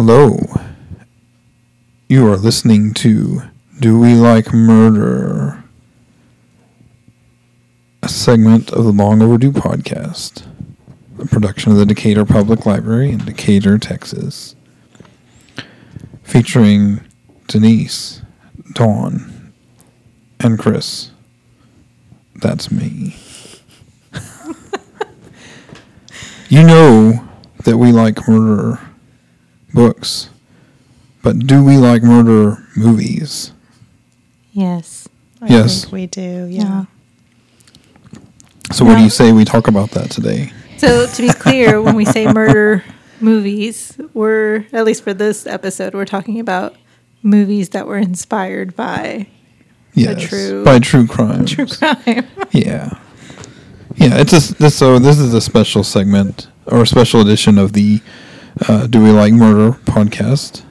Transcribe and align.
Hello. 0.00 0.38
You 2.08 2.24
are 2.28 2.36
listening 2.36 2.94
to 2.94 3.42
Do 3.80 3.98
We 3.98 4.14
Like 4.14 4.52
Murder? 4.52 5.64
A 8.04 8.08
segment 8.08 8.70
of 8.70 8.84
the 8.84 8.92
Long 8.92 9.20
Overdue 9.22 9.50
podcast, 9.50 10.46
a 11.18 11.26
production 11.26 11.72
of 11.72 11.78
the 11.78 11.84
Decatur 11.84 12.24
Public 12.24 12.64
Library 12.64 13.10
in 13.10 13.24
Decatur, 13.24 13.76
Texas, 13.76 14.54
featuring 16.22 17.00
Denise, 17.48 18.22
Dawn, 18.74 19.52
and 20.38 20.60
Chris. 20.60 21.10
That's 22.36 22.70
me. 22.70 23.16
you 26.48 26.62
know 26.62 27.28
that 27.64 27.78
we 27.78 27.90
like 27.90 28.28
murder 28.28 28.87
books, 29.74 30.30
but 31.22 31.38
do 31.40 31.64
we 31.64 31.76
like 31.76 32.02
murder 32.02 32.66
movies? 32.76 33.52
Yes. 34.52 35.08
I 35.40 35.46
Yes. 35.48 35.82
think 35.82 35.92
we 35.92 36.06
do. 36.06 36.46
Yeah. 36.50 36.62
Yeah. 36.62 36.84
So, 38.72 38.84
what 38.84 38.96
do 38.98 39.02
you 39.04 39.10
say 39.10 39.32
we 39.32 39.44
talk 39.44 39.66
about 39.68 39.92
that 39.92 40.10
today? 40.10 40.52
So 40.76 41.06
to 41.06 41.22
be 41.22 41.30
clear, 41.30 41.80
when 41.82 41.96
we 41.96 42.04
say 42.04 42.26
murder 42.32 42.84
movies, 43.20 43.98
we're 44.14 44.66
at 44.72 44.84
least 44.84 45.02
for 45.04 45.14
this 45.14 45.46
episode, 45.46 45.94
we're 45.94 46.04
talking 46.04 46.38
about 46.38 46.76
movies 47.22 47.70
that 47.70 47.86
were 47.86 47.98
inspired 47.98 48.76
by 48.76 49.26
Yes, 49.94 50.22
true- 50.22 50.64
by 50.64 50.78
true 50.78 51.06
crime. 51.06 51.44
true 51.46 51.66
crime. 51.66 52.26
Yeah, 52.52 52.98
yeah. 53.96 54.18
It's 54.20 54.32
a, 54.50 54.54
this. 54.54 54.74
So 54.76 54.98
this 54.98 55.18
is 55.18 55.34
a 55.34 55.40
special 55.40 55.82
segment 55.82 56.48
or 56.66 56.82
a 56.82 56.86
special 56.86 57.20
edition 57.20 57.58
of 57.58 57.72
the 57.72 58.00
uh, 58.68 58.86
"Do 58.86 59.02
We 59.02 59.10
Like 59.10 59.32
Murder" 59.32 59.78
podcast, 59.84 60.62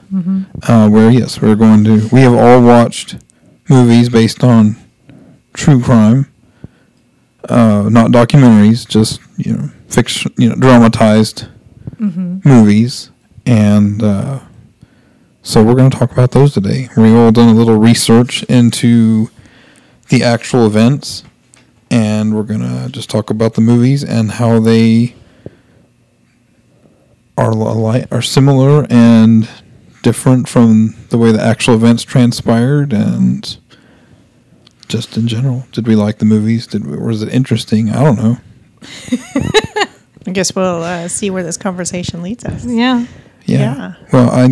uh, 0.67 0.89
where 0.89 1.09
yes, 1.11 1.41
we're 1.41 1.55
going 1.55 1.83
to. 1.85 2.07
We 2.11 2.21
have 2.21 2.33
all 2.33 2.61
watched 2.61 3.17
movies 3.69 4.09
based 4.09 4.43
on 4.43 4.75
true 5.53 5.81
crime, 5.81 6.31
uh, 7.49 7.89
not 7.91 8.11
documentaries, 8.11 8.87
just 8.87 9.19
you 9.37 9.53
know, 9.53 9.69
fiction, 9.89 10.33
you 10.37 10.49
know, 10.49 10.55
dramatized 10.55 11.47
movies, 12.45 13.09
and 13.45 14.03
uh, 14.03 14.39
so 15.41 15.63
we're 15.63 15.75
going 15.75 15.89
to 15.89 15.97
talk 15.97 16.11
about 16.11 16.31
those 16.31 16.53
today. 16.53 16.89
We've 16.97 17.15
all 17.15 17.31
done 17.31 17.49
a 17.49 17.53
little 17.53 17.77
research 17.77 18.43
into 18.43 19.29
the 20.09 20.23
actual 20.23 20.65
events, 20.65 21.23
and 21.89 22.35
we're 22.35 22.43
going 22.43 22.61
to 22.61 22.89
just 22.91 23.09
talk 23.09 23.29
about 23.29 23.53
the 23.55 23.61
movies 23.61 24.03
and 24.03 24.31
how 24.31 24.59
they 24.59 25.15
are 27.37 27.51
alike, 27.51 28.07
are 28.11 28.21
similar 28.21 28.85
and 28.89 29.47
different 30.03 30.47
from 30.49 30.95
the 31.09 31.17
way 31.17 31.31
the 31.31 31.41
actual 31.41 31.75
events 31.75 32.03
transpired 32.03 32.93
and 32.93 33.57
just 34.87 35.17
in 35.17 35.27
general. 35.27 35.65
Did 35.71 35.87
we 35.87 35.95
like 35.95 36.17
the 36.19 36.25
movies? 36.25 36.65
Did 36.67 36.85
we, 36.85 36.97
was 36.97 37.21
it 37.21 37.29
interesting? 37.33 37.89
I 37.89 38.03
don't 38.03 38.17
know. 38.17 38.37
I 40.27 40.31
guess 40.31 40.55
we'll 40.55 40.83
uh, 40.83 41.07
see 41.07 41.29
where 41.29 41.43
this 41.43 41.57
conversation 41.57 42.21
leads 42.21 42.43
us. 42.45 42.65
Yeah. 42.65 43.05
yeah, 43.45 43.59
Yeah. 43.75 43.93
well 44.11 44.29
i 44.29 44.45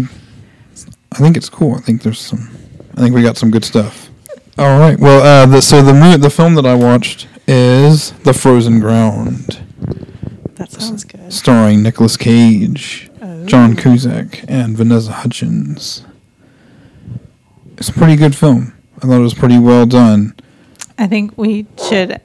i 1.12 1.18
think 1.18 1.38
it's 1.38 1.50
cool. 1.50 1.76
I 1.76 1.80
think 1.80 2.02
there's 2.02 2.20
some 2.20 2.50
i 2.98 3.02
think 3.02 3.14
we 3.16 3.22
got 3.22 3.38
some 3.38 3.52
good 3.52 3.66
stuff. 3.66 4.10
All 4.58 4.80
right. 4.80 4.98
Well 5.00 5.22
uh 5.22 5.46
the, 5.46 5.62
so 5.62 5.82
the 5.82 5.94
mo- 5.94 6.18
the 6.18 6.30
film 6.30 6.56
that 6.56 6.66
i 6.66 6.74
watched 6.76 7.28
is 7.48 8.12
the 8.24 8.34
frozen 8.34 8.80
ground 8.80 9.62
That 10.56 10.72
sounds 10.72 11.04
good. 11.04 11.32
starring 11.34 11.84
Nicolas 11.84 12.18
Cage, 12.18 13.10
Oh. 13.22 13.46
John 13.46 13.76
Cusack, 13.76 14.44
and 14.48 14.78
Vanessa 14.78 15.12
Hudgens. 15.12 16.06
It's 17.78 17.90
a 17.90 17.94
pretty 17.94 18.16
good 18.16 18.36
film. 18.36 18.74
I 18.98 19.08
thought 19.08 19.20
it 19.20 19.24
was 19.24 19.34
pretty 19.34 19.60
well 19.60 19.86
done. 19.86 20.34
I 20.98 21.08
think 21.08 21.38
we 21.38 21.66
should 21.90 22.22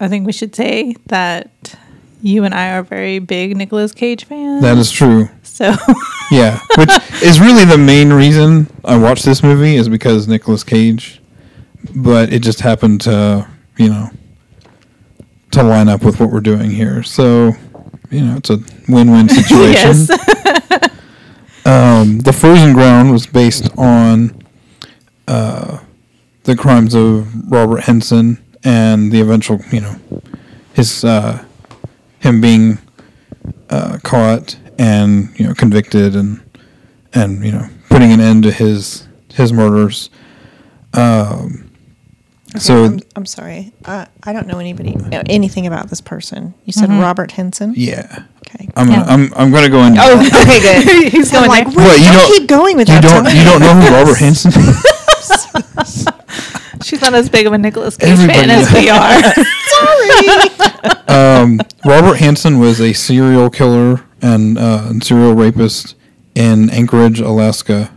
I 0.00 0.08
think 0.08 0.26
we 0.26 0.32
should 0.32 0.54
say 0.54 0.94
that 1.06 1.50
you 2.20 2.42
and 2.44 2.52
I 2.54 2.72
are 2.72 2.82
very 2.82 3.20
big 3.20 3.56
Nicolas 3.56 3.92
Cage 3.92 4.24
fans. 4.24 4.62
That 4.62 4.76
is 4.76 4.90
true. 4.90 5.28
so 5.44 5.74
Yeah, 6.32 6.60
which 6.76 6.90
is 7.22 7.38
really 7.40 7.64
the 7.64 7.78
main 7.78 8.12
reason 8.12 8.68
I 8.84 8.96
watched 8.98 9.24
this 9.24 9.42
movie 9.42 9.76
is 9.76 9.88
because 9.88 10.26
Nicolas 10.28 10.64
Cage, 10.64 11.20
but 11.94 12.32
it 12.32 12.40
just 12.40 12.60
happened 12.60 13.00
to, 13.02 13.46
you 13.78 13.88
know, 13.88 14.10
to 15.52 15.62
line 15.62 15.88
up 15.88 16.02
with 16.04 16.20
what 16.20 16.30
we're 16.30 16.40
doing 16.40 16.70
here. 16.70 17.02
So, 17.02 17.52
you 18.10 18.20
know, 18.20 18.36
it's 18.36 18.50
a 18.50 18.58
win-win 18.88 19.28
situation. 19.28 20.06
yes. 20.08 20.90
Um, 21.66 22.20
the 22.20 22.32
Frozen 22.32 22.72
Ground 22.72 23.12
was 23.12 23.26
based 23.26 23.68
on 23.76 24.42
uh, 25.26 25.80
the 26.44 26.56
crimes 26.56 26.94
of 26.94 27.52
Robert 27.52 27.80
Hansen 27.80 28.42
and 28.64 29.12
the 29.12 29.20
eventual, 29.20 29.60
you 29.70 29.82
know, 29.82 29.96
his 30.72 31.04
uh, 31.04 31.44
him 32.20 32.40
being 32.40 32.78
uh, 33.68 33.98
caught 34.02 34.56
and 34.78 35.38
you 35.38 35.46
know 35.46 35.52
convicted 35.52 36.16
and 36.16 36.40
and 37.12 37.44
you 37.44 37.52
know 37.52 37.68
putting 37.90 38.12
an 38.12 38.20
end 38.20 38.44
to 38.44 38.50
his 38.52 39.06
his 39.34 39.52
murders. 39.52 40.08
Um, 40.94 41.67
Okay, 42.50 42.58
so 42.60 42.84
I'm, 42.84 43.00
I'm 43.14 43.26
sorry. 43.26 43.72
Uh, 43.84 44.06
I 44.22 44.32
don't 44.32 44.46
know 44.46 44.58
anybody 44.58 44.94
know 44.94 45.22
anything 45.26 45.66
about 45.66 45.90
this 45.90 46.00
person. 46.00 46.54
You 46.64 46.72
said 46.72 46.88
Robert 46.88 47.32
Hansen. 47.32 47.74
yeah, 47.76 48.24
Okay. 48.46 48.68
I'm 48.74 48.88
Yeah. 48.90 48.96
gonna, 49.04 49.12
I'm 49.12 49.32
I'm 49.34 49.50
gonna 49.52 49.68
go 49.68 49.82
in. 49.84 49.94
Oh, 49.98 50.18
okay, 50.42 50.60
good. 50.84 51.12
He's 51.12 51.32
I'm 51.34 51.40
going 51.46 51.50
like, 51.50 51.66
like 51.66 51.76
wait, 51.76 51.84
What, 51.84 51.98
you 51.98 52.04
don't, 52.06 52.14
don't- 52.14 52.32
keep 52.38 52.48
going 52.48 52.76
with 52.78 52.88
you 52.88 53.00
that. 53.00 53.02
don't 53.24 53.36
you 53.36 53.44
don't 53.44 53.60
know 53.60 53.74
who 53.74 53.94
Robert 53.94 54.18
Hansen? 54.18 54.52
is? 54.52 56.08
she's 56.86 57.00
not 57.02 57.12
as 57.14 57.28
big 57.28 57.46
of 57.46 57.52
a 57.52 57.58
Nicolas 57.58 57.96
Cage 57.98 58.10
Everybody 58.10 58.38
fan 58.38 58.50
as 58.50 58.72
we 58.72 58.88
are. 61.08 61.42
um, 61.42 61.60
Robert 61.84 62.16
Hansen 62.18 62.58
was 62.58 62.80
a 62.80 62.92
serial 62.94 63.50
killer 63.50 64.04
and, 64.22 64.56
uh, 64.58 64.86
and 64.88 65.04
serial 65.04 65.34
rapist 65.34 65.94
in 66.34 66.70
Anchorage, 66.70 67.20
Alaska. 67.20 67.90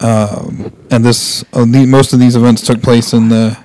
Um, 0.00 0.72
and 0.90 1.04
this 1.04 1.44
uh, 1.52 1.64
the, 1.64 1.86
most 1.86 2.12
of 2.12 2.20
these 2.20 2.36
events 2.36 2.66
took 2.66 2.82
place 2.82 3.12
in 3.12 3.28
the 3.28 3.58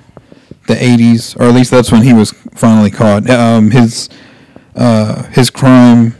the 0.67 0.75
80s, 0.75 1.37
or 1.39 1.43
at 1.43 1.53
least 1.55 1.71
that's 1.71 1.91
when 1.91 2.03
he 2.03 2.13
was 2.13 2.31
finally 2.55 2.91
caught. 2.91 3.29
Um, 3.29 3.71
his 3.71 4.09
uh, 4.75 5.23
his 5.23 5.49
crime, 5.49 6.15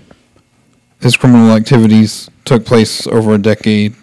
his 1.00 1.16
criminal 1.16 1.52
activities 1.56 2.30
took 2.46 2.66
place 2.66 3.08
over 3.08 3.34
a 3.34 3.38
decade. 3.38 3.96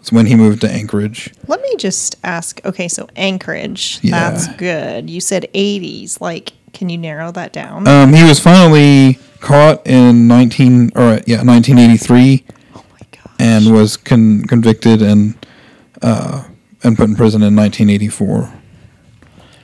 It's 0.00 0.12
when 0.12 0.26
he 0.26 0.34
moved 0.34 0.60
to 0.62 0.70
Anchorage. 0.70 1.32
Let 1.46 1.62
me 1.62 1.76
just 1.76 2.16
ask. 2.24 2.60
Okay, 2.66 2.88
so 2.88 3.08
Anchorage. 3.16 4.00
Yeah. 4.02 4.30
That's 4.30 4.48
good. 4.56 5.08
You 5.08 5.20
said 5.20 5.48
80s. 5.54 6.20
Like, 6.20 6.52
can 6.74 6.90
you 6.90 6.98
narrow 6.98 7.32
that 7.32 7.54
down? 7.54 7.88
Um, 7.88 8.12
he 8.12 8.22
was 8.22 8.38
finally 8.38 9.18
caught 9.40 9.86
in 9.86 10.26
19 10.26 10.90
or 10.94 11.20
yeah 11.26 11.42
1983. 11.42 12.44
oh 12.74 12.84
my 12.92 12.98
god. 13.12 13.30
and 13.38 13.72
was 13.72 13.96
con- 13.96 14.42
convicted 14.42 15.00
and 15.00 15.34
uh, 16.04 16.44
and 16.82 16.96
put 16.96 17.08
in 17.08 17.16
prison 17.16 17.42
in 17.42 17.56
1984. 17.56 18.52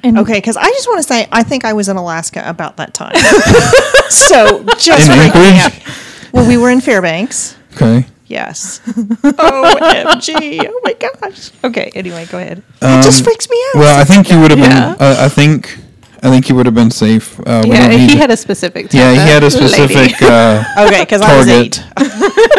And 0.03 0.19
Okay, 0.19 0.35
because 0.39 0.57
I 0.57 0.65
just 0.71 0.89
want 0.89 0.99
to 0.99 1.03
say, 1.03 1.29
I 1.31 1.43
think 1.43 1.65
I 1.67 1.75
was 1.75 1.89
in 1.89 1.97
Alaska 1.99 2.43
about 2.47 2.79
that 2.79 2.95
time. 2.95 3.15
so 4.09 4.65
just 4.79 5.11
In 5.11 5.17
freaking 5.19 5.79
me 5.87 5.93
Well, 6.33 6.49
we 6.49 6.57
were 6.57 6.71
in 6.71 6.81
Fairbanks. 6.81 7.57
Okay. 7.75 8.07
Yes. 8.27 8.81
OMG. 8.87 10.65
Oh 10.67 10.81
my 10.85 10.93
gosh. 10.95 11.51
Okay. 11.65 11.91
Anyway, 11.95 12.27
go 12.27 12.39
ahead. 12.39 12.59
it 12.81 13.03
just 13.05 13.19
Um, 13.21 13.25
freaks 13.25 13.49
me 13.51 13.57
out. 13.75 13.81
Well, 13.81 14.01
I 14.01 14.05
think 14.05 14.31
you 14.31 14.41
would 14.41 14.51
have 14.53 14.61
Yeah. 14.61 14.95
been. 14.95 15.03
Uh, 15.07 15.17
I 15.19 15.29
think. 15.29 15.79
I 16.23 16.29
think 16.29 16.45
he 16.45 16.53
would 16.53 16.67
have 16.67 16.75
been 16.75 16.91
safe. 16.91 17.41
Uh, 17.47 17.63
yeah, 17.67 17.89
he 17.91 18.15
had 18.17 18.31
a 18.31 18.37
specific 18.37 18.93
Yeah, 18.93 19.13
he 19.13 19.19
had 19.19 19.43
a 19.43 19.51
specific 19.51 20.21
uh, 20.23 20.63
okay, 20.87 21.01
because 21.03 21.23
I 21.23 21.37
was 21.39 21.49
eight. 21.49 21.83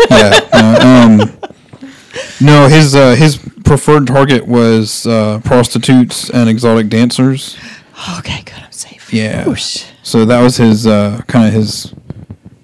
yeah. 0.09 0.39
No, 0.51 1.21
um, 1.29 1.50
no, 2.39 2.67
his 2.67 2.95
uh, 2.95 3.15
his 3.15 3.37
preferred 3.65 4.07
target 4.07 4.47
was 4.47 5.05
uh, 5.07 5.39
prostitutes 5.43 6.29
and 6.29 6.49
exotic 6.49 6.89
dancers. 6.89 7.57
Okay, 8.19 8.41
good. 8.43 8.55
I'm 8.55 8.71
safe. 8.71 9.13
Yeah. 9.13 9.45
Whoosh. 9.45 9.85
So 10.03 10.25
that 10.25 10.41
was 10.41 10.57
his 10.57 10.87
uh, 10.87 11.21
kind 11.27 11.47
of 11.47 11.53
his 11.53 11.93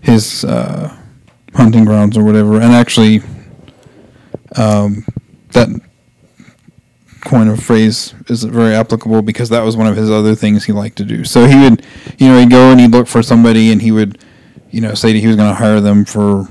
his 0.01 0.45
uh, 0.45 0.95
hunting 1.53 1.85
grounds 1.85 2.17
or 2.17 2.23
whatever. 2.23 2.55
And 2.55 2.71
actually, 2.73 3.21
um, 4.55 5.05
that 5.51 5.69
coin 7.25 7.47
of 7.49 7.61
phrase 7.61 8.13
is 8.27 8.43
very 8.43 8.73
applicable 8.73 9.21
because 9.21 9.49
that 9.49 9.61
was 9.61 9.75
one 9.75 9.87
of 9.87 9.95
his 9.95 10.09
other 10.09 10.33
things 10.33 10.65
he 10.65 10.71
liked 10.71 10.97
to 10.97 11.03
do. 11.03 11.25
So 11.25 11.45
he 11.45 11.55
would, 11.55 11.85
you 12.17 12.27
know, 12.27 12.39
he'd 12.39 12.49
go 12.49 12.71
and 12.71 12.79
he'd 12.79 12.91
look 12.91 13.07
for 13.07 13.21
somebody 13.21 13.71
and 13.71 13.81
he 13.81 13.91
would, 13.91 14.23
you 14.71 14.81
know, 14.81 14.93
say 14.93 15.13
that 15.13 15.19
he 15.19 15.27
was 15.27 15.35
going 15.35 15.49
to 15.49 15.55
hire 15.55 15.81
them 15.81 16.05
for 16.05 16.47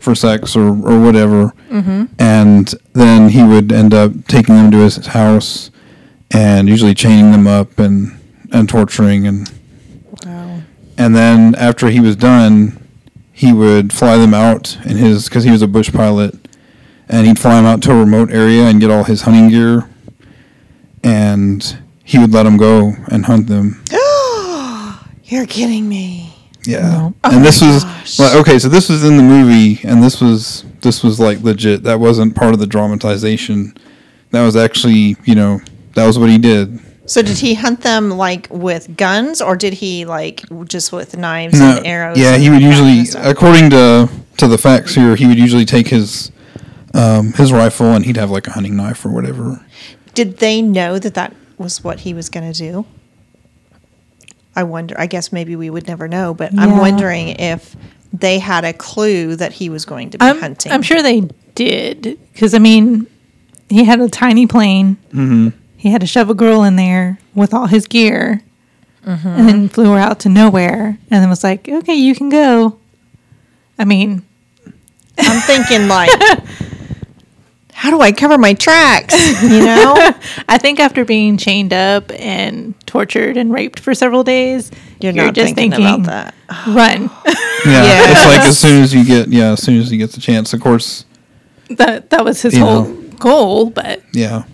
for 0.00 0.14
sex 0.14 0.54
or, 0.56 0.68
or 0.68 1.00
whatever. 1.00 1.52
Mm-hmm. 1.70 2.04
And 2.18 2.74
then 2.92 3.30
he 3.30 3.42
would 3.42 3.72
end 3.72 3.94
up 3.94 4.12
taking 4.26 4.54
them 4.56 4.70
to 4.70 4.78
his 4.78 4.96
house 5.06 5.70
and 6.30 6.68
usually 6.68 6.94
chaining 6.94 7.32
them 7.32 7.46
up 7.46 7.78
and, 7.78 8.18
and 8.52 8.68
torturing 8.68 9.26
and 9.26 9.50
Wow. 10.26 10.60
and 10.98 11.14
then 11.14 11.54
after 11.54 11.88
he 11.88 12.00
was 12.00 12.16
done, 12.16 12.84
he 13.32 13.52
would 13.52 13.92
fly 13.92 14.16
them 14.18 14.34
out 14.34 14.76
in 14.84 14.96
his 14.96 15.28
because 15.28 15.44
he 15.44 15.50
was 15.50 15.62
a 15.62 15.68
bush 15.68 15.92
pilot. 15.92 16.34
and 17.08 17.26
he'd 17.26 17.38
fly 17.38 17.54
them 17.54 17.64
out 17.66 17.80
to 17.82 17.92
a 17.92 17.96
remote 17.96 18.30
area 18.30 18.64
and 18.64 18.80
get 18.80 18.90
all 18.90 19.04
his 19.04 19.22
hunting 19.22 19.48
gear, 19.48 19.88
and 21.04 21.78
he 22.04 22.18
would 22.18 22.32
let 22.32 22.42
them 22.42 22.56
go 22.56 22.94
and 23.10 23.24
hunt 23.26 23.46
them. 23.46 23.82
You're 25.24 25.46
kidding 25.46 25.88
me. 25.88 26.34
Yeah, 26.68 27.12
and 27.24 27.42
this 27.42 27.62
was 27.62 27.84
like, 28.18 28.34
okay. 28.36 28.58
So 28.58 28.68
this 28.68 28.90
was 28.90 29.02
in 29.02 29.16
the 29.16 29.22
movie, 29.22 29.80
and 29.88 30.02
this 30.02 30.20
was 30.20 30.66
this 30.82 31.02
was 31.02 31.18
like 31.18 31.40
legit. 31.40 31.82
That 31.84 31.98
wasn't 31.98 32.36
part 32.36 32.52
of 32.52 32.60
the 32.60 32.66
dramatization. 32.66 33.74
That 34.32 34.44
was 34.44 34.54
actually, 34.54 35.16
you 35.24 35.34
know, 35.34 35.60
that 35.94 36.06
was 36.06 36.18
what 36.18 36.28
he 36.28 36.36
did. 36.36 36.78
So 37.06 37.22
did 37.22 37.38
he 37.38 37.54
hunt 37.54 37.80
them 37.80 38.10
like 38.10 38.48
with 38.50 38.98
guns, 38.98 39.40
or 39.40 39.56
did 39.56 39.72
he 39.72 40.04
like 40.04 40.42
just 40.66 40.92
with 40.92 41.16
knives 41.16 41.58
and 41.58 41.86
arrows? 41.86 42.18
Yeah, 42.18 42.34
and 42.34 42.42
he 42.42 42.50
would 42.50 42.60
that 42.60 42.70
kind 42.70 42.86
of 42.86 42.94
usually, 42.96 43.30
according 43.30 43.70
to 43.70 44.10
to 44.36 44.46
the 44.46 44.58
facts 44.58 44.94
here, 44.94 45.16
he 45.16 45.26
would 45.26 45.38
usually 45.38 45.64
take 45.64 45.88
his 45.88 46.30
um, 46.92 47.32
his 47.32 47.50
rifle 47.50 47.86
and 47.86 48.04
he'd 48.04 48.18
have 48.18 48.30
like 48.30 48.46
a 48.46 48.52
hunting 48.52 48.76
knife 48.76 49.06
or 49.06 49.10
whatever. 49.10 49.64
Did 50.12 50.36
they 50.36 50.60
know 50.60 50.98
that 50.98 51.14
that 51.14 51.34
was 51.56 51.82
what 51.82 52.00
he 52.00 52.12
was 52.12 52.28
going 52.28 52.52
to 52.52 52.58
do? 52.58 52.84
I 54.58 54.64
wonder. 54.64 54.96
I 54.98 55.06
guess 55.06 55.30
maybe 55.30 55.54
we 55.54 55.70
would 55.70 55.86
never 55.86 56.08
know, 56.08 56.34
but 56.34 56.50
I'm 56.58 56.78
wondering 56.78 57.28
if 57.28 57.76
they 58.12 58.40
had 58.40 58.64
a 58.64 58.72
clue 58.72 59.36
that 59.36 59.52
he 59.52 59.70
was 59.70 59.84
going 59.84 60.10
to 60.10 60.18
be 60.18 60.24
I'm, 60.24 60.40
hunting. 60.40 60.72
I'm 60.72 60.82
sure 60.82 61.00
they 61.00 61.28
did 61.54 62.18
because 62.32 62.54
I 62.54 62.58
mean, 62.58 63.06
he 63.68 63.84
had 63.84 64.00
a 64.00 64.08
tiny 64.08 64.48
plane. 64.48 64.96
Mm-hmm. 65.10 65.50
He 65.76 65.90
had 65.92 66.00
to 66.00 66.08
shove 66.08 66.28
a 66.28 66.34
girl 66.34 66.64
in 66.64 66.74
there 66.74 67.20
with 67.36 67.54
all 67.54 67.68
his 67.68 67.86
gear, 67.86 68.42
and 69.04 69.48
then 69.48 69.68
flew 69.68 69.92
her 69.92 69.98
out 69.98 70.18
to 70.20 70.28
nowhere, 70.28 70.98
and 71.08 71.22
then 71.22 71.28
was 71.28 71.44
like, 71.44 71.68
"Okay, 71.68 71.94
you 71.94 72.16
can 72.16 72.28
go." 72.28 72.80
I 73.78 73.84
mean, 73.84 74.22
I'm 75.18 75.40
thinking 75.42 75.86
like, 75.86 76.10
how 77.78 77.90
do 77.90 78.00
I 78.00 78.10
cover 78.10 78.36
my 78.38 78.54
tracks? 78.54 79.14
You 79.40 79.60
know, 79.64 79.94
I 80.48 80.58
think 80.58 80.80
after 80.80 81.04
being 81.04 81.36
chained 81.36 81.72
up 81.72 82.10
and 82.10 82.74
tortured 82.88 83.36
and 83.36 83.52
raped 83.52 83.78
for 83.78 83.94
several 83.94 84.24
days, 84.24 84.72
you're, 85.00 85.12
not 85.12 85.32
just 85.32 85.54
thinking, 85.54 85.70
thinking, 85.70 86.04
about 86.04 86.34
that. 86.48 86.66
Run. 86.66 87.08
Yeah, 87.64 87.82
Yes. 87.82 88.10
it's 88.10 88.36
like 88.36 88.48
as 88.48 88.58
soon 88.58 88.82
as 88.84 88.94
you 88.94 89.04
get 89.04 89.28
yeah, 89.28 89.50
as 89.50 89.62
soon 89.64 89.80
as 89.80 89.90
he 89.90 89.98
gets 89.98 90.16
a 90.16 90.20
chance. 90.20 90.52
Of 90.52 90.60
course, 90.60 91.04
that 91.70 92.10
that 92.10 92.24
was 92.24 92.40
his 92.40 92.56
whole 92.56 92.84
know. 92.84 93.10
goal, 93.18 93.70
but 93.70 94.00
yeah. 94.12 94.44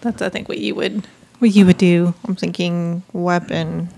that's 0.00 0.22
I 0.22 0.30
think 0.30 0.48
what 0.48 0.56
you 0.56 0.74
would 0.74 1.06
what 1.38 1.50
you 1.50 1.66
would 1.66 1.76
do. 1.76 2.14
I'm 2.24 2.34
thinking 2.34 3.02
weapon. 3.12 3.90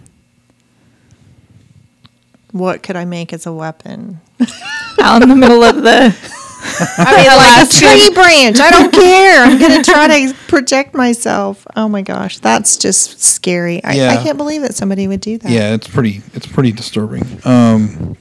What 2.50 2.82
could 2.82 2.96
I 2.96 3.04
make 3.04 3.32
as 3.32 3.46
a 3.46 3.52
weapon? 3.52 4.20
Out 5.00 5.22
in 5.22 5.28
the 5.28 5.36
middle 5.36 5.62
of 5.62 5.76
the 5.76 6.37
I 6.60 7.16
mean, 7.16 7.26
like 7.36 7.66
a 7.66 7.70
tree 7.70 8.14
branch. 8.14 8.60
I 8.60 8.70
don't 8.70 8.92
care. 8.92 9.42
I'm 9.44 9.58
going 9.58 9.82
to 9.82 9.90
try 9.90 10.06
to 10.08 10.34
protect 10.48 10.94
myself. 10.94 11.66
Oh 11.76 11.88
my 11.88 12.02
gosh, 12.02 12.38
that's 12.38 12.76
just 12.76 13.22
scary. 13.22 13.82
I, 13.84 14.08
I 14.08 14.22
can't 14.22 14.36
believe 14.38 14.62
that 14.62 14.74
somebody 14.74 15.06
would 15.08 15.20
do 15.20 15.38
that. 15.38 15.50
Yeah, 15.50 15.74
it's 15.74 15.88
pretty 15.88 16.22
it's 16.34 16.46
pretty 16.46 16.72
disturbing. 16.72 17.40
Um 17.44 18.16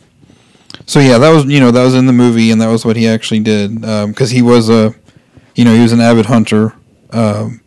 so 0.85 0.99
yeah, 0.99 1.17
that 1.17 1.29
was 1.31 1.45
you 1.45 1.59
know, 1.59 1.71
that 1.71 1.83
was 1.83 1.95
in 1.95 2.05
the 2.05 2.13
movie 2.13 2.51
and 2.51 2.61
that 2.61 2.67
was 2.67 2.85
what 2.85 2.95
he 2.95 3.07
actually 3.07 3.41
did 3.41 3.83
um 3.83 4.13
cuz 4.13 4.29
he 4.29 4.41
was 4.41 4.69
a 4.69 4.93
you 5.55 5.65
know, 5.65 5.73
he 5.73 5.81
was 5.81 5.91
an 5.91 6.01
avid 6.01 6.27
hunter. 6.27 6.73
Um 7.11 7.61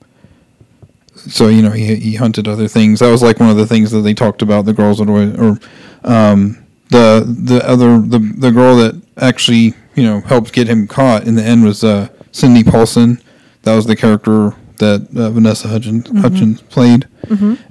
so 1.17 1.49
you 1.49 1.62
know, 1.62 1.70
he 1.70 1.96
he 1.96 2.14
hunted 2.14 2.49
other 2.49 2.69
things. 2.69 3.00
That 3.00 3.11
was 3.11 3.22
like 3.22 3.40
one 3.40 3.50
of 3.50 3.56
the 3.56 3.67
things 3.67 3.90
that 3.90 4.00
they 4.00 4.14
talked 4.14 4.43
about 4.43 4.64
the 4.64 4.72
girls 4.72 5.00
would 5.00 5.11
always 5.11 5.37
or 5.37 5.58
um 6.05 6.56
the 6.90 7.25
the 7.26 7.67
other 7.69 8.00
the 8.00 8.19
the 8.19 8.50
girl 8.50 8.76
that 8.76 9.00
actually, 9.17 9.75
you 10.00 10.06
know, 10.06 10.20
helped 10.20 10.52
get 10.55 10.67
him 10.67 10.87
caught 10.87 11.26
in 11.26 11.35
the 11.35 11.43
end 11.44 11.62
was 11.64 11.85
uh 11.85 12.08
Cindy 12.32 12.64
Paulson. 12.64 13.20
That 13.62 13.75
was 13.75 13.85
the 13.85 13.97
character 13.97 14.55
that 14.79 15.08
uh, 15.14 15.29
Vanessa 15.31 15.69
Hudgens, 15.69 16.08
Hutchins 16.23 16.62
played. 16.62 17.06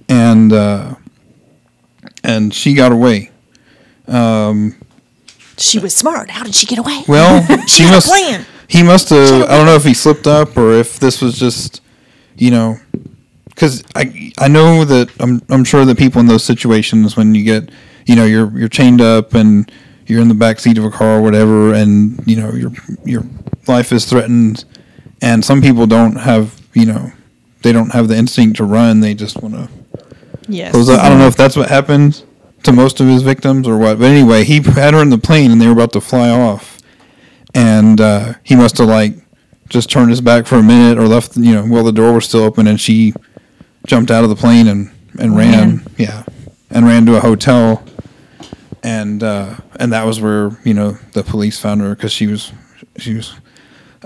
And 0.07 0.53
uh 0.53 0.93
and 2.23 2.53
she 2.53 2.73
got 2.75 2.91
away. 2.91 3.31
She 5.57 5.79
was 5.79 5.95
smart. 5.95 6.29
How 6.29 6.43
did 6.43 6.55
she 6.55 6.65
get 6.65 6.79
away? 6.79 7.03
Well, 7.07 7.41
she 7.67 7.83
had 7.83 7.93
a 7.93 7.95
must. 7.97 8.07
plan. 8.07 8.45
He 8.67 8.83
must 8.83 9.09
have. 9.09 9.49
I 9.49 9.57
don't 9.57 9.65
know 9.65 9.75
if 9.75 9.83
he 9.83 9.93
slipped 9.93 10.27
up 10.27 10.55
or 10.55 10.71
if 10.73 10.99
this 10.99 11.21
was 11.21 11.37
just, 11.37 11.81
you 12.37 12.51
know, 12.51 12.77
because 13.47 13.83
I 13.95 14.31
I 14.37 14.47
know 14.47 14.85
that 14.85 15.09
I'm 15.19 15.41
I'm 15.49 15.63
sure 15.63 15.83
that 15.85 15.97
people 15.97 16.21
in 16.21 16.27
those 16.27 16.43
situations 16.43 17.17
when 17.17 17.33
you 17.35 17.43
get 17.43 17.71
you 18.05 18.15
know 18.15 18.25
you're 18.25 18.51
you're 18.57 18.69
chained 18.69 19.01
up 19.01 19.33
and 19.33 19.69
you're 20.09 20.21
in 20.21 20.27
the 20.27 20.33
back 20.33 20.59
seat 20.59 20.77
of 20.77 20.83
a 20.83 20.89
car 20.89 21.19
or 21.19 21.21
whatever 21.21 21.73
and 21.73 22.21
you 22.25 22.35
know 22.35 22.51
your 22.51 22.71
your 23.05 23.23
life 23.67 23.91
is 23.91 24.05
threatened 24.05 24.65
and 25.21 25.43
some 25.45 25.61
people 25.61 25.85
don't 25.85 26.15
have 26.15 26.59
you 26.73 26.85
know 26.85 27.11
they 27.61 27.71
don't 27.71 27.91
have 27.91 28.07
the 28.07 28.15
instinct 28.15 28.57
to 28.57 28.63
run 28.63 28.99
they 29.01 29.13
just 29.13 29.41
want 29.41 29.53
to 29.53 29.69
yes. 30.49 30.71
close 30.71 30.89
up. 30.89 31.01
I 31.01 31.09
don't 31.09 31.19
know 31.19 31.27
if 31.27 31.35
that's 31.35 31.55
what 31.55 31.69
happened 31.69 32.23
to 32.63 32.71
most 32.71 32.99
of 32.99 33.07
his 33.07 33.21
victims 33.21 33.67
or 33.67 33.77
what. 33.77 33.99
But 33.99 34.05
anyway, 34.05 34.43
he 34.43 34.61
had 34.61 34.93
her 34.93 35.01
in 35.01 35.09
the 35.09 35.17
plane 35.17 35.51
and 35.51 35.61
they 35.61 35.67
were 35.67 35.73
about 35.73 35.93
to 35.93 36.01
fly 36.01 36.29
off. 36.29 36.79
And 37.53 37.99
uh, 38.01 38.33
he 38.43 38.55
must 38.55 38.77
have 38.77 38.87
like 38.87 39.13
just 39.69 39.89
turned 39.89 40.09
his 40.09 40.21
back 40.21 40.47
for 40.47 40.55
a 40.55 40.63
minute 40.63 40.97
or 40.97 41.07
left, 41.07 41.37
you 41.37 41.53
know, 41.53 41.65
while 41.65 41.83
the 41.83 41.91
door 41.91 42.13
was 42.13 42.25
still 42.25 42.43
open 42.43 42.67
and 42.67 42.79
she 42.81 43.13
jumped 43.85 44.11
out 44.11 44.23
of 44.23 44.29
the 44.29 44.35
plane 44.35 44.67
and, 44.67 44.91
and 45.19 45.35
ran. 45.35 45.77
Ran. 45.77 45.87
Yeah. 45.97 46.23
And 46.69 46.85
ran 46.85 47.05
to 47.07 47.17
a 47.17 47.19
hotel. 47.19 47.83
And, 48.83 49.21
uh, 49.23 49.57
and 49.79 49.91
that 49.93 50.05
was 50.05 50.21
where, 50.21 50.57
you 50.63 50.73
know, 50.73 50.91
the 51.13 51.23
police 51.23 51.59
found 51.59 51.81
her 51.81 51.95
because 51.95 52.11
she 52.13 52.27
was, 52.27 52.51
she 52.97 53.15
was, 53.15 53.33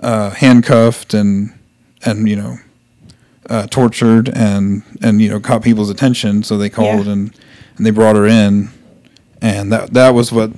uh, 0.01 0.31
handcuffed 0.31 1.13
and, 1.13 1.53
and, 2.05 2.27
you 2.27 2.35
know, 2.35 2.57
uh, 3.49 3.67
tortured 3.67 4.29
and 4.29 4.83
and 5.01 5.21
you 5.21 5.27
know 5.27 5.37
caught 5.37 5.61
people's 5.61 5.89
attention. 5.89 6.43
So 6.43 6.57
they 6.57 6.69
called 6.69 7.05
Yeah. 7.05 7.11
and 7.11 7.33
and 7.75 7.85
they 7.85 7.91
brought 7.91 8.15
her 8.15 8.25
in, 8.25 8.69
and 9.41 9.69
that 9.69 9.93
that 9.93 10.11
was 10.15 10.31
what 10.31 10.51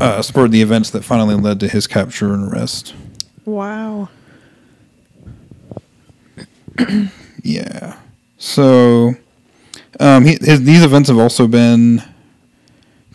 uh, 0.00 0.20
spurred 0.22 0.50
the 0.50 0.60
events 0.60 0.90
that 0.90 1.04
finally 1.04 1.36
led 1.36 1.60
to 1.60 1.68
his 1.68 1.86
capture 1.86 2.34
and 2.34 2.52
arrest. 2.52 2.92
wow. 3.44 4.08
Yeah. 7.42 7.96
So 8.36 9.14
um, 10.00 10.24
he, 10.24 10.38
his, 10.40 10.62
these 10.64 10.82
events 10.84 11.08
have 11.08 11.18
also 11.18 11.46
been 11.46 12.02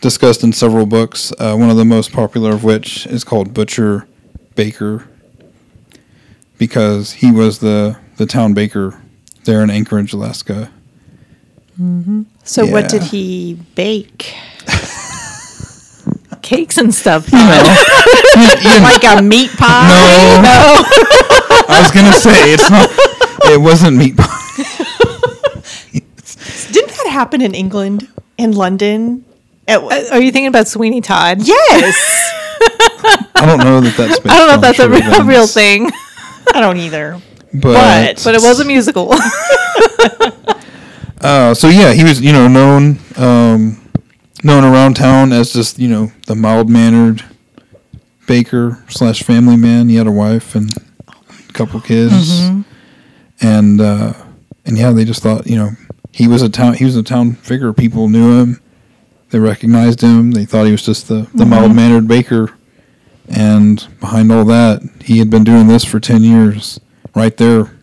discussed 0.04 0.44
in 0.44 0.52
several 0.52 0.84
books. 0.84 1.32
Uh, 1.38 1.56
one 1.56 1.70
of 1.70 1.78
the 1.78 1.84
most 1.84 2.12
popular 2.12 2.52
of 2.52 2.62
which 2.62 3.06
is 3.06 3.24
called 3.24 3.54
Butcher 3.54 4.06
Baker, 4.54 5.08
because 6.58 7.12
he 7.12 7.32
was 7.32 7.60
the 7.60 7.96
the 8.18 8.26
town 8.26 8.52
baker 8.52 9.00
there 9.44 9.62
in 9.62 9.70
Anchorage, 9.70 10.12
Alaska. 10.12 10.70
So 12.44 12.66
what 12.66 12.90
did 12.90 13.02
he 13.04 13.54
bake? 13.74 14.34
Cakes 16.42 16.76
and 16.76 16.94
stuff. 16.94 17.32
You 17.32 17.38
know, 17.38 17.44
like 18.82 19.04
a 19.04 19.22
meat 19.22 19.52
pie? 19.52 19.88
No. 20.44 20.84
I 21.66 21.80
was 21.80 21.90
gonna 21.92 22.12
say 22.12 22.52
it's 22.52 22.70
not. 22.70 22.90
It 23.50 23.58
wasn't 23.58 23.96
meat 23.96 24.18
pie. 24.18 24.40
Didn't 26.72 26.90
that 26.90 27.08
happen 27.10 27.40
in 27.40 27.54
England, 27.54 28.06
in 28.36 28.52
London? 28.52 29.24
It 29.66 29.78
Uh, 29.78 30.14
Are 30.14 30.20
you 30.20 30.30
thinking 30.32 30.46
about 30.48 30.68
Sweeney 30.68 31.00
Todd? 31.00 31.38
yes. 31.42 31.96
I 33.34 33.44
don't 33.46 33.58
know 33.58 33.80
that 33.80 33.96
that's. 33.96 34.18
I 34.24 34.38
don't 34.38 34.48
know 34.48 34.54
if 34.54 34.60
that's 34.60 34.78
a, 34.78 34.88
real, 34.88 35.00
true 35.00 35.24
real 35.24 35.46
thing, 35.46 35.90
I 36.54 36.60
don't 36.60 36.78
either. 36.78 37.20
But, 37.52 38.22
but 38.24 38.34
it 38.34 38.40
was 38.40 38.60
a 38.60 38.64
musical. 38.64 39.12
Uh, 41.20 41.54
so 41.54 41.68
yeah, 41.68 41.94
he 41.94 42.04
was 42.04 42.20
you 42.20 42.32
know 42.32 42.46
known 42.46 42.98
um, 43.16 43.80
known 44.42 44.62
around 44.62 44.94
town 44.94 45.32
as 45.32 45.54
just 45.54 45.78
you 45.78 45.88
know 45.88 46.12
the 46.26 46.34
mild 46.34 46.68
mannered 46.68 47.24
baker 48.26 48.84
slash 48.90 49.22
family 49.22 49.56
man. 49.56 49.88
He 49.88 49.96
had 49.96 50.06
a 50.06 50.12
wife 50.12 50.54
and 50.54 50.70
a 51.08 51.52
couple 51.54 51.80
kids, 51.80 52.40
and 53.40 53.80
uh, 53.80 54.12
and 54.66 54.76
yeah, 54.76 54.90
they 54.90 55.06
just 55.06 55.22
thought 55.22 55.46
you 55.46 55.56
know 55.56 55.70
he 56.12 56.28
was 56.28 56.42
a 56.42 56.50
town 56.50 56.74
he 56.74 56.84
was 56.84 56.94
a 56.94 57.02
town 57.02 57.32
figure. 57.32 57.72
People 57.72 58.10
knew 58.10 58.38
him, 58.42 58.60
they 59.34 59.40
recognized 59.40 60.00
him. 60.00 60.30
They 60.30 60.44
thought 60.44 60.64
he 60.66 60.70
was 60.70 60.86
just 60.86 61.08
the 61.08 61.26
the 61.34 61.44
mild 61.44 61.74
mannered 61.74 62.06
baker, 62.06 62.52
and 63.28 63.84
behind 63.98 64.30
all 64.30 64.44
that, 64.44 64.80
he 65.02 65.18
had 65.18 65.28
been 65.28 65.42
doing 65.42 65.66
this 65.66 65.84
for 65.84 65.98
ten 65.98 66.22
years, 66.22 66.78
right 67.16 67.36
there. 67.36 67.76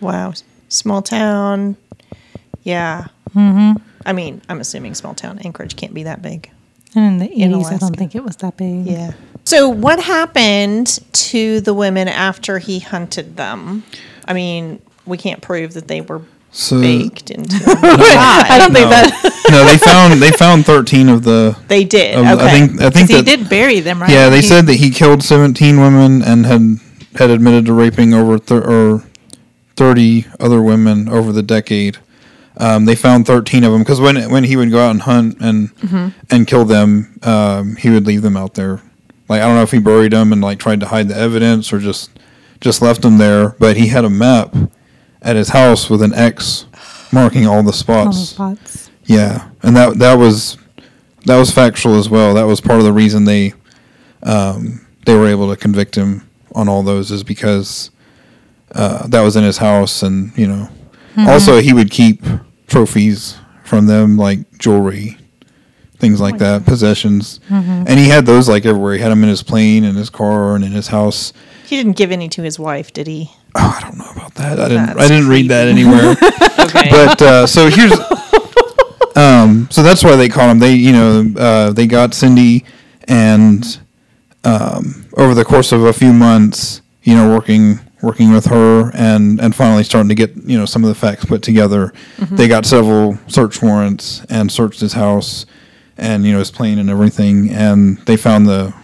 Wow. 0.00 0.32
Small 0.68 1.00
town. 1.00 1.76
Yeah. 2.64 3.06
Mm-hmm. 3.36 3.80
I 4.04 4.12
mean, 4.12 4.42
I'm 4.48 4.58
assuming 4.60 4.96
small 4.96 5.14
town 5.14 5.38
Anchorage 5.44 5.76
can't 5.76 5.94
be 5.94 6.02
that 6.02 6.22
big. 6.22 6.50
in 6.96 7.18
the 7.18 7.26
In 7.26 7.52
80s, 7.52 7.66
I 7.72 7.76
don't 7.76 7.96
think 7.96 8.16
it 8.16 8.24
was 8.24 8.36
that 8.38 8.56
big. 8.56 8.84
Yeah. 8.84 9.12
So 9.44 9.68
what 9.68 10.00
happened 10.02 10.98
to 11.12 11.60
the 11.60 11.72
women 11.72 12.08
after 12.08 12.58
he 12.58 12.80
hunted 12.80 13.36
them? 13.36 13.84
I 14.26 14.32
mean, 14.32 14.82
we 15.06 15.18
can't 15.18 15.40
prove 15.40 15.74
that 15.74 15.86
they 15.86 16.00
were 16.00 16.22
So 16.56 16.80
baked 16.80 17.30
into 17.30 17.56
a 17.66 17.76
I 17.76 18.58
don't 18.58 18.72
think 18.72 18.84
No. 18.88 18.90
that 18.90 19.46
no, 19.50 19.64
they 19.64 19.76
found 19.76 20.22
they 20.22 20.30
found 20.30 20.64
thirteen 20.64 21.08
of 21.08 21.24
the. 21.24 21.56
They 21.68 21.82
did. 21.84 22.14
Of, 22.16 22.24
okay. 22.24 22.44
I 22.46 22.50
think 22.50 22.80
I 22.80 22.90
think 22.90 23.10
he 23.10 23.22
did 23.22 23.48
bury 23.48 23.80
them, 23.80 24.00
right? 24.00 24.08
yeah, 24.10 24.28
they 24.28 24.36
He- 24.40 24.46
said 24.46 24.66
that 24.66 24.74
he 24.76 24.90
killed 24.90 25.22
seventeen 25.24 25.80
women 25.80 26.22
and 26.22 26.46
had 26.46 26.78
had 27.16 27.30
admitted 27.30 27.66
to 27.66 27.72
raping 27.72 28.14
over 28.14 28.38
thir- 28.38 28.62
or 28.64 29.04
30 29.76 30.26
other 30.40 30.62
women 30.62 31.08
over 31.08 31.32
the 31.32 31.42
decade. 31.42 31.98
Um, 32.56 32.84
they 32.84 32.94
found 32.94 33.26
13 33.26 33.64
of 33.64 33.72
them 33.72 33.82
because 33.82 34.00
when 34.00 34.30
when 34.30 34.44
he 34.44 34.54
would 34.56 34.70
go 34.70 34.78
out 34.86 34.90
and 34.92 35.02
hunt 35.02 35.38
and 35.40 36.12
and 36.30 36.46
kill 36.46 36.64
them, 36.64 37.18
um, 37.24 37.74
he 37.76 37.90
would 37.90 38.06
leave 38.06 38.22
them 38.22 38.36
out 38.36 38.54
there. 38.54 38.80
Like 39.28 39.42
I 39.42 39.46
don't 39.46 39.56
know 39.56 39.62
if 39.62 39.72
he 39.72 39.80
buried 39.80 40.12
them 40.12 40.32
and 40.32 40.40
like 40.40 40.60
tried 40.60 40.78
to 40.80 40.86
hide 40.86 41.08
the 41.08 41.16
evidence 41.16 41.72
or 41.72 41.80
just 41.80 42.10
just 42.60 42.80
left 42.80 43.02
them 43.02 43.18
there. 43.18 43.56
But 43.58 43.76
he 43.76 43.88
had 43.88 44.04
a 44.04 44.10
map 44.10 44.54
at 45.24 45.36
his 45.36 45.48
house 45.48 45.90
with 45.90 46.02
an 46.02 46.14
X 46.14 46.66
marking 47.12 47.46
all 47.46 47.62
the 47.62 47.72
spots. 47.72 48.06
All 48.06 48.12
the 48.12 48.26
spots. 48.26 48.70
spots. 48.80 48.90
Yeah, 49.06 49.48
and 49.62 49.76
that 49.76 49.98
that 49.98 50.14
was 50.14 50.56
that 51.26 51.38
was 51.38 51.50
factual 51.50 51.98
as 51.98 52.08
well. 52.08 52.34
That 52.34 52.44
was 52.44 52.60
part 52.60 52.78
of 52.78 52.84
the 52.84 52.92
reason 52.92 53.24
they 53.24 53.54
um, 54.22 54.86
they 55.06 55.14
were 55.16 55.26
able 55.26 55.50
to 55.50 55.56
convict 55.56 55.94
him 55.94 56.28
on 56.54 56.68
all 56.68 56.82
those 56.82 57.10
is 57.10 57.24
because 57.24 57.90
uh, 58.74 59.06
that 59.08 59.20
was 59.22 59.36
in 59.36 59.44
his 59.44 59.58
house, 59.58 60.02
and 60.02 60.36
you 60.36 60.46
know, 60.46 60.68
also 61.18 61.60
he 61.60 61.72
would 61.72 61.90
keep 61.90 62.22
trophies 62.66 63.36
from 63.64 63.86
them 63.86 64.16
like 64.16 64.58
jewelry, 64.58 65.18
things 65.98 66.20
like 66.20 66.38
that, 66.38 66.64
possessions, 66.64 67.40
and 67.50 67.98
he 67.98 68.08
had 68.08 68.24
those 68.26 68.48
like 68.48 68.64
everywhere. 68.64 68.94
He 68.94 69.00
had 69.00 69.10
them 69.10 69.22
in 69.22 69.28
his 69.28 69.42
plane, 69.42 69.84
in 69.84 69.94
his 69.96 70.10
car, 70.10 70.54
and 70.54 70.64
in 70.64 70.72
his 70.72 70.88
house. 70.88 71.32
He 71.66 71.76
didn't 71.76 71.96
give 71.96 72.10
any 72.10 72.28
to 72.30 72.42
his 72.42 72.58
wife, 72.58 72.92
did 72.92 73.06
he? 73.06 73.30
Oh, 73.56 73.74
I 73.78 73.80
don't 73.80 73.96
know 73.98 74.10
about 74.16 74.34
that. 74.34 74.58
I 74.58 74.68
didn't. 74.68 74.98
I 74.98 75.08
didn't 75.08 75.28
read 75.28 75.48
that 75.50 75.68
anywhere. 75.68 76.16
Okay. 76.64 76.88
but 76.90 77.20
uh, 77.22 77.46
so 77.46 77.68
here's 77.68 77.92
um 79.16 79.68
so 79.70 79.82
that's 79.82 80.02
why 80.02 80.16
they 80.16 80.28
caught 80.28 80.48
him 80.50 80.58
they 80.58 80.74
you 80.74 80.92
know 80.92 81.24
uh, 81.36 81.70
they 81.72 81.86
got 81.86 82.14
cindy 82.14 82.64
and 83.06 83.78
um, 84.44 85.06
over 85.16 85.34
the 85.34 85.44
course 85.44 85.72
of 85.72 85.84
a 85.84 85.92
few 85.92 86.12
months 86.12 86.80
you 87.02 87.14
know 87.14 87.28
working 87.30 87.78
working 88.02 88.32
with 88.32 88.46
her 88.46 88.90
and 88.94 89.40
and 89.40 89.54
finally 89.54 89.84
starting 89.84 90.08
to 90.08 90.14
get 90.14 90.34
you 90.44 90.58
know 90.58 90.64
some 90.66 90.82
of 90.82 90.88
the 90.88 90.94
facts 90.94 91.24
put 91.24 91.42
together 91.42 91.92
they 92.30 92.48
got 92.48 92.64
several 92.66 93.18
search 93.28 93.62
warrants 93.62 94.24
and 94.30 94.50
searched 94.50 94.80
his 94.80 94.94
house 94.94 95.46
and 95.96 96.24
you 96.24 96.32
know 96.32 96.38
his 96.38 96.50
plane 96.50 96.78
and 96.78 96.90
everything 96.90 97.50
and 97.50 97.98
they 98.06 98.16
found 98.16 98.46
the 98.46 98.74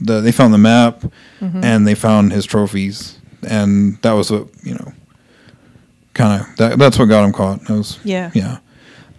the 0.00 0.20
they 0.20 0.32
found 0.32 0.54
the 0.54 0.58
map 0.58 1.02
and 1.40 1.86
they 1.86 1.94
found 1.94 2.32
his 2.32 2.46
trophies 2.46 3.18
and 3.44 4.00
that 4.02 4.12
was 4.12 4.30
what 4.30 4.48
you 4.62 4.74
know 4.74 4.92
kind 6.14 6.40
of 6.42 6.56
that, 6.56 6.78
that's 6.78 6.98
what 6.98 7.06
got 7.06 7.24
him 7.24 7.32
caught. 7.32 7.60
That 7.66 7.74
was 7.76 7.98
Yeah. 8.04 8.30
yeah. 8.34 8.58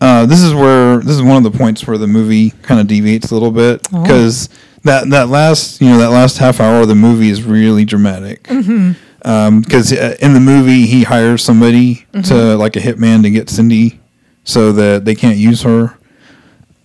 Uh, 0.02 0.26
this 0.26 0.42
is 0.42 0.54
where 0.54 0.98
this 1.00 1.16
is 1.16 1.22
one 1.22 1.38
of 1.44 1.52
the 1.52 1.58
points 1.58 1.88
where 1.88 1.98
the 1.98 2.08
movie 2.08 2.52
kind 2.62 2.80
of 2.82 2.88
deviates 2.88 3.32
a 3.32 3.34
little 3.34 3.52
bit 3.52 3.82
because 3.92 4.50
that 4.84 5.10
that 5.10 5.30
last 5.30 5.82
you 5.82 5.88
know 5.90 5.98
that 5.98 6.10
last 6.10 6.38
half 6.38 6.60
hour 6.60 6.82
of 6.82 6.88
the 6.88 6.96
movie 6.96 7.30
is 7.30 7.44
really 7.44 7.86
dramatic. 7.86 8.44
Because 8.44 9.92
uh, 9.92 10.16
in 10.20 10.34
the 10.34 10.40
movie 10.40 10.86
he 10.86 11.04
hires 11.04 11.44
somebody 11.44 12.06
to 12.24 12.56
like 12.58 12.76
a 12.76 12.80
hitman 12.80 13.24
to 13.24 13.30
get 13.32 13.50
Cindy 13.50 14.00
so 14.44 14.72
that 14.74 15.06
they 15.06 15.16
can't 15.16 15.38
use 15.38 15.64
her. 15.64 15.98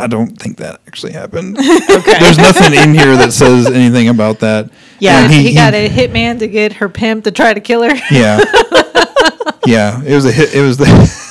I 0.01 0.07
don't 0.07 0.37
think 0.41 0.57
that 0.59 0.81
actually 0.87 1.13
happened. 1.13 1.59
okay. 1.59 2.19
There's 2.19 2.39
nothing 2.39 2.75
in 2.75 2.95
here 2.95 3.17
that 3.17 3.33
says 3.33 3.67
anything 3.67 4.09
about 4.09 4.41
that. 4.41 4.71
Yeah, 4.99 5.25
And 5.25 5.33
He, 5.33 5.55
got 5.55 5.75
a 5.75 5.89
hitman 5.89 6.39
to 6.39 6.49
get 6.49 6.75
her 6.75 6.89
pimp 6.89 7.25
to 7.25 7.31
try 7.31 7.53
to 7.53 7.61
kill 7.61 7.83
her. 7.83 7.95
Yeah. 8.11 8.39
yeah. 9.67 10.03
It 10.03 10.15
was 10.15 10.25
a 10.25 10.33
hit. 10.33 10.55
It 10.55 10.63
was 10.63 10.77
the. 10.79 11.21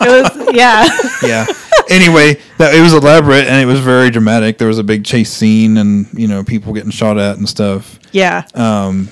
It 0.00 0.22
was 0.22 0.54
yeah. 0.54 0.86
yeah. 1.28 1.44
Anyway, 1.90 2.40
that 2.58 2.72
it 2.72 2.80
was 2.80 2.94
elaborate 2.94 3.48
and 3.48 3.60
it 3.60 3.66
was 3.66 3.80
very 3.80 4.10
dramatic. 4.10 4.56
There 4.56 4.68
was 4.68 4.78
a 4.78 4.84
big 4.84 5.04
chase 5.04 5.30
scene 5.32 5.76
and 5.76 6.06
you 6.14 6.28
know 6.28 6.44
people 6.44 6.72
getting 6.72 6.92
shot 6.92 7.18
at 7.18 7.36
and 7.36 7.48
stuff. 7.48 7.98
yeah. 8.12 8.44
Um, 8.54 9.08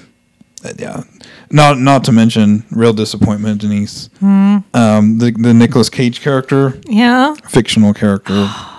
yeah. 0.78 1.02
Not 1.50 1.78
not 1.78 2.04
to 2.04 2.12
mention 2.12 2.64
real 2.70 2.92
disappointment, 2.92 3.62
Denise. 3.62 4.10
Hmm. 4.20 4.58
Um, 4.74 5.18
the 5.18 5.32
the 5.32 5.52
Nicolas 5.52 5.90
Cage 5.90 6.20
character, 6.20 6.78
Yeah. 6.86 7.34
fictional 7.48 7.92
character. 7.92 8.48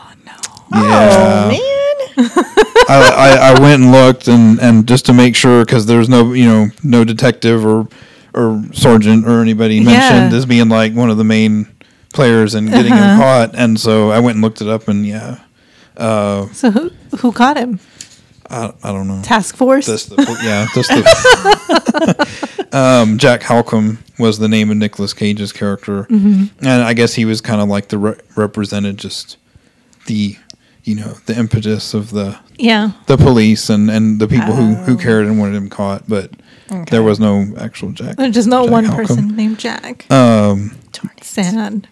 Oh 0.73 0.81
no. 0.81 0.87
Oh 0.87 1.49
Yeah. 1.51 1.57
man. 1.57 1.63
I, 2.89 3.11
I, 3.15 3.53
I 3.55 3.59
went 3.61 3.83
and 3.83 3.91
looked 3.91 4.27
and, 4.27 4.59
and 4.59 4.87
just 4.87 5.05
to 5.07 5.13
make 5.13 5.35
sure 5.35 5.63
because 5.65 5.85
there's 5.85 6.09
no 6.09 6.33
you 6.33 6.45
know 6.45 6.67
no 6.83 7.03
detective 7.03 7.65
or 7.65 7.87
or 8.33 8.63
sergeant 8.73 9.27
or 9.27 9.41
anybody 9.41 9.79
mentioned 9.83 10.31
Yeah. 10.31 10.37
as 10.37 10.45
being 10.45 10.69
like 10.69 10.93
one 10.93 11.09
of 11.09 11.17
the 11.17 11.23
main 11.23 11.67
players 12.13 12.55
and 12.55 12.69
getting 12.69 12.91
him 12.93 13.03
Uh-huh. 13.03 13.21
caught 13.21 13.55
and 13.55 13.79
so 13.79 14.09
I 14.11 14.19
went 14.19 14.35
and 14.35 14.41
looked 14.43 14.61
it 14.61 14.67
up 14.67 14.87
and 14.87 15.05
yeah 15.05 15.39
uh, 15.97 16.47
So 16.53 16.71
who 16.71 16.91
who 17.19 17.31
caught 17.31 17.57
him? 17.57 17.79
I, 18.49 18.73
I 18.83 18.91
don't 18.93 19.07
know 19.07 19.21
Task 19.23 19.55
Force. 19.57 19.85
just 19.87 20.09
the, 20.09 20.39
yeah 20.43 20.65
just 20.73 20.89
the 20.89 22.67
um, 22.71 23.17
Jack 23.17 23.41
Halcombe 23.41 23.97
was 24.17 24.39
the 24.39 24.47
name 24.47 24.71
of 24.71 24.77
Nicolas 24.77 25.13
Cage's 25.13 25.51
character 25.51 26.03
Mm-hmm. 26.03 26.65
and 26.65 26.83
I 26.83 26.93
guess 26.93 27.13
he 27.15 27.25
was 27.25 27.41
kind 27.41 27.61
of 27.61 27.67
like 27.67 27.89
the 27.89 27.97
re- 27.97 28.19
represented 28.35 28.97
just 28.97 29.37
the 30.05 30.37
you 30.87 30.95
know 30.95 31.13
the 31.25 31.37
impetus 31.37 31.93
of 31.93 32.11
the 32.11 32.39
yeah. 32.57 32.91
the 33.07 33.17
police 33.17 33.69
and, 33.69 33.91
and 33.91 34.19
the 34.19 34.27
people 34.27 34.53
who, 34.53 34.75
who 34.75 34.97
cared 34.97 35.25
and 35.25 35.37
wanted 35.37 35.55
him 35.55 35.69
caught, 35.69 36.07
but 36.07 36.31
there 36.89 37.03
was 37.03 37.19
no 37.19 37.53
actual 37.59 37.91
Jack. 37.91 38.15
There's 38.15 38.33
just 38.33 38.47
no 38.47 38.63
Jack 38.63 38.71
one 38.71 38.85
person 38.85 39.35
named 39.35 39.59
Jack. 39.59 40.09
Um, 40.11 40.77
Sad. 41.21 41.87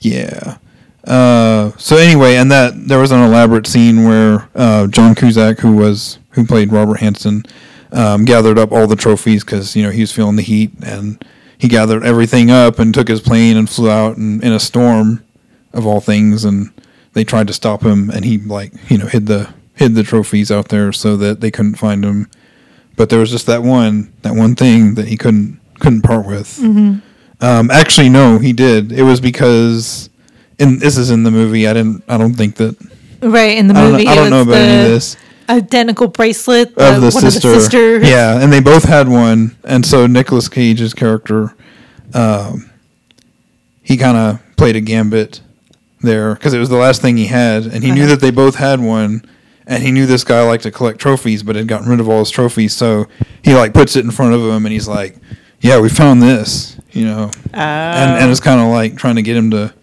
yeah. 0.00 0.58
Uh, 1.04 1.72
so 1.76 1.96
anyway, 1.96 2.36
and 2.36 2.50
that 2.50 2.88
there 2.88 2.98
was 2.98 3.12
an 3.12 3.20
elaborate 3.20 3.66
scene 3.66 4.04
where 4.04 4.48
uh, 4.54 4.86
John 4.88 5.14
Cusack, 5.14 5.60
who 5.60 5.74
was 5.76 6.18
who 6.30 6.46
played 6.46 6.70
Robert 6.70 7.00
Hansen, 7.00 7.44
um, 7.92 8.24
gathered 8.24 8.58
up 8.58 8.72
all 8.72 8.86
the 8.86 8.96
trophies 8.96 9.42
because 9.42 9.74
you 9.74 9.82
know 9.82 9.90
he 9.90 10.02
was 10.02 10.12
feeling 10.12 10.36
the 10.36 10.42
heat, 10.42 10.72
and 10.84 11.24
he 11.56 11.68
gathered 11.68 12.04
everything 12.04 12.50
up 12.50 12.78
and 12.78 12.92
took 12.92 13.08
his 13.08 13.22
plane 13.22 13.56
and 13.56 13.70
flew 13.70 13.90
out 13.90 14.18
and, 14.18 14.44
in 14.44 14.52
a 14.52 14.60
storm, 14.60 15.24
of 15.72 15.86
all 15.86 16.00
things, 16.00 16.44
and 16.44 16.70
they 17.14 17.24
tried 17.24 17.46
to 17.46 17.52
stop 17.52 17.82
him, 17.82 18.10
and 18.10 18.24
he 18.24 18.38
like 18.38 18.72
you 18.90 18.98
know 18.98 19.06
hid 19.06 19.26
the 19.26 19.52
hid 19.74 19.94
the 19.94 20.02
trophies 20.02 20.50
out 20.50 20.68
there 20.68 20.92
so 20.92 21.16
that 21.16 21.40
they 21.40 21.50
couldn't 21.50 21.76
find 21.76 22.04
him. 22.04 22.28
But 22.96 23.10
there 23.10 23.18
was 23.18 23.30
just 23.30 23.46
that 23.46 23.62
one 23.62 24.12
that 24.22 24.34
one 24.34 24.54
thing 24.54 24.94
that 24.94 25.08
he 25.08 25.16
couldn't 25.16 25.60
couldn't 25.80 26.02
part 26.02 26.26
with. 26.26 26.58
Um, 27.40 27.70
actually, 27.70 28.08
no, 28.08 28.38
he 28.38 28.52
did. 28.52 28.92
It 28.92 29.02
was 29.02 29.20
because, 29.20 30.08
and 30.58 30.80
this 30.80 30.96
is 30.96 31.10
in 31.10 31.24
the 31.24 31.30
movie. 31.30 31.66
I 31.66 31.72
didn't. 31.72 32.04
I 32.08 32.16
don't 32.16 32.34
think 32.34 32.56
that. 32.56 32.76
Right 33.22 33.56
in 33.56 33.68
the 33.68 33.74
I 33.74 33.80
don't, 33.82 33.92
movie. 33.92 34.06
I 34.06 34.14
don't 34.14 34.30
know 34.30 34.42
about 34.42 34.56
any 34.56 34.82
of 34.82 34.88
this 34.88 35.16
Identical 35.48 36.08
bracelet 36.08 36.68
of 36.68 37.02
the 37.02 37.10
one 37.10 37.10
sister. 37.10 37.48
of 37.48 37.54
the 37.54 37.60
sisters. 37.60 38.08
Yeah, 38.08 38.42
and 38.42 38.50
they 38.50 38.60
both 38.60 38.84
had 38.84 39.08
one, 39.08 39.56
and 39.64 39.84
so 39.84 40.06
Nicolas 40.06 40.48
Cage's 40.48 40.94
character, 40.94 41.54
um, 42.14 42.70
he 43.82 43.98
kind 43.98 44.16
of 44.16 44.56
played 44.56 44.76
a 44.76 44.80
gambit 44.80 45.42
there 46.04 46.34
because 46.34 46.54
it 46.54 46.58
was 46.58 46.68
the 46.68 46.76
last 46.76 47.02
thing 47.02 47.16
he 47.16 47.26
had, 47.26 47.64
and 47.66 47.82
he 47.82 47.90
knew 47.90 48.02
uh-huh. 48.02 48.10
that 48.10 48.20
they 48.20 48.30
both 48.30 48.56
had 48.56 48.80
one, 48.80 49.24
and 49.66 49.82
he 49.82 49.90
knew 49.90 50.06
this 50.06 50.24
guy 50.24 50.42
liked 50.42 50.62
to 50.64 50.70
collect 50.70 50.98
trophies, 50.98 51.42
but 51.42 51.56
had 51.56 51.68
gotten 51.68 51.88
rid 51.88 52.00
of 52.00 52.08
all 52.08 52.20
his 52.20 52.30
trophies, 52.30 52.74
so 52.74 53.06
he 53.42 53.54
like 53.54 53.74
puts 53.74 53.96
it 53.96 54.04
in 54.04 54.10
front 54.10 54.34
of 54.34 54.40
him, 54.40 54.66
and 54.66 54.72
he's 54.72 54.88
like, 54.88 55.16
"Yeah, 55.60 55.80
we 55.80 55.88
found 55.88 56.22
this," 56.22 56.78
you 56.92 57.04
know, 57.04 57.30
and 57.52 58.22
and 58.22 58.30
it's 58.30 58.40
oh. 58.40 58.44
kind 58.44 58.60
of 58.60 58.68
like 58.68 58.96
trying 58.96 59.16
to 59.16 59.22
get 59.22 59.36
him 59.36 59.50
to 59.50 59.74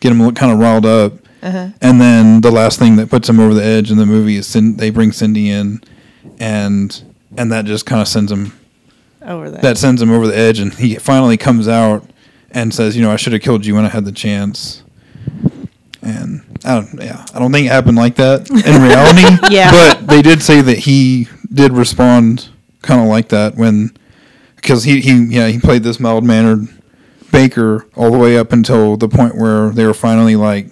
get 0.00 0.12
him 0.12 0.34
kind 0.34 0.52
of 0.52 0.58
riled 0.58 0.86
up. 0.86 1.12
Uh-huh. 1.42 1.68
And 1.80 2.00
then 2.00 2.40
the 2.40 2.50
last 2.50 2.78
thing 2.78 2.96
that 2.96 3.10
puts 3.10 3.28
him 3.28 3.38
over 3.38 3.54
the 3.54 3.64
edge 3.64 3.90
in 3.90 3.98
the 3.98 4.06
movie 4.06 4.36
is 4.36 4.52
they 4.52 4.90
bring 4.90 5.12
Cindy 5.12 5.50
in, 5.50 5.80
and 6.38 7.02
and 7.36 7.52
that 7.52 7.64
just 7.64 7.86
kind 7.86 8.00
of 8.00 8.08
sends 8.08 8.32
him 8.32 8.58
Over 9.22 9.50
there. 9.50 9.60
that 9.62 9.78
sends 9.78 10.02
him 10.02 10.10
over 10.10 10.26
the 10.26 10.36
edge, 10.36 10.58
and 10.58 10.74
he 10.74 10.96
finally 10.96 11.36
comes 11.36 11.68
out 11.68 12.04
and 12.50 12.74
says, 12.74 12.96
"You 12.96 13.02
know, 13.02 13.12
I 13.12 13.16
should 13.16 13.32
have 13.32 13.42
killed 13.42 13.66
you 13.66 13.74
when 13.74 13.84
I 13.84 13.88
had 13.88 14.04
the 14.04 14.12
chance." 14.12 14.82
And 16.02 16.42
I 16.64 16.74
don't, 16.80 17.02
yeah, 17.02 17.24
I 17.34 17.38
don't 17.38 17.52
think 17.52 17.66
it 17.66 17.70
happened 17.72 17.96
like 17.96 18.16
that 18.16 18.48
in 18.50 18.82
reality. 18.82 19.38
Yeah. 19.54 19.70
but 19.70 20.06
they 20.06 20.22
did 20.22 20.42
say 20.42 20.60
that 20.60 20.78
he 20.78 21.28
did 21.52 21.72
respond 21.72 22.48
kind 22.82 23.00
of 23.00 23.08
like 23.08 23.28
that 23.30 23.56
when, 23.56 23.96
because 24.56 24.84
he 24.84 25.00
he 25.00 25.24
yeah 25.26 25.48
he 25.48 25.58
played 25.58 25.82
this 25.82 25.98
mild 25.98 26.24
mannered 26.24 26.68
baker 27.32 27.86
all 27.96 28.10
the 28.10 28.18
way 28.18 28.38
up 28.38 28.52
until 28.52 28.96
the 28.96 29.08
point 29.08 29.36
where 29.36 29.70
they 29.70 29.84
were 29.86 29.94
finally 29.94 30.36
like, 30.36 30.68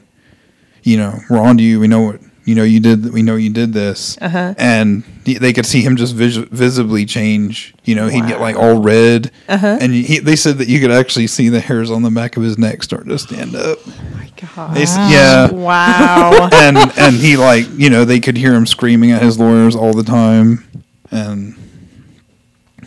you 0.83 0.97
know, 0.97 1.19
we're 1.29 1.41
on 1.41 1.57
to 1.59 1.63
you. 1.63 1.81
We 1.81 1.89
know 1.89 2.01
what 2.03 2.21
you 2.47 2.55
know. 2.55 2.63
You 2.63 2.81
did. 2.81 3.13
We 3.13 3.23
know 3.23 3.37
you 3.37 3.51
did 3.51 3.75
this. 3.75 4.17
Uh-huh. 4.19 4.55
And 4.57 5.03
they 5.25 5.53
could 5.53 5.67
see 5.67 5.83
him 5.83 5.97
just 5.97 6.15
vis- 6.15 6.37
visibly 6.37 7.05
change. 7.05 7.75
You 7.85 7.95
know, 7.97 8.09
he'd 8.09 8.27
get 8.27 8.41
like 8.41 8.57
all 8.57 8.81
red. 8.81 9.31
Uh-huh. 9.49 9.79
And 9.81 9.93
he, 9.93 10.21
they 10.21 10.37
said 10.37 10.57
that 10.59 10.69
you 10.69 10.81
could 10.81 10.91
actually 10.91 11.27
see 11.27 11.51
the 11.51 11.61
hairs 11.61 11.91
on 11.91 12.03
the 12.03 12.11
back 12.11 12.39
of 12.39 12.43
his 12.43 12.57
neck 12.57 12.83
start 12.83 13.07
to 13.07 13.19
stand 13.19 13.55
up. 13.55 13.79
Oh 13.87 13.93
my 14.15 14.31
god. 14.37 14.75
They 14.75 14.85
yeah. 14.85 15.51
Wow. 15.51 16.49
and 16.53 16.79
and 16.97 17.17
he 17.17 17.37
like 17.37 17.67
you 17.77 17.91
know 17.91 18.07
they 18.07 18.21
could 18.21 18.39
hear 18.39 18.55
him 18.55 18.65
screaming 18.65 19.11
at 19.11 19.21
his 19.21 19.39
lawyers 19.39 19.77
all 19.77 19.93
the 19.93 20.03
time, 20.03 20.67
and 21.11 21.55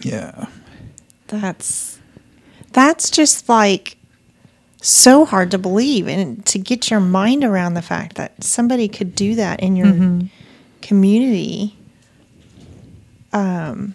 yeah, 0.01 0.47
that's 1.27 1.99
that's 2.71 3.09
just 3.09 3.49
like 3.49 3.97
so 4.81 5.25
hard 5.25 5.51
to 5.51 5.57
believe 5.57 6.07
and 6.07 6.45
to 6.45 6.57
get 6.57 6.89
your 6.89 6.99
mind 6.99 7.43
around 7.43 7.73
the 7.73 7.81
fact 7.81 8.15
that 8.15 8.43
somebody 8.43 8.87
could 8.87 9.13
do 9.15 9.35
that 9.35 9.59
in 9.59 9.75
your 9.75 10.21
community 10.81 11.75
um 13.33 13.93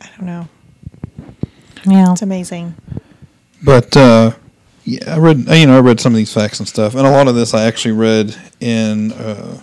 i 0.00 0.08
don't 0.16 0.26
know. 0.26 0.48
Yeah. 1.86 2.12
It's 2.12 2.22
amazing. 2.22 2.74
But 3.62 3.96
uh, 3.96 4.32
yeah, 4.84 5.14
I 5.14 5.18
read 5.18 5.48
you 5.48 5.66
know 5.66 5.76
I 5.76 5.80
read 5.80 6.00
some 6.00 6.12
of 6.12 6.16
these 6.16 6.32
facts 6.32 6.58
and 6.58 6.68
stuff, 6.68 6.94
and 6.94 7.06
a 7.06 7.10
lot 7.10 7.28
of 7.28 7.34
this 7.34 7.54
I 7.54 7.64
actually 7.64 7.92
read 7.92 8.36
in 8.60 9.12
uh, 9.12 9.60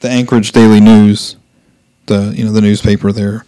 the 0.00 0.08
Anchorage 0.08 0.52
Daily 0.52 0.80
News, 0.80 1.36
the 2.06 2.32
you 2.36 2.44
know 2.44 2.52
the 2.52 2.60
newspaper 2.60 3.12
there. 3.12 3.44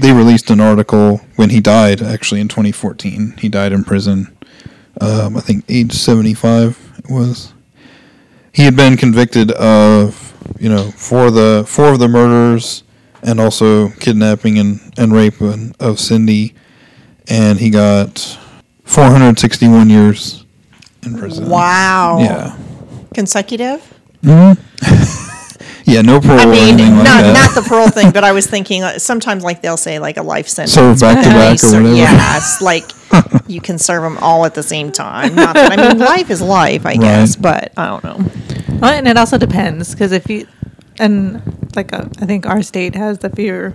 They 0.00 0.12
released 0.12 0.50
an 0.50 0.60
article 0.60 1.20
when 1.36 1.50
he 1.50 1.60
died, 1.60 2.00
actually 2.02 2.40
in 2.40 2.48
2014. 2.48 3.34
He 3.38 3.48
died 3.48 3.72
in 3.72 3.84
prison. 3.84 4.36
Um, 5.00 5.36
I 5.36 5.40
think 5.40 5.64
age 5.68 5.92
75 5.92 6.88
it 6.98 7.10
was. 7.10 7.52
He 8.52 8.64
had 8.64 8.76
been 8.76 8.96
convicted 8.96 9.52
of 9.52 10.34
you 10.58 10.68
know 10.68 10.90
for 10.92 11.30
the 11.30 11.64
four 11.66 11.92
of 11.92 11.98
the 11.98 12.08
murders 12.08 12.82
and 13.22 13.40
also 13.40 13.90
kidnapping 13.90 14.58
and, 14.58 14.80
and 14.96 15.12
rape 15.12 15.40
of 15.40 15.98
Cindy, 15.98 16.54
and 17.28 17.58
he 17.58 17.70
got 17.70 18.38
461 18.84 19.90
years 19.90 20.44
in 21.02 21.18
prison. 21.18 21.48
Wow. 21.48 22.18
Yeah. 22.20 22.56
Consecutive? 23.14 23.94
Yeah, 25.88 26.02
no 26.02 26.20
parole 26.20 26.40
I 26.40 26.44
mean, 26.44 26.74
anything 26.74 26.96
not 26.96 27.04
like 27.04 27.24
that. 27.24 27.54
not 27.54 27.62
the 27.62 27.66
parole 27.66 27.88
thing, 27.88 28.10
but 28.10 28.22
I 28.22 28.32
was 28.32 28.46
thinking 28.54 28.82
uh, 28.82 28.98
sometimes 28.98 29.42
like 29.42 29.62
they'll 29.62 29.78
say 29.78 29.98
like 29.98 30.18
a 30.18 30.22
life 30.22 30.46
sentence. 30.46 30.74
Serve 30.74 31.00
back 31.00 31.24
to 31.24 31.30
back 31.30 31.64
or 31.64 31.82
whatever. 31.82 31.96
Yeah, 31.96 32.36
it's 32.36 32.60
like 32.60 32.84
you 33.48 33.62
can 33.62 33.78
serve 33.78 34.02
them 34.02 34.18
all 34.18 34.44
at 34.44 34.54
the 34.54 34.62
same 34.62 34.92
time. 34.92 35.34
Not 35.34 35.54
that, 35.54 35.78
I 35.78 35.88
mean, 35.88 35.98
life 36.14 36.30
is 36.30 36.42
life, 36.42 36.84
I 36.84 36.96
guess, 36.96 37.36
but 37.36 37.72
I 37.78 37.86
don't 37.86 38.04
know. 38.04 38.30
Well, 38.80 38.92
and 38.92 39.08
it 39.08 39.16
also 39.16 39.38
depends 39.38 39.92
because 39.92 40.12
if 40.12 40.28
you, 40.28 40.46
and 40.98 41.42
like 41.74 41.92
uh, 41.94 42.04
I 42.20 42.26
think 42.26 42.44
our 42.44 42.62
state 42.62 42.94
has 42.94 43.20
that 43.20 43.32
if 43.32 43.38
you're 43.38 43.74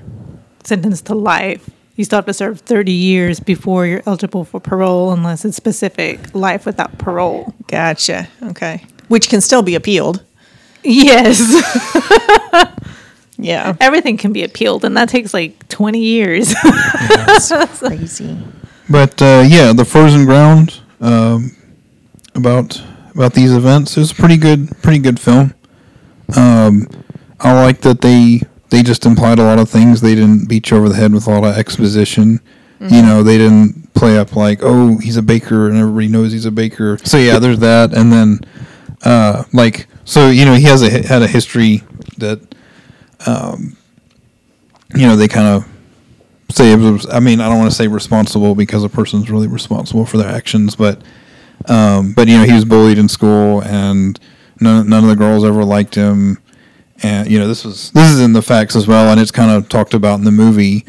sentenced 0.64 1.08
to 1.08 1.16
life, 1.16 1.68
you 1.96 2.04
still 2.04 2.18
have 2.18 2.26
to 2.28 2.34
serve 2.34 2.60
30 2.62 2.92
years 2.92 3.40
before 3.40 3.86
you're 3.86 4.04
eligible 4.06 4.46
for 4.46 4.60
parole 4.60 5.12
unless 5.12 5.46
it's 5.46 5.58
specific 5.58 6.34
life 6.36 6.66
without 6.66 6.98
parole. 7.00 7.54
Gotcha. 7.68 8.28
Okay. 8.44 8.84
Which 9.08 9.30
can 9.30 9.42
still 9.42 9.62
be 9.62 9.76
appealed. 9.76 10.24
Yes. 10.84 11.40
Yeah. 13.38 13.76
Everything 13.82 14.18
can 14.18 14.32
be 14.32 14.44
appealed, 14.44 14.86
and 14.86 14.96
that 14.96 15.10
takes 15.10 15.34
like 15.34 15.68
20 15.68 16.00
years. 16.00 16.54
That's 16.64 17.80
crazy. 17.80 18.38
But 18.90 19.22
uh, 19.22 19.44
yeah, 19.48 19.74
the 19.74 19.86
frozen 19.86 20.26
ground 20.26 20.80
um, 21.02 21.56
about 22.36 22.82
about 23.16 23.34
these 23.34 23.54
events 23.54 23.98
is 23.98 24.12
a 24.12 24.16
pretty 24.16 24.38
good, 24.38 24.70
pretty 24.82 25.00
good 25.00 25.20
film. 25.20 25.54
Um, 26.36 26.88
I 27.40 27.54
like 27.54 27.82
that 27.82 28.02
they 28.02 28.42
they 28.70 28.82
just 28.82 29.06
implied 29.06 29.40
a 29.40 29.44
lot 29.44 29.60
of 29.60 29.70
things. 29.70 30.02
They 30.02 30.16
didn't 30.16 30.48
beat 30.48 30.72
you 30.72 30.78
over 30.78 30.90
the 30.90 30.96
head 30.96 31.14
with 31.14 31.28
a 31.28 31.30
lot 31.30 31.44
of 31.44 31.58
exposition. 31.58 32.40
You 32.80 33.02
know, 33.02 33.24
they 33.24 33.38
didn't 33.38 33.94
play 33.94 34.18
up 34.18 34.36
like, 34.36 34.60
oh, 34.62 34.98
he's 34.98 35.16
a 35.16 35.22
baker 35.22 35.70
and 35.70 35.78
everybody 35.78 36.10
knows 36.10 36.34
he's 36.34 36.46
a 36.46 36.52
baker. 36.52 36.98
So 37.06 37.18
yeah, 37.18 37.40
there's 37.40 37.60
that, 37.60 37.94
and 37.94 38.12
then 38.12 38.42
uh, 39.04 39.46
like, 39.54 39.88
so 40.06 40.30
you 40.30 40.46
know, 40.46 40.54
he 40.54 40.64
has 40.64 40.82
a 40.82 41.06
had 41.08 41.22
a 41.22 41.28
history 41.28 41.84
that, 42.18 42.40
um, 43.26 43.78
you 44.96 45.08
know, 45.08 45.16
they 45.16 45.28
kind 45.28 45.48
of 45.48 45.68
say 46.50 46.72
it 46.72 46.78
was, 46.78 47.08
I 47.10 47.20
mean, 47.20 47.40
I 47.42 47.50
don't 47.50 47.58
want 47.58 47.72
to 47.72 47.76
say 47.76 47.88
responsible 47.88 48.54
because 48.56 48.84
a 48.84 48.90
person's 48.90 49.30
really 49.30 49.48
responsible 49.48 50.06
for 50.06 50.18
their 50.18 50.30
actions, 50.30 50.76
but 50.76 51.02
um, 51.68 52.14
but 52.14 52.28
you 52.28 52.38
know, 52.38 52.44
he 52.44 52.54
was 52.54 52.66
bullied 52.66 52.98
in 52.98 53.08
school, 53.08 53.62
and 53.64 54.20
none 54.60 54.88
none 54.90 55.04
of 55.04 55.10
the 55.10 55.16
girls 55.16 55.44
ever 55.46 55.64
liked 55.64 55.96
him. 55.96 56.40
And 57.02 57.30
you 57.30 57.40
know, 57.40 57.48
this 57.48 57.66
was 57.66 57.92
this 57.92 58.12
is 58.12 58.20
in 58.20 58.34
the 58.34 58.42
facts 58.42 58.76
as 58.76 58.88
well, 58.88 59.10
and 59.12 59.20
it's 59.20 59.32
kind 59.32 59.52
of 59.52 59.68
talked 59.70 59.94
about 59.94 60.20
in 60.20 60.26
the 60.26 60.32
movie, 60.32 60.84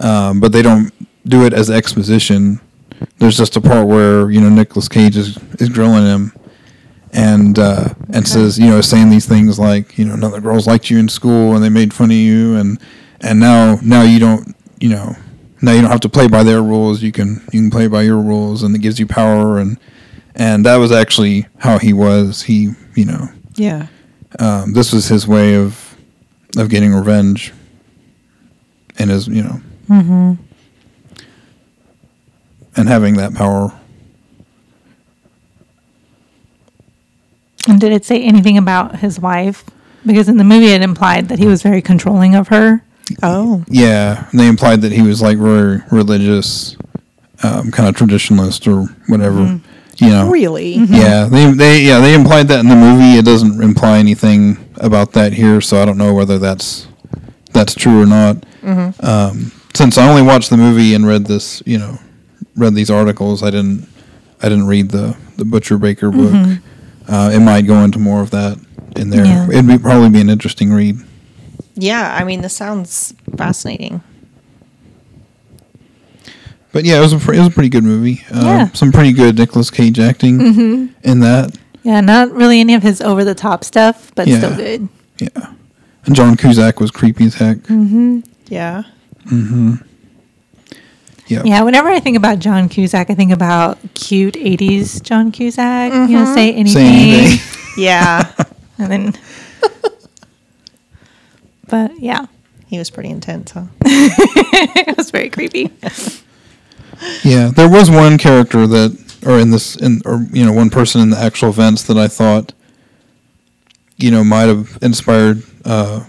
um, 0.00 0.40
but 0.40 0.52
they 0.52 0.62
don't 0.62 0.92
do 1.26 1.44
it 1.44 1.52
as 1.52 1.70
exposition. 1.70 2.60
There's 3.18 3.36
just 3.36 3.56
a 3.56 3.60
part 3.60 3.86
where 3.88 4.30
you 4.30 4.40
know 4.40 4.48
Nicolas 4.48 4.88
Cage 4.88 5.16
is 5.16 5.38
is 5.58 5.68
grilling 5.70 6.04
him, 6.04 6.32
and 7.12 7.58
uh, 7.58 7.88
and 8.12 8.26
says 8.28 8.58
you 8.58 8.66
know 8.68 8.80
saying 8.80 9.10
these 9.10 9.26
things 9.26 9.58
like 9.58 9.98
you 9.98 10.04
know 10.04 10.14
none 10.14 10.24
of 10.24 10.32
the 10.32 10.40
girls 10.40 10.66
liked 10.66 10.90
you 10.90 10.98
in 10.98 11.08
school 11.08 11.54
and 11.54 11.62
they 11.64 11.68
made 11.68 11.92
fun 11.92 12.10
of 12.10 12.16
you 12.16 12.54
and 12.56 12.78
and 13.20 13.40
now 13.40 13.78
now 13.82 14.02
you 14.02 14.18
don't 14.20 14.54
you 14.80 14.88
know 14.88 15.14
now 15.62 15.72
you 15.72 15.80
don't 15.82 15.90
have 15.90 16.00
to 16.00 16.08
play 16.08 16.26
by 16.28 16.42
their 16.42 16.62
rules. 16.62 17.02
You 17.02 17.12
can 17.12 17.42
you 17.52 17.60
can 17.60 17.70
play 17.70 17.86
by 17.86 18.02
your 18.02 18.18
rules 18.18 18.62
and 18.62 18.74
it 18.74 18.78
gives 18.78 18.98
you 18.98 19.06
power. 19.06 19.58
And 19.58 19.78
and 20.34 20.64
that 20.64 20.76
was 20.76 20.90
actually 20.92 21.46
how 21.58 21.78
he 21.78 21.92
was. 21.92 22.42
He 22.42 22.70
you 22.94 23.04
know 23.04 23.28
Yeah. 23.56 23.88
um, 24.38 24.72
this 24.72 24.92
was 24.92 25.08
his 25.08 25.26
way 25.26 25.54
of 25.56 25.96
of 26.56 26.68
getting 26.70 26.94
revenge 26.94 27.52
and 28.98 29.10
his 29.10 29.26
you 29.28 29.42
know 29.42 29.60
and 32.76 32.88
having 32.88 33.16
that 33.16 33.34
power 33.34 33.72
and 37.70 37.80
did 37.80 37.92
it 37.92 38.04
say 38.04 38.22
anything 38.22 38.58
about 38.58 38.96
his 38.96 39.18
wife? 39.20 39.64
Because 40.04 40.28
in 40.28 40.36
the 40.38 40.44
movie, 40.44 40.66
it 40.72 40.82
implied 40.82 41.28
that 41.28 41.38
he 41.38 41.46
was 41.46 41.62
very 41.62 41.82
controlling 41.82 42.34
of 42.34 42.48
her. 42.48 42.82
Oh. 43.22 43.64
Yeah, 43.68 44.28
and 44.30 44.38
they 44.40 44.48
implied 44.48 44.82
that 44.82 44.92
he 44.92 45.02
was 45.02 45.20
like 45.20 45.36
very 45.38 45.80
religious, 45.90 46.76
um, 47.42 47.70
kind 47.70 47.88
of 47.88 47.94
traditionalist 47.96 48.66
or 48.66 48.86
whatever. 49.08 49.60
You 49.96 50.08
know, 50.08 50.30
Really? 50.30 50.76
yeah, 50.76 51.26
they 51.26 51.50
they 51.52 51.82
yeah 51.82 52.00
they 52.00 52.14
implied 52.14 52.48
that 52.48 52.60
in 52.60 52.68
the 52.68 52.76
movie. 52.76 53.18
It 53.18 53.24
doesn't 53.26 53.62
imply 53.62 53.98
anything 53.98 54.56
about 54.76 55.12
that 55.12 55.34
here, 55.34 55.60
so 55.60 55.82
I 55.82 55.84
don't 55.84 55.98
know 55.98 56.14
whether 56.14 56.38
that's 56.38 56.86
that's 57.52 57.74
true 57.74 58.00
or 58.00 58.06
not. 58.06 58.46
Um, 59.02 59.52
since 59.74 59.98
I 59.98 60.08
only 60.08 60.22
watched 60.22 60.48
the 60.50 60.56
movie 60.56 60.94
and 60.94 61.06
read 61.06 61.26
this, 61.26 61.62
you 61.66 61.76
know, 61.78 61.98
read 62.56 62.74
these 62.74 62.90
articles, 62.90 63.42
I 63.42 63.50
didn't 63.50 63.86
I 64.42 64.48
didn't 64.48 64.68
read 64.68 64.90
the 64.90 65.16
the 65.36 65.44
Butcher 65.44 65.76
Baker 65.76 66.10
book. 66.10 66.58
Uh, 67.10 67.30
it 67.34 67.40
might 67.40 67.66
go 67.66 67.82
into 67.82 67.98
more 67.98 68.22
of 68.22 68.30
that 68.30 68.56
in 68.96 69.10
there. 69.10 69.24
Yeah. 69.24 69.48
It'd 69.48 69.66
be 69.66 69.78
probably 69.78 70.08
be 70.10 70.20
an 70.20 70.30
interesting 70.30 70.72
read. 70.72 70.96
Yeah. 71.74 72.16
I 72.18 72.24
mean, 72.24 72.40
this 72.40 72.54
sounds 72.54 73.12
fascinating. 73.36 74.00
But 76.72 76.84
yeah, 76.84 76.98
it 76.98 77.00
was 77.00 77.12
a 77.12 77.18
pre- 77.18 77.36
it 77.36 77.40
was 77.40 77.48
a 77.48 77.52
pretty 77.52 77.68
good 77.68 77.82
movie. 77.84 78.22
Uh, 78.32 78.42
Yeah. 78.44 78.68
Some 78.72 78.92
pretty 78.92 79.12
good 79.12 79.36
Nicolas 79.38 79.70
Cage 79.70 79.98
acting 79.98 80.40
in 81.02 81.20
that. 81.20 81.56
Yeah, 81.82 82.00
not 82.00 82.30
really 82.32 82.60
any 82.60 82.74
of 82.74 82.82
his 82.82 83.00
over 83.00 83.24
the 83.24 83.34
top 83.34 83.64
stuff, 83.64 84.12
but 84.14 84.28
Yeah. 84.28 84.38
still 84.38 84.54
good. 84.56 84.88
Yeah, 85.18 85.52
and 86.06 86.14
John 86.14 86.36
Cusack 86.36 86.78
was 86.78 86.90
creepy 86.92 87.24
as 87.26 87.34
heck. 87.34 87.56
Mm-hmm. 87.64 88.20
Yeah. 88.48 88.84
Yeah, 91.30 91.42
Yeah, 91.44 91.62
whenever 91.62 91.88
I 91.88 92.00
think 92.00 92.16
about 92.16 92.40
John 92.40 92.68
Cusack, 92.68 93.08
I 93.08 93.14
think 93.14 93.30
about 93.30 93.78
cute 93.94 94.34
80s 94.34 95.00
John 95.02 95.30
Cusack. 95.30 95.92
You 95.92 96.18
know, 96.18 96.34
say 96.34 96.52
anything. 96.52 96.66
Say 96.66 97.18
anything. 97.18 97.46
Yeah. 97.76 98.32
And 98.78 98.90
then. 98.90 99.14
but 101.68 101.98
yeah, 102.00 102.26
he 102.66 102.78
was 102.78 102.90
pretty 102.90 103.10
intense, 103.10 103.52
huh? 103.52 103.66
it 103.84 104.96
was 104.96 105.12
very 105.12 105.30
creepy. 105.30 105.70
Yeah, 107.22 107.50
there 107.54 107.70
was 107.70 107.90
one 107.90 108.18
character 108.18 108.66
that, 108.66 109.22
or 109.24 109.38
in 109.38 109.50
this, 109.50 109.76
in 109.76 110.02
or 110.04 110.26
you 110.32 110.44
know, 110.44 110.52
one 110.52 110.68
person 110.68 111.00
in 111.00 111.10
the 111.10 111.18
actual 111.18 111.50
events 111.50 111.84
that 111.84 111.96
I 111.96 112.08
thought, 112.08 112.52
you 113.96 114.10
know, 114.10 114.24
might 114.24 114.48
have 114.48 114.76
inspired 114.82 115.42
uh, 115.64 116.04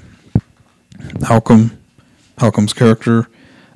Halcombe, 1.21 1.77
Halcombe's 2.37 2.73
character, 2.73 3.27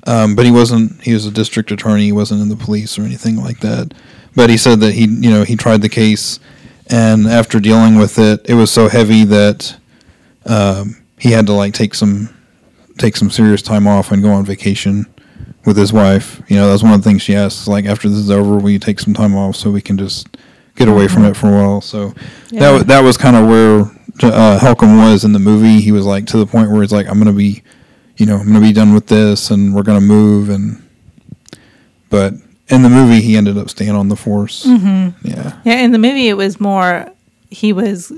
um, 0.06 0.34
but 0.34 0.44
he 0.44 0.50
wasn't. 0.50 1.00
He 1.02 1.12
was 1.14 1.26
a 1.26 1.30
district 1.30 1.70
attorney. 1.70 2.04
He 2.06 2.12
wasn't 2.12 2.40
in 2.42 2.48
the 2.48 2.56
police 2.56 2.98
or 2.98 3.02
anything 3.02 3.36
like 3.36 3.60
that. 3.60 3.92
But 4.34 4.50
he 4.50 4.56
said 4.56 4.80
that 4.80 4.92
he, 4.92 5.02
you 5.06 5.30
know, 5.30 5.44
he 5.44 5.56
tried 5.56 5.82
the 5.82 5.88
case, 5.88 6.38
and 6.88 7.26
after 7.26 7.58
dealing 7.60 7.96
with 7.96 8.18
it, 8.18 8.40
it 8.48 8.54
was 8.54 8.70
so 8.70 8.88
heavy 8.88 9.24
that 9.24 9.76
um, 10.44 10.96
he 11.18 11.30
had 11.30 11.46
to 11.46 11.52
like 11.52 11.74
take 11.74 11.94
some, 11.94 12.28
take 12.98 13.16
some 13.16 13.30
serious 13.30 13.62
time 13.62 13.86
off 13.86 14.12
and 14.12 14.22
go 14.22 14.30
on 14.30 14.44
vacation 14.44 15.06
with 15.64 15.76
his 15.76 15.92
wife. 15.92 16.40
You 16.48 16.56
know, 16.56 16.68
that's 16.68 16.82
one 16.82 16.92
of 16.92 17.02
the 17.02 17.08
things 17.08 17.22
she 17.22 17.34
asked. 17.34 17.66
Like, 17.66 17.86
after 17.86 18.08
this 18.08 18.18
is 18.18 18.30
over, 18.30 18.58
will 18.58 18.70
you 18.70 18.78
take 18.78 19.00
some 19.00 19.14
time 19.14 19.34
off 19.34 19.56
so 19.56 19.70
we 19.70 19.80
can 19.80 19.96
just 19.98 20.36
get 20.76 20.88
away 20.88 21.08
from 21.08 21.24
it 21.24 21.34
for 21.36 21.48
a 21.48 21.52
while? 21.52 21.80
So 21.80 22.08
that 22.10 22.16
Yeah. 22.52 22.72
wa- 22.72 22.82
that 22.84 23.00
was 23.00 23.16
kind 23.16 23.36
of 23.36 23.46
where 23.48 23.80
uh, 24.22 24.58
Halcombe 24.60 25.12
was 25.12 25.24
in 25.24 25.32
the 25.32 25.38
movie. 25.38 25.80
He 25.80 25.92
was 25.92 26.06
like 26.06 26.26
to 26.26 26.36
the 26.38 26.46
point 26.46 26.70
where 26.70 26.82
he's 26.82 26.92
like, 26.92 27.08
I'm 27.08 27.18
gonna 27.18 27.32
be, 27.32 27.62
you 28.16 28.26
know, 28.26 28.36
I'm 28.36 28.46
gonna 28.46 28.60
be 28.60 28.72
done 28.72 28.94
with 28.94 29.06
this, 29.06 29.50
and 29.50 29.74
we're 29.74 29.82
gonna 29.82 30.00
move. 30.00 30.48
And 30.48 30.82
but 32.10 32.34
in 32.68 32.82
the 32.82 32.88
movie, 32.88 33.20
he 33.20 33.36
ended 33.36 33.58
up 33.58 33.70
staying 33.70 33.90
on 33.90 34.08
the 34.08 34.16
force. 34.16 34.64
Mm-hmm. 34.64 35.26
Yeah, 35.28 35.60
Yeah, 35.64 35.80
in 35.80 35.92
the 35.92 35.98
movie, 35.98 36.28
it 36.28 36.36
was 36.36 36.60
more 36.60 37.10
he 37.50 37.72
was 37.72 38.12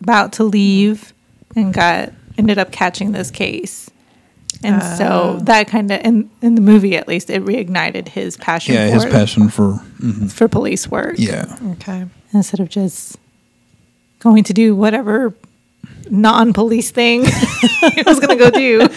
about 0.00 0.32
to 0.34 0.44
leave 0.44 1.12
and 1.54 1.72
got 1.72 2.12
ended 2.38 2.58
up 2.58 2.72
catching 2.72 3.12
this 3.12 3.30
case. 3.30 3.88
And 4.64 4.80
so 4.96 5.40
that 5.42 5.66
kind 5.66 5.90
of, 5.90 6.00
in, 6.02 6.30
in 6.40 6.54
the 6.54 6.60
movie 6.60 6.96
at 6.96 7.08
least, 7.08 7.30
it 7.30 7.44
reignited 7.44 8.06
his 8.08 8.36
passion 8.36 8.74
yeah, 8.74 8.88
for, 8.88 8.94
his 8.94 9.04
it- 9.04 9.10
passion 9.10 9.48
for 9.48 9.72
mhm. 10.00 10.30
for 10.30 10.46
police 10.46 10.88
work. 10.88 11.16
yeah, 11.18 11.56
Okay. 11.72 12.06
Instead 12.32 12.60
of 12.60 12.68
just 12.68 13.18
going 14.20 14.44
to 14.44 14.52
do 14.52 14.74
whatever 14.76 15.34
non 16.10 16.52
police 16.52 16.90
thing 16.90 17.24
he 17.94 18.02
was 18.06 18.20
going 18.20 18.36
to 18.36 18.44
go 18.44 18.50
do. 18.50 18.88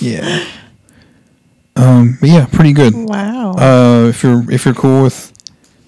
yeah. 0.00 0.46
Um, 1.76 2.18
yeah, 2.22 2.46
pretty 2.50 2.72
good. 2.72 2.92
Wow. 2.94 3.52
Uh, 3.52 4.08
if 4.08 4.22
you're 4.22 4.50
if 4.50 4.64
you're 4.64 4.74
cool 4.74 5.02
with 5.04 5.32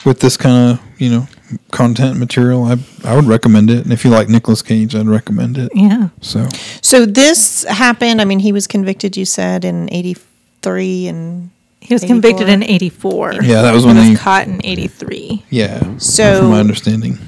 with 0.05 0.21
this 0.21 0.37
kind 0.37 0.73
of 0.73 0.81
you 1.01 1.11
know 1.11 1.27
content 1.71 2.19
material, 2.19 2.65
I 2.65 2.77
I 3.05 3.15
would 3.15 3.27
recommend 3.27 3.69
it. 3.71 3.85
And 3.85 3.93
if 3.93 4.05
you 4.05 4.11
like 4.11 4.29
Nicolas 4.29 4.63
Cage, 4.63 4.95
I'd 4.95 5.07
recommend 5.07 5.59
it. 5.59 5.71
Yeah. 5.75 6.09
So 6.21 6.47
so 6.81 7.05
this 7.05 7.65
happened. 7.65 8.21
I 8.21 8.25
mean, 8.25 8.39
he 8.39 8.53
was 8.53 8.67
convicted. 8.67 9.17
You 9.17 9.25
said 9.27 9.65
in 9.65 9.89
'83, 9.93 11.09
and 11.09 11.51
He 11.81 11.93
was 11.95 12.05
convicted 12.05 12.49
in 12.49 12.63
84. 12.63 13.43
Yeah, 13.43 13.63
that 13.63 13.75
was 13.75 13.85
when 13.85 13.97
He 13.97 14.11
was 14.11 14.21
caught 14.21 14.47
in 14.47 14.61
83. 14.65 15.45
yeah. 15.51 15.99
So- 15.99 16.39
from 16.41 16.51
my 16.51 16.61
understanding, 16.61 17.19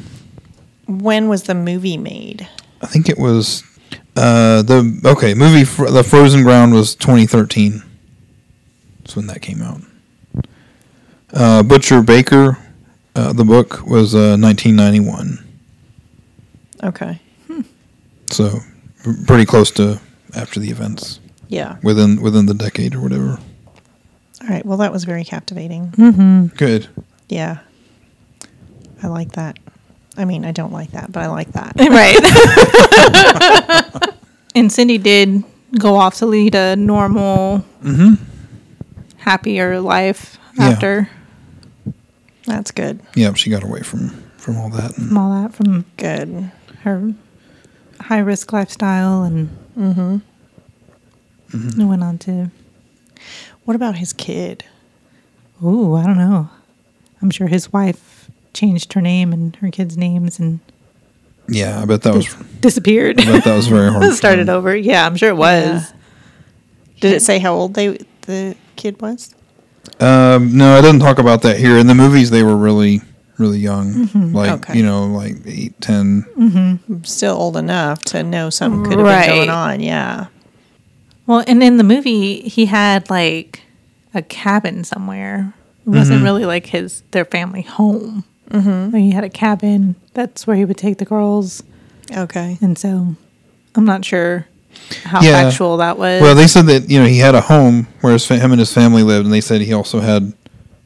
when 0.87 1.29
was 1.29 1.43
the 1.43 1.55
movie 1.55 1.99
made? 1.99 2.49
I 2.85 2.87
think 2.87 3.09
it 3.09 3.19
was 3.19 3.63
uh 4.17 4.63
the 4.63 5.01
okay 5.05 5.35
movie 5.35 5.65
Fr- 5.65 5.87
the 5.91 6.05
Frozen 6.05 6.43
Ground 6.45 6.73
was 6.73 6.95
2013. 6.95 7.83
That's 9.01 9.17
when 9.17 9.27
that 9.27 9.41
came 9.43 9.61
out. 9.63 9.81
Uh, 11.33 11.63
Butcher 11.65 12.01
Baker, 12.01 12.57
uh, 13.17 13.33
the 13.33 13.45
book 13.45 13.83
was 13.87 14.15
uh, 14.15 14.37
1991. 14.39 15.45
Okay. 16.85 17.19
So 18.31 18.61
pretty 19.27 19.45
close 19.45 19.71
to 19.73 20.01
after 20.35 20.61
the 20.61 20.71
events 20.71 21.19
Yeah. 21.49 21.77
within 21.83 22.21
within 22.23 22.47
the 22.47 22.55
decade 22.55 22.95
or 22.95 23.01
whatever. 23.01 23.39
All 24.43 24.49
right. 24.49 24.65
Well, 24.65 24.79
that 24.79 24.93
was 24.93 25.05
very 25.05 25.25
captivating. 25.25 26.51
Good. 26.57 26.89
Yeah. 27.29 27.59
I 29.03 29.09
like 29.09 29.33
that. 29.33 29.59
I 30.17 30.25
mean, 30.25 30.45
I 30.45 30.53
don't 30.53 30.73
like 30.73 30.93
that, 30.93 31.11
but 31.13 31.23
I 31.23 31.27
like 31.27 31.53
that. 31.53 31.75
Right. 34.05 34.15
and 34.55 34.71
Cindy 34.73 34.99
did 34.99 35.43
go 35.79 35.97
off 35.97 36.17
to 36.19 36.27
lead 36.27 36.55
a 36.55 36.77
normal, 36.77 37.65
happier 39.19 39.81
life 39.81 40.39
Yeah. 40.59 40.65
after 40.69 41.11
That's 42.47 42.71
good. 42.71 43.01
Yep, 43.15 43.37
she 43.37 43.51
got 43.51 43.63
away 43.65 43.81
from 43.83 44.11
from 44.37 44.59
all 44.59 44.69
that. 44.71 44.95
from 44.95 45.17
all 45.17 45.43
that, 45.43 45.55
from 45.55 45.85
Good. 45.97 46.51
her 46.83 47.15
high 48.01 48.19
risk 48.19 48.53
lifestyle, 48.53 49.23
and 49.23 49.49
mm-hmm. 49.77 50.19
went 51.89 52.03
on 52.03 52.19
to, 52.19 52.51
What 53.65 53.75
about 53.75 53.97
his 53.97 54.13
kid? 54.13 54.65
ooh, 55.65 55.95
I 55.95 56.05
don't 56.05 56.19
know. 56.19 56.51
I'm 57.23 57.31
sure 57.31 57.47
his 57.47 57.73
wife 57.73 58.14
changed 58.55 58.93
her 58.95 59.01
name 59.01 59.33
and 59.33 59.57
her 59.57 59.71
kids' 59.71 59.97
names 59.97 60.39
and 60.39 60.61
Yeah, 61.49 61.83
I 61.83 61.85
bet 61.85 62.03
that 62.03 62.15
was 62.15 62.35
disappeared. 62.61 63.21
I 63.21 63.25
bet 63.25 63.45
that 63.45 63.55
was 63.57 63.67
very 63.69 63.91
hard. 63.93 64.13
Started 64.15 64.47
them. 64.47 64.57
over. 64.57 64.75
Yeah, 64.75 65.05
I'm 65.07 65.17
sure 65.17 65.29
it 65.29 65.37
was. 65.37 65.93
Did 67.01 67.13
it 67.13 67.21
say 67.21 67.39
how 67.39 67.53
old 67.55 67.75
they 67.75 67.99
the 68.23 68.57
kid 68.77 69.01
was? 69.03 69.35
Um, 70.01 70.57
no, 70.57 70.79
I 70.79 70.81
didn't 70.81 71.01
talk 71.01 71.19
about 71.19 71.43
that 71.43 71.59
here. 71.59 71.77
In 71.77 71.87
the 71.87 71.95
movies, 71.95 72.31
they 72.31 72.43
were 72.43 72.57
really, 72.57 73.03
really 73.37 73.59
young, 73.59 73.93
mm-hmm. 73.93 74.35
like 74.35 74.51
Okay. 74.53 74.79
you 74.79 74.85
know, 74.85 75.07
like 75.07 75.35
eight, 75.47 75.79
ten. 75.83 76.23
Mm-hmm. 76.39 77.03
Still 77.03 77.37
old 77.37 77.57
enough 77.59 78.03
to 78.07 78.23
know 78.23 78.49
something 78.49 78.85
could 78.85 78.99
have 78.99 79.07
Right. 79.07 79.27
been 79.27 79.37
going 79.37 79.51
on. 79.51 79.81
Yeah. 79.81 80.27
Well, 81.27 81.45
and 81.47 81.63
in 81.63 81.77
the 81.77 81.85
movie, 81.85 82.41
he 82.49 82.67
had 82.67 83.11
like 83.11 83.61
a 84.15 84.23
cabin 84.23 84.85
somewhere. 84.85 85.53
It 85.87 85.91
wasn't 85.91 86.17
mm-hmm. 86.19 86.25
really 86.25 86.45
like 86.47 86.67
his 86.67 87.03
their 87.11 87.27
family 87.27 87.63
home. 87.63 88.25
Mm-hmm. 88.51 88.97
he 88.97 89.11
had 89.11 89.25
a 89.25 89.29
cabin. 89.31 89.97
That's 90.15 90.47
where 90.47 90.57
he 90.57 90.65
would 90.65 90.77
take 90.77 90.99
the 90.99 91.05
girls, 91.05 91.63
Okay. 92.15 92.59
and 92.61 92.79
so 92.79 93.17
I'm 93.75 93.85
not 93.85 94.05
sure 94.05 94.47
how 95.05 95.21
Yeah. 95.23 95.43
factual 95.43 95.77
that 95.79 95.99
was. 95.99 96.21
Well, 96.23 96.35
they 96.35 96.47
said 96.47 96.67
that 96.67 96.89
you 96.91 97.01
know 97.01 97.07
he 97.07 97.19
had 97.19 97.35
a 97.35 97.41
home 97.41 97.87
where 98.01 98.13
his 98.13 98.27
him 98.29 98.53
and 98.53 98.59
his 98.59 98.73
family 98.73 99.03
lived, 99.03 99.25
and 99.25 99.33
they 99.35 99.41
said 99.41 99.61
he 99.63 99.73
also 99.73 100.01
had 100.01 100.33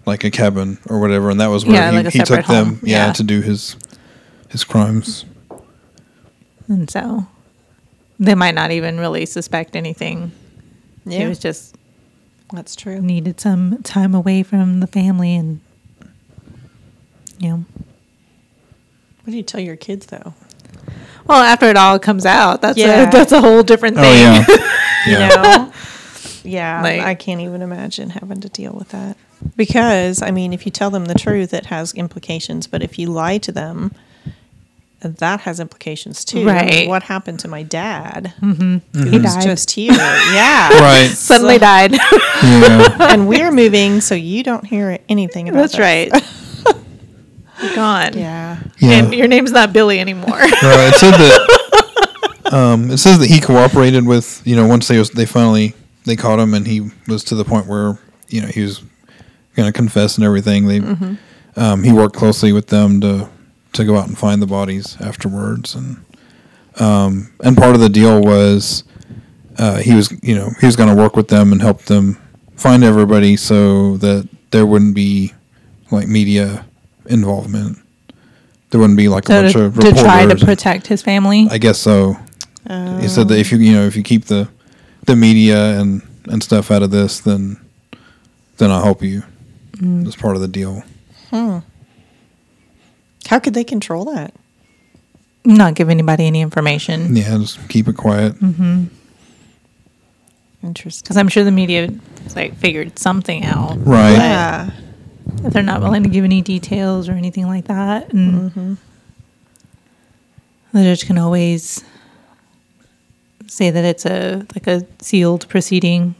like 0.06 0.24
a 0.24 0.30
cabin 0.30 0.78
or 0.88 1.00
whatever, 1.00 1.30
and 1.30 1.40
that 1.40 1.48
was 1.48 1.66
where 1.66 1.74
Yeah, 1.76 1.90
he, 1.90 1.96
like 1.98 2.12
he 2.12 2.18
took 2.20 2.28
separate 2.28 2.46
them, 2.46 2.80
yeah, 2.82 3.06
Yeah. 3.08 3.12
to 3.12 3.22
do 3.22 3.40
his 3.42 3.76
his 4.48 4.64
crimes. 4.64 5.24
and 6.68 6.90
so 6.90 7.26
they 8.20 8.34
might 8.34 8.54
not 8.54 8.70
even 8.70 8.98
really 8.98 9.24
suspect 9.26 9.74
anything. 9.76 10.32
He 11.08 11.18
Yeah. 11.18 11.28
was 11.28 11.38
just 11.38 11.74
That's 12.52 12.74
true. 12.76 13.00
needed 13.00 13.40
some 13.40 13.78
time 13.82 14.14
away 14.14 14.42
from 14.42 14.80
the 14.80 14.86
family, 14.86 15.34
and 15.34 15.60
you 17.38 17.48
know. 17.50 17.64
What 19.24 19.30
do 19.32 19.36
you 19.36 19.42
tell 19.42 19.60
your 19.60 19.76
kids 19.76 20.06
though? 20.06 20.34
Well, 21.26 21.42
after 21.42 21.66
it 21.66 21.76
all 21.76 21.98
comes 21.98 22.24
out, 22.24 22.62
that's 22.62 22.78
Yeah. 22.78 23.08
a 23.08 23.10
that's 23.10 23.32
a 23.32 23.40
whole 23.40 23.62
different 23.62 23.98
oh, 23.98 24.02
thing. 24.02 24.26
Oh 24.26 24.44
yeah, 25.06 25.12
You 25.12 25.18
yeah. 25.18 25.28
know? 25.28 25.72
yeah. 26.44 26.82
Like- 26.82 27.00
I 27.02 27.14
can't 27.14 27.40
even 27.42 27.60
imagine 27.62 28.10
having 28.10 28.40
to 28.40 28.48
deal 28.48 28.72
with 28.72 28.88
that. 28.90 29.16
Because, 29.56 30.20
I 30.20 30.32
mean, 30.32 30.52
if 30.52 30.66
you 30.66 30.72
tell 30.72 30.90
them 30.90 31.04
the 31.04 31.14
truth, 31.14 31.54
it 31.54 31.66
has 31.66 31.94
implications. 31.94 32.66
But 32.66 32.82
if 32.82 32.98
you 32.98 33.06
lie 33.08 33.38
to 33.38 33.52
them, 33.52 33.92
that 35.00 35.40
has 35.42 35.60
implications 35.60 36.24
too. 36.24 36.40
I 36.40 36.64
mean, 36.64 36.66
Right. 36.74 36.88
what 36.88 37.04
happened 37.04 37.38
to 37.40 37.48
my 37.48 37.62
dad? 37.62 38.34
Mm-hmm. 38.40 38.62
Mm-hmm. 38.98 39.04
He 39.04 39.10
He's 39.20 39.34
died. 39.34 39.42
just 39.44 39.70
here. 39.70 39.92
Yeah. 39.92 40.68
right. 40.80 41.06
Suddenly 41.14 41.58
died. 41.58 41.92
Yeah, 41.92 42.96
and 43.12 43.28
we're 43.28 43.52
moving, 43.52 44.00
so 44.00 44.16
you 44.16 44.42
don't 44.42 44.64
hear 44.66 44.98
anything 45.08 45.48
about 45.48 45.70
That's 45.70 45.72
this. 45.76 45.80
right. 45.80 46.12
You're 47.62 47.74
Gone. 47.74 48.16
Yeah. 48.16 48.60
yeah. 48.78 48.90
And 48.92 49.14
your 49.14 49.28
name's 49.28 49.52
not 49.52 49.72
Billy 49.72 50.00
anymore. 50.00 50.28
Uh, 50.40 50.90
it 50.90 50.94
said 50.94 51.12
that 51.12 52.52
um, 52.52 52.90
it 52.90 52.98
says 52.98 53.18
that 53.18 53.26
he 53.28 53.40
cooperated 53.40 54.06
with 54.06 54.42
you 54.44 54.56
know 54.56 54.66
once 54.66 54.88
they 54.88 54.98
was 54.98 55.10
they 55.10 55.26
finally 55.26 55.74
they 56.04 56.16
caught 56.16 56.38
him 56.38 56.54
and 56.54 56.66
he 56.66 56.90
was 57.06 57.22
to 57.24 57.34
the 57.34 57.44
point 57.44 57.66
where 57.66 57.98
you 58.28 58.40
know 58.40 58.48
he 58.48 58.62
was 58.62 58.82
going 59.54 59.70
to 59.70 59.72
confess 59.72 60.16
and 60.16 60.24
everything. 60.24 60.66
They 60.66 60.80
um, 61.56 61.82
he 61.82 61.92
worked 61.92 62.16
closely 62.16 62.52
with 62.52 62.68
them 62.68 63.00
to 63.02 63.28
to 63.74 63.84
go 63.84 63.96
out 63.96 64.08
and 64.08 64.16
find 64.18 64.40
the 64.42 64.46
bodies 64.46 64.96
afterwards 65.00 65.74
and 65.74 66.04
um, 66.76 67.32
and 67.40 67.56
part 67.56 67.74
of 67.74 67.80
the 67.80 67.88
deal 67.88 68.20
was 68.20 68.84
uh, 69.58 69.76
he 69.76 69.94
was 69.94 70.12
you 70.22 70.34
know 70.34 70.50
he 70.60 70.66
was 70.66 70.76
going 70.76 70.88
to 70.88 71.00
work 71.00 71.16
with 71.16 71.28
them 71.28 71.52
and 71.52 71.60
help 71.60 71.82
them 71.82 72.18
find 72.56 72.82
everybody 72.84 73.36
so 73.36 73.96
that 73.98 74.28
there 74.50 74.66
wouldn't 74.66 74.94
be 74.94 75.32
like 75.90 76.08
media 76.08 76.64
involvement. 77.08 77.78
There 78.70 78.80
wouldn't 78.80 78.98
be 78.98 79.08
like 79.08 79.24
a 79.26 79.28
bunch 79.28 79.52
to, 79.54 79.64
of 79.64 79.74
to 79.80 79.92
try 79.92 80.26
to 80.26 80.36
protect 80.36 80.86
his 80.86 81.02
family. 81.02 81.48
I 81.50 81.58
guess 81.58 81.78
so. 81.78 82.16
He 83.00 83.08
said 83.08 83.28
that 83.28 83.38
if 83.38 83.50
you 83.50 83.58
you 83.58 83.72
know 83.72 83.86
if 83.86 83.96
you 83.96 84.02
keep 84.02 84.26
the 84.26 84.48
the 85.06 85.16
media 85.16 85.80
and 85.80 86.02
and 86.26 86.42
stuff 86.42 86.70
out 86.70 86.82
of 86.82 86.90
this, 86.90 87.20
then 87.20 87.58
then 88.58 88.70
I'll 88.70 88.82
help 88.82 89.02
you. 89.02 89.22
Mm. 89.76 90.04
That's 90.04 90.16
part 90.16 90.36
of 90.36 90.42
the 90.42 90.48
deal. 90.48 90.82
Hmm. 91.30 91.58
How 93.26 93.38
could 93.38 93.54
they 93.54 93.64
control 93.64 94.04
that? 94.06 94.34
not 95.56 95.74
give 95.74 95.88
anybody 95.88 96.26
any 96.26 96.40
information. 96.40 97.16
Yeah, 97.16 97.38
just 97.38 97.68
keep 97.68 97.88
it 97.88 97.96
quiet. 97.96 98.34
Mm-hmm. 98.34 98.84
Interesting. 100.62 101.04
Because 101.04 101.16
I'm 101.16 101.28
sure 101.28 101.44
the 101.44 101.50
media 101.50 101.90
like 102.34 102.54
figured 102.56 102.98
something 102.98 103.44
out. 103.44 103.76
Right. 103.78 104.12
Yeah. 104.12 104.70
But 105.42 105.52
they're 105.52 105.62
not 105.62 105.80
willing 105.82 106.02
to 106.02 106.08
give 106.08 106.24
any 106.24 106.42
details 106.42 107.08
or 107.08 107.12
anything 107.12 107.46
like 107.46 107.66
that. 107.66 108.12
And 108.12 108.50
Mm-hmm. 108.50 108.74
the 110.72 110.82
judge 110.82 111.06
can 111.06 111.18
always 111.18 111.84
say 113.46 113.70
that 113.70 113.84
it's 113.84 114.04
a 114.06 114.44
like 114.54 114.66
a 114.66 114.86
sealed 115.00 115.48
proceeding. 115.48 116.14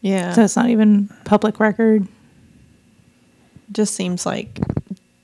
Yeah. 0.00 0.32
So 0.32 0.42
it's 0.44 0.56
not 0.56 0.70
even 0.70 1.08
public 1.24 1.58
record. 1.60 2.06
just 3.72 3.94
seems 3.94 4.24
like 4.24 4.60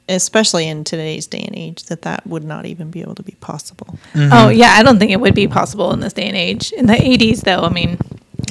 especially 0.08 0.66
in 0.68 0.82
today's 0.84 1.26
day 1.28 1.40
and 1.46 1.56
age 1.56 1.84
that 1.84 2.02
that 2.02 2.26
would 2.26 2.42
not 2.44 2.66
even 2.66 2.90
be 2.90 3.00
able 3.00 3.14
to 3.14 3.22
be 3.22 3.32
possible 3.40 3.96
Oh 4.16 4.48
yeah, 4.48 4.74
I 4.76 4.82
don't 4.82 4.98
think 4.98 5.12
it 5.12 5.20
would 5.20 5.34
be 5.34 5.46
possible 5.46 5.92
in 5.92 6.00
this 6.00 6.12
day 6.12 6.26
and 6.26 6.36
age. 6.36 6.72
In 6.72 6.86
the 6.86 6.94
'80s, 6.94 7.42
though, 7.42 7.60
I 7.62 7.68
mean, 7.70 7.98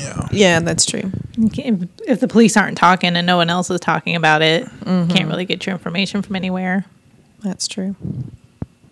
Yeah. 0.01 0.27
yeah 0.31 0.59
that's 0.59 0.85
true 0.85 1.11
if 1.37 2.19
the 2.19 2.27
police 2.27 2.57
aren't 2.57 2.77
talking 2.77 3.15
and 3.15 3.25
no 3.25 3.37
one 3.37 3.49
else 3.49 3.69
is 3.69 3.79
talking 3.79 4.15
about 4.15 4.41
it, 4.41 4.63
you 4.63 4.69
can't 4.69 5.09
mm-hmm. 5.09 5.29
really 5.29 5.45
get 5.45 5.65
your 5.65 5.73
information 5.73 6.21
from 6.21 6.35
anywhere. 6.35 6.85
that's 7.41 7.67
true 7.67 7.95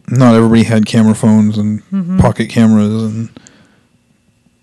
Not 0.07 0.35
everybody 0.35 0.63
had 0.63 0.85
camera 0.85 1.15
phones 1.15 1.57
and 1.57 1.83
mm-hmm. 1.85 2.17
pocket 2.19 2.49
cameras 2.49 3.03
and 3.03 3.29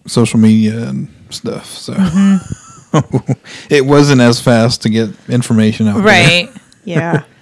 social 0.07 0.39
media 0.39 0.89
and 0.89 1.09
stuff. 1.31 1.67
So 1.67 1.95
mm-hmm. 1.95 3.33
it 3.71 3.85
wasn't 3.85 4.21
as 4.21 4.41
fast 4.41 4.83
to 4.83 4.89
get 4.89 5.11
information 5.29 5.89
out 5.89 5.97
there. 5.97 6.05
Right. 6.05 6.49
yeah 6.85 7.25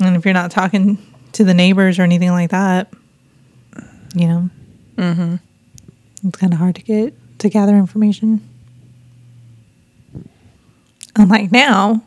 and 0.00 0.16
if 0.16 0.24
you're 0.24 0.34
not 0.34 0.50
talking 0.50 0.98
to 1.32 1.44
the 1.44 1.54
neighbors 1.54 1.98
or 1.98 2.02
anything 2.02 2.30
like 2.30 2.50
that, 2.50 2.92
you 4.14 4.26
know, 4.26 4.50
mm-hmm. 4.96 5.36
It's 6.24 6.36
kind 6.38 6.52
of 6.52 6.58
hard 6.58 6.74
to 6.76 6.82
get 6.82 7.14
to 7.40 7.48
gather 7.48 7.74
information. 7.76 8.46
Unlike 11.16 11.50
now, 11.52 12.02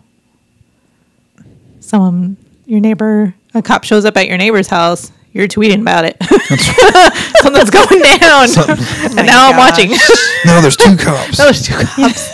someone, 1.80 2.38
your 2.66 2.80
neighbor, 2.80 3.34
a 3.54 3.62
cop 3.62 3.84
shows 3.84 4.06
up 4.06 4.16
at 4.18 4.28
your 4.28 4.38
neighbor's 4.38 4.68
house, 4.68 5.12
you're 5.34 5.48
tweeting 5.48 5.82
about 5.82 6.06
it. 6.06 6.16
Something's 7.42 7.70
going 7.72 8.02
down. 8.20 8.48
Something- 8.48 9.18
and 9.18 9.28
now 9.28 9.50
I'm 9.50 9.56
oh 9.56 9.58
watching. 9.58 9.90
no, 10.46 10.62
there's 10.62 10.78
two 10.78 10.96
cops. 10.96 11.38
No, 11.40 11.46
There's 11.46 11.66
two 11.66 11.74
cops. 11.76 12.30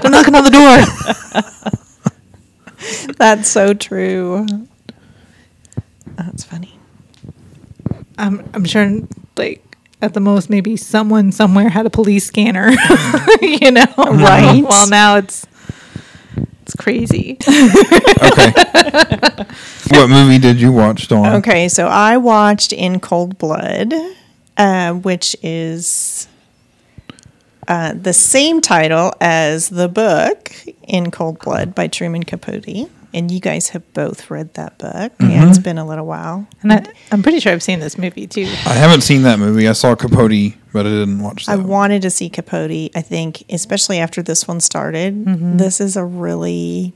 They're 0.02 0.10
knocking 0.10 0.34
on 0.34 0.44
the 0.44 0.50
door. 0.50 0.78
That's 3.16 3.48
so 3.48 3.74
true. 3.74 4.46
That's 6.16 6.44
funny. 6.44 6.78
I'm 8.16 8.48
I'm 8.54 8.64
sure 8.64 9.00
like 9.36 9.67
at 10.00 10.14
the 10.14 10.20
most 10.20 10.48
maybe 10.48 10.76
someone 10.76 11.32
somewhere 11.32 11.68
had 11.68 11.86
a 11.86 11.90
police 11.90 12.26
scanner. 12.26 12.70
you 13.42 13.70
know? 13.70 13.86
Right. 13.96 14.62
Well 14.62 14.88
now 14.88 15.16
it's 15.16 15.46
it's 16.62 16.74
crazy. 16.74 17.38
Okay. 17.48 18.52
what 19.88 20.10
movie 20.10 20.38
did 20.38 20.60
you 20.60 20.70
watch, 20.70 21.08
Dawn? 21.08 21.36
Okay, 21.36 21.68
so 21.68 21.86
I 21.86 22.18
watched 22.18 22.74
In 22.74 23.00
Cold 23.00 23.38
Blood, 23.38 23.94
uh, 24.58 24.92
which 24.92 25.34
is 25.42 26.28
uh, 27.68 27.94
the 27.94 28.12
same 28.12 28.60
title 28.60 29.14
as 29.18 29.70
the 29.70 29.88
book 29.88 30.52
In 30.82 31.10
Cold 31.10 31.38
Blood 31.38 31.74
by 31.74 31.86
Truman 31.86 32.24
Capote. 32.24 32.90
And 33.14 33.30
you 33.30 33.40
guys 33.40 33.70
have 33.70 33.90
both 33.94 34.30
read 34.30 34.52
that 34.54 34.76
book. 34.78 34.92
Mm-hmm. 34.92 35.30
Yeah, 35.30 35.48
it's 35.48 35.58
been 35.58 35.78
a 35.78 35.86
little 35.86 36.04
while. 36.04 36.46
And 36.62 36.72
I, 36.72 36.80
mm-hmm. 36.80 36.92
I'm 37.14 37.22
pretty 37.22 37.40
sure 37.40 37.52
I've 37.52 37.62
seen 37.62 37.80
this 37.80 37.96
movie 37.96 38.26
too. 38.26 38.42
I 38.66 38.74
haven't 38.74 39.00
seen 39.00 39.22
that 39.22 39.38
movie. 39.38 39.66
I 39.66 39.72
saw 39.72 39.94
Capote, 39.94 40.54
but 40.72 40.86
I 40.86 40.90
didn't 40.90 41.22
watch 41.22 41.46
that. 41.46 41.52
I 41.52 41.56
one. 41.56 41.68
wanted 41.68 42.02
to 42.02 42.10
see 42.10 42.28
Capote. 42.28 42.90
I 42.94 43.00
think, 43.00 43.44
especially 43.50 43.98
after 43.98 44.22
this 44.22 44.46
one 44.46 44.60
started, 44.60 45.24
mm-hmm. 45.24 45.56
this 45.56 45.80
is 45.80 45.96
a 45.96 46.04
really 46.04 46.92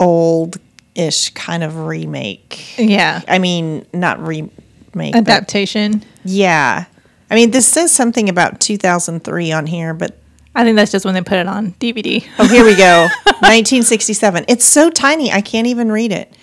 old-ish 0.00 1.30
kind 1.30 1.62
of 1.62 1.76
remake. 1.80 2.78
Yeah. 2.78 3.20
I 3.28 3.38
mean, 3.38 3.84
not 3.92 4.26
remake, 4.26 4.52
but 4.94 5.16
Adaptation. 5.16 6.02
yeah. 6.24 6.86
I 7.30 7.34
mean, 7.34 7.50
this 7.50 7.68
says 7.68 7.92
something 7.94 8.30
about 8.30 8.58
2003 8.60 9.52
on 9.52 9.66
here, 9.66 9.92
but 9.92 10.16
I 10.58 10.64
think 10.64 10.74
that's 10.76 10.90
just 10.90 11.04
when 11.04 11.14
they 11.14 11.22
put 11.22 11.38
it 11.38 11.46
on 11.46 11.72
DVD. 11.74 12.26
oh, 12.40 12.48
here 12.48 12.64
we 12.64 12.74
go, 12.76 13.02
1967. 13.24 14.44
It's 14.48 14.64
so 14.64 14.90
tiny, 14.90 15.30
I 15.30 15.40
can't 15.40 15.68
even 15.68 15.92
read 15.92 16.10
it. 16.12 16.34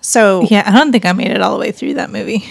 So 0.00 0.42
Yeah, 0.48 0.62
I 0.66 0.72
don't 0.72 0.92
think 0.92 1.04
I 1.04 1.12
made 1.12 1.30
it 1.30 1.40
all 1.42 1.52
the 1.52 1.60
way 1.60 1.72
through 1.72 1.94
that 1.94 2.10
movie. 2.10 2.44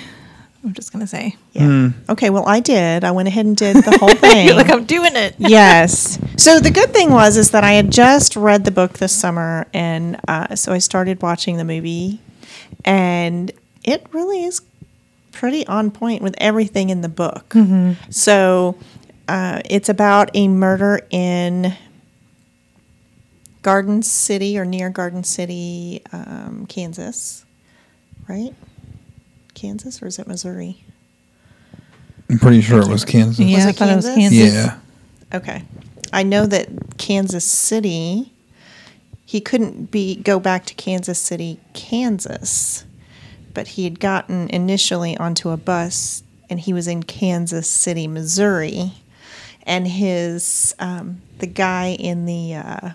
I'm 0.64 0.74
just 0.74 0.92
gonna 0.92 1.08
say. 1.08 1.36
yeah. 1.54 1.90
Okay, 2.10 2.30
well, 2.32 2.48
I 2.48 2.60
did. 2.60 3.04
I 3.04 3.12
went 3.12 3.28
ahead 3.28 3.46
and 3.46 3.56
did 3.56 3.76
the 3.78 3.98
whole 4.00 4.14
thing. 4.16 4.48
You're 4.48 4.56
like 4.56 4.72
I'm 4.72 4.86
doing 4.86 5.16
it. 5.16 5.36
yes. 5.40 6.20
So 6.38 6.60
the 6.60 6.72
good 6.72 6.92
thing 6.94 7.12
was 7.12 7.38
is 7.38 7.52
that 7.52 7.64
I 7.64 7.74
had 7.74 7.92
just 7.92 8.36
read 8.36 8.66
the 8.66 8.72
book 8.72 8.94
this 8.94 9.14
summer, 9.16 9.68
and 9.74 10.20
uh, 10.28 10.56
so 10.56 10.74
I 10.74 10.80
started 10.80 11.22
watching 11.22 11.58
the 11.58 11.64
movie, 11.66 12.20
and 12.84 13.52
it 13.84 14.06
really 14.12 14.44
is 14.44 14.62
pretty 15.32 15.68
on 15.68 15.92
point 15.92 16.22
with 16.24 16.34
everything 16.40 16.90
in 16.90 17.02
the 17.02 17.10
book. 17.10 17.54
So 18.10 18.76
uh, 19.28 19.62
it's 19.66 19.90
about 19.90 20.30
a 20.34 20.48
murder 20.48 21.02
in 21.10 21.76
Garden 23.62 24.04
City 24.04 24.58
or 24.60 24.66
near 24.66 24.90
Garden 24.90 25.24
City, 25.24 26.02
um, 26.12 26.66
Kansas, 26.68 27.46
right? 28.28 28.54
Kansas 29.54 30.02
or 30.04 30.08
is 30.08 30.20
it 30.20 30.28
Missouri? 30.28 30.84
I'm 32.30 32.40
pretty 32.40 32.62
sure 32.62 32.82
it 32.82 32.88
was 32.88 33.06
Kansas. 33.06 33.40
Yeah, 33.46 33.58
Was 33.58 33.66
I 33.66 33.70
it 33.70 33.76
thought 33.76 33.90
it 33.90 33.96
was 33.96 34.06
Kansas? 34.06 34.40
Kansas. 34.40 34.54
Yeah. 34.54 34.80
Okay. 35.38 35.64
I 36.14 36.24
know 36.24 36.46
that 36.46 36.98
Kansas 36.98 37.46
City, 37.46 38.32
he 39.26 39.42
couldn't 39.42 39.92
be 39.92 40.16
go 40.16 40.40
back 40.40 40.66
to 40.66 40.74
Kansas 40.76 41.20
City, 41.20 41.60
Kansas, 41.74 42.86
but 43.54 43.70
he 43.70 43.84
had 43.84 44.00
gotten 44.00 44.50
initially 44.50 45.18
onto 45.18 45.50
a 45.50 45.58
bus 45.58 46.24
and 46.50 46.60
he 46.60 46.74
was 46.74 46.88
in 46.88 47.04
Kansas 47.04 47.70
City, 47.70 48.08
Missouri, 48.08 48.94
and 49.65 49.88
his 49.88 50.75
um, 50.80 51.21
the 51.39 51.47
guy 51.47 51.95
in 51.99 52.25
the 52.25 52.56
uh, 52.56 52.89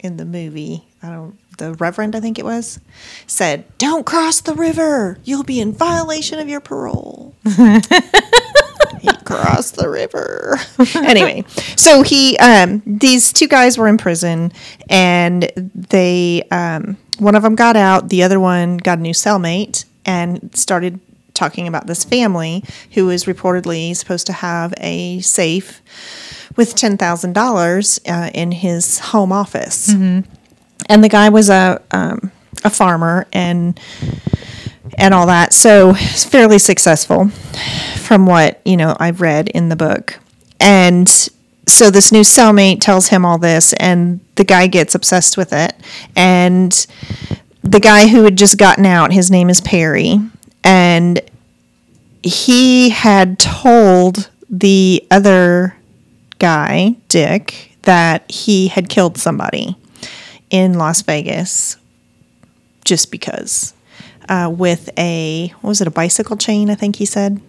in 0.00 0.16
the 0.16 0.24
movie, 0.24 0.84
I 1.02 1.10
don't 1.10 1.38
the 1.58 1.74
Reverend 1.74 2.16
I 2.16 2.20
think 2.20 2.38
it 2.38 2.44
was, 2.44 2.80
said, 3.26 3.64
"Don't 3.78 4.06
cross 4.06 4.40
the 4.40 4.54
river. 4.54 5.18
You'll 5.24 5.44
be 5.44 5.60
in 5.60 5.72
violation 5.72 6.38
of 6.38 6.48
your 6.48 6.60
parole." 6.60 7.34
he 7.44 9.10
crossed 9.24 9.76
the 9.76 9.88
river. 9.88 10.58
anyway, 10.94 11.44
so 11.76 12.02
he, 12.02 12.36
um, 12.38 12.82
these 12.86 13.32
two 13.32 13.48
guys 13.48 13.76
were 13.76 13.88
in 13.88 13.98
prison, 13.98 14.52
and 14.88 15.50
they, 15.74 16.42
um, 16.50 16.96
one 17.18 17.34
of 17.34 17.42
them 17.42 17.54
got 17.54 17.76
out, 17.76 18.08
the 18.08 18.22
other 18.22 18.40
one 18.40 18.76
got 18.76 18.98
a 18.98 19.02
new 19.02 19.14
cellmate, 19.14 19.84
and 20.04 20.54
started 20.56 21.00
talking 21.34 21.66
about 21.68 21.86
this 21.86 22.04
family 22.04 22.64
who 22.92 23.06
was 23.06 23.24
reportedly 23.24 23.96
supposed 23.96 24.26
to 24.26 24.32
have 24.32 24.74
a 24.78 25.20
safe 25.20 25.82
with 26.56 26.74
ten 26.74 26.96
thousand 26.96 27.32
dollars 27.34 28.00
uh, 28.06 28.30
in 28.34 28.52
his 28.52 28.98
home 28.98 29.32
office, 29.32 29.88
and 30.88 31.04
the 31.04 31.08
guy 31.08 31.28
was 31.28 31.48
a 31.50 31.80
um, 31.90 32.30
a 32.64 32.70
farmer 32.70 33.26
and 33.32 33.78
and 34.98 35.14
all 35.14 35.26
that. 35.26 35.52
So 35.52 35.94
fairly 35.94 36.58
successful 36.58 37.28
from 37.96 38.26
what, 38.26 38.60
you 38.64 38.76
know, 38.76 38.96
I've 39.00 39.20
read 39.20 39.48
in 39.48 39.68
the 39.68 39.76
book. 39.76 40.18
And 40.60 41.08
so 41.66 41.90
this 41.90 42.12
new 42.12 42.20
cellmate 42.20 42.80
tells 42.80 43.08
him 43.08 43.24
all 43.24 43.38
this 43.38 43.72
and 43.74 44.20
the 44.34 44.44
guy 44.44 44.66
gets 44.66 44.94
obsessed 44.94 45.36
with 45.36 45.52
it. 45.52 45.74
And 46.14 46.72
the 47.62 47.80
guy 47.80 48.08
who 48.08 48.24
had 48.24 48.36
just 48.36 48.58
gotten 48.58 48.84
out, 48.84 49.12
his 49.12 49.30
name 49.30 49.48
is 49.48 49.60
Perry, 49.60 50.18
and 50.64 51.20
he 52.22 52.90
had 52.90 53.38
told 53.38 54.30
the 54.48 55.04
other 55.10 55.76
guy, 56.38 56.96
Dick, 57.08 57.72
that 57.82 58.30
he 58.30 58.68
had 58.68 58.88
killed 58.88 59.18
somebody 59.18 59.76
in 60.50 60.74
Las 60.74 61.02
Vegas 61.02 61.76
just 62.84 63.10
because 63.10 63.74
uh, 64.28 64.52
with 64.54 64.90
a 64.98 65.48
what 65.60 65.68
was 65.68 65.80
it 65.80 65.86
a 65.86 65.90
bicycle 65.90 66.36
chain 66.36 66.70
i 66.70 66.74
think 66.74 66.96
he 66.96 67.06
said 67.06 67.40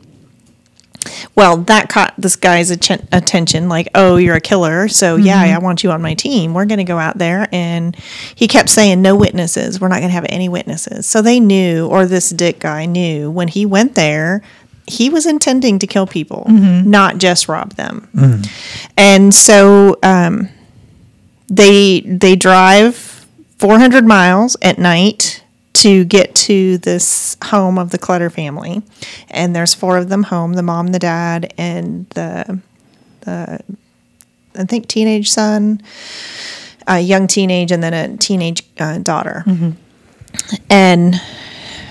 well 1.36 1.58
that 1.58 1.90
caught 1.90 2.14
this 2.18 2.36
guy's 2.36 2.72
atten- 2.72 3.08
attention 3.12 3.70
like 3.70 3.88
oh 3.96 4.18
you're 4.18 4.36
a 4.36 4.42
killer 4.42 4.88
so 4.88 5.16
yeah 5.16 5.46
mm-hmm. 5.46 5.56
i 5.56 5.58
want 5.60 5.84
you 5.84 5.92
on 5.92 6.02
my 6.02 6.14
team. 6.14 6.54
We're 6.54 6.66
going 6.66 6.80
to 6.80 6.84
go 6.84 6.98
out 6.98 7.18
there 7.18 7.48
and 7.52 7.96
he 8.36 8.48
kept 8.48 8.70
saying 8.70 9.02
no 9.02 9.16
witnesses. 9.16 9.80
We're 9.80 9.88
not 9.88 10.00
going 10.00 10.10
to 10.10 10.14
have 10.14 10.26
any 10.30 10.50
witnesses. 10.50 11.06
So 11.06 11.22
they 11.22 11.40
knew 11.40 11.88
or 11.88 12.06
this 12.06 12.30
dick 12.30 12.60
guy 12.60 12.86
knew 12.86 13.30
when 13.32 13.48
he 13.48 13.66
went 13.66 13.96
there 13.96 14.42
he 14.86 15.10
was 15.10 15.26
intending 15.26 15.80
to 15.80 15.88
kill 15.88 16.06
people 16.06 16.46
mm-hmm. 16.50 16.90
not 16.90 17.18
just 17.18 17.48
rob 17.48 17.74
them. 17.76 18.10
Mm. 18.14 18.50
And 18.98 19.34
so 19.34 19.98
um, 20.04 20.50
they 21.48 22.02
they 22.02 22.36
drive 22.36 23.26
400 23.60 24.06
miles 24.06 24.58
at 24.62 24.78
night 24.78 25.43
to 25.84 26.06
get 26.06 26.34
to 26.34 26.78
this 26.78 27.36
home 27.44 27.78
of 27.78 27.90
the 27.92 27.98
Clutter 27.98 28.30
family, 28.30 28.82
and 29.30 29.54
there's 29.54 29.74
four 29.74 29.98
of 29.98 30.08
them 30.08 30.24
home: 30.24 30.54
the 30.54 30.64
mom, 30.64 30.88
the 30.88 31.00
dad, 31.00 31.54
and 31.58 32.08
the 32.12 32.60
the 33.22 33.60
I 34.58 34.64
think 34.64 34.88
teenage 34.88 35.30
son, 35.30 35.82
a 36.88 37.00
young 37.00 37.28
teenage, 37.28 37.72
and 37.72 37.84
then 37.84 37.94
a 37.94 38.16
teenage 38.18 38.64
uh, 38.80 39.00
daughter. 39.00 39.44
And 40.70 41.20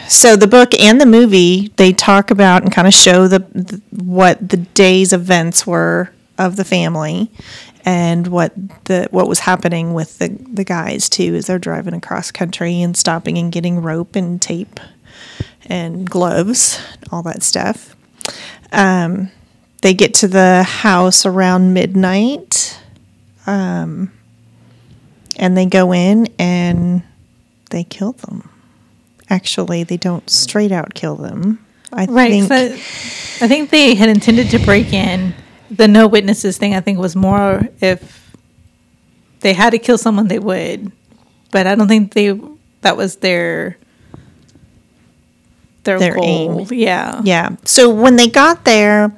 so 0.09 0.37
the 0.37 0.47
book 0.47 0.79
and 0.81 0.99
the 1.01 1.07
movie 1.07 1.73
they 1.77 1.93
talk 1.93 2.31
about 2.31 2.63
and 2.63 2.73
kind 2.73 2.89
of 2.89 2.95
show 2.95 3.29
the, 3.29 3.41
the 3.41 3.81
what 3.91 4.49
the 4.49 4.57
day's 4.57 5.13
events 5.13 5.67
were 5.67 6.13
of 6.39 6.57
the 6.57 6.65
family 6.65 7.31
and 7.85 8.29
what 8.29 8.53
the 8.85 9.09
what 9.11 9.29
was 9.29 9.41
happening 9.41 9.93
with 9.95 10.19
the 10.19 10.29
the 10.53 10.65
guys 10.65 11.09
too 11.09 11.35
as 11.35 11.47
they're 11.47 11.59
driving 11.59 11.95
across 11.95 12.31
country 12.31 12.81
and 12.81 12.97
stopping 12.97 13.39
and 13.39 13.51
getting 13.53 13.83
rope 13.83 14.15
and 14.17 14.41
tape 14.41 14.79
and 15.67 16.09
gloves 16.09 16.79
all 17.11 17.23
that 17.23 17.43
stuff 17.43 17.95
um, 18.73 19.31
they 19.83 19.93
get 19.95 20.15
to 20.15 20.29
the 20.29 20.63
house 20.63 21.27
around 21.27 21.75
midnight 21.75 22.79
um, 23.47 24.13
and 25.37 25.57
they 25.57 25.67
go 25.67 25.93
in 25.93 26.29
and 26.39 27.03
they 27.71 27.83
kill 27.85 28.13
them 28.13 28.49
actually 29.29 29.83
they 29.83 29.97
don't 29.97 30.29
straight 30.31 30.71
out 30.73 30.95
kill 30.95 31.17
them 31.17 31.59
i 31.93 32.05
Right. 32.07 32.31
think 32.31 32.49
So 32.49 33.45
I 33.45 33.49
think 33.49 33.71
they 33.71 33.95
had 33.97 34.09
intended 34.09 34.51
to 34.51 34.59
break 34.61 34.93
in. 34.93 35.35
The 35.77 35.89
no 35.89 36.07
witnesses 36.07 36.59
thing, 36.59 36.75
I 36.75 36.81
think, 36.81 36.99
was 36.99 37.17
more 37.17 37.63
if 37.81 38.35
they 39.41 39.53
had 39.55 39.71
to 39.71 39.79
kill 39.79 39.99
someone, 39.99 40.29
they 40.29 40.39
would. 40.39 40.93
But 41.51 41.67
I 41.67 41.75
don't 41.75 41.89
think 41.89 42.13
they 42.15 42.39
that 42.83 42.97
was 42.97 43.17
their 43.17 43.77
their, 45.85 45.99
Their 45.99 46.15
goal. 46.15 46.61
aim. 46.61 46.67
Yeah. 46.79 47.21
Yeah. 47.25 47.57
So 47.65 47.91
when 47.91 48.17
they 48.17 48.29
got 48.29 48.65
there, 48.65 49.13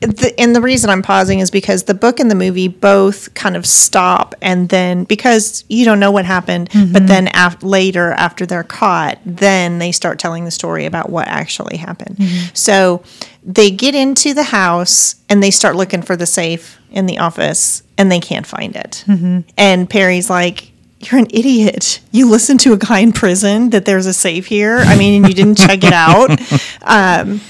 the, 0.00 0.34
and 0.38 0.54
the 0.54 0.60
reason 0.60 0.90
I'm 0.90 1.02
pausing 1.02 1.40
is 1.40 1.50
because 1.50 1.84
the 1.84 1.94
book 1.94 2.20
and 2.20 2.30
the 2.30 2.34
movie 2.34 2.68
both 2.68 3.32
kind 3.34 3.56
of 3.56 3.66
stop, 3.66 4.34
and 4.40 4.68
then 4.68 5.04
because 5.04 5.64
you 5.68 5.84
don't 5.84 6.00
know 6.00 6.10
what 6.10 6.24
happened, 6.24 6.68
but 6.72 6.78
mm-hmm. 6.78 7.06
then 7.06 7.28
af- 7.34 7.62
later 7.62 8.12
after 8.12 8.46
they're 8.46 8.62
caught, 8.62 9.18
then 9.24 9.78
they 9.78 9.92
start 9.92 10.18
telling 10.18 10.44
the 10.44 10.50
story 10.50 10.84
about 10.84 11.10
what 11.10 11.26
actually 11.28 11.76
happened. 11.76 12.16
Mm-hmm. 12.16 12.54
So 12.54 13.02
they 13.42 13.70
get 13.70 13.94
into 13.94 14.34
the 14.34 14.44
house 14.44 15.16
and 15.28 15.42
they 15.42 15.50
start 15.50 15.76
looking 15.76 16.02
for 16.02 16.16
the 16.16 16.26
safe 16.26 16.78
in 16.90 17.06
the 17.06 17.18
office, 17.18 17.82
and 17.96 18.10
they 18.10 18.20
can't 18.20 18.46
find 18.46 18.76
it. 18.76 19.04
Mm-hmm. 19.06 19.40
And 19.56 19.88
Perry's 19.88 20.30
like. 20.30 20.72
You're 21.00 21.20
an 21.20 21.28
idiot. 21.30 22.00
You 22.10 22.28
listened 22.28 22.58
to 22.62 22.72
a 22.72 22.76
guy 22.76 22.98
in 22.98 23.12
prison 23.12 23.70
that 23.70 23.84
there's 23.84 24.06
a 24.06 24.12
safe 24.12 24.46
here. 24.46 24.78
I 24.78 24.98
mean, 24.98 25.22
you 25.22 25.32
didn't 25.32 25.56
check 25.56 25.84
it 25.84 25.92
out. 25.92 26.30
Um, 26.82 27.40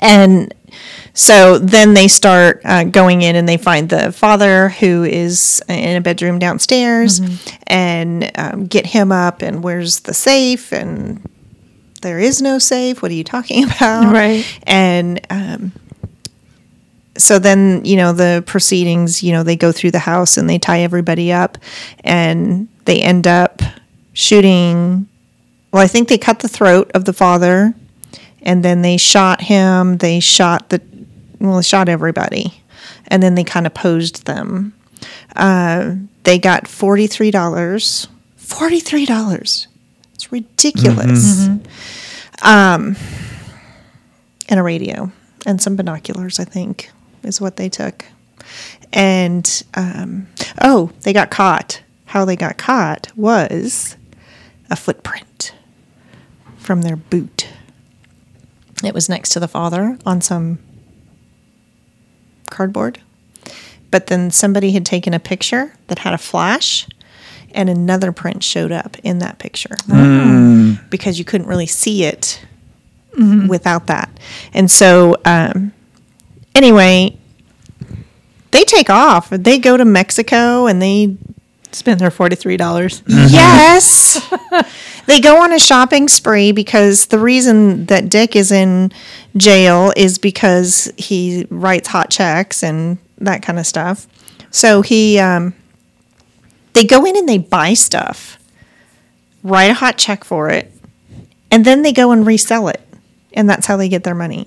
and 0.00 0.52
so 1.14 1.58
then 1.58 1.94
they 1.94 2.08
start 2.08 2.60
uh, 2.64 2.82
going 2.84 3.22
in 3.22 3.36
and 3.36 3.48
they 3.48 3.56
find 3.56 3.88
the 3.88 4.10
father 4.10 4.68
who 4.68 5.04
is 5.04 5.62
in 5.68 5.96
a 5.96 6.00
bedroom 6.00 6.40
downstairs 6.40 7.20
and 7.68 8.30
um, 8.34 8.66
get 8.66 8.84
him 8.84 9.12
up 9.12 9.40
and 9.40 9.62
where's 9.62 10.00
the 10.00 10.12
safe? 10.12 10.72
And 10.72 11.22
there 12.02 12.18
is 12.18 12.42
no 12.42 12.58
safe. 12.58 13.00
What 13.00 13.12
are 13.12 13.14
you 13.14 13.22
talking 13.22 13.64
about? 13.76 14.12
Right. 14.12 14.44
and 14.64 15.24
um, 15.30 15.72
so 17.16 17.38
then 17.38 17.84
you 17.84 17.94
know 17.94 18.12
the 18.12 18.42
proceedings 18.44 19.22
you 19.22 19.30
know 19.30 19.44
they 19.44 19.54
go 19.54 19.70
through 19.70 19.92
the 19.92 20.00
house 20.00 20.36
and 20.36 20.50
they 20.50 20.58
tie 20.58 20.80
everybody 20.80 21.30
up 21.30 21.56
and 22.02 22.66
they 22.86 23.00
end 23.00 23.28
up 23.28 23.62
shooting 24.14 25.06
well 25.70 25.80
i 25.80 25.86
think 25.86 26.08
they 26.08 26.18
cut 26.18 26.40
the 26.40 26.48
throat 26.48 26.90
of 26.92 27.04
the 27.04 27.12
father 27.12 27.72
and 28.44 28.62
then 28.62 28.82
they 28.82 28.96
shot 28.96 29.40
him. 29.40 29.96
They 29.96 30.20
shot 30.20 30.68
the 30.68 30.80
well 31.48 31.62
shot 31.62 31.88
everybody. 31.88 32.62
And 33.08 33.22
then 33.22 33.34
they 33.34 33.44
kind 33.44 33.66
of 33.66 33.74
posed 33.74 34.26
them. 34.26 34.74
Uh, 35.36 35.94
they 36.24 36.38
got 36.38 36.64
$43 36.64 37.32
$43 38.38 39.66
it's 40.14 40.32
ridiculous. 40.32 41.48
Um, 42.42 42.96
and 44.48 44.60
a 44.60 44.62
radio 44.62 45.10
and 45.46 45.60
some 45.60 45.76
binoculars 45.76 46.38
i 46.38 46.44
think 46.44 46.90
is 47.22 47.40
what 47.40 47.56
they 47.56 47.68
took. 47.68 48.04
And 48.92 49.62
um, 49.74 50.28
oh 50.60 50.90
they 51.02 51.12
got 51.12 51.30
caught. 51.30 51.82
How 52.06 52.24
they 52.24 52.36
got 52.36 52.58
caught 52.58 53.10
was 53.16 53.96
a 54.70 54.76
footprint 54.76 55.52
from 56.58 56.82
their 56.82 56.96
boot. 56.96 57.48
It 58.84 58.94
was 58.94 59.08
next 59.08 59.30
to 59.30 59.40
the 59.40 59.48
father 59.48 59.98
on 60.06 60.20
some 60.20 60.58
cardboard. 62.54 63.00
But 63.90 64.06
then 64.08 64.30
somebody 64.30 64.72
had 64.72 64.86
taken 64.86 65.14
a 65.14 65.20
picture 65.20 65.74
that 65.86 66.00
had 66.00 66.14
a 66.14 66.18
flash, 66.18 66.88
and 67.52 67.68
another 67.68 68.10
print 68.12 68.42
showed 68.42 68.72
up 68.72 68.96
in 69.02 69.18
that 69.18 69.38
picture 69.38 69.76
hmm, 69.86 69.92
mm. 69.92 70.90
because 70.90 71.18
you 71.18 71.24
couldn't 71.24 71.46
really 71.46 71.66
see 71.66 72.04
it 72.04 72.44
mm-hmm. 73.12 73.46
without 73.46 73.86
that. 73.86 74.10
And 74.52 74.70
so, 74.70 75.16
um, 75.24 75.72
anyway, 76.54 77.16
they 78.50 78.64
take 78.64 78.90
off. 78.90 79.30
They 79.30 79.58
go 79.58 79.76
to 79.76 79.84
Mexico 79.84 80.66
and 80.66 80.82
they 80.82 81.16
Spend 81.74 82.00
their 82.00 82.10
forty-three 82.10 82.56
dollars. 82.56 83.02
Yes. 83.06 84.20
they 85.06 85.20
go 85.20 85.42
on 85.42 85.52
a 85.52 85.58
shopping 85.58 86.08
spree 86.08 86.52
because 86.52 87.06
the 87.06 87.18
reason 87.18 87.86
that 87.86 88.08
Dick 88.08 88.36
is 88.36 88.52
in 88.52 88.92
jail 89.36 89.92
is 89.96 90.18
because 90.18 90.92
he 90.96 91.46
writes 91.50 91.88
hot 91.88 92.10
checks 92.10 92.62
and 92.62 92.98
that 93.18 93.42
kind 93.42 93.58
of 93.58 93.66
stuff. 93.66 94.06
So 94.50 94.82
he, 94.82 95.18
um, 95.18 95.52
they 96.74 96.84
go 96.84 97.04
in 97.04 97.16
and 97.16 97.28
they 97.28 97.38
buy 97.38 97.74
stuff, 97.74 98.38
write 99.42 99.70
a 99.70 99.74
hot 99.74 99.98
check 99.98 100.22
for 100.22 100.48
it, 100.50 100.70
and 101.50 101.64
then 101.64 101.82
they 101.82 101.92
go 101.92 102.12
and 102.12 102.24
resell 102.24 102.68
it. 102.68 102.80
And 103.32 103.50
that's 103.50 103.66
how 103.66 103.76
they 103.76 103.88
get 103.88 104.04
their 104.04 104.14
money. 104.14 104.46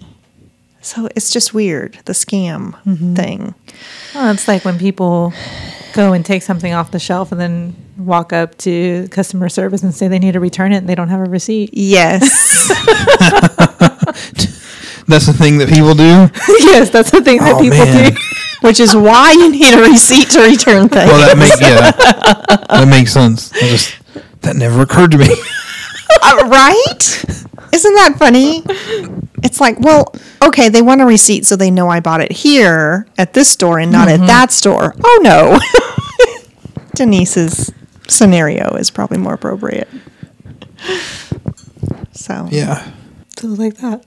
So 0.82 1.10
it's 1.13 1.30
just 1.30 1.54
weird, 1.54 2.00
the 2.06 2.13
scam 2.13 2.74
thing. 3.18 3.54
Well, 4.16 4.32
it's 4.34 4.48
like 4.48 4.63
when 4.63 4.80
people 4.80 5.34
go 5.98 6.14
and 6.14 6.26
take 6.26 6.44
something 6.44 6.74
off 6.74 6.92
the 6.92 7.00
shelf 7.00 7.32
and 7.32 7.42
then 7.42 7.76
walk 7.98 8.32
up 8.32 8.56
to 8.60 9.08
customer 9.10 9.50
service 9.50 9.82
and 9.84 9.94
say 9.94 10.08
they 10.08 10.20
need 10.20 10.34
to 10.34 10.40
return 10.40 10.72
it 10.72 10.78
and 10.78 10.88
they 10.88 10.96
don't 10.96 11.10
have 11.10 11.20
a 11.20 11.30
receipt. 11.30 11.72
Yes. 11.74 12.70
That's 15.08 15.26
the 15.26 15.34
thing 15.34 15.58
that 15.58 15.70
people 15.70 15.96
do. 15.96 16.04
yes, 16.66 16.90
that's 16.90 17.12
the 17.12 17.22
thing 17.22 17.38
that 17.40 17.56
Oh, 17.56 17.60
people 17.62 17.78
man. 17.78 18.14
do. 18.14 18.20
Which 18.62 18.80
is 18.82 18.94
why 18.96 19.32
you 19.32 19.50
need 19.52 19.74
a 19.74 19.82
receipt 19.90 20.30
to 20.32 20.42
return 20.42 20.90
things. 20.90 21.10
Well, 21.10 21.26
that 21.26 21.38
makes 21.38 21.62
yeah, 21.62 21.92
that 22.82 22.88
makes 22.90 23.14
sense. 23.14 23.54
I 23.54 23.60
just 23.70 23.96
that 24.42 24.56
never 24.58 24.82
occurred 24.82 25.12
to 25.12 25.18
me. 25.18 25.28
Uh, 26.24 26.50
right? 26.50 27.24
Isn't 27.74 27.94
that 27.96 28.16
funny? 28.18 28.64
It's 29.44 29.62
like, 29.62 29.80
well, 29.80 30.14
okay, 30.42 30.70
they 30.70 30.82
want 30.82 31.02
a 31.02 31.06
receipt 31.06 31.46
so 31.46 31.56
they 31.56 31.70
know 31.72 31.90
I 31.90 32.00
bought 32.00 32.22
it 32.22 32.32
here 32.32 33.08
at 33.18 33.34
this 33.34 33.50
store 33.50 33.80
and 33.80 33.92
not 33.92 34.08
at 34.08 34.20
that 34.22 34.52
store. 34.52 34.96
Oh 35.04 35.20
no. 35.24 35.60
Denise's 36.96 37.72
scenario 38.08 38.76
is 38.76 38.90
probably 38.90 39.18
more 39.20 39.34
appropriate. 39.34 39.88
So, 42.14 42.48
Yeah. 42.52 42.92
So 43.38 43.48
like 43.50 43.76
that. 43.78 44.04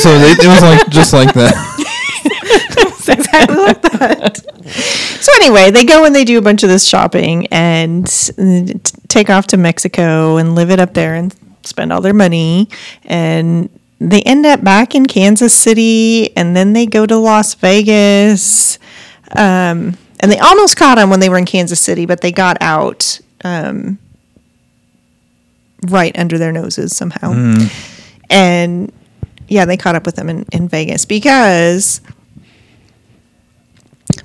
So 0.00 0.18
they, 0.18 0.32
it 0.32 0.46
was 0.46 0.62
like 0.62 0.88
just 0.90 1.12
like 1.12 1.32
that. 1.34 1.82
Exactly 3.08 3.54
like 3.56 3.82
that. 3.82 4.36
so 5.20 5.32
anyway, 5.36 5.70
they 5.70 5.84
go 5.84 6.04
and 6.04 6.12
they 6.14 6.24
do 6.24 6.38
a 6.38 6.42
bunch 6.42 6.64
of 6.64 6.68
this 6.68 6.84
shopping 6.86 7.46
and 7.52 8.04
uh, 8.36 8.66
t- 8.66 8.78
take 9.06 9.30
off 9.30 9.46
to 9.48 9.56
Mexico 9.56 10.38
and 10.38 10.56
live 10.56 10.70
it 10.72 10.80
up 10.80 10.92
there 10.92 11.14
and 11.14 11.32
spend 11.66 11.92
all 11.92 12.00
their 12.00 12.14
money 12.14 12.68
and 13.04 13.68
they 13.98 14.22
end 14.22 14.44
up 14.44 14.62
back 14.62 14.94
in 14.94 15.06
Kansas 15.06 15.54
City 15.54 16.36
and 16.36 16.54
then 16.54 16.72
they 16.72 16.86
go 16.86 17.06
to 17.06 17.16
Las 17.16 17.54
Vegas. 17.54 18.78
Um, 19.32 19.96
and 20.20 20.32
they 20.32 20.38
almost 20.38 20.76
caught 20.76 20.96
them 20.96 21.10
when 21.10 21.20
they 21.20 21.28
were 21.28 21.38
in 21.38 21.44
Kansas 21.46 21.80
City, 21.80 22.06
but 22.06 22.20
they 22.20 22.32
got 22.32 22.56
out 22.60 23.20
um, 23.44 23.98
right 25.88 26.16
under 26.18 26.38
their 26.38 26.52
noses 26.52 26.96
somehow. 26.96 27.32
And 28.30 28.92
yeah, 29.48 29.64
they 29.64 29.76
caught 29.76 29.94
up 29.94 30.06
with 30.06 30.16
them 30.16 30.28
in, 30.28 30.44
in 30.52 30.68
Vegas 30.68 31.04
because 31.04 32.00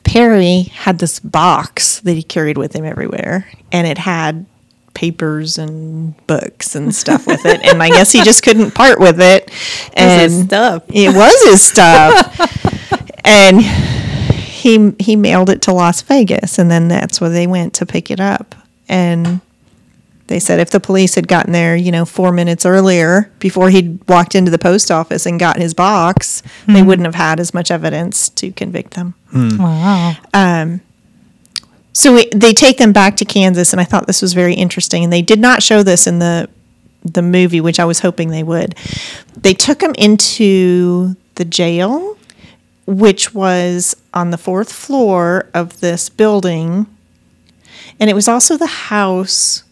Perry 0.03 0.63
had 0.63 0.99
this 0.99 1.19
box 1.19 1.99
that 2.01 2.13
he 2.13 2.23
carried 2.23 2.57
with 2.57 2.75
him 2.75 2.85
everywhere, 2.85 3.47
and 3.71 3.87
it 3.87 3.97
had 3.97 4.45
papers 4.93 5.57
and 5.57 6.15
books 6.27 6.75
and 6.75 6.93
stuff 6.93 7.27
with 7.27 7.45
it. 7.45 7.63
And 7.65 7.81
I 7.81 7.89
guess 7.89 8.11
he 8.11 8.23
just 8.23 8.43
couldn't 8.43 8.71
part 8.71 8.99
with 8.99 9.19
it. 9.19 9.51
And 9.93 10.31
his 10.31 10.43
stuff. 10.45 10.83
It 10.89 11.13
was 11.13 11.43
his 11.43 11.61
stuff. 11.61 12.39
and 13.25 13.61
he 13.61 14.93
he 14.99 15.15
mailed 15.15 15.49
it 15.49 15.61
to 15.63 15.73
Las 15.73 16.01
Vegas, 16.01 16.57
and 16.57 16.71
then 16.71 16.87
that's 16.87 17.19
where 17.19 17.29
they 17.29 17.47
went 17.47 17.73
to 17.75 17.85
pick 17.85 18.09
it 18.09 18.19
up. 18.19 18.55
And 18.87 19.41
they 20.27 20.39
said 20.39 20.59
if 20.59 20.69
the 20.69 20.79
police 20.79 21.15
had 21.15 21.27
gotten 21.27 21.51
there, 21.51 21.75
you 21.75 21.91
know, 21.91 22.05
four 22.05 22.31
minutes 22.31 22.65
earlier 22.65 23.29
before 23.39 23.69
he'd 23.69 23.99
walked 24.07 24.33
into 24.33 24.49
the 24.49 24.59
post 24.59 24.89
office 24.89 25.25
and 25.25 25.39
got 25.39 25.57
his 25.57 25.73
box, 25.73 26.41
they 26.67 26.81
wouldn't 26.81 27.05
have 27.05 27.15
had 27.15 27.39
as 27.39 27.53
much 27.53 27.69
evidence 27.69 28.29
to 28.29 28.51
convict 28.53 28.91
them. 28.91 29.13
Wow. 29.33 30.13
Um, 30.33 30.81
So 31.93 32.15
we, 32.15 32.29
they 32.33 32.53
take 32.53 32.77
them 32.77 32.93
back 32.93 33.17
to 33.17 33.25
Kansas, 33.25 33.73
and 33.73 33.81
I 33.81 33.83
thought 33.83 34.07
this 34.07 34.21
was 34.21 34.33
very 34.33 34.53
interesting. 34.53 35.03
And 35.03 35.11
they 35.11 35.21
did 35.21 35.39
not 35.39 35.61
show 35.63 35.83
this 35.83 36.07
in 36.07 36.19
the 36.19 36.49
the 37.03 37.21
movie, 37.21 37.61
which 37.61 37.79
I 37.79 37.85
was 37.85 37.99
hoping 37.99 38.29
they 38.29 38.43
would. 38.43 38.75
They 39.35 39.53
took 39.53 39.79
them 39.79 39.95
into 39.97 41.15
the 41.35 41.45
jail, 41.45 42.17
which 42.85 43.33
was 43.33 43.95
on 44.13 44.29
the 44.29 44.37
fourth 44.37 44.71
floor 44.71 45.49
of 45.53 45.79
this 45.79 46.09
building, 46.09 46.85
and 47.99 48.09
it 48.09 48.13
was 48.13 48.27
also 48.27 48.57
the 48.57 48.67
house 48.67 49.63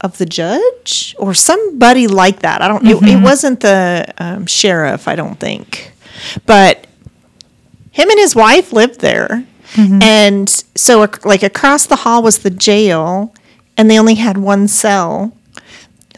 of 0.00 0.16
the 0.18 0.26
judge 0.26 1.14
or 1.18 1.34
somebody 1.34 2.06
like 2.06 2.40
that. 2.40 2.62
I 2.62 2.68
don't. 2.68 2.86
It, 2.86 3.02
it 3.02 3.22
wasn't 3.22 3.60
the 3.60 4.06
um, 4.18 4.46
sheriff, 4.46 5.06
I 5.06 5.16
don't 5.16 5.38
think, 5.38 5.92
but 6.46 6.86
him 7.92 8.08
and 8.08 8.18
his 8.18 8.34
wife 8.34 8.72
lived 8.72 9.00
there. 9.00 9.44
Mm-hmm. 9.72 10.02
And 10.02 10.48
so, 10.74 11.06
like, 11.24 11.42
across 11.42 11.86
the 11.86 11.96
hall 11.96 12.22
was 12.22 12.38
the 12.38 12.50
jail, 12.50 13.34
and 13.76 13.90
they 13.90 13.98
only 13.98 14.14
had 14.16 14.38
one 14.38 14.68
cell. 14.68 15.32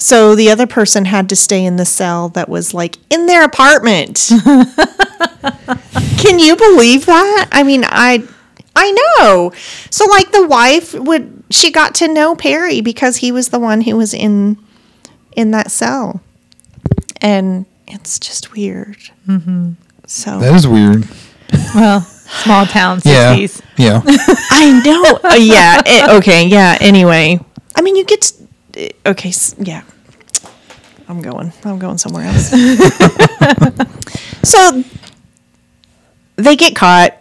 So 0.00 0.34
the 0.34 0.50
other 0.50 0.66
person 0.66 1.04
had 1.04 1.28
to 1.28 1.36
stay 1.36 1.62
in 1.64 1.76
the 1.76 1.84
cell 1.84 2.30
that 2.30 2.48
was 2.48 2.72
like 2.72 2.96
in 3.10 3.26
their 3.26 3.44
apartment. 3.44 4.30
Can 6.16 6.38
you 6.38 6.56
believe 6.56 7.04
that? 7.04 7.48
I 7.52 7.62
mean, 7.62 7.84
I 7.84 8.26
I 8.74 8.92
know. 9.18 9.52
So 9.90 10.06
like 10.06 10.32
the 10.32 10.46
wife 10.46 10.94
would 10.94 11.44
she 11.50 11.70
got 11.70 11.94
to 11.96 12.08
know 12.08 12.34
Perry 12.34 12.80
because 12.80 13.18
he 13.18 13.30
was 13.30 13.50
the 13.50 13.58
one 13.58 13.82
who 13.82 13.94
was 13.94 14.14
in 14.14 14.56
in 15.32 15.50
that 15.50 15.70
cell. 15.70 16.22
And 17.20 17.66
it's 17.86 18.18
just 18.18 18.52
weird. 18.52 18.96
Mm-hmm. 19.28 19.72
So 20.06 20.38
That 20.40 20.54
is 20.54 20.66
weird. 20.66 21.06
Well, 21.74 22.06
small 22.42 22.66
town 22.66 23.00
Yeah. 23.04 23.34
60s. 23.36 23.60
Yeah. 23.76 24.02
I 24.06 24.82
know. 24.84 25.18
Uh, 25.30 25.34
yeah. 25.34 25.80
eh, 25.86 26.16
okay. 26.16 26.46
Yeah. 26.46 26.76
Anyway, 26.80 27.38
I 27.74 27.82
mean, 27.82 27.96
you 27.96 28.04
get. 28.04 28.22
s- 28.22 28.42
eh, 28.76 28.88
okay. 29.06 29.28
s- 29.30 29.54
Yeah. 29.58 29.82
I'm 31.08 31.20
going. 31.22 31.52
I'm 31.64 31.78
going 31.78 31.98
somewhere 31.98 32.24
else. 32.26 32.50
so 34.42 34.84
they 36.36 36.56
get 36.56 36.76
caught. 36.76 37.14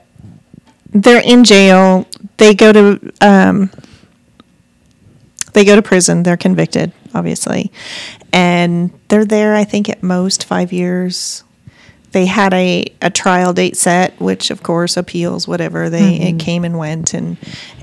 They're 0.91 1.21
in 1.23 1.43
jail. 1.43 2.05
They 2.37 2.53
go 2.53 2.71
to. 2.71 3.13
Um, 3.21 3.71
they 5.53 5.65
go 5.65 5.75
to 5.75 5.81
prison. 5.81 6.23
They're 6.23 6.37
convicted, 6.37 6.91
obviously, 7.15 7.71
and 8.31 8.91
they're 9.07 9.25
there. 9.25 9.55
I 9.55 9.63
think 9.63 9.89
at 9.89 10.03
most 10.03 10.43
five 10.45 10.71
years. 10.71 11.43
They 12.11 12.25
had 12.25 12.53
a, 12.53 12.85
a 13.01 13.09
trial 13.09 13.53
date 13.53 13.77
set, 13.77 14.19
which 14.19 14.49
of 14.49 14.63
course 14.63 14.97
appeals, 14.97 15.47
whatever. 15.47 15.89
They 15.89 16.15
it 16.15 16.39
came 16.39 16.63
and 16.65 16.77
went, 16.77 17.13
and 17.13 17.37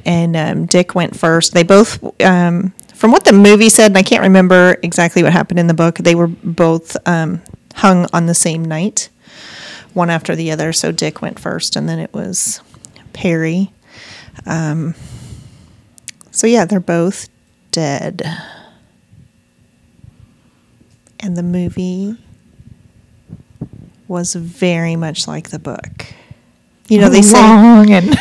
and 0.05 0.37
um, 0.37 0.67
Dick 0.67 0.95
went 0.95 1.17
first. 1.17 1.55
They 1.55 1.63
both, 1.63 2.03
um, 2.23 2.73
from 2.95 3.13
what 3.13 3.25
the 3.25 3.33
movie 3.33 3.69
said, 3.69 3.87
and 3.87 3.99
I 3.99 4.03
can't 4.03 4.23
remember 4.23 4.79
exactly 4.83 5.23
what 5.23 5.33
happened 5.33 5.61
in 5.61 5.69
the 5.69 5.75
book. 5.75 5.99
They 5.99 6.15
were 6.17 6.27
both 6.27 6.97
um, 7.07 7.41
hung 7.77 8.07
on 8.13 8.27
the 8.27 8.35
same 8.35 8.65
night, 8.65 9.11
one 9.95 10.11
after 10.11 10.35
the 10.35 10.51
other. 10.51 10.73
So 10.73 10.91
Dick 10.91 11.23
went 11.23 11.39
first, 11.39 11.77
and 11.77 11.89
then 11.89 12.01
it 12.01 12.13
was 12.13 12.61
Perry. 13.13 13.71
Um, 14.45 14.95
so 16.33 16.47
yeah, 16.47 16.65
they're 16.65 16.81
both 16.81 17.29
dead. 17.71 18.23
And 21.21 21.37
the 21.37 21.43
movie 21.43 22.17
was 24.09 24.35
very 24.35 24.97
much 24.97 25.27
like 25.27 25.51
the 25.51 25.59
book. 25.59 26.07
You 26.89 27.01
know, 27.01 27.09
they 27.09 27.23
say 27.33 27.41
Long 27.41 27.91
and 27.91 28.09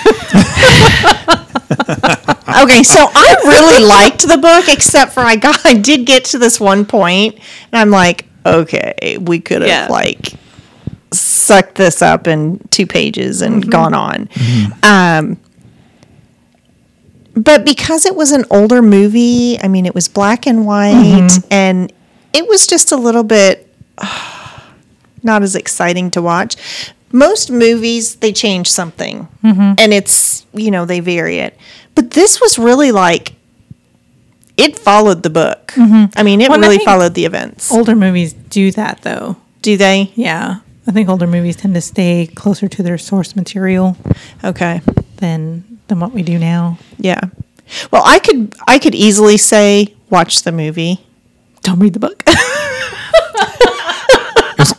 okay, 2.63 2.83
so 2.83 3.09
I 3.13 3.35
really 3.43 3.85
liked 3.85 4.27
the 4.27 4.37
book, 4.37 4.65
except 4.67 5.13
for 5.13 5.21
I 5.21 5.35
got 5.35 5.65
I 5.65 5.73
did 5.73 6.05
get 6.05 6.25
to 6.25 6.37
this 6.39 6.59
one 6.59 6.85
point, 6.85 7.35
and 7.35 7.79
I'm 7.79 7.89
like, 7.89 8.25
okay, 8.45 9.17
we 9.19 9.39
could 9.39 9.61
have 9.61 9.69
Yeah. 9.69 9.87
like 9.89 10.33
sucked 11.11 11.75
this 11.75 12.01
up 12.01 12.27
in 12.27 12.59
two 12.71 12.87
pages 12.87 13.41
and 13.41 13.61
mm-hmm. 13.61 13.69
gone 13.69 13.93
on. 13.93 14.27
Mm-hmm. 14.27 14.85
Um, 14.85 15.37
but 17.35 17.65
because 17.65 18.05
it 18.05 18.15
was 18.15 18.31
an 18.31 18.45
older 18.49 18.81
movie, 18.81 19.59
I 19.61 19.67
mean, 19.67 19.85
it 19.85 19.93
was 19.93 20.07
black 20.07 20.47
and 20.47 20.65
white, 20.65 20.93
mm-hmm. 20.93 21.47
and 21.51 21.91
it 22.33 22.47
was 22.47 22.65
just 22.67 22.91
a 22.91 22.97
little 22.97 23.23
bit 23.23 23.69
not 25.25 25.43
as 25.43 25.55
exciting 25.55 26.11
to 26.11 26.21
watch. 26.21 26.55
Most 27.11 27.49
movies, 27.51 28.15
they 28.15 28.31
change 28.31 28.69
something 28.71 29.27
mm-hmm. 29.43 29.73
and 29.77 29.93
it's, 29.93 30.45
you 30.53 30.71
know, 30.71 30.85
they 30.85 30.99
vary 30.99 31.39
it. 31.39 31.57
But 31.95 32.11
this 32.11 32.39
was 32.41 32.57
really 32.59 32.91
like, 32.91 33.33
it 34.57 34.77
followed 34.77 35.23
the 35.23 35.29
book. 35.29 35.67
Mm-hmm. 35.75 36.17
I 36.17 36.23
mean, 36.23 36.41
it 36.41 36.49
Well, 36.49 36.59
really 36.59 36.79
followed 36.79 37.13
the 37.13 37.25
events. 37.25 37.71
older 37.71 37.95
movies 37.95 38.33
do 38.33 38.71
that 38.71 39.01
though. 39.01 39.37
Do 39.61 39.77
they? 39.77 40.11
Yeah. 40.15 40.59
I 40.87 40.91
think 40.91 41.09
older 41.09 41.25
movies 41.27 41.55
tend 41.55 41.73
to 41.75 41.81
stay 41.81 42.27
closer 42.35 42.67
to 42.67 42.83
their 42.83 42.97
source 42.97 43.35
material 43.35 43.97
Okay. 44.43 44.81
than 45.17 45.63
than 45.87 45.99
what 45.99 46.11
we 46.13 46.23
do 46.23 46.37
now. 46.39 46.77
Yeah. 46.97 47.21
Well, 47.91 48.03
I 48.05 48.19
could 48.19 48.53
I 48.67 48.77
could 48.79 48.93
easily 48.95 49.37
say 49.37 49.93
watch 50.09 50.43
the 50.43 50.51
movie. 50.51 50.99
Don't 51.61 51.79
read 51.79 51.93
the 51.93 51.99
book. 51.99 52.23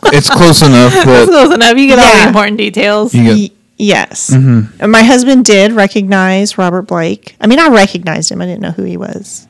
It's, 0.07 0.27
it's 0.27 0.29
close 0.29 0.61
enough 0.61 0.93
that 1.05 1.27
Close 1.27 1.53
enough. 1.53 1.77
You 1.77 1.87
get 1.87 1.99
all 1.99 2.05
Yeah. 2.05 2.21
the 2.21 2.27
important 2.27 2.57
details. 2.57 3.13
you 3.13 3.23
get. 3.23 3.33
Y- 3.33 3.51
yes. 3.77 4.29
Mm-hmm. 4.29 4.81
And 4.81 4.91
my 4.91 5.03
husband 5.03 5.45
did 5.45 5.71
recognize 5.71 6.57
Robert 6.57 6.83
Blake. 6.83 7.35
I 7.39 7.47
mean, 7.47 7.59
I 7.59 7.69
recognized 7.69 8.31
him. 8.31 8.41
I 8.41 8.45
didn't 8.45 8.61
know 8.61 8.71
who 8.71 8.83
he 8.83 8.97
was. 8.97 9.47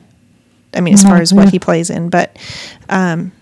I 0.74 0.80
mean, 0.80 0.94
as 0.94 1.02
far 1.02 1.12
mm-hmm. 1.12 1.22
as 1.22 1.34
what 1.34 1.46
yeah. 1.46 1.50
he 1.52 1.58
plays 1.58 1.88
in, 1.88 2.10
but 2.10 2.36
um, 2.90 3.32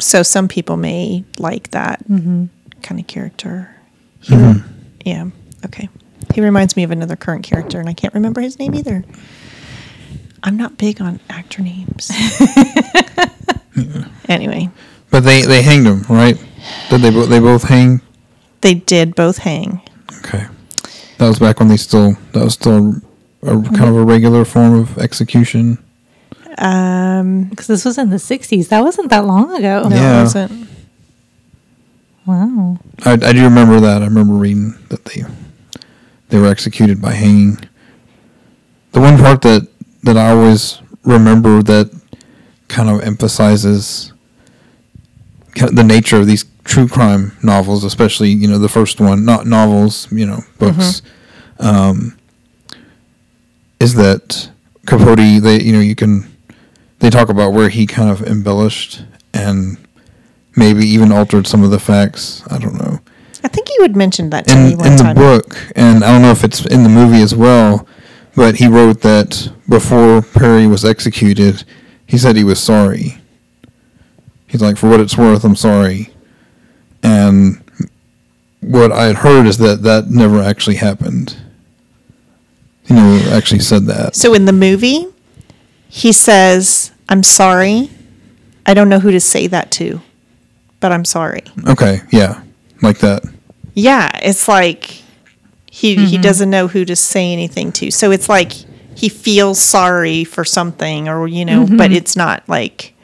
so 0.00 0.22
some 0.22 0.48
people 0.48 0.76
may 0.76 1.24
like 1.38 1.70
that 1.72 2.02
mm-hmm. 2.08 2.46
kind 2.82 3.00
of 3.00 3.06
character. 3.06 3.74
He 4.20 4.34
re- 4.34 4.62
yeah. 5.04 5.28
Okay. 5.66 5.88
He 6.34 6.40
reminds 6.40 6.76
me 6.76 6.84
of 6.84 6.90
another 6.90 7.16
current 7.16 7.44
character, 7.44 7.80
and 7.80 7.88
I 7.88 7.92
can't 7.92 8.14
remember 8.14 8.40
his 8.40 8.58
name 8.58 8.74
either. 8.74 9.04
I'm 10.42 10.56
not 10.56 10.78
big 10.78 11.00
on 11.00 11.20
actor 11.28 11.62
names. 11.62 12.10
anyway, 14.28 14.70
But 15.10 15.20
they 15.24 15.42
they 15.42 15.62
hanged 15.62 15.86
him, 15.86 16.02
right? 16.08 16.36
Did 16.90 17.00
they 17.00 17.10
bo- 17.10 17.26
they 17.26 17.40
both 17.40 17.64
hang? 17.64 18.00
they 18.60 18.74
did 18.74 19.14
both 19.14 19.38
hang. 19.38 19.80
Okay. 20.18 20.44
That 21.18 21.28
was 21.28 21.38
back 21.38 21.58
when 21.60 21.68
they 21.68 21.76
still 21.76 22.16
that 22.32 22.44
was 22.44 22.54
still 22.54 22.94
a, 23.42 23.46
kind 23.62 23.84
of 23.88 23.96
a 23.96 24.04
regular 24.04 24.44
form 24.44 24.74
of 24.74 24.98
execution. 24.98 25.78
Um, 26.58 27.44
Because 27.44 27.68
this 27.68 27.84
was 27.84 27.98
in 27.98 28.10
the 28.10 28.16
60s. 28.16 28.68
That 28.68 28.82
wasn't 28.82 29.10
that 29.10 29.24
long 29.24 29.54
ago. 29.54 29.88
no, 29.88 29.94
Yeah. 29.96 30.18
it 30.18 30.22
wasn't. 30.24 30.68
Wow. 32.26 32.78
I, 33.04 33.12
I 33.12 33.32
do 33.32 33.44
remember 33.44 33.80
that. 33.80 34.02
I 34.02 34.06
remember 34.06 34.34
reading 34.34 34.74
that 34.90 35.04
they 35.06 35.22
they 36.28 36.38
were 36.38 36.48
executed 36.48 37.00
by 37.00 37.12
hanging. 37.12 37.58
The 38.92 39.00
one 39.00 39.16
part 39.18 39.42
that 39.42 39.68
that 40.02 40.16
I 40.16 40.30
always 40.30 40.80
remember 41.04 41.62
that 41.62 41.90
kind 42.68 42.90
of 42.90 43.00
emphasizes 43.02 43.78
kind 43.86 44.16
of 44.16 44.17
the 45.66 45.84
nature 45.84 46.16
of 46.16 46.26
these 46.26 46.44
true 46.64 46.88
crime 46.88 47.36
novels, 47.42 47.84
especially 47.84 48.30
you 48.30 48.48
know 48.48 48.58
the 48.58 48.68
first 48.68 49.00
one, 49.00 49.24
not 49.24 49.46
novels, 49.46 50.10
you 50.12 50.26
know, 50.26 50.40
books, 50.58 51.02
um, 51.58 52.16
is 53.80 53.94
that 53.94 54.50
Capote. 54.86 55.42
They 55.42 55.60
you 55.60 55.72
know 55.72 55.80
you 55.80 55.94
can 55.94 56.30
they 57.00 57.10
talk 57.10 57.28
about 57.28 57.52
where 57.52 57.68
he 57.68 57.86
kind 57.86 58.10
of 58.10 58.22
embellished 58.22 59.04
and 59.32 59.78
maybe 60.56 60.86
even 60.86 61.12
altered 61.12 61.46
some 61.46 61.62
of 61.62 61.70
the 61.70 61.78
facts. 61.78 62.42
I 62.50 62.58
don't 62.58 62.74
know 62.74 63.00
I 63.44 63.48
think 63.48 63.68
you 63.70 63.82
had 63.82 63.96
mentioned 63.96 64.32
that 64.32 64.46
to 64.48 64.56
me 64.56 64.72
in 64.72 64.78
one 64.78 64.86
in 64.88 64.96
the 64.96 65.02
time. 65.02 65.16
book, 65.16 65.56
and 65.76 66.02
I 66.04 66.12
don't 66.12 66.22
know 66.22 66.30
if 66.30 66.44
it's 66.44 66.64
in 66.66 66.82
the 66.82 66.88
movie 66.88 67.22
as 67.22 67.34
well, 67.34 67.86
but 68.34 68.56
he 68.56 68.66
wrote 68.66 69.00
that 69.02 69.50
before 69.68 70.22
Perry 70.22 70.66
was 70.66 70.84
executed, 70.84 71.64
he 72.06 72.18
said 72.18 72.36
he 72.36 72.44
was 72.44 72.60
sorry. 72.60 73.20
He's 74.48 74.62
like, 74.62 74.76
for 74.76 74.88
what 74.88 75.00
it's 75.00 75.16
worth, 75.16 75.44
I'm 75.44 75.56
sorry. 75.56 76.10
And 77.02 77.62
what 78.60 78.92
I 78.92 79.04
had 79.04 79.16
heard 79.16 79.46
is 79.46 79.58
that 79.58 79.82
that 79.82 80.08
never 80.08 80.42
actually 80.42 80.76
happened. 80.76 81.36
He 82.84 82.94
never 82.94 83.34
actually 83.34 83.60
said 83.60 83.86
that. 83.86 84.16
So 84.16 84.34
in 84.34 84.46
the 84.46 84.52
movie, 84.52 85.06
he 85.88 86.12
says, 86.12 86.90
"I'm 87.08 87.22
sorry. 87.22 87.90
I 88.66 88.74
don't 88.74 88.88
know 88.88 88.98
who 88.98 89.10
to 89.10 89.20
say 89.20 89.46
that 89.46 89.70
to, 89.72 90.00
but 90.80 90.90
I'm 90.90 91.04
sorry." 91.04 91.42
Okay, 91.66 92.00
yeah, 92.10 92.42
like 92.82 92.98
that. 92.98 93.24
Yeah, 93.74 94.10
it's 94.22 94.48
like 94.48 95.02
he 95.70 95.94
he 95.94 95.96
mm-hmm. 95.96 96.22
doesn't 96.22 96.50
know 96.50 96.66
who 96.66 96.84
to 96.86 96.96
say 96.96 97.32
anything 97.32 97.72
to. 97.72 97.90
So 97.90 98.10
it's 98.10 98.28
like 98.28 98.52
he 98.94 99.08
feels 99.08 99.60
sorry 99.60 100.24
for 100.24 100.44
something, 100.44 101.08
or 101.08 101.28
you 101.28 101.44
know, 101.44 101.66
but 101.66 101.90
mm-hmm. 101.90 101.92
it's 101.92 102.16
not 102.16 102.48
like 102.48 102.94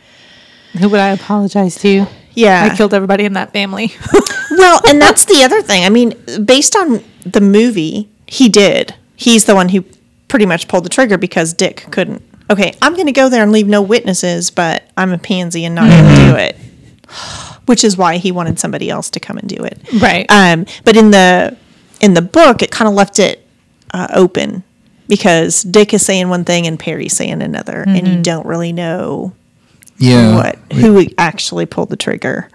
Who 0.79 0.89
would 0.89 1.01
I 1.01 1.11
apologize 1.11 1.77
to? 1.77 2.07
yeah. 2.35 2.68
I 2.70 2.77
killed 2.77 2.95
everybody 2.95 3.25
in 3.25 3.35
that 3.35 3.53
family. 3.53 3.93
well, 4.51 4.81
and 4.89 5.01
that's 5.01 5.25
the 5.25 5.43
other 5.45 5.62
thing. 5.62 5.85
I 5.85 5.89
mean, 5.89 6.14
based 6.45 6.75
on 6.77 7.03
the 7.25 7.41
movie, 7.41 8.09
he 8.27 8.49
did. 8.49 8.95
He's 9.16 9.45
the 9.45 9.55
one 9.55 9.68
who 9.68 9.85
pretty 10.29 10.47
much 10.47 10.66
pulled 10.68 10.85
the 10.85 10.89
trigger 10.89 11.16
because 11.16 11.53
Dick 11.53 11.87
couldn't. 11.91 12.22
Okay, 12.51 12.75
I'm 12.83 12.95
going 12.95 13.07
to 13.07 13.12
go 13.12 13.29
there 13.29 13.43
and 13.43 13.53
leave 13.53 13.68
no 13.68 13.81
witnesses, 13.81 14.51
but 14.51 14.91
I'm 14.97 15.12
a 15.12 15.18
pansy 15.18 15.64
and 15.64 15.75
not 15.75 15.89
going 15.89 16.05
to 16.05 16.33
do 16.33 16.37
it. 16.37 16.57
Which 17.66 17.85
is 17.85 17.97
why 17.97 18.18
he 18.18 18.31
wanted 18.33 18.59
somebody 18.59 18.91
else 18.91 19.09
to 19.11 19.20
come 19.20 19.39
and 19.39 19.49
do 19.49 19.64
it. 19.64 19.81
right. 20.03 20.27
Um, 20.29 20.66
but 20.85 20.97
in 20.97 21.11
the 21.12 21.57
in 22.01 22.12
the 22.12 22.20
book, 22.20 22.61
it 22.62 22.70
kind 22.70 22.87
of 22.89 22.95
left 22.95 23.18
it 23.18 23.47
uh, 23.93 24.09
open 24.12 24.64
because 25.09 25.62
Dick 25.62 25.95
is 25.95 26.05
saying 26.05 26.29
one 26.29 26.45
thing 26.45 26.66
and 26.66 26.79
Perry's 26.79 27.14
saying 27.16 27.41
another, 27.41 27.83
and 27.87 28.07
you 28.07 28.22
don't 28.22 28.45
really 28.45 28.72
know 28.72 29.33
Yeah. 30.11 30.34
what 30.36 30.59
who 30.72 31.07
actually 31.18 31.66
pulled 31.66 31.90
the 31.90 31.96
trigger. 31.96 32.48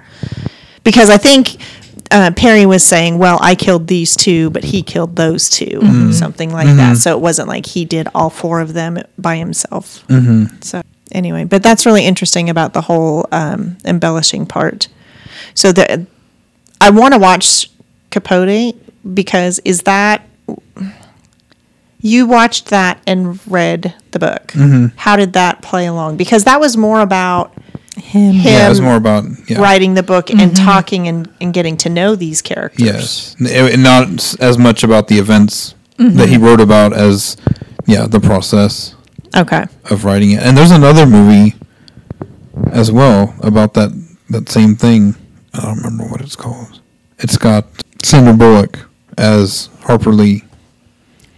Because 0.84 1.10
i 1.10 1.18
think 1.18 1.58
uh, 2.12 2.32
perry 2.36 2.66
was 2.66 2.84
saying 2.84 3.20
well 3.20 3.38
i 3.42 3.54
killed 3.54 3.86
these 3.88 4.16
two 4.16 4.50
but 4.50 4.64
he 4.64 4.82
killed 4.82 5.16
those 5.16 5.50
2 5.50 6.12
something 6.14 6.52
like 6.52 6.66
that. 6.78 6.98
So 6.98 7.16
it 7.16 7.22
wasn't 7.22 7.48
like 7.48 7.66
he 7.68 7.86
did 7.86 8.08
all 8.16 8.30
four 8.32 8.62
of 8.62 8.74
them 8.74 8.98
by 9.18 9.36
himself. 9.38 10.04
So 10.62 10.82
anyway 11.12 11.44
but 11.44 11.62
that's 11.62 11.86
really 11.86 12.06
interesting 12.06 12.50
about 12.50 12.74
the 12.74 12.82
whole 12.82 13.28
um, 13.32 13.78
embellishing 13.86 14.46
part. 14.48 14.88
So 15.54 15.72
the 15.72 16.08
i 16.82 16.90
want 16.90 17.14
to 17.14 17.20
watch 17.20 17.70
capote 18.10 18.76
because 19.14 19.60
is 19.66 19.84
that 19.84 20.22
you 22.02 22.26
watched 22.28 22.68
that 22.68 23.02
and 23.06 23.40
read 23.52 23.94
the 24.12 24.20
book 24.20 24.54
how 24.98 25.16
did 25.16 25.34
that 25.34 25.62
play 25.62 25.86
along 25.86 26.18
because 26.18 26.44
that 26.46 26.60
was 26.60 26.76
more 26.78 27.02
about 27.02 27.54
him. 27.98 28.34
Him. 28.36 28.54
yeah, 28.54 28.70
was 28.70 28.80
more 28.80 28.96
about 28.96 29.26
yeah. 29.50 29.60
writing 29.62 29.94
the 29.96 30.04
book 30.04 30.30
and 30.32 30.56
talking 30.56 31.08
and, 31.10 31.30
and 31.42 31.54
getting 31.54 31.76
to 31.78 31.90
know 31.90 32.16
these 32.16 32.42
characters. 32.42 32.86
Yes, 32.86 33.36
It- 33.40 33.74
it- 33.74 33.80
not 33.80 34.36
as 34.40 34.58
much 34.58 34.84
about 34.84 35.08
the 35.10 35.18
events 35.20 35.76
Mm-hmm. 35.98 36.16
that 36.18 36.30
he 36.30 36.38
wrote 36.38 36.62
about 36.62 36.94
as 36.94 37.36
yeah 37.86 38.08
the 38.08 38.22
process 38.22 38.96
Okay. 39.36 39.66
of 39.92 40.06
writing 40.06 40.32
it. 40.32 40.42
And 40.42 40.56
there's 40.58 40.72
another 40.72 41.06
movie 41.06 41.56
as 42.72 42.90
well 42.90 43.36
about 43.44 43.74
that 43.74 43.92
that 44.30 44.48
same 44.48 44.76
thing. 44.78 45.16
I 45.54 45.60
don't 45.62 45.76
remember 45.84 46.06
what 46.10 46.22
it's 46.22 46.38
called. 46.38 46.80
It's 47.18 47.36
got 47.38 47.66
Sandra 48.02 48.34
Bullock 48.34 48.80
as 49.18 49.68
Harper 49.82 50.14
Lee. 50.14 50.46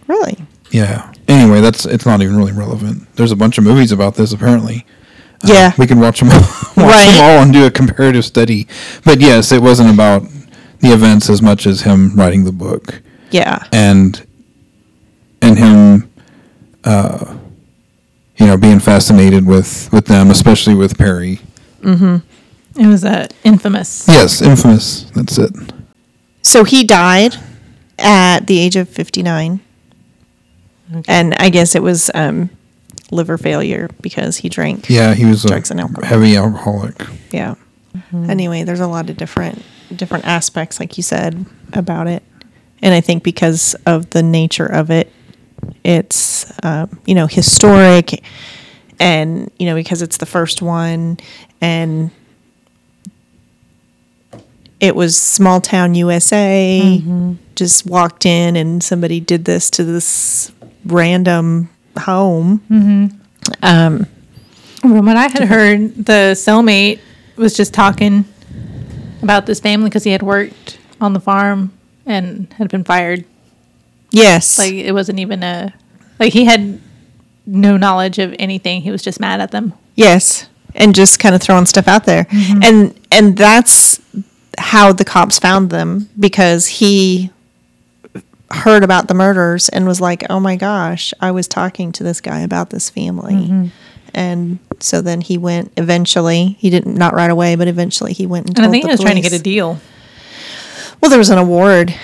Really? 0.06 0.36
Yeah. 0.72 1.12
Anyway, 1.28 1.60
that's 1.60 1.86
it's 1.86 2.04
not 2.06 2.20
even 2.22 2.36
really 2.36 2.52
relevant. 2.52 3.06
There's 3.16 3.30
a 3.32 3.36
bunch 3.36 3.56
of 3.58 3.64
movies 3.64 3.92
about 3.92 4.16
this 4.16 4.32
apparently. 4.32 4.84
Uh, 5.44 5.48
Yeah. 5.52 5.72
we 5.78 5.86
can 5.86 6.00
watch 6.00 6.18
them 6.20 6.30
all, 6.30 6.40
watch 6.76 6.76
Right. 6.76 7.12
them 7.16 7.24
all 7.24 7.42
and 7.42 7.52
do 7.52 7.64
a 7.66 7.70
comparative 7.70 8.24
study. 8.24 8.66
But 9.04 9.20
yes, 9.20 9.52
it 9.52 9.62
wasn't 9.62 9.90
about 9.90 10.24
the 10.80 10.92
events 10.92 11.30
as 11.30 11.40
much 11.40 11.66
as 11.66 11.82
him 11.82 12.14
writing 12.16 12.44
the 12.44 12.52
book 12.52 13.00
Yeah. 13.30 13.62
and 13.72 14.20
and 15.40 15.58
him 15.58 16.10
uh 16.84 17.36
you 18.36 18.46
know 18.46 18.56
being 18.56 18.80
fascinated 18.80 19.46
with 19.46 19.88
with 19.92 20.06
them 20.06 20.30
especially 20.30 20.74
with 20.74 20.98
perry 20.98 21.38
Mm 21.82 21.96
Mhm. 21.98 22.22
It 22.76 22.86
was 22.88 23.04
a 23.04 23.28
infamous. 23.44 24.04
yes 24.08 24.42
infamous 24.42 25.06
that's 25.14 25.38
it 25.38 25.52
So 26.42 26.64
he 26.64 26.82
died 26.82 27.36
at 27.98 28.46
the 28.48 28.58
age 28.58 28.74
of 28.74 28.88
59. 28.88 29.60
And 31.08 31.34
I 31.34 31.48
guess 31.48 31.74
it 31.74 31.82
was 31.82 32.10
um, 32.14 32.50
liver 33.10 33.38
failure 33.38 33.88
because 34.00 34.38
he 34.38 34.48
drank. 34.48 34.88
yeah 34.88 35.14
he 35.14 35.24
was 35.24 35.44
a 35.44 35.54
and 35.54 35.80
alcohol. 35.80 36.04
heavy 36.04 36.36
alcoholic 36.36 37.00
Yeah. 37.30 37.54
Anyway, 38.12 38.62
there's 38.62 38.80
a 38.80 38.86
lot 38.86 39.10
of 39.10 39.16
different 39.16 39.62
different 39.94 40.24
aspects, 40.24 40.80
like 40.80 40.96
you 40.96 41.02
said, 41.02 41.44
about 41.74 42.06
it, 42.06 42.22
and 42.80 42.94
I 42.94 43.00
think 43.00 43.22
because 43.22 43.74
of 43.86 44.10
the 44.10 44.22
nature 44.22 44.66
of 44.66 44.90
it, 44.90 45.12
it's 45.84 46.50
um, 46.62 47.00
you 47.06 47.14
know 47.14 47.26
historic, 47.26 48.22
and 48.98 49.50
you 49.58 49.66
know 49.66 49.74
because 49.74 50.02
it's 50.02 50.16
the 50.18 50.26
first 50.26 50.62
one, 50.62 51.18
and 51.60 52.10
it 54.80 54.96
was 54.96 55.16
small 55.20 55.60
town 55.60 55.94
USA. 55.94 57.02
Just 57.54 57.86
walked 57.86 58.26
in, 58.26 58.56
and 58.56 58.82
somebody 58.82 59.20
did 59.20 59.44
this 59.44 59.70
to 59.70 59.84
this 59.84 60.51
random 60.84 61.68
home. 61.98 63.20
Um, 63.62 64.06
From 64.80 65.06
what 65.06 65.16
I 65.16 65.28
had 65.28 65.44
heard, 65.44 65.94
the 65.96 66.32
cellmate 66.34 67.00
was 67.36 67.56
just 67.56 67.72
talking 67.74 68.24
about 69.22 69.46
this 69.46 69.60
family 69.60 69.88
because 69.88 70.04
he 70.04 70.10
had 70.10 70.22
worked 70.22 70.78
on 71.00 71.12
the 71.12 71.20
farm 71.20 71.72
and 72.06 72.52
had 72.58 72.68
been 72.68 72.84
fired. 72.84 73.24
yes, 74.10 74.58
Like 74.58 74.72
it 74.74 74.92
wasn't 74.92 75.18
even 75.18 75.42
a 75.42 75.72
like 76.18 76.32
he 76.32 76.44
had 76.44 76.80
no 77.46 77.76
knowledge 77.76 78.18
of 78.18 78.34
anything. 78.38 78.82
He 78.82 78.90
was 78.90 79.02
just 79.02 79.18
mad 79.20 79.40
at 79.40 79.50
them. 79.50 79.72
Yes, 79.94 80.48
and 80.74 80.94
just 80.94 81.18
kind 81.18 81.34
of 81.34 81.42
throwing 81.42 81.66
stuff 81.66 81.88
out 81.88 82.04
there, 82.04 82.26
and 82.30 82.94
and 83.10 83.36
that's 83.36 84.00
how 84.58 84.92
the 84.92 85.04
cops 85.04 85.38
found 85.38 85.70
them 85.70 86.08
because 86.18 86.66
he 86.66 87.30
heard 88.52 88.84
about 88.84 89.08
the 89.08 89.14
murders 89.14 89.68
and 89.68 89.86
was 89.86 90.00
like, 90.00 90.24
"Oh 90.30 90.40
my 90.40 90.56
gosh, 90.56 91.12
I 91.20 91.30
was 91.30 91.48
talking 91.48 91.92
to 91.92 92.02
this 92.04 92.20
guy 92.20 92.40
about 92.40 92.70
this 92.70 92.90
family," 92.90 93.70
and 94.14 94.58
so 94.80 95.00
then 95.02 95.20
he 95.20 95.38
went. 95.38 95.72
Eventually, 95.76 96.56
he 96.58 96.70
didn't 96.70 96.96
not 96.96 97.14
right 97.14 97.30
away, 97.30 97.54
but 97.56 97.68
eventually 97.68 98.12
he 98.12 98.26
went 98.26 98.46
and, 98.48 98.58
And 98.58 98.64
told 98.64 98.68
I 98.68 98.72
think 98.72 98.84
he 98.84 98.90
was 98.90 99.00
trying 99.00 99.16
to 99.16 99.22
get 99.22 99.32
a 99.32 99.38
deal. 99.42 99.78
Well, 101.00 101.08
there 101.10 101.18
was 101.18 101.30
an 101.30 101.38
award 101.38 101.94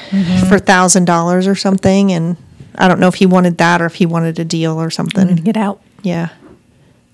for 0.49 0.59
thousand 0.59 1.05
dollars 1.05 1.47
or 1.47 1.55
something, 1.55 2.11
and 2.13 2.37
I 2.75 2.89
don't 2.89 2.99
know 3.01 3.09
if 3.09 3.15
he 3.17 3.27
wanted 3.27 3.59
that 3.59 3.81
or 3.81 3.87
if 3.87 3.95
he 3.97 4.07
wanted 4.07 4.39
a 4.39 4.45
deal 4.45 4.81
or 4.81 4.91
something. 4.91 5.37
to 5.37 5.43
get 5.43 5.57
out. 5.57 5.81
Yeah. 6.03 6.29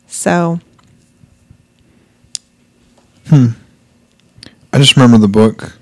So 0.07 0.61
Hmm. 3.29 3.47
i 4.73 4.79
just 4.79 4.97
remember 4.97 5.17
the 5.17 5.29
book 5.29 5.79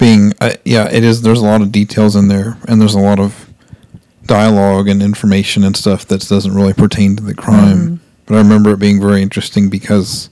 being 0.00 0.32
uh, 0.40 0.52
yeah 0.64 0.88
it 0.90 1.04
is 1.04 1.22
there's 1.22 1.40
a 1.40 1.44
lot 1.44 1.62
of 1.62 1.70
details 1.70 2.16
in 2.16 2.26
there 2.26 2.56
and 2.66 2.80
there's 2.80 2.94
a 2.94 2.98
lot 2.98 3.20
of 3.20 3.48
dialogue 4.26 4.88
and 4.88 5.02
information 5.02 5.62
and 5.62 5.76
stuff 5.76 6.06
that 6.06 6.26
doesn't 6.28 6.54
really 6.54 6.72
pertain 6.72 7.14
to 7.14 7.22
the 7.22 7.34
crime 7.34 7.78
mm-hmm. 7.78 7.94
but 8.26 8.34
i 8.34 8.38
remember 8.38 8.70
it 8.70 8.80
being 8.80 9.00
very 9.00 9.22
interesting 9.22 9.70
because 9.70 10.30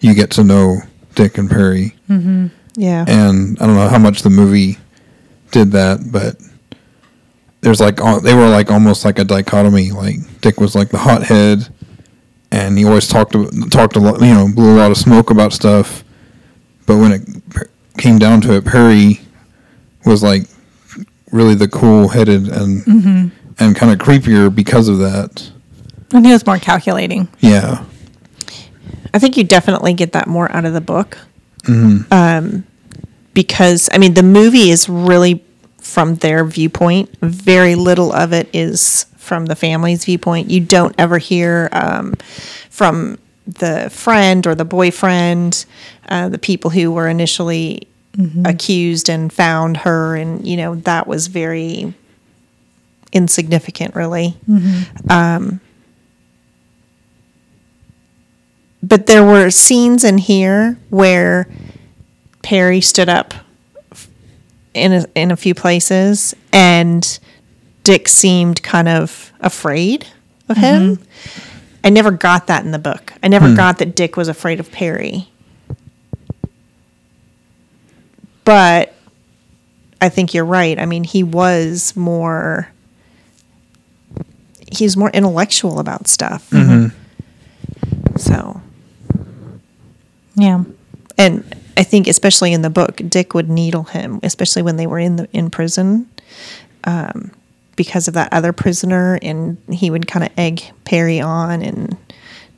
you 0.00 0.14
get 0.14 0.30
to 0.30 0.44
know 0.44 0.78
dick 1.14 1.38
and 1.38 1.50
perry 1.50 1.96
mm-hmm. 2.08 2.46
yeah. 2.76 3.04
and 3.08 3.58
I 3.60 3.66
don't 3.66 3.74
know 3.74 3.88
how 3.88 3.98
much 3.98 4.22
the 4.22 4.30
movie 4.30 4.78
did 5.50 5.72
that, 5.72 6.00
but 6.10 6.36
there's 7.60 7.80
like 7.80 8.00
uh, 8.00 8.20
they 8.20 8.34
were 8.34 8.48
like 8.48 8.70
almost 8.70 9.04
like 9.04 9.18
a 9.18 9.24
dichotomy. 9.24 9.90
Like 9.90 10.16
Dick 10.40 10.60
was 10.60 10.74
like 10.74 10.90
the 10.90 10.98
hothead, 10.98 11.68
and 12.50 12.78
he 12.78 12.84
always 12.84 13.08
talked 13.08 13.34
talked 13.70 13.96
a 13.96 14.00
lot, 14.00 14.20
you 14.20 14.34
know, 14.34 14.48
blew 14.54 14.76
a 14.76 14.78
lot 14.78 14.90
of 14.90 14.96
smoke 14.96 15.30
about 15.30 15.52
stuff. 15.52 16.04
But 16.86 16.98
when 16.98 17.12
it 17.12 17.70
came 17.98 18.18
down 18.18 18.40
to 18.42 18.54
it, 18.54 18.64
Perry 18.64 19.20
was 20.04 20.22
like 20.22 20.44
really 21.32 21.54
the 21.54 21.68
cool 21.68 22.08
headed 22.08 22.48
and 22.48 23.32
and 23.58 23.76
kind 23.76 23.92
of 23.92 23.98
creepier 23.98 24.54
because 24.54 24.88
of 24.88 24.98
that. 24.98 25.50
And 26.12 26.24
he 26.24 26.32
was 26.32 26.46
more 26.46 26.58
calculating. 26.58 27.28
Yeah, 27.40 27.84
I 29.12 29.18
think 29.18 29.36
you 29.36 29.44
definitely 29.44 29.94
get 29.94 30.12
that 30.12 30.26
more 30.28 30.50
out 30.52 30.64
of 30.64 30.72
the 30.72 30.80
book. 30.80 31.18
Um, 31.68 32.64
because, 33.34 33.88
I 33.92 33.98
mean, 33.98 34.14
the 34.14 34.22
movie 34.22 34.70
is 34.70 34.88
really 34.88 35.44
from 35.78 36.16
their 36.16 36.44
viewpoint. 36.44 37.16
Very 37.20 37.74
little 37.74 38.12
of 38.12 38.32
it 38.32 38.48
is 38.52 39.06
from 39.16 39.46
the 39.46 39.56
family's 39.56 40.04
viewpoint. 40.04 40.50
You 40.50 40.60
don't 40.60 40.94
ever 40.98 41.18
hear 41.18 41.68
um, 41.72 42.14
from 42.70 43.18
the 43.46 43.88
friend 43.90 44.46
or 44.46 44.54
the 44.54 44.64
boyfriend, 44.64 45.64
uh, 46.08 46.28
the 46.28 46.38
people 46.38 46.70
who 46.70 46.90
were 46.90 47.08
initially 47.08 47.86
mm-hmm. 48.16 48.44
accused 48.44 49.08
and 49.08 49.32
found 49.32 49.78
her. 49.78 50.16
And, 50.16 50.46
you 50.46 50.56
know, 50.56 50.74
that 50.76 51.06
was 51.06 51.28
very 51.28 51.94
insignificant, 53.12 53.94
really. 53.94 54.36
Mm-hmm. 54.48 55.10
Um, 55.10 55.60
but 58.82 59.06
there 59.06 59.24
were 59.24 59.50
scenes 59.50 60.04
in 60.04 60.18
here 60.18 60.78
where 60.90 61.48
Perry 62.42 62.80
stood 62.80 63.08
up 63.08 63.34
in 64.74 64.92
a, 64.92 65.06
in 65.14 65.30
a 65.30 65.36
few 65.36 65.54
places 65.54 66.34
and 66.52 67.18
Dick 67.82 68.08
seemed 68.08 68.62
kind 68.62 68.88
of 68.88 69.32
afraid 69.40 70.06
of 70.48 70.56
him. 70.56 70.96
Mm-hmm. 70.96 71.45
I 71.86 71.88
never 71.88 72.10
got 72.10 72.48
that 72.48 72.64
in 72.64 72.72
the 72.72 72.80
book. 72.80 73.12
I 73.22 73.28
never 73.28 73.54
got 73.54 73.78
that 73.78 73.94
Dick 73.94 74.16
was 74.16 74.26
afraid 74.26 74.58
of 74.58 74.72
Perry. 74.72 75.28
But 78.44 78.92
I 80.00 80.08
think 80.08 80.34
you're 80.34 80.44
right. 80.44 80.80
I 80.80 80.84
mean, 80.86 81.04
he 81.04 81.22
was 81.22 81.94
more 81.94 82.68
he's 84.72 84.96
more 84.96 85.10
intellectual 85.10 85.78
about 85.78 86.08
stuff. 86.08 86.52
So, 88.16 88.60
Yeah. 90.34 90.64
and 91.16 91.44
I 91.76 91.84
think 91.84 92.08
especially 92.08 92.52
in 92.52 92.62
the 92.62 92.70
book, 92.70 93.00
Dick 93.08 93.32
would 93.32 93.48
needle 93.48 93.84
him, 93.84 94.18
especially 94.24 94.62
when 94.62 94.76
they 94.76 94.88
were 94.88 94.98
in 94.98 95.16
the 95.16 95.28
in 95.32 95.50
prison, 95.50 96.08
um, 96.82 97.30
because 97.76 98.08
of 98.08 98.14
that 98.14 98.32
other 98.32 98.52
prisoner, 98.52 99.18
and 99.22 99.58
he 99.70 99.90
would 99.90 100.08
kind 100.08 100.24
of 100.24 100.32
egg 100.38 100.62
Perry 100.84 101.20
on 101.20 101.62
and 101.62 101.96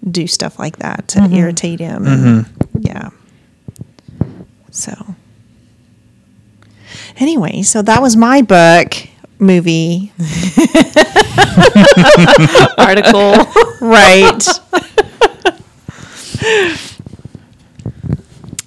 do 0.08 0.26
stuff 0.26 0.58
like 0.58 0.78
that 0.78 1.08
to 1.08 1.18
mm-hmm. 1.18 1.34
irritate 1.34 1.80
him. 1.80 2.06
And, 2.06 2.46
yeah. 2.80 3.10
So, 4.70 5.16
anyway, 7.18 7.62
so 7.62 7.82
that 7.82 8.00
was 8.00 8.16
my 8.16 8.42
book 8.42 8.94
movie, 9.38 10.12
Article. 12.78 13.34
right? 13.80 14.42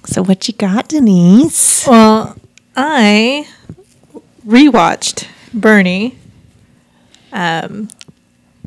so, 0.04 0.22
what 0.22 0.48
you 0.48 0.54
got, 0.54 0.88
Denise? 0.88 1.86
well, 1.86 2.36
I 2.76 3.46
rewatched 4.46 5.26
Bernie, 5.54 6.18
um, 7.32 7.88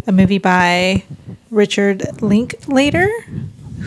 a 0.07 0.11
movie 0.11 0.37
by 0.37 1.03
Richard 1.51 2.21
Linklater, 2.21 3.09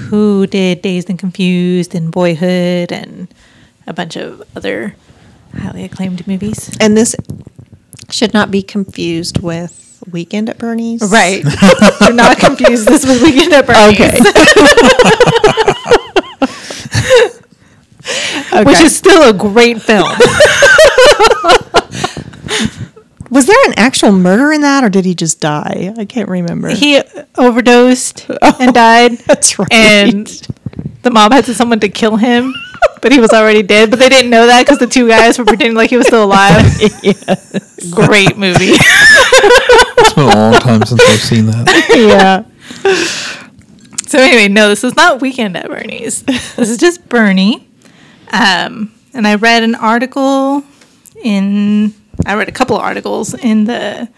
who 0.09 0.47
did 0.47 0.83
Dazed 0.83 1.11
and 1.11 1.19
Confused 1.19 1.95
and 1.95 2.11
Boyhood 2.13 2.93
and 2.93 3.29
a 3.87 3.93
bunch 3.93 4.17
of 4.17 4.43
other 4.57 4.95
highly 5.57 5.85
acclaimed 5.85 6.27
movies. 6.27 6.75
And 6.81 6.97
this 6.97 7.17
should 8.11 8.33
not 8.33 8.51
be 8.51 8.63
confused 8.63 9.41
with 9.43 10.03
Weekend 10.11 10.49
at 10.49 10.59
Bernie's. 10.59 11.03
Right. 11.03 11.45
You're 12.01 12.13
not 12.13 12.39
confused. 12.39 12.87
This 12.89 13.07
was 13.07 13.23
Weekend 13.23 13.53
at 13.53 13.67
Bernie's. 13.67 14.21
Okay. 18.51 18.65
which 18.65 18.81
is 18.81 18.97
still 18.97 19.29
a 19.29 19.33
great 19.35 19.83
film. 19.83 20.09
Was 23.39 23.47
there 23.47 23.67
an 23.67 23.75
actual 23.77 24.11
murder 24.11 24.51
in 24.51 24.63
that, 24.63 24.83
or 24.83 24.89
did 24.89 25.05
he 25.05 25.15
just 25.15 25.41
die? 25.41 25.95
I 25.97 26.07
can't 26.07 26.29
remember. 26.29 26.71
he 26.71 27.01
overdosed 27.37 28.29
and 28.59 28.75
died. 28.75 29.13
That's 29.29 29.61
right. 29.61 29.73
And 29.73 30.27
the 31.03 31.13
mob 31.13 31.31
had 31.31 31.45
to 31.45 31.55
someone 31.55 31.79
to 31.79 31.89
kill 31.89 32.17
him, 32.17 32.53
but 33.01 33.13
he 33.13 33.21
was 33.21 33.31
already 33.31 33.63
dead. 33.63 33.91
But 33.91 34.01
they 34.01 34.09
didn't 34.09 34.33
know 34.33 34.49
that 34.49 34.67
because 34.67 34.81
the 34.81 34.89
two 34.89 35.07
guys 35.07 35.39
were 35.39 35.45
pretending 35.45 35.77
like 35.77 35.89
he 35.89 35.97
was 35.97 36.09
still 36.09 36.25
alive. 36.25 36.65
Great 37.93 38.37
movie. 38.37 38.73
It's 40.01 40.15
been 40.15 40.25
a 40.25 40.35
long 40.35 40.55
time 40.55 40.83
since 40.85 41.01
I've 41.01 41.21
seen 41.21 41.47
that. 41.47 41.69
yeah. 41.95 42.43
So 44.09 44.19
anyway, 44.19 44.49
no, 44.49 44.69
this 44.69 44.83
is 44.83 44.97
not 44.97 45.21
Weekend 45.21 45.57
at 45.57 45.69
Bernie's. 45.69 46.25
This 46.25 46.59
is 46.71 46.77
just 46.77 47.09
Bernie. 47.09 47.69
Um, 48.33 48.93
and 49.15 49.29
I 49.29 49.37
read 49.37 49.63
an 49.63 49.77
article 49.77 50.65
in. 51.23 51.95
I 52.27 52.35
read 52.35 52.49
a 52.49 52.53
couple 52.53 52.77
of 52.77 52.83
articles 52.83 53.35
in 53.35 53.65
the 53.65 54.09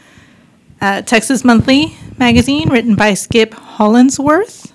uh, 0.80 1.02
Texas 1.02 1.44
Monthly 1.44 1.94
magazine 2.18 2.70
written 2.70 2.94
by 2.94 3.14
Skip 3.14 3.52
Hollandsworth. 3.54 4.72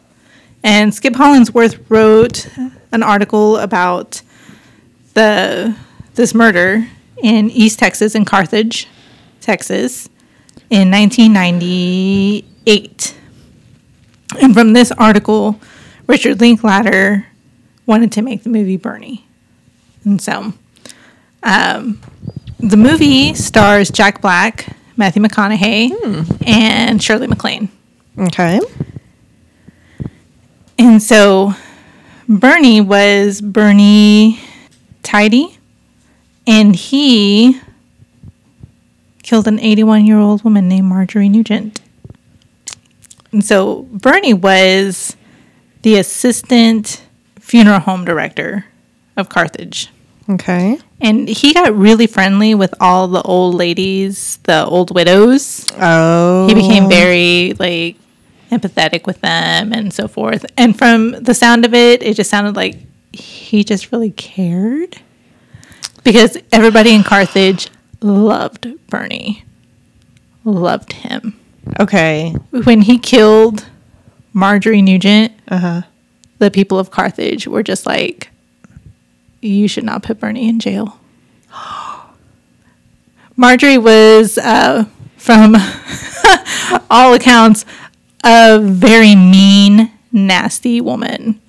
And 0.63 0.93
Skip 0.93 1.15
Hollandsworth 1.15 1.80
wrote 1.89 2.49
an 2.91 3.03
article 3.03 3.57
about 3.57 4.21
the 5.13 5.76
this 6.15 6.34
murder 6.34 6.88
in 7.21 7.51
East 7.51 7.80
Texas 7.80 8.15
in 8.15 8.26
Carthage, 8.26 8.88
Texas, 9.41 10.09
in 10.69 10.89
1998. 10.91 13.17
And 14.41 14.53
from 14.53 14.73
this 14.73 14.91
article, 14.93 15.59
Richard 16.07 16.41
Linklater 16.41 17.28
wanted 17.86 18.11
to 18.13 18.21
make 18.21 18.43
the 18.43 18.49
movie 18.49 18.78
Bernie. 18.78 19.26
And 20.03 20.21
so 20.21 20.53
um, 21.43 21.99
the 22.66 22.78
movie 22.78 23.36
stars 23.36 23.91
Jack 23.91 24.22
Black, 24.22 24.76
Matthew 24.97 25.22
McConaughey, 25.22 25.91
and 26.47 27.01
Shirley 27.01 27.28
MacLaine. 27.28 27.70
Okay. 28.18 28.59
And 30.78 31.01
so 31.01 31.53
Bernie 32.28 32.82
was 32.82 33.39
Bernie 33.39 34.39
Tiede, 35.03 35.55
and 36.47 36.76
he 36.76 37.61
killed 39.22 39.47
an 39.47 39.59
81 39.59 40.05
year 40.05 40.18
old 40.18 40.43
woman 40.43 40.68
named 40.68 40.88
Marjorie 40.88 41.30
Nugent. 41.30 41.82
And 43.32 43.45
so 43.45 43.84
Bernie 43.91 44.34
was 44.34 45.16
the 45.84 45.97
assistant 45.97 47.03
funeral 47.39 47.80
home 47.80 48.05
director 48.05 48.66
of 49.18 49.30
Carthage. 49.30 49.89
Okay. 50.28 50.80
And 51.02 51.28
he 51.28 51.54
got 51.54 51.76
really 51.76 52.08
friendly 52.08 52.56
with 52.56 52.74
all 52.80 53.08
the 53.08 53.22
old 53.22 53.56
ladies, 53.56 54.38
the 54.43 54.66
old 54.66 54.93
widows 54.96 55.70
Oh. 55.80 56.48
he 56.48 56.54
became 56.56 56.88
very 56.89 57.54
like 57.60 57.98
empathetic 58.52 59.06
with 59.06 59.20
them 59.22 59.74
and 59.74 59.91
so 59.91 60.08
forth 60.08 60.46
and 60.56 60.78
from 60.78 61.12
the 61.12 61.34
sound 61.34 61.66
of 61.66 61.74
it 61.74 62.02
it 62.04 62.14
just 62.16 62.30
sounded 62.30 62.56
like 62.56 62.78
he 63.12 63.64
just 63.64 63.91
really 63.91 64.12
cared 64.12 64.96
because 66.04 66.38
everybody 66.52 66.93
in 66.93 67.04
carthage 67.04 67.70
loved 68.02 68.68
bernie 68.88 69.43
loved 70.46 70.93
him 70.93 71.38
Okay. 71.80 72.32
when 72.64 72.82
he 72.84 73.00
killed 73.00 73.66
marjorie 74.32 74.82
nugent 74.84 75.34
Uh 75.50 75.58
huh. 75.58 75.82
the 76.38 76.52
people 76.52 76.78
of 76.78 76.91
carthage 76.91 77.48
were 77.48 77.64
just 77.64 77.86
like 77.88 78.30
you 79.48 79.68
should 79.68 79.84
not 79.84 80.02
put 80.04 80.20
bernie 80.20 80.48
in 80.50 80.60
jail 80.60 81.00
marjorie 83.36 83.78
was 83.78 84.38
uh, 84.38 84.86
from 85.18 85.56
all 86.89 87.14
accounts 87.14 87.66
a 88.24 88.60
very 88.60 89.16
mean 89.16 89.91
nasty 90.12 90.80
woman 90.82 91.39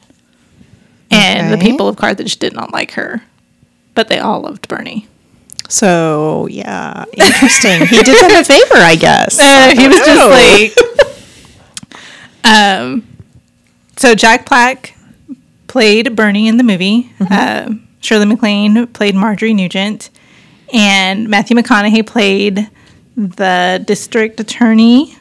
and 1.11 1.53
the 1.53 1.59
people 1.59 1.89
of 1.89 1.97
carthage 1.97 2.37
did 2.39 2.53
not 2.53 2.73
like 2.73 2.93
her 2.93 3.23
but 3.95 4.09
they 4.09 4.19
all 4.19 4.41
loved 4.43 4.67
bernie 4.69 5.07
So 5.69 6.47
yeah, 6.51 7.05
interesting. 7.13 7.87
he 7.87 8.03
did 8.05 8.17
them 8.23 8.37
a 8.39 8.45
favor, 8.45 8.77
I 8.79 8.95
guess. 8.95 9.37
Uh, 9.41 9.75
he 9.75 9.89
was 9.89 9.99
just 9.99 10.21
Oh. 10.21 10.31
like 10.31 10.73
um 12.45 13.07
so 13.97 14.15
jack 14.15 14.47
black 14.49 14.97
played 15.67 16.15
bernie 16.15 16.47
in 16.49 16.57
the 16.57 16.63
movie 16.63 17.11
uh, 17.31 17.71
shirley 18.07 18.27
maclaine 18.27 18.93
played 18.93 19.15
marjorie 19.15 19.55
nugent 19.55 20.11
and 20.73 21.29
matthew 21.29 21.57
mcconaughey 21.57 22.07
played 22.07 22.69
the 23.17 23.83
district 23.87 24.39
attorney 24.41 25.17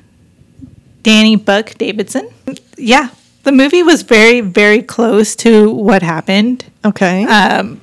danny 1.04 1.36
buck 1.36 1.74
davidson 1.76 2.30
yeah 2.78 3.10
the 3.44 3.52
movie 3.52 3.84
was 3.84 4.02
very 4.02 4.42
very 4.42 4.82
close 4.82 5.36
to 5.36 5.72
what 5.72 6.02
happened 6.02 6.66
Okay. 6.86 7.26
Um, 7.26 7.82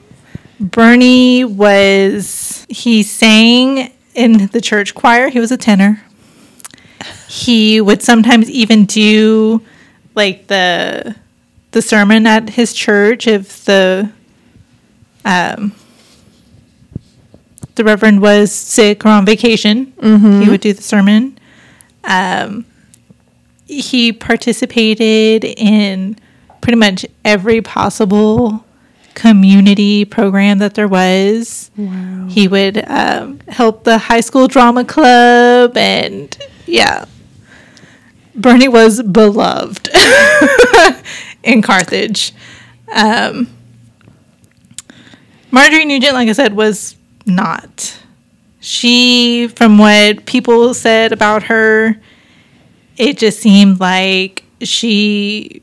Bernie 0.60 1.44
was 1.44 2.64
he 2.68 3.02
sang 3.02 3.90
in 4.14 4.46
the 4.46 4.60
church 4.60 4.94
choir. 4.94 5.28
He 5.28 5.40
was 5.40 5.50
a 5.50 5.56
tenor. 5.56 6.00
He 7.26 7.80
would 7.80 8.00
sometimes 8.02 8.48
even 8.48 8.84
do 8.84 9.60
like 10.14 10.46
the 10.46 11.16
the 11.72 11.82
sermon 11.82 12.26
at 12.26 12.50
his 12.50 12.72
church 12.74 13.26
if 13.26 13.64
the 13.64 14.12
um 15.24 15.72
the 17.74 17.84
reverend 17.84 18.20
was 18.20 18.52
sick 18.52 19.04
or 19.06 19.08
on 19.08 19.24
vacation. 19.24 19.92
He 20.42 20.50
would 20.50 20.60
do 20.60 20.72
the 20.74 20.82
sermon. 20.82 21.38
Um, 22.04 22.66
he 23.66 24.12
participated 24.12 25.44
in 25.44 26.18
pretty 26.60 26.76
much 26.76 27.06
every 27.24 27.62
possible 27.62 28.64
community 29.14 30.04
program 30.04 30.58
that 30.58 30.74
there 30.74 30.88
was. 30.88 31.70
wow. 31.76 32.26
He 32.28 32.46
would 32.46 32.84
um, 32.88 33.40
help 33.48 33.84
the 33.84 33.96
high 33.98 34.20
school 34.20 34.48
drama 34.48 34.84
club, 34.84 35.76
and 35.76 36.36
yeah, 36.66 37.06
Bernie 38.34 38.68
was 38.68 39.02
beloved 39.02 39.88
in 41.42 41.62
Carthage. 41.62 42.34
Um, 42.92 43.48
Marjorie 45.52 45.84
Nugent, 45.84 46.14
like 46.14 46.28
I 46.28 46.32
said, 46.32 46.54
was 46.54 46.96
not. 47.26 47.98
She, 48.60 49.48
from 49.48 49.78
what 49.78 50.24
people 50.24 50.72
said 50.72 51.12
about 51.12 51.44
her, 51.44 51.96
it 52.96 53.18
just 53.18 53.40
seemed 53.40 53.78
like 53.78 54.44
she 54.60 55.62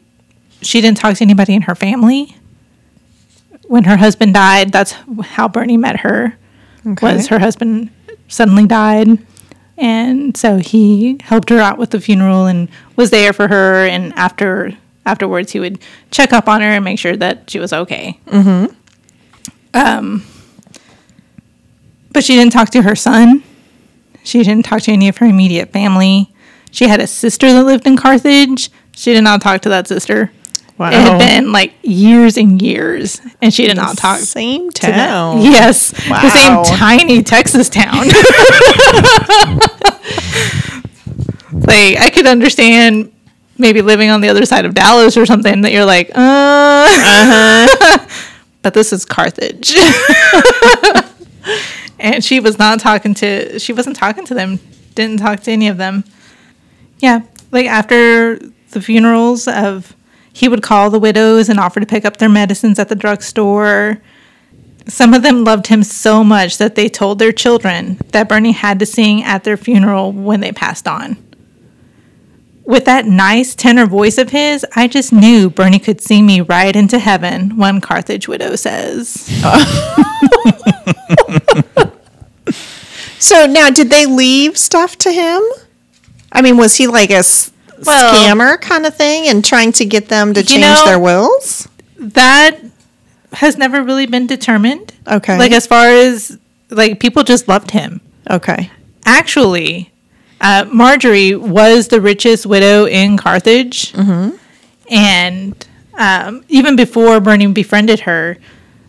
she 0.62 0.82
didn't 0.82 0.98
talk 0.98 1.16
to 1.16 1.24
anybody 1.24 1.54
in 1.54 1.64
her 1.64 1.76
family. 1.76 2.36
When 3.68 3.84
her 3.86 3.98
husband 3.98 4.34
died, 4.34 4.72
that's 4.72 4.94
how 5.22 5.48
Bernie 5.48 5.78
met 5.78 6.02
her. 6.02 6.38
Okay. 6.86 7.16
Was 7.16 7.28
her 7.28 7.40
husband 7.40 7.90
suddenly 8.28 8.66
died, 8.66 9.20
and 9.78 10.36
so 10.36 10.58
he 10.58 11.18
helped 11.22 11.50
her 11.50 11.60
out 11.60 11.78
with 11.78 11.92
the 11.92 12.00
funeral 12.00 12.46
and 12.46 12.70
was 12.96 13.10
there 13.10 13.34
for 13.34 13.48
her. 13.48 13.86
And 13.86 14.14
after 14.14 14.78
afterwards, 15.06 15.52
he 15.52 15.60
would 15.60 15.80
check 16.12 16.34
up 16.34 16.48
on 16.48 16.62
her 16.62 16.68
and 16.68 16.84
make 16.84 17.00
sure 17.00 17.16
that 17.16 17.50
she 17.50 17.60
was 17.60 17.74
okay. 17.74 18.20
Mm-hmm. 18.28 18.74
Um, 19.74 20.24
but 22.12 22.24
she 22.24 22.36
didn't 22.36 22.54
talk 22.54 22.70
to 22.72 22.82
her 22.82 22.96
son. 22.96 23.44
She 24.24 24.44
didn't 24.44 24.66
talk 24.66 24.82
to 24.84 24.92
any 24.92 25.08
of 25.08 25.18
her 25.18 25.26
immediate 25.26 25.72
family. 25.72 26.32
She 26.72 26.88
had 26.88 27.00
a 27.00 27.08
sister 27.08 27.52
that 27.52 27.64
lived 27.64 27.88
in 27.88 27.98
Carthage. 27.98 28.70
She 28.96 29.14
did 29.14 29.24
not 29.24 29.42
talk 29.42 29.62
to 29.62 29.70
that 29.70 29.88
sister. 29.88 30.32
Wow. 30.78 30.90
It 30.92 30.94
had 30.94 31.20
been 31.20 31.52
like 31.52 31.74
years 31.82 32.38
and 32.38 32.62
years, 32.62 33.20
and 33.42 33.54
she 33.54 33.68
did 33.68 33.76
not 33.76 33.98
talk 33.98 34.20
Same 34.20 34.70
to 34.72 34.82
them. 34.82 34.96
town. 34.96 35.42
Yes, 35.42 35.92
the 35.92 36.30
same 36.30 36.64
tiny 36.78 37.22
Texas 37.22 37.68
town. 37.68 37.98
like 41.54 41.98
I 41.98 42.10
could 42.14 42.26
understand 42.26 43.12
maybe 43.58 43.82
living 43.82 44.10
on 44.10 44.22
the 44.22 44.30
other 44.30 44.46
side 44.46 44.64
of 44.64 44.74
Dallas 44.74 45.18
or 45.18 45.26
something 45.26 45.62
that 45.62 45.74
you're 45.74 45.84
like, 45.84 46.12
uh, 46.16 46.16
but 48.62 48.74
this 48.74 48.94
is 48.94 49.06
Carthage. 49.06 49.76
and 52.00 52.24
she 52.24 52.40
was 52.40 52.58
not 52.58 52.80
talking 52.80 53.14
to 53.16 53.60
she 53.60 53.74
wasn't 53.74 53.96
talking 53.96 54.26
to 54.26 54.34
them 54.34 54.60
didn't 54.96 55.20
talk 55.20 55.42
to 55.42 55.52
any 55.52 55.68
of 55.68 55.78
them. 55.78 56.04
Yeah 57.00 57.22
like 57.52 57.66
after 57.66 58.38
the 58.72 58.82
funerals 58.82 59.48
of 59.48 59.96
he 60.32 60.48
would 60.48 60.62
call 60.62 60.90
the 60.90 61.00
widows 61.00 61.50
and 61.50 61.60
offer 61.60 61.80
to 61.80 61.86
pick 61.86 62.06
up 62.06 62.18
their 62.18 62.30
medicines 62.30 62.80
at 62.80 62.90
the 62.90 62.96
drugstore. 62.96 64.02
Some 64.88 65.14
of 65.14 65.22
them 65.22 65.44
loved 65.44 65.68
him 65.68 65.84
so 65.84 66.24
much 66.24 66.58
that 66.58 66.76
they 66.76 66.90
told 66.90 67.20
their 67.20 67.32
children 67.32 67.98
that 68.10 68.30
bernie 68.30 68.54
had 68.54 68.80
to 68.80 68.86
sing 68.86 69.24
at 69.24 69.44
their 69.44 69.58
funeral 69.58 70.12
when 70.12 70.40
they 70.40 70.52
passed 70.52 70.88
on 70.88 71.18
with 72.70 72.86
that 72.86 73.06
nice 73.06 73.56
tenor 73.56 73.86
voice 73.88 74.18
of 74.20 74.30
his, 74.30 74.66
I 74.76 74.88
just 74.88 75.12
knew 75.12 75.50
Bernie 75.50 75.80
could 75.80 76.00
see 76.02 76.22
me 76.22 76.40
right 76.42 76.76
into 76.76 77.00
heaven, 77.00 77.58
one 77.58 77.82
Carthage 77.82 78.28
widow 78.28 78.56
says. 78.56 79.28
So 83.22 83.46
now, 83.46 83.70
did 83.70 83.90
they 83.90 84.06
leave 84.06 84.58
stuff 84.58 84.96
to 85.00 85.12
him? 85.12 85.42
I 86.32 86.42
mean, 86.42 86.56
was 86.56 86.78
he 86.78 86.88
like 86.88 87.10
a 87.10 87.16
s- 87.16 87.52
Well- 87.86 88.14
scammer 88.16 88.60
kind 88.62 88.86
of 88.86 88.96
thing 88.96 89.28
and 89.28 89.44
trying 89.44 89.74
to 89.74 89.86
get 89.86 90.08
them 90.08 90.34
to 90.34 90.42
change 90.44 90.62
know- 90.62 90.86
their 90.86 91.00
wills? 91.00 91.68
That 91.98 92.58
has 93.34 93.58
never 93.58 93.84
really 93.84 94.06
been 94.06 94.26
determined. 94.26 94.94
Okay. 95.06 95.38
Like, 95.38 95.52
as 95.52 95.68
far 95.68 95.88
as, 95.88 96.38
like, 96.70 97.02
people 97.02 97.24
just 97.24 97.50
loved 97.50 97.72
him. 97.72 98.00
Okay. 98.30 98.72
Actually, 99.06 99.92
uh, 100.42 100.66
Marjorie 100.72 101.36
was 101.36 101.88
the 101.90 102.00
richest 102.02 102.46
widow 102.46 102.86
in 102.86 103.18
Carthage. 103.18 103.94
And 104.90 105.68
um, 105.98 106.44
even 106.50 106.76
before 106.76 107.20
Bernie 107.20 107.48
befriended 107.48 108.02
her, 108.02 108.38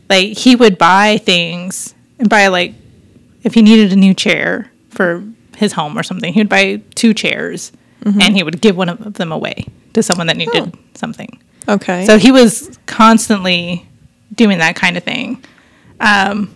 like, 0.09 0.37
he 0.37 0.57
would 0.57 0.79
buy 0.79 1.19
things 1.19 1.95
and 2.19 2.29
buy, 2.29 2.49
like, 2.49 2.75
if 3.43 3.55
he 3.55 3.63
needed 3.63 3.93
a 3.93 3.97
new 3.97 4.15
chair 4.15 4.71
for 4.91 5.25
his 5.57 5.73
home 5.73 5.99
or 5.99 6.03
something, 6.03 6.33
he 6.33 6.41
would 6.41 6.49
buy 6.49 6.83
two 6.95 7.15
chairs 7.15 7.73
and 8.03 8.35
he 8.35 8.43
would 8.43 8.61
give 8.63 8.77
one 8.77 8.89
of 8.89 9.15
them 9.15 9.31
away 9.31 9.67
to 9.93 10.03
someone 10.03 10.27
that 10.29 10.37
needed 10.37 10.75
something. 10.95 11.39
Okay. 11.69 12.07
So 12.07 12.17
he 12.19 12.33
was 12.33 12.79
constantly 12.87 13.87
doing 14.35 14.59
that 14.59 14.75
kind 14.75 14.97
of 14.97 15.05
thing. 15.05 15.45
Um, 16.01 16.55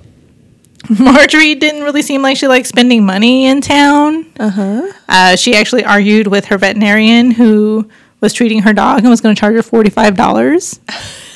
Marjorie 0.99 1.55
didn't 1.55 1.83
really 1.83 2.03
seem 2.03 2.23
like 2.23 2.37
she 2.37 2.47
liked 2.47 2.67
spending 2.67 3.05
money 3.05 3.47
in 3.47 3.61
town. 3.61 4.27
Uh-huh. 4.39 5.37
She 5.37 5.55
actually 5.55 5.85
argued 5.85 6.27
with 6.27 6.47
her 6.47 6.59
veterinarian 6.59 7.31
who 7.31 7.89
was 8.21 8.33
treating 8.33 8.63
her 8.63 8.73
dog 8.73 8.99
and 9.01 9.09
was 9.09 9.21
going 9.21 9.35
to 9.35 9.39
charge 9.39 9.55
her 9.55 9.63
$45. 9.63 10.79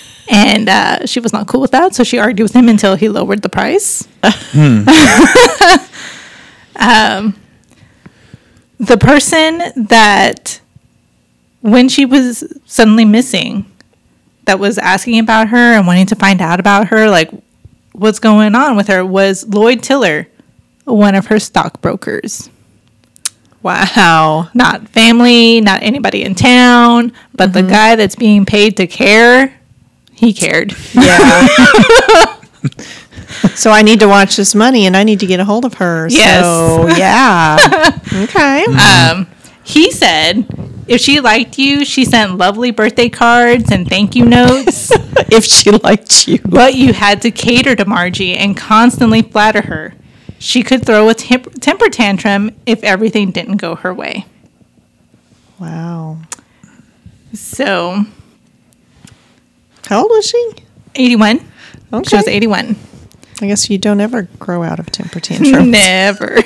and 0.30 0.68
uh, 0.68 1.06
she 1.06 1.20
was 1.20 1.32
not 1.32 1.46
cool 1.46 1.60
with 1.60 1.70
that. 1.70 1.94
So 1.94 2.04
she 2.04 2.18
argued 2.18 2.44
with 2.44 2.54
him 2.54 2.68
until 2.68 2.96
he 2.96 3.08
lowered 3.08 3.42
the 3.42 3.48
price. 3.48 4.06
um, 6.76 7.36
the 8.78 8.98
person 8.98 9.62
that 9.86 10.60
when 11.60 11.88
she 11.88 12.04
was 12.04 12.44
suddenly 12.66 13.04
missing 13.04 13.70
that 14.44 14.58
was 14.58 14.78
asking 14.78 15.18
about 15.18 15.48
her 15.48 15.74
and 15.74 15.86
wanting 15.86 16.06
to 16.06 16.16
find 16.16 16.40
out 16.40 16.60
about 16.60 16.88
her 16.88 17.08
like 17.10 17.30
what's 17.98 18.18
going 18.18 18.54
on 18.54 18.76
with 18.76 18.88
her 18.88 19.04
was 19.04 19.46
lloyd 19.48 19.82
tiller 19.82 20.28
one 20.84 21.14
of 21.14 21.26
her 21.26 21.38
stockbrokers 21.38 22.48
wow. 23.62 24.48
not 24.54 24.88
family 24.88 25.60
not 25.60 25.82
anybody 25.82 26.22
in 26.22 26.34
town 26.34 27.12
but 27.34 27.52
the 27.52 27.62
guy 27.62 27.96
that's 27.96 28.16
being 28.16 28.46
paid 28.46 28.76
to 28.76 28.86
care 28.86 29.54
he 30.12 30.32
cared 30.32 30.74
Yeah. 30.94 31.46
so 33.54 33.70
I 33.70 33.82
need 33.82 34.00
to 34.00 34.08
watch 34.08 34.36
this 34.36 34.54
money 34.54 34.86
and 34.86 34.96
I 34.96 35.04
need 35.04 35.20
to 35.20 35.26
get 35.26 35.40
a 35.40 35.44
hold 35.44 35.64
of 35.64 35.74
her. 35.74 36.08
Yes. 36.10 36.44
So, 36.44 36.88
yeah. 36.96 38.00
okay. 38.24 38.64
um, 38.64 39.26
he 39.68 39.90
said 39.90 40.46
if 40.88 41.00
she 41.00 41.20
liked 41.20 41.58
you 41.58 41.84
she 41.84 42.04
sent 42.04 42.38
lovely 42.38 42.70
birthday 42.70 43.08
cards 43.10 43.70
and 43.70 43.86
thank 43.86 44.16
you 44.16 44.24
notes 44.24 44.90
if 45.30 45.44
she 45.44 45.70
liked 45.70 46.26
you. 46.26 46.38
But 46.44 46.74
you 46.74 46.92
had 46.94 47.20
to 47.22 47.30
cater 47.30 47.76
to 47.76 47.84
Margie 47.84 48.34
and 48.36 48.56
constantly 48.56 49.20
flatter 49.22 49.60
her. 49.62 49.94
She 50.38 50.62
could 50.62 50.86
throw 50.86 51.08
a 51.08 51.14
temp- 51.14 51.60
temper 51.60 51.90
tantrum 51.90 52.52
if 52.64 52.82
everything 52.82 53.30
didn't 53.32 53.56
go 53.58 53.74
her 53.74 53.92
way. 53.92 54.24
Wow. 55.58 56.18
So, 57.34 58.04
How 59.88 60.02
old 60.02 60.10
was 60.10 60.26
she? 60.26 60.52
81. 60.94 61.40
Okay. 61.92 62.08
She 62.08 62.16
was 62.16 62.28
81. 62.28 62.76
I 63.42 63.46
guess 63.46 63.68
you 63.68 63.78
don't 63.78 64.00
ever 64.00 64.22
grow 64.38 64.62
out 64.62 64.78
of 64.78 64.90
temper 64.90 65.20
tantrum. 65.28 65.70
Never. 65.70 66.36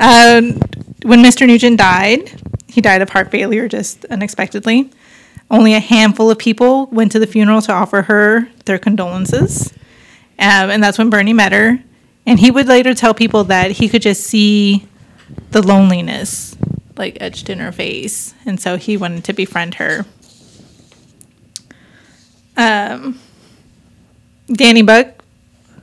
um, 0.00 0.60
when 1.04 1.22
Mr. 1.22 1.46
Nugent 1.46 1.78
died, 1.78 2.32
he 2.66 2.80
died 2.80 3.02
of 3.02 3.10
heart 3.10 3.30
failure 3.30 3.68
just 3.68 4.04
unexpectedly. 4.06 4.90
Only 5.50 5.74
a 5.74 5.80
handful 5.80 6.30
of 6.30 6.38
people 6.38 6.86
went 6.86 7.12
to 7.12 7.18
the 7.18 7.26
funeral 7.26 7.62
to 7.62 7.72
offer 7.72 8.02
her 8.02 8.48
their 8.64 8.78
condolences. 8.78 9.72
Um, 10.38 10.70
and 10.70 10.82
that's 10.82 10.98
when 10.98 11.10
Bernie 11.10 11.32
met 11.32 11.52
her. 11.52 11.78
And 12.26 12.40
he 12.40 12.50
would 12.50 12.66
later 12.66 12.94
tell 12.94 13.14
people 13.14 13.44
that 13.44 13.72
he 13.72 13.88
could 13.88 14.02
just 14.02 14.24
see 14.24 14.86
the 15.50 15.62
loneliness 15.62 16.56
like 16.96 17.18
etched 17.20 17.50
in 17.50 17.58
her 17.58 17.72
face. 17.72 18.34
And 18.46 18.58
so 18.58 18.76
he 18.76 18.96
wanted 18.96 19.24
to 19.24 19.32
befriend 19.32 19.74
her. 19.74 20.06
Um, 22.56 23.20
Danny 24.46 24.82
Buck 24.82 25.24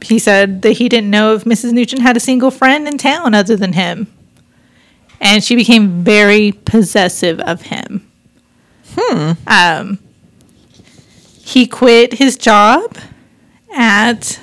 he 0.03 0.19
said 0.19 0.61
that 0.63 0.73
he 0.73 0.89
didn't 0.89 1.09
know 1.09 1.35
if 1.35 1.43
Mrs. 1.43 1.73
Nugent 1.73 2.01
had 2.01 2.17
a 2.17 2.19
single 2.19 2.51
friend 2.51 2.87
in 2.87 2.97
town 2.97 3.33
other 3.33 3.55
than 3.55 3.73
him. 3.73 4.07
And 5.21 5.41
she 5.43 5.55
became 5.55 6.03
very 6.03 6.51
possessive 6.51 7.39
of 7.39 7.61
him. 7.61 8.11
Hmm. 8.97 9.31
Um, 9.47 9.99
he 11.37 11.67
quit 11.67 12.13
his 12.13 12.35
job 12.35 12.97
at 13.73 14.39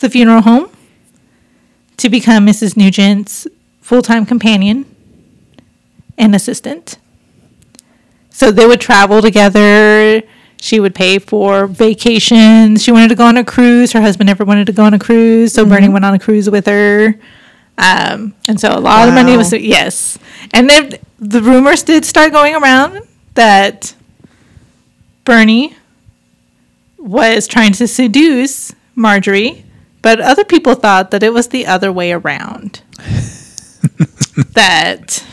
the 0.00 0.10
funeral 0.10 0.42
home 0.42 0.70
to 1.96 2.08
become 2.08 2.46
Mrs. 2.46 2.76
Nugent's 2.76 3.46
full 3.80 4.02
time 4.02 4.26
companion 4.26 4.84
and 6.18 6.34
assistant. 6.34 6.98
So 8.30 8.50
they 8.50 8.66
would 8.66 8.80
travel 8.80 9.22
together. 9.22 10.22
She 10.60 10.80
would 10.80 10.94
pay 10.94 11.18
for 11.18 11.66
vacations. 11.66 12.82
She 12.82 12.90
wanted 12.90 13.08
to 13.08 13.14
go 13.14 13.26
on 13.26 13.36
a 13.36 13.44
cruise. 13.44 13.92
Her 13.92 14.00
husband 14.00 14.26
never 14.26 14.44
wanted 14.44 14.66
to 14.66 14.72
go 14.72 14.84
on 14.84 14.94
a 14.94 14.98
cruise, 14.98 15.52
so 15.52 15.64
Bernie 15.64 15.88
went 15.88 16.04
on 16.04 16.14
a 16.14 16.18
cruise 16.18 16.50
with 16.50 16.66
her. 16.66 17.14
Um, 17.76 18.34
and 18.46 18.60
so 18.60 18.76
a 18.76 18.78
lot 18.78 19.08
of 19.08 19.14
money 19.14 19.36
was 19.36 19.52
yes. 19.52 20.18
And 20.52 20.70
then 20.70 20.98
the 21.18 21.42
rumors 21.42 21.82
did 21.82 22.04
start 22.04 22.32
going 22.32 22.54
around 22.54 23.00
that 23.34 23.94
Bernie 25.24 25.76
was 26.98 27.46
trying 27.46 27.72
to 27.72 27.88
seduce 27.88 28.72
Marjorie, 28.94 29.64
but 30.02 30.20
other 30.20 30.44
people 30.44 30.74
thought 30.74 31.10
that 31.10 31.22
it 31.22 31.32
was 31.32 31.48
the 31.48 31.66
other 31.66 31.92
way 31.92 32.12
around. 32.12 32.82
that 34.54 35.24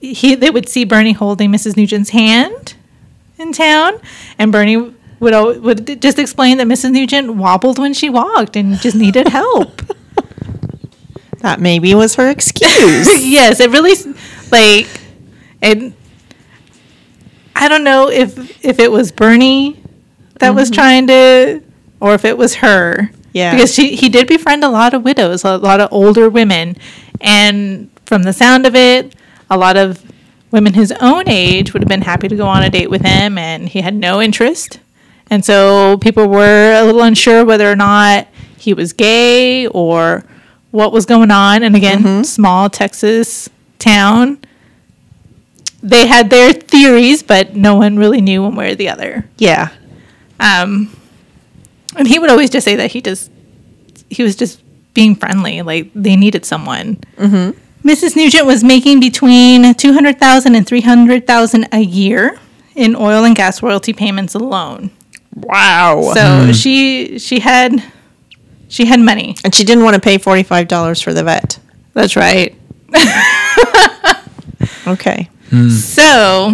he 0.00 0.34
they 0.34 0.50
would 0.50 0.68
see 0.68 0.84
Bernie 0.84 1.12
holding 1.12 1.50
Mrs. 1.52 1.76
Nugent's 1.76 2.10
hand 2.10 2.74
in 3.38 3.52
town, 3.52 4.00
and 4.38 4.50
Bernie 4.50 4.94
would 5.20 5.62
would 5.62 6.00
just 6.02 6.18
explain 6.18 6.58
that 6.58 6.66
Mrs. 6.66 6.92
Nugent 6.92 7.36
wobbled 7.36 7.78
when 7.78 7.94
she 7.94 8.10
walked 8.10 8.56
and 8.56 8.78
just 8.80 8.96
needed 8.96 9.28
help. 9.28 9.82
That 11.40 11.60
maybe 11.60 11.94
was 11.94 12.14
her 12.16 12.28
excuse. 12.28 13.24
yes, 13.24 13.60
it 13.60 13.70
really 13.70 13.94
like 14.50 14.88
and 15.62 15.94
I 17.56 17.68
don't 17.68 17.84
know 17.84 18.08
if 18.08 18.64
if 18.64 18.78
it 18.78 18.90
was 18.90 19.12
Bernie 19.12 19.82
that 20.38 20.54
was 20.54 20.70
mm-hmm. 20.70 20.74
trying 20.74 21.06
to 21.08 21.62
or 22.00 22.14
if 22.14 22.24
it 22.24 22.36
was 22.36 22.56
her. 22.56 23.10
Yeah. 23.32 23.54
Because 23.54 23.74
she 23.74 23.94
he 23.96 24.08
did 24.08 24.26
befriend 24.26 24.64
a 24.64 24.68
lot 24.68 24.94
of 24.94 25.04
widows, 25.04 25.44
a 25.44 25.56
lot 25.56 25.80
of 25.80 25.92
older 25.92 26.28
women. 26.28 26.76
And 27.20 27.90
from 28.06 28.22
the 28.22 28.32
sound 28.32 28.66
of 28.66 28.74
it, 28.74 29.14
a 29.50 29.58
lot 29.58 29.76
of 29.76 30.04
women 30.50 30.74
his 30.74 30.92
own 31.00 31.28
age 31.28 31.72
would 31.72 31.82
have 31.82 31.88
been 31.88 32.02
happy 32.02 32.28
to 32.28 32.36
go 32.36 32.46
on 32.46 32.62
a 32.62 32.70
date 32.70 32.90
with 32.90 33.02
him 33.02 33.38
and 33.38 33.68
he 33.68 33.82
had 33.82 33.94
no 33.94 34.20
interest. 34.20 34.80
And 35.28 35.44
so 35.44 35.96
people 35.98 36.26
were 36.26 36.72
a 36.74 36.84
little 36.84 37.02
unsure 37.02 37.44
whether 37.44 37.70
or 37.70 37.76
not 37.76 38.26
he 38.58 38.74
was 38.74 38.92
gay 38.92 39.66
or 39.68 40.24
what 40.70 40.92
was 40.92 41.06
going 41.06 41.30
on. 41.30 41.62
And 41.62 41.74
again, 41.76 42.24
small 42.24 42.70
Texas 42.70 43.48
town. 43.78 44.38
They 45.82 46.06
had 46.06 46.28
their 46.30 46.52
theories, 46.52 47.22
but 47.22 47.56
no 47.56 47.76
one 47.76 47.96
really 47.96 48.20
knew 48.20 48.42
one 48.42 48.54
way 48.54 48.72
or 48.72 48.74
the 48.74 48.88
other. 48.88 49.28
yeah. 49.38 49.70
Um, 50.38 50.96
and 51.96 52.08
he 52.08 52.18
would 52.18 52.30
always 52.30 52.48
just 52.48 52.64
say 52.64 52.76
that 52.76 52.92
he 52.92 53.02
just 53.02 53.30
he 54.08 54.22
was 54.22 54.36
just 54.36 54.62
being 54.94 55.14
friendly, 55.14 55.60
like 55.62 55.90
they 55.94 56.16
needed 56.16 56.44
someone. 56.46 56.96
Mm-hmm. 57.16 57.58
Mrs. 57.86 58.16
Nugent 58.16 58.46
was 58.46 58.64
making 58.64 59.00
between 59.00 59.74
two 59.74 59.92
hundred 59.92 60.18
thousand 60.18 60.54
and 60.54 60.66
three 60.66 60.80
hundred 60.80 61.26
thousand 61.26 61.68
a 61.72 61.80
year 61.80 62.38
in 62.74 62.96
oil 62.96 63.24
and 63.24 63.36
gas 63.36 63.62
royalty 63.62 63.92
payments 63.92 64.34
alone. 64.34 64.90
Wow. 65.34 66.12
So 66.14 66.52
she 66.52 67.18
she 67.18 67.40
had 67.40 67.82
she 68.70 68.86
had 68.86 69.00
money. 69.00 69.36
and 69.44 69.54
she 69.54 69.64
didn't 69.64 69.84
want 69.84 69.94
to 69.94 70.00
pay 70.00 70.16
$45 70.16 71.02
for 71.04 71.12
the 71.12 71.22
vet. 71.24 71.58
That's 71.92 72.16
right. 72.16 72.56
Okay. 74.86 75.28
Hmm. 75.50 75.68
So, 75.68 76.48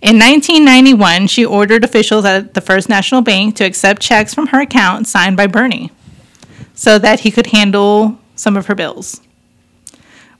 in 0.00 0.18
1991, 0.18 1.26
she 1.26 1.44
ordered 1.44 1.82
officials 1.84 2.24
at 2.24 2.54
the 2.54 2.60
First 2.60 2.88
National 2.88 3.20
Bank 3.20 3.56
to 3.56 3.64
accept 3.64 4.00
checks 4.02 4.32
from 4.34 4.48
her 4.48 4.60
account 4.60 5.06
signed 5.08 5.36
by 5.36 5.46
Bernie 5.46 5.90
so 6.74 6.98
that 6.98 7.20
he 7.20 7.30
could 7.30 7.48
handle 7.48 8.18
some 8.36 8.56
of 8.56 8.66
her 8.66 8.74
bills. 8.74 9.20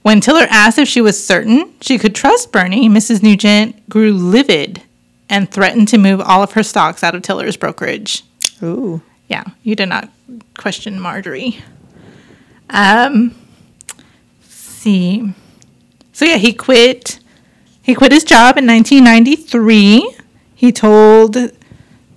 When 0.03 0.21
Tiller 0.21 0.47
asked 0.51 0.79
if 0.79 0.89
she 0.89 1.01
was 1.01 1.23
certain 1.25 1.73
she 1.81 1.99
could 1.99 2.15
trust 2.15 2.53
Bernie, 2.53 2.89
Mrs. 2.89 3.23
Nugent 3.23 3.89
grew 3.89 4.13
livid 4.13 4.83
and 5.29 5.51
threatened 5.51 5.89
to 5.89 5.99
move 5.99 6.21
all 6.21 6.43
of 6.43 6.53
her 6.53 6.63
stocks 6.63 7.03
out 7.03 7.15
of 7.15 7.23
Tiller's 7.23 7.57
brokerage. 7.57 8.23
Ooh. 8.63 9.03
Yeah, 9.29 9.45
you 9.63 9.75
did 9.75 9.89
not 9.89 10.11
question 10.57 11.01
Marjorie. 11.01 11.59
Um, 12.71 13.35
see. 14.43 15.33
So 16.13 16.25
yeah, 16.25 16.37
he 16.37 16.53
quit. 16.53 17.19
He 17.83 17.95
quit 17.95 18.13
his 18.13 18.25
job 18.25 18.57
in 18.57 18.67
1993. 18.67 20.17
He 20.55 20.73
told 20.73 21.37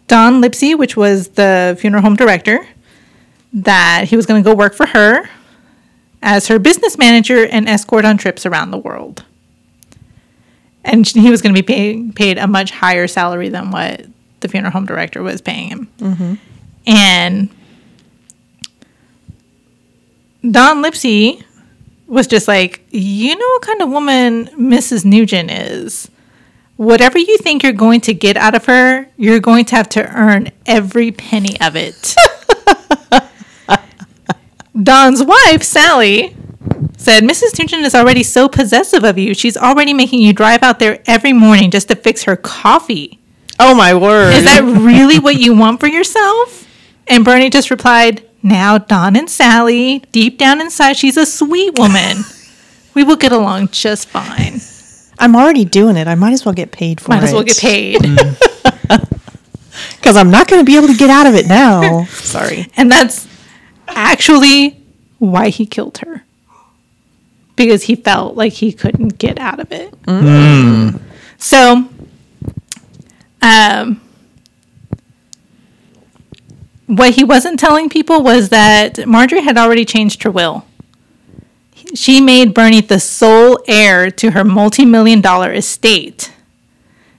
Don 0.08 0.42
Lipsey, 0.42 0.78
which 0.78 0.96
was 0.96 1.30
the 1.30 1.78
funeral 1.80 2.02
home 2.02 2.16
director, 2.16 2.68
that 3.52 4.06
he 4.08 4.16
was 4.16 4.26
going 4.26 4.42
to 4.42 4.50
go 4.50 4.56
work 4.56 4.74
for 4.74 4.86
her 4.86 5.30
as 6.22 6.48
her 6.48 6.60
business 6.60 6.98
manager 6.98 7.46
and 7.46 7.68
escort 7.68 8.06
on 8.06 8.18
trips 8.18 8.46
around 8.46 8.72
the 8.72 8.78
world. 8.78 9.26
And 10.84 11.06
he 11.06 11.30
was 11.30 11.42
going 11.42 11.54
to 11.54 11.62
be 11.62 11.66
paid, 11.66 12.16
paid 12.16 12.38
a 12.38 12.48
much 12.48 12.72
higher 12.72 13.08
salary 13.08 13.50
than 13.50 13.72
what 13.72 14.06
the 14.40 14.48
funeral 14.48 14.72
home 14.72 14.86
director 14.86 15.22
was 15.22 15.42
paying 15.42 15.70
him. 15.70 15.90
And 16.86 17.50
Don 20.42 20.84
Lipsey 20.84 21.44
was 22.08 22.28
just 22.28 22.48
like, 22.48 22.86
you 22.90 23.36
know 23.36 23.48
what 23.48 23.62
kind 23.62 23.82
of 23.82 23.90
woman 23.90 24.46
Mrs. 24.48 25.06
Nugent 25.06 25.52
is. 25.52 26.10
Whatever 26.78 27.18
you 27.18 27.38
think 27.40 27.64
you're 27.64 27.74
going 27.74 28.02
to 28.02 28.14
get 28.14 28.38
out 28.38 28.56
of 28.56 28.66
her, 28.66 29.08
you're 29.18 29.40
going 29.40 29.66
to 29.66 29.76
have 29.76 29.90
to 29.90 30.16
earn 30.16 30.52
every 30.66 31.12
penny 31.12 31.60
of 31.60 31.76
it. 31.76 32.16
Don's 34.84 35.24
wife, 35.24 35.64
Sally, 35.64 36.36
said, 36.98 37.24
Mrs. 37.24 37.58
Nugent 37.58 37.84
is 37.84 37.96
already 37.96 38.22
so 38.22 38.48
possessive 38.48 39.04
of 39.04 39.18
you. 39.18 39.34
She's 39.34 39.58
already 39.58 39.94
making 39.94 40.22
you 40.22 40.34
drive 40.34 40.62
out 40.62 40.78
there 40.78 41.02
every 41.08 41.34
morning 41.34 41.72
just 41.72 41.88
to 41.88 41.96
fix 41.96 42.24
her 42.24 42.36
coffee. 42.36 43.20
Oh 43.60 43.74
my 43.74 43.96
word. 43.96 44.36
Is 44.36 44.44
that 44.44 44.64
really 44.64 45.18
what 45.18 45.36
you 45.36 45.56
want 45.56 45.80
for 45.80 45.88
yourself? 45.88 46.68
And 47.08 47.26
Bernie 47.26 47.50
just 47.50 47.72
replied, 47.72 48.27
Now, 48.44 48.78
Don 48.78 49.16
and 49.16 49.30
Sally, 49.30 50.00
deep 50.12 50.38
down 50.38 50.62
inside, 50.62 50.98
she's 50.98 51.18
a 51.18 51.26
sweet 51.26 51.78
woman. 51.78 52.18
We 52.94 53.04
will 53.04 53.16
get 53.16 53.32
along 53.32 53.68
just 53.68 54.08
fine. 54.08 54.60
I'm 55.20 55.36
already 55.36 55.66
doing 55.66 55.98
it. 55.98 56.08
I 56.08 56.16
might 56.16 56.34
as 56.34 56.46
well 56.46 56.56
get 56.56 56.72
paid 56.72 57.00
for 57.00 57.12
it. 57.12 57.16
Might 57.16 57.24
it. 57.24 57.28
as 57.28 57.34
well 57.34 57.44
get 57.44 57.58
paid. 57.60 58.02
Because 59.96 60.16
I'm 60.16 60.32
not 60.32 60.48
going 60.48 60.62
to 60.62 60.66
be 60.66 60.78
able 60.78 60.88
to 60.88 60.96
get 60.96 61.10
out 61.10 61.26
of 61.26 61.36
it 61.36 61.48
now. 61.48 62.06
Sorry. 62.10 62.68
And 62.78 62.92
that's 62.92 63.28
actually 63.88 64.82
why 65.20 65.50
he 65.50 65.66
killed 65.66 65.98
her. 66.00 66.24
Because 67.56 67.84
he 67.84 67.96
felt 67.96 68.36
like 68.36 68.54
he 68.54 68.72
couldn't 68.72 69.18
get 69.18 69.38
out 69.38 69.60
of 69.60 69.68
it. 69.72 69.94
So, 71.40 71.90
um, 73.42 74.02
what 76.88 77.16
he 77.16 77.24
wasn't 77.24 77.60
telling 77.60 77.90
people 77.90 78.24
was 78.24 78.50
that 78.50 79.06
Marjorie 79.06 79.44
had 79.44 79.58
already 79.58 79.86
changed 79.86 80.24
her 80.24 80.32
will. 80.32 80.66
She 81.94 82.20
made 82.20 82.54
Bernie 82.54 82.82
the 82.82 83.00
sole 83.00 83.60
heir 83.68 84.10
to 84.12 84.32
her 84.32 84.44
multi 84.44 84.86
million 84.86 85.22
dollar 85.22 85.54
estate. 85.54 86.34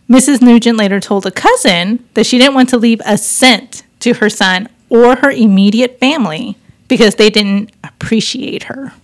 Mrs. 0.09 0.41
Nugent 0.41 0.79
later 0.79 1.01
told 1.01 1.27
a 1.27 1.31
cousin 1.31 2.05
that 2.15 2.27
she 2.27 2.39
didn't 2.39 2.55
want 2.55 2.71
to 2.71 2.79
leave 2.79 3.01
a 3.05 3.19
cent 3.19 3.83
to 4.01 4.15
her 4.15 4.31
son 4.31 4.69
or 4.89 5.17
her 5.17 5.31
immediate 5.31 6.01
family 6.01 6.57
because 6.89 7.17
they 7.17 7.29
didn't 7.29 7.71
appreciate 7.85 8.65
her. 8.65 8.95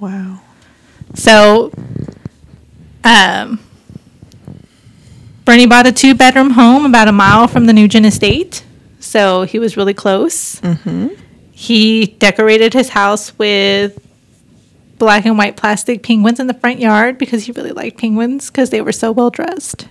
Wow. 0.00 0.40
So, 1.14 1.70
um, 3.04 3.60
Bernie 5.44 5.66
bought 5.66 5.86
a 5.86 5.92
two 5.92 6.14
bedroom 6.14 6.50
home 6.50 6.86
about 6.86 7.08
a 7.08 7.12
mile 7.12 7.46
from 7.46 7.66
the 7.66 7.74
Nugent 7.74 8.06
estate. 8.06 8.64
So 9.14 9.44
he 9.44 9.60
was 9.60 9.76
really 9.76 9.94
close. 9.94 10.60
He 11.52 12.06
decorated 12.18 12.74
his 12.74 12.88
house 12.88 13.38
with 13.38 14.04
black 14.98 15.24
and 15.24 15.38
white 15.38 15.56
plastic 15.56 16.02
penguins 16.02 16.40
in 16.40 16.48
the 16.48 16.54
front 16.54 16.80
yard 16.80 17.16
because 17.16 17.44
he 17.44 17.52
really 17.52 17.70
liked 17.70 17.96
penguins 17.96 18.50
because 18.50 18.70
they 18.70 18.80
were 18.80 18.90
so 18.90 19.12
well 19.12 19.30
dressed. 19.30 19.86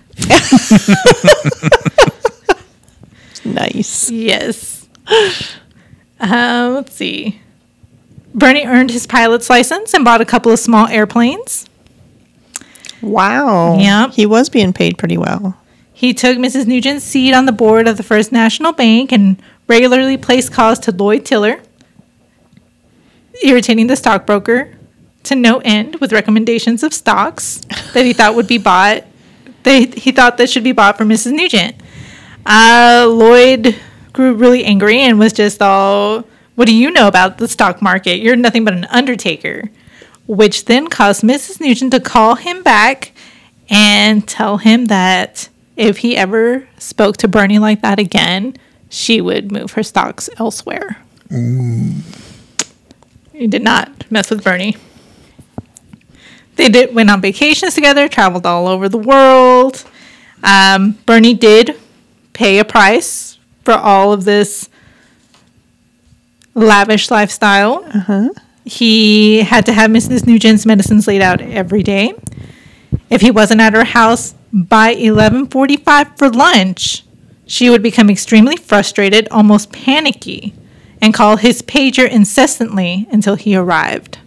Nice. 3.46 4.10
Yes. 4.10 4.86
Um, 6.20 6.74
let's 6.74 6.94
see. 6.94 7.40
Bernie 8.34 8.66
earned 8.66 8.90
his 8.90 9.06
pilot's 9.06 9.48
license 9.48 9.94
and 9.94 10.04
bought 10.04 10.20
a 10.20 10.26
couple 10.26 10.52
of 10.52 10.58
small 10.58 10.86
airplanes. 10.88 11.66
Wow. 13.00 13.78
Yep. 13.78 14.12
He 14.12 14.26
was 14.26 14.50
being 14.50 14.74
paid 14.74 14.98
pretty 14.98 15.16
well. 15.16 15.56
He 15.96 16.12
took 16.12 16.36
Mrs. 16.36 16.66
Nugent's 16.66 17.04
seat 17.04 17.32
on 17.32 17.46
the 17.46 17.52
board 17.52 17.86
of 17.86 17.96
the 17.96 18.02
First 18.02 18.32
National 18.32 18.72
Bank 18.72 19.12
and 19.12 19.40
regularly 19.68 20.16
placed 20.16 20.52
calls 20.52 20.80
to 20.80 20.92
Lloyd 20.92 21.24
Tiller, 21.24 21.60
irritating 23.44 23.86
the 23.86 23.94
stockbroker 23.94 24.76
to 25.22 25.36
no 25.36 25.58
end 25.64 25.96
with 26.00 26.12
recommendations 26.12 26.82
of 26.82 26.92
stocks 26.92 27.60
that 27.94 28.04
he 28.04 28.12
thought 28.12 28.34
would 28.34 28.48
be 28.48 28.58
bought. 28.58 29.04
They, 29.62 29.86
he 29.86 30.10
thought 30.10 30.36
that 30.38 30.50
should 30.50 30.64
be 30.64 30.72
bought 30.72 30.98
for 30.98 31.04
Mrs. 31.04 31.32
Nugent. 31.32 31.76
Uh, 32.44 33.06
Lloyd 33.08 33.76
grew 34.12 34.34
really 34.34 34.64
angry 34.64 34.98
and 34.98 35.18
was 35.18 35.32
just 35.32 35.62
all, 35.62 36.24
What 36.56 36.66
do 36.66 36.74
you 36.74 36.90
know 36.90 37.06
about 37.06 37.38
the 37.38 37.46
stock 37.46 37.80
market? 37.80 38.18
You're 38.18 38.34
nothing 38.34 38.64
but 38.64 38.74
an 38.74 38.86
undertaker. 38.86 39.70
Which 40.26 40.64
then 40.64 40.88
caused 40.88 41.22
Mrs. 41.22 41.60
Nugent 41.60 41.92
to 41.92 42.00
call 42.00 42.34
him 42.34 42.64
back 42.64 43.12
and 43.70 44.26
tell 44.26 44.58
him 44.58 44.86
that 44.86 45.48
if 45.76 45.98
he 45.98 46.16
ever 46.16 46.68
spoke 46.78 47.16
to 47.18 47.28
Bernie 47.28 47.58
like 47.58 47.82
that 47.82 47.98
again, 47.98 48.56
she 48.88 49.20
would 49.20 49.50
move 49.50 49.72
her 49.72 49.82
stocks 49.82 50.30
elsewhere. 50.38 50.98
He 53.32 53.46
did 53.46 53.62
not 53.62 54.10
mess 54.10 54.30
with 54.30 54.44
Bernie. 54.44 54.76
They 56.56 56.68
did 56.68 56.94
went 56.94 57.10
on 57.10 57.20
vacations 57.20 57.74
together, 57.74 58.06
traveled 58.08 58.46
all 58.46 58.68
over 58.68 58.88
the 58.88 58.98
world. 58.98 59.84
Um, 60.44 60.92
Bernie 61.06 61.34
did 61.34 61.74
pay 62.32 62.58
a 62.58 62.64
price 62.64 63.38
for 63.64 63.74
all 63.74 64.12
of 64.12 64.24
this 64.24 64.68
lavish 66.54 67.10
lifestyle. 67.10 67.82
He 68.64 69.42
had 69.42 69.66
to 69.66 69.72
have 69.72 69.90
Mrs. 69.90 70.26
Nugent's 70.26 70.64
medicines 70.64 71.06
laid 71.08 71.20
out 71.22 71.40
every 71.40 71.82
day. 71.82 72.14
If 73.10 73.20
he 73.20 73.30
wasn't 73.30 73.60
at 73.60 73.74
her 73.74 73.84
house 73.84 74.34
by 74.52 74.94
11:45 74.94 76.16
for 76.16 76.30
lunch, 76.30 77.04
she 77.46 77.70
would 77.70 77.82
become 77.82 78.10
extremely 78.10 78.56
frustrated, 78.56 79.28
almost 79.30 79.72
panicky, 79.72 80.54
and 81.00 81.12
call 81.12 81.36
his 81.36 81.62
pager 81.62 82.08
incessantly 82.08 83.06
until 83.10 83.34
he 83.34 83.54
arrived. 83.54 84.18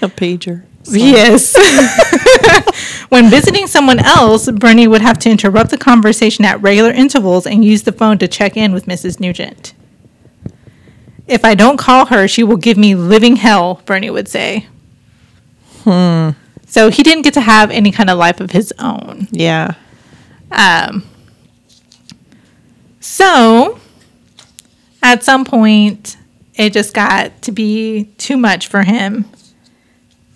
A 0.00 0.08
pager. 0.08 0.64
Yes. 0.90 1.54
when 3.08 3.28
visiting 3.28 3.66
someone 3.66 3.98
else, 3.98 4.50
Bernie 4.50 4.88
would 4.88 5.02
have 5.02 5.18
to 5.20 5.30
interrupt 5.30 5.70
the 5.70 5.78
conversation 5.78 6.44
at 6.44 6.60
regular 6.62 6.90
intervals 6.90 7.46
and 7.46 7.64
use 7.64 7.82
the 7.82 7.92
phone 7.92 8.18
to 8.18 8.28
check 8.28 8.56
in 8.56 8.72
with 8.72 8.86
Mrs. 8.86 9.20
Nugent. 9.20 9.74
If 11.26 11.44
I 11.44 11.54
don't 11.54 11.76
call 11.76 12.06
her, 12.06 12.26
she 12.26 12.42
will 12.42 12.56
give 12.56 12.78
me 12.78 12.94
living 12.94 13.36
hell, 13.36 13.82
Bernie 13.84 14.08
would 14.08 14.28
say. 14.28 14.66
Hmm. 15.84 16.30
So 16.68 16.90
he 16.90 17.02
didn't 17.02 17.22
get 17.22 17.34
to 17.34 17.40
have 17.40 17.70
any 17.70 17.90
kind 17.90 18.10
of 18.10 18.18
life 18.18 18.40
of 18.40 18.50
his 18.50 18.72
own. 18.78 19.26
Yeah. 19.30 19.74
Um, 20.52 21.04
so 23.00 23.80
at 25.02 25.24
some 25.24 25.44
point, 25.44 26.16
it 26.54 26.72
just 26.72 26.92
got 26.92 27.40
to 27.42 27.52
be 27.52 28.04
too 28.18 28.36
much 28.36 28.68
for 28.68 28.82
him. 28.82 29.24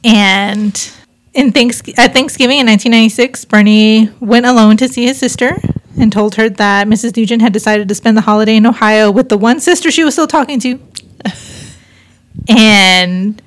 And 0.05 0.91
in 1.35 1.53
thanks- 1.53 1.83
at 1.99 2.15
Thanksgiving 2.15 2.59
in 2.59 2.67
1996, 2.67 3.45
Bernie 3.45 4.11
went 4.21 4.47
alone 4.47 4.77
to 4.79 4.89
see 4.89 5.05
his 5.05 5.19
sister 5.19 5.61
and 5.99 6.13
told 6.13 6.37
her 6.37 6.49
that 6.49 6.87
Mrs. 6.87 7.17
Nugent 7.17 7.43
had 7.43 7.53
decided 7.53 7.89
to 7.89 7.95
spend 7.95 8.17
the 8.17 8.23
holiday 8.23 8.57
in 8.57 8.67
Ohio 8.67 9.11
with 9.11 9.29
the 9.29 9.37
one 9.37 9.61
sister 9.61 9.91
she 9.91 10.05
was 10.05 10.15
still 10.15 10.27
talking 10.27 10.59
to. 10.61 10.81
and 12.49 13.41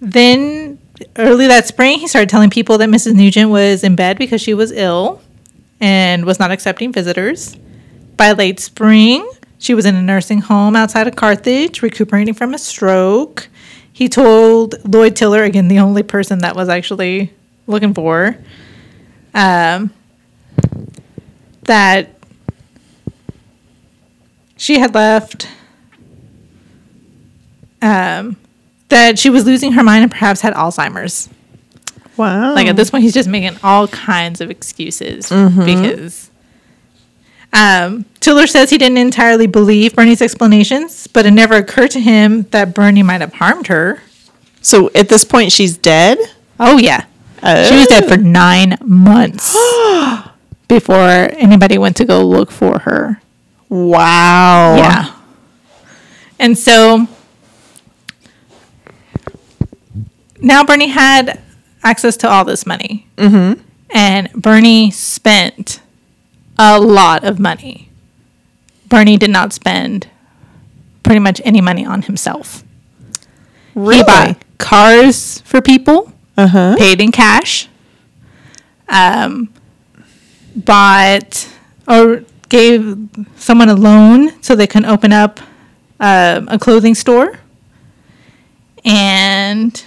then 0.00 0.69
early 1.16 1.46
that 1.46 1.66
spring, 1.66 1.98
he 1.98 2.06
started 2.06 2.28
telling 2.28 2.50
people 2.50 2.78
that 2.78 2.88
Mrs. 2.88 3.14
Nugent 3.14 3.50
was 3.50 3.84
in 3.84 3.96
bed 3.96 4.18
because 4.18 4.40
she 4.40 4.54
was 4.54 4.72
ill 4.72 5.20
and 5.80 6.24
was 6.24 6.38
not 6.38 6.50
accepting 6.50 6.92
visitors. 6.92 7.56
By 8.16 8.32
late 8.32 8.60
spring, 8.60 9.28
she 9.58 9.74
was 9.74 9.86
in 9.86 9.94
a 9.94 10.02
nursing 10.02 10.40
home 10.40 10.76
outside 10.76 11.06
of 11.06 11.16
Carthage, 11.16 11.82
recuperating 11.82 12.34
from 12.34 12.54
a 12.54 12.58
stroke. 12.58 13.48
He 13.92 14.08
told 14.08 14.76
Lloyd 14.90 15.16
Tiller, 15.16 15.42
again, 15.42 15.68
the 15.68 15.78
only 15.78 16.02
person 16.02 16.38
that 16.40 16.56
was 16.56 16.68
actually 16.68 17.32
looking 17.66 17.94
for 17.94 18.36
um, 19.34 19.92
that 21.64 22.10
she 24.56 24.78
had 24.78 24.94
left, 24.94 25.48
um, 27.82 28.36
that 28.90 29.18
she 29.18 29.30
was 29.30 29.46
losing 29.46 29.72
her 29.72 29.82
mind 29.82 30.02
and 30.02 30.10
perhaps 30.10 30.40
had 30.40 30.54
Alzheimer's. 30.54 31.28
Wow. 32.16 32.54
Like 32.54 32.66
at 32.66 32.76
this 32.76 32.90
point, 32.90 33.02
he's 33.02 33.14
just 33.14 33.28
making 33.28 33.58
all 33.62 33.88
kinds 33.88 34.40
of 34.40 34.50
excuses 34.50 35.28
because. 35.28 36.30
Um, 37.52 38.04
Tiller 38.20 38.46
says 38.46 38.70
he 38.70 38.78
didn't 38.78 38.98
entirely 38.98 39.48
believe 39.48 39.96
Bernie's 39.96 40.22
explanations, 40.22 41.08
but 41.08 41.26
it 41.26 41.32
never 41.32 41.54
occurred 41.54 41.90
to 41.92 42.00
him 42.00 42.42
that 42.50 42.74
Bernie 42.74 43.02
might 43.02 43.22
have 43.22 43.32
harmed 43.34 43.66
her. 43.66 44.00
so 44.62 44.88
at 44.94 45.08
this 45.08 45.24
point, 45.24 45.50
she's 45.50 45.76
dead. 45.76 46.18
Oh 46.60 46.78
yeah, 46.78 47.06
she 47.40 47.74
was 47.74 47.86
dead 47.88 48.06
for 48.06 48.16
nine 48.18 48.76
months 48.84 49.56
before 50.68 51.00
anybody 51.32 51.76
went 51.76 51.96
to 51.96 52.04
go 52.04 52.24
look 52.24 52.52
for 52.52 52.78
her. 52.80 53.20
Wow. 53.68 54.76
Yeah. 54.76 55.14
And 56.38 56.56
so 56.56 57.08
now 60.40 60.64
Bernie 60.64 60.88
had 60.88 61.40
access 61.82 62.16
to 62.18 62.28
all 62.28 62.44
this 62.44 62.66
money. 62.66 63.06
Mm-hmm. 63.16 63.60
And 63.90 64.32
Bernie 64.32 64.90
spent 64.90 65.80
a 66.58 66.78
lot 66.80 67.24
of 67.24 67.38
money. 67.38 67.88
Bernie 68.88 69.16
did 69.16 69.30
not 69.30 69.52
spend 69.52 70.08
pretty 71.02 71.20
much 71.20 71.40
any 71.44 71.60
money 71.60 71.84
on 71.84 72.02
himself. 72.02 72.62
Really? 73.74 73.96
He 73.98 74.02
bought 74.04 74.36
cars 74.58 75.40
for 75.42 75.60
people, 75.60 76.12
Uh-huh. 76.36 76.76
paid 76.76 77.00
in 77.00 77.10
cash, 77.12 77.68
um, 78.88 79.52
bought 80.54 81.48
or 81.88 82.24
gave 82.48 83.08
someone 83.36 83.68
a 83.68 83.74
loan 83.74 84.40
so 84.42 84.54
they 84.54 84.66
can 84.66 84.84
open 84.84 85.12
up 85.12 85.40
um, 86.00 86.48
a 86.48 86.58
clothing 86.58 86.94
store. 86.94 87.38
And 88.84 89.82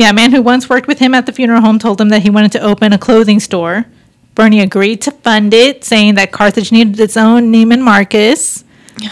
yeah, 0.00 0.10
a 0.10 0.14
man 0.14 0.32
who 0.32 0.40
once 0.40 0.70
worked 0.70 0.86
with 0.86 0.98
him 0.98 1.14
at 1.14 1.26
the 1.26 1.32
funeral 1.32 1.60
home 1.60 1.78
told 1.78 2.00
him 2.00 2.08
that 2.08 2.22
he 2.22 2.30
wanted 2.30 2.52
to 2.52 2.60
open 2.60 2.94
a 2.94 2.98
clothing 2.98 3.38
store. 3.38 3.84
Bernie 4.34 4.60
agreed 4.60 5.02
to 5.02 5.10
fund 5.10 5.52
it, 5.52 5.84
saying 5.84 6.14
that 6.14 6.32
Carthage 6.32 6.72
needed 6.72 6.98
its 6.98 7.18
own 7.18 7.52
Neiman 7.52 7.82
Marcus. 7.82 8.64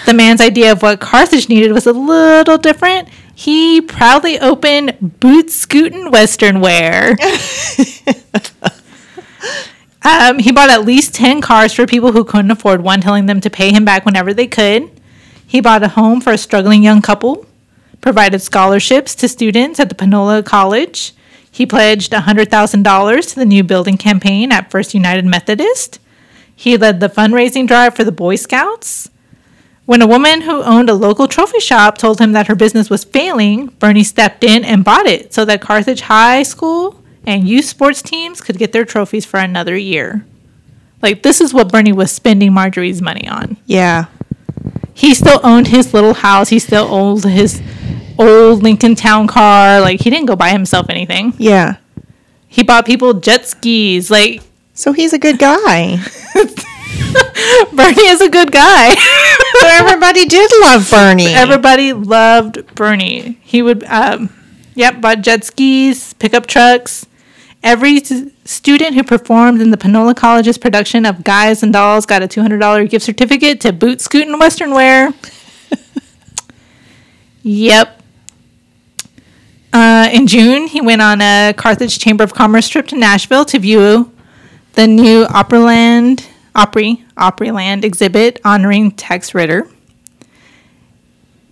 The 0.07 0.15
man's 0.15 0.41
idea 0.41 0.73
of 0.73 0.81
what 0.81 0.99
Carthage 0.99 1.51
needed 1.51 1.73
was 1.73 1.87
a 1.87 1.93
little 1.93 2.57
different. 2.57 3.11
He 3.35 3.83
proudly 3.83 4.39
opened 4.41 5.21
Boot 5.21 5.51
Scootin' 5.51 6.11
Western 6.11 6.61
Wear. 6.61 7.11
um, 10.03 10.39
he 10.39 10.53
bought 10.53 10.71
at 10.71 10.87
least 10.87 11.15
10 11.15 11.43
cars 11.43 11.75
for 11.75 11.87
people 11.87 12.13
who 12.13 12.25
couldn't 12.25 12.51
afford 12.51 12.81
one, 12.81 13.03
telling 13.03 13.27
them 13.27 13.43
to 13.43 13.51
pay 13.51 13.73
him 13.73 13.85
back 13.85 14.07
whenever 14.07 14.33
they 14.33 14.47
could. 14.47 14.91
He 15.47 15.61
bought 15.61 15.83
a 15.83 15.89
home 15.89 16.23
for 16.23 16.33
a 16.33 16.39
struggling 16.39 16.83
young 16.83 17.03
couple, 17.03 17.47
provided 18.01 18.41
scholarships 18.41 19.15
to 19.17 19.29
students 19.29 19.81
at 19.81 19.89
the 19.89 19.95
Panola 19.95 20.43
College. 20.43 21.15
He 21.51 21.67
pledged 21.67 22.13
$100,000 22.13 23.29
to 23.29 23.35
the 23.35 23.45
new 23.45 23.65
building 23.65 23.97
campaign 23.97 24.53
at 24.53 24.71
First 24.71 24.95
United 24.95 25.25
Methodist. 25.25 25.99
He 26.55 26.77
led 26.77 27.01
the 27.01 27.09
fundraising 27.09 27.67
drive 27.67 27.95
for 27.95 28.05
the 28.05 28.13
Boy 28.13 28.37
Scouts. 28.37 29.11
When 29.87 30.03
a 30.03 30.07
woman 30.07 30.43
who 30.43 30.63
owned 30.63 30.91
a 30.91 30.95
local 30.95 31.29
trophy 31.29 31.61
shop 31.61 31.97
told 31.97 32.21
him 32.21 32.33
that 32.33 32.49
her 32.49 32.55
business 32.55 32.91
was 32.91 33.05
failing, 33.05 33.69
Bernie 33.79 34.05
stepped 34.05 34.45
in 34.45 34.65
and 34.65 34.85
bought 34.85 35.07
it 35.07 35.33
so 35.33 35.45
that 35.47 35.63
Carthage 35.63 36.03
High 36.03 36.43
School 36.43 37.03
and 37.25 37.49
youth 37.49 37.65
sports 37.65 38.03
teams 38.03 38.41
could 38.41 38.59
get 38.59 38.73
their 38.73 38.85
trophies 38.85 39.25
for 39.25 39.41
another 39.41 39.77
year. 39.77 40.27
Like, 41.01 41.23
this 41.23 41.41
is 41.41 41.55
what 41.55 41.71
Bernie 41.73 41.93
was 41.93 42.11
spending 42.11 42.53
Marjorie's 42.53 43.01
money 43.01 43.27
on. 43.29 43.57
Yeah. 43.67 44.07
He 44.99 45.15
still 45.15 45.39
owned 45.45 45.69
his 45.69 45.95
little 45.95 46.13
house, 46.15 46.49
he 46.49 46.59
still 46.59 46.93
owned 46.93 47.23
his 47.23 47.63
old 48.19 48.65
Lincoln 48.65 48.97
Town 48.97 49.29
car. 49.29 49.81
Like, 49.81 50.01
he 50.01 50.11
didn't 50.11 50.27
go 50.27 50.35
buy 50.35 50.49
himself 50.51 50.91
anything. 50.91 51.35
Yeah. 51.39 51.77
He 52.49 52.65
bought 52.65 52.85
people 52.85 53.15
jet 53.15 53.47
skis. 53.47 54.11
Like, 54.11 54.43
So 54.75 54.93
he's 54.93 55.13
a 55.13 55.19
good 55.19 55.39
guy. 55.39 56.03
Bernie 57.73 58.07
is 58.11 58.21
a 58.21 58.29
good 58.29 58.51
guy. 58.51 58.95
so 59.61 59.67
everybody 59.69 60.25
did 60.27 60.51
love 60.63 60.91
Bernie. 60.91 61.33
Everybody 61.33 61.93
loved 61.93 62.75
Bernie. 62.75 63.39
He 63.43 63.63
would, 63.63 63.85
um, 63.85 64.31
yep, 64.75 65.01
bought 65.01 65.21
jet 65.23 65.45
skis, 65.45 66.15
pickup 66.15 66.47
trucks. 66.47 67.07
Every 67.63 68.01
student 68.01 68.95
who 68.95 69.03
performed 69.03 69.61
in 69.61 69.71
the 69.71 69.77
Panola 69.77 70.15
College's 70.15 70.59
production 70.59 71.05
of 71.05 71.25
Guys 71.25 71.63
and 71.63 71.73
Dolls 71.73 72.07
got 72.07 72.23
a 72.23 72.29
$200 72.29 72.89
gift 72.89 73.05
certificate 73.05 73.61
to 73.63 73.73
Boot 73.73 74.01
Scootin' 74.01 74.39
Western 74.39 74.73
Wear. 74.73 75.13
yep. 77.43 78.01
Uh, 79.73 80.09
in 80.13 80.27
June, 80.27 80.69
he 80.69 80.81
went 80.81 81.03
on 81.03 81.21
a 81.21 81.53
Carthage 81.57 81.99
Chamber 81.99 82.25
of 82.25 82.33
Commerce 82.33 82.69
trip 82.69 82.87
to 82.89 82.97
Nashville 82.97 83.45
to 83.47 83.59
view 83.59 84.13
the 84.75 84.87
new 84.87 85.25
Opryland, 85.27 86.27
Opry, 86.55 87.05
Opryland 87.17 87.83
exhibit 87.85 88.41
honoring 88.45 88.93
Tex 88.93 89.35
Ritter 89.35 89.69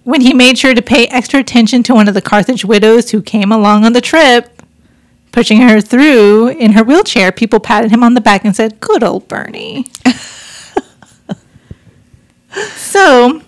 when 0.07 0.21
he 0.21 0.33
made 0.33 0.57
sure 0.57 0.73
to 0.73 0.83
pay 0.83 1.09
extra 1.09 1.41
attention 1.41 1.83
to 1.83 1.93
one 1.93 2.07
of 2.07 2.15
the 2.15 2.23
Carthage 2.23 2.65
widows 2.65 3.11
who 3.11 3.21
came 3.21 3.51
along 3.51 3.85
on 3.85 3.93
the 3.93 4.01
trip, 4.01 4.56
pushing 5.37 5.61
her 5.61 5.83
through 5.83 6.49
in 6.49 6.73
her 6.73 6.83
wheelchair, 6.83 7.31
people 7.31 7.61
patted 7.61 7.91
him 7.91 8.03
on 8.03 8.15
the 8.15 8.23
back 8.23 8.43
and 8.43 8.57
said, 8.57 8.81
Good 8.81 9.05
old 9.05 9.29
Bernie. 9.29 9.85
so, 12.75 13.43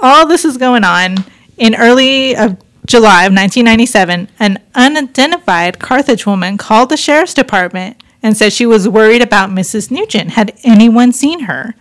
all 0.00 0.26
this 0.26 0.44
is 0.44 0.58
going 0.58 0.84
on. 0.84 1.24
In 1.56 1.74
early 1.76 2.36
of 2.36 2.58
July 2.84 3.24
of 3.24 3.32
1997, 3.32 4.28
an 4.38 4.58
unidentified 4.74 5.78
Carthage 5.78 6.26
woman 6.26 6.58
called 6.58 6.90
the 6.90 6.96
sheriff's 6.98 7.32
department 7.32 7.96
and 8.22 8.36
said 8.36 8.52
she 8.52 8.66
was 8.66 8.86
worried 8.86 9.22
about 9.22 9.48
Mrs. 9.48 9.90
Nugent. 9.90 10.32
Had 10.32 10.52
anyone 10.62 11.10
seen 11.10 11.44
her? 11.44 11.74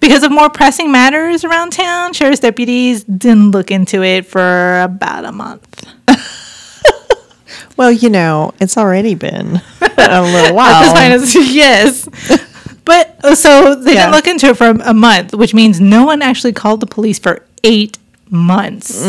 Because 0.00 0.22
of 0.22 0.32
more 0.32 0.48
pressing 0.48 0.90
matters 0.90 1.44
around 1.44 1.74
town, 1.74 2.14
sheriff's 2.14 2.40
deputies 2.40 3.04
didn't 3.04 3.50
look 3.50 3.70
into 3.70 4.02
it 4.02 4.24
for 4.24 4.80
about 4.80 5.26
a 5.26 5.32
month. 5.32 5.86
well, 7.76 7.92
you 7.92 8.10
know, 8.10 8.52
it's 8.60 8.76
already 8.76 9.14
been 9.14 9.60
a 9.98 10.22
little 10.22 10.56
while. 10.56 10.82
yes. 11.34 12.08
But 12.84 13.16
uh, 13.22 13.36
so 13.36 13.76
they 13.76 13.94
Yeah. 13.94 14.06
didn't 14.06 14.16
look 14.16 14.26
into 14.26 14.48
it 14.48 14.56
for 14.56 14.70
a 14.70 14.92
month, 14.92 15.34
which 15.34 15.54
means 15.54 15.80
no 15.80 16.04
one 16.04 16.20
actually 16.20 16.52
called 16.52 16.80
the 16.80 16.86
police 16.88 17.16
for 17.16 17.46
eight 17.62 17.96
months. 18.28 18.92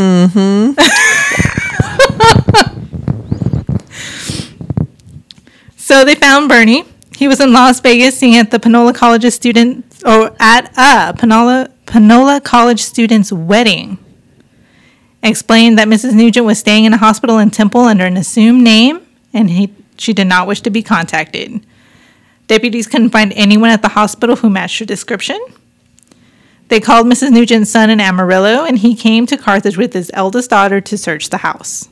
so 5.76 6.06
they 6.06 6.16
found 6.16 6.50
Bernie. 6.50 6.86
He 7.16 7.28
was 7.28 7.40
in 7.40 7.54
Las 7.54 7.80
Vegas 7.80 8.18
singing 8.18 8.40
at 8.40 8.52
the 8.52 8.60
Panola 8.60 8.94
College 8.94 9.32
student 9.32 9.86
or 10.06 10.36
at 10.40 10.72
a 10.78 11.14
Panola 11.14 11.70
Panola 11.86 12.42
College 12.42 12.82
student's 12.82 13.32
wedding. 13.32 13.98
Explained 15.24 15.78
that 15.80 15.88
Mrs. 15.88 16.14
Nugent 16.14 16.46
was 16.46 16.60
staying 16.60 16.86
in 16.86 16.94
a 16.94 16.98
hospital 16.98 17.40
in 17.40 17.50
Temple 17.50 17.82
under 17.82 18.06
an 18.06 18.18
assumed 18.18 18.62
name, 18.62 19.02
and 19.34 19.50
he 19.50 19.74
she 19.98 20.12
did 20.14 20.28
not 20.28 20.48
wish 20.48 20.62
to 20.62 20.70
be 20.70 20.84
contacted. 20.84 21.66
Deputies 22.48 22.88
couldn't 22.88 23.12
find 23.12 23.32
anyone 23.34 23.70
at 23.70 23.82
the 23.82 23.90
hospital 23.90 24.36
who 24.36 24.50
matched 24.50 24.80
her 24.80 24.86
description. 24.86 25.40
They 26.68 26.80
called 26.80 27.08
Mrs. 27.08 27.32
Nugent's 27.32 27.70
son 27.70 27.90
in 27.90 28.02
Amarillo, 28.02 28.66
and 28.66 28.80
he 28.80 28.96
came 28.96 29.26
to 29.28 29.38
Carthage 29.38 29.78
with 29.78 29.94
his 29.94 30.12
eldest 30.14 30.50
daughter 30.50 30.82
to 30.82 30.98
search 30.98 31.30
the 31.30 31.38
house. 31.38 31.88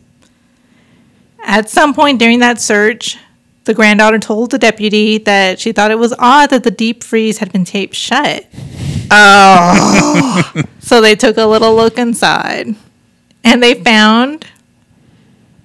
At 1.46 1.70
some 1.70 1.94
point 1.94 2.20
during 2.20 2.40
that 2.40 2.60
search, 2.60 3.18
the 3.64 3.74
granddaughter 3.74 4.20
told 4.20 4.52
the 4.52 4.60
deputy 4.60 5.20
that 5.20 5.60
she 5.60 5.72
thought 5.72 5.92
it 5.92 6.00
was 6.00 6.14
odd 6.18 6.50
that 6.50 6.64
the 6.64 6.72
deep 6.72 7.04
freeze 7.04 7.38
had 7.38 7.52
been 7.52 7.66
taped 7.66 7.96
shut. 7.96 8.46
oh, 9.12 10.64
So 10.80 11.00
they 11.00 11.16
took 11.16 11.38
a 11.38 11.46
little 11.46 11.76
look 11.76 11.98
inside, 11.98 12.76
and 13.44 13.62
they 13.62 13.74
found, 13.74 14.46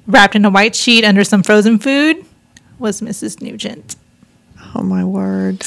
wrapped 0.06 0.34
in 0.34 0.44
a 0.44 0.50
white 0.50 0.74
sheet 0.74 1.04
under 1.04 1.24
some 1.24 1.42
frozen 1.42 1.78
food, 1.78 2.24
was 2.78 3.00
Mrs. 3.00 3.40
Nugent. 3.40 3.96
oh 4.74 4.82
my 4.82 5.04
word. 5.04 5.64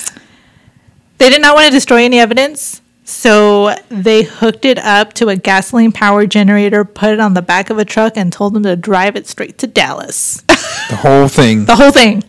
They 1.17 1.29
did 1.29 1.41
not 1.41 1.55
want 1.55 1.67
to 1.67 1.71
destroy 1.71 2.03
any 2.03 2.19
evidence, 2.19 2.81
so 3.03 3.75
they 3.89 4.23
hooked 4.23 4.65
it 4.65 4.77
up 4.77 5.13
to 5.13 5.29
a 5.29 5.35
gasoline 5.35 5.91
powered 5.91 6.31
generator, 6.31 6.85
put 6.85 7.09
it 7.09 7.19
on 7.19 7.33
the 7.33 7.41
back 7.41 7.69
of 7.69 7.77
a 7.77 7.85
truck, 7.85 8.15
and 8.15 8.31
told 8.31 8.53
them 8.53 8.63
to 8.63 8.75
drive 8.75 9.15
it 9.15 9.27
straight 9.27 9.57
to 9.57 9.67
Dallas. 9.67 10.43
The 10.89 10.95
whole 10.95 11.27
thing. 11.27 11.65
the 11.65 11.75
whole 11.75 11.91
thing. 11.91 12.23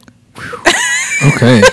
Okay. 1.35 1.63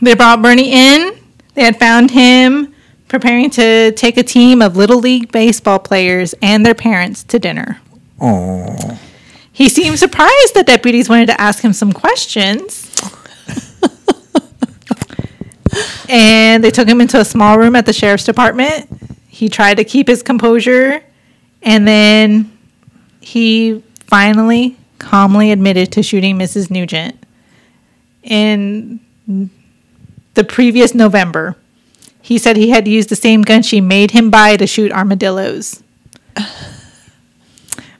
They 0.00 0.14
brought 0.14 0.42
Bernie 0.42 0.72
in. 0.72 1.12
They 1.54 1.64
had 1.64 1.78
found 1.78 2.10
him 2.10 2.67
preparing 3.08 3.50
to 3.50 3.92
take 3.92 4.16
a 4.16 4.22
team 4.22 4.62
of 4.62 4.76
Little 4.76 4.98
League 4.98 5.32
baseball 5.32 5.78
players 5.78 6.34
and 6.42 6.64
their 6.64 6.74
parents 6.74 7.24
to 7.24 7.38
dinner. 7.38 7.80
Oh. 8.20 9.00
He 9.52 9.68
seemed 9.68 9.98
surprised 9.98 10.54
that 10.54 10.66
deputies 10.66 11.08
wanted 11.08 11.26
to 11.26 11.40
ask 11.40 11.64
him 11.64 11.72
some 11.72 11.92
questions. 11.92 12.94
and 16.08 16.62
they 16.62 16.70
took 16.70 16.88
him 16.88 17.00
into 17.00 17.18
a 17.18 17.24
small 17.24 17.58
room 17.58 17.74
at 17.74 17.86
the 17.86 17.92
sheriff's 17.92 18.24
department. 18.24 18.88
He 19.26 19.48
tried 19.48 19.78
to 19.78 19.84
keep 19.84 20.08
his 20.08 20.22
composure 20.22 21.02
and 21.62 21.86
then 21.88 22.56
he 23.20 23.82
finally 24.06 24.76
calmly 24.98 25.52
admitted 25.52 25.92
to 25.92 26.02
shooting 26.02 26.38
Mrs. 26.38 26.70
Nugent 26.70 27.16
in 28.22 29.00
the 30.34 30.44
previous 30.44 30.94
November. 30.94 31.56
He 32.28 32.36
said 32.36 32.58
he 32.58 32.68
had 32.68 32.86
used 32.86 33.08
the 33.08 33.16
same 33.16 33.40
gun 33.40 33.62
she 33.62 33.80
made 33.80 34.10
him 34.10 34.28
buy 34.28 34.58
to 34.58 34.66
shoot 34.66 34.92
armadillos. 34.92 35.82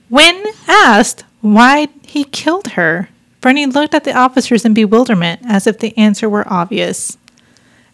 When 0.07 0.45
asked 0.67 1.23
why 1.41 1.87
he 2.03 2.25
killed 2.25 2.73
her, 2.73 3.09
Bernie 3.41 3.65
looked 3.65 3.95
at 3.95 4.03
the 4.03 4.15
officers 4.15 4.65
in 4.65 4.75
bewilderment 4.75 5.41
as 5.45 5.65
if 5.65 5.79
the 5.79 5.97
answer 5.97 6.29
were 6.29 6.47
obvious. 6.47 7.17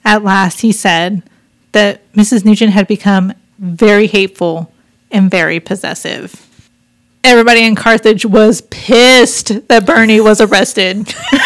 At 0.04 0.26
last, 0.26 0.60
he 0.60 0.74
said 0.74 1.24
that 1.72 2.02
Mrs. 2.12 2.44
Nugent 2.44 2.74
had 2.74 2.86
become 2.86 3.32
very 3.58 4.08
hateful 4.08 4.70
and 5.12 5.32
very 5.32 5.62
possessive. 5.62 6.46
Everybody 7.24 7.64
in 7.64 7.76
Carthage 7.76 8.26
was 8.26 8.60
pissed 8.60 9.70
that 9.70 9.86
Bernie 9.86 10.20
was 10.20 10.42
arrested. 10.42 11.16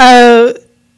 a 0.00 0.54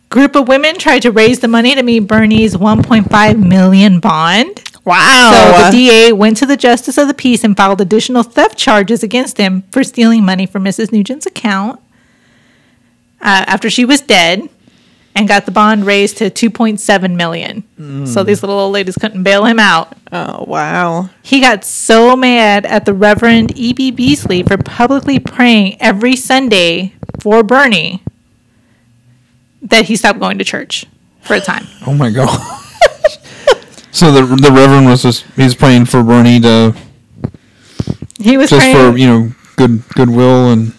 group 0.09 0.37
of 0.37 0.47
women 0.49 0.79
tried 0.79 1.03
to 1.03 1.11
raise 1.11 1.41
the 1.41 1.49
money 1.49 1.75
to 1.75 1.83
meet 1.83 2.01
Bernie's 2.01 2.55
1.5 2.55 3.47
million 3.47 3.99
bond. 4.01 4.63
Wow. 4.85 5.33
So 5.33 5.65
the 5.65 5.71
DA 5.71 6.13
went 6.13 6.37
to 6.39 6.47
the 6.47 6.57
Justice 6.57 6.99
of 6.99 7.09
the 7.09 7.15
Peace 7.15 7.45
and 7.45 7.57
filed 7.57 7.81
additional 7.81 8.23
theft 8.23 8.57
charges 8.59 9.03
against 9.03 9.39
him 9.39 9.63
for 9.71 9.85
stealing 9.85 10.25
money 10.25 10.47
from 10.47 10.65
Mrs. 10.65 10.93
Nugent's 10.93 11.27
account 11.27 11.81
uh, 13.21 13.45
after 13.47 13.71
she 13.71 13.85
was 13.85 14.01
dead 14.01 14.49
and 15.15 15.29
got 15.29 15.45
the 15.47 15.53
bond 15.53 15.85
raised 15.87 16.19
to 16.19 16.31
2.7 16.31 17.15
million. 17.17 18.07
So 18.07 18.23
these 18.23 18.43
little 18.43 18.59
old 18.59 18.73
ladies 18.73 18.97
couldn't 18.97 19.23
bail 19.23 19.45
him 19.45 19.59
out. 19.59 19.97
oh, 20.11 20.45
wow. 20.47 21.11
He 21.23 21.41
got 21.41 21.65
so 21.65 22.17
mad 22.17 22.65
at 22.67 22.87
the 22.87 22.95
Reverend 22.95 23.57
E.B. 23.57 23.91
Beasley 23.91 24.43
for 24.43 24.57
publicly 24.57 25.19
praying 25.19 25.81
every 25.81 26.17
Sunday 26.17 26.95
for 27.21 27.43
Bernie 27.43 28.03
that 29.63 29.87
he 29.87 29.97
stopped 29.97 30.19
going 30.21 30.39
to 30.39 30.45
church 30.45 30.85
for 31.23 31.35
a 31.35 31.41
time. 31.41 31.67
Oh 31.87 31.95
my 31.95 32.11
god. 32.11 32.29
so 33.93 34.11
the 34.13 34.23
the 34.37 34.51
reverend 34.53 34.87
was 34.87 35.03
just 35.03 35.25
he's 35.37 35.55
praying 35.55 35.87
for 35.87 36.03
Bernie 36.03 36.41
to 36.41 36.75
He 38.19 38.37
was 38.37 38.51
just 38.51 38.61
praying. 38.61 38.93
for 38.93 38.99
you 38.99 39.07
know 39.07 39.31
good 39.57 39.83
goodwill 39.95 40.51
and 40.51 40.73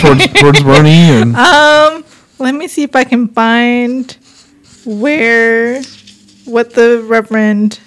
towards 0.00 0.26
towards 0.34 0.62
Bernie 0.62 0.90
and 0.90 1.36
Um, 1.36 2.04
let 2.38 2.54
me 2.54 2.66
see 2.68 2.82
if 2.82 2.96
I 2.96 3.04
can 3.04 3.28
find 3.28 4.16
where 4.84 5.82
what 6.46 6.74
the 6.74 7.02
Reverend 7.06 7.78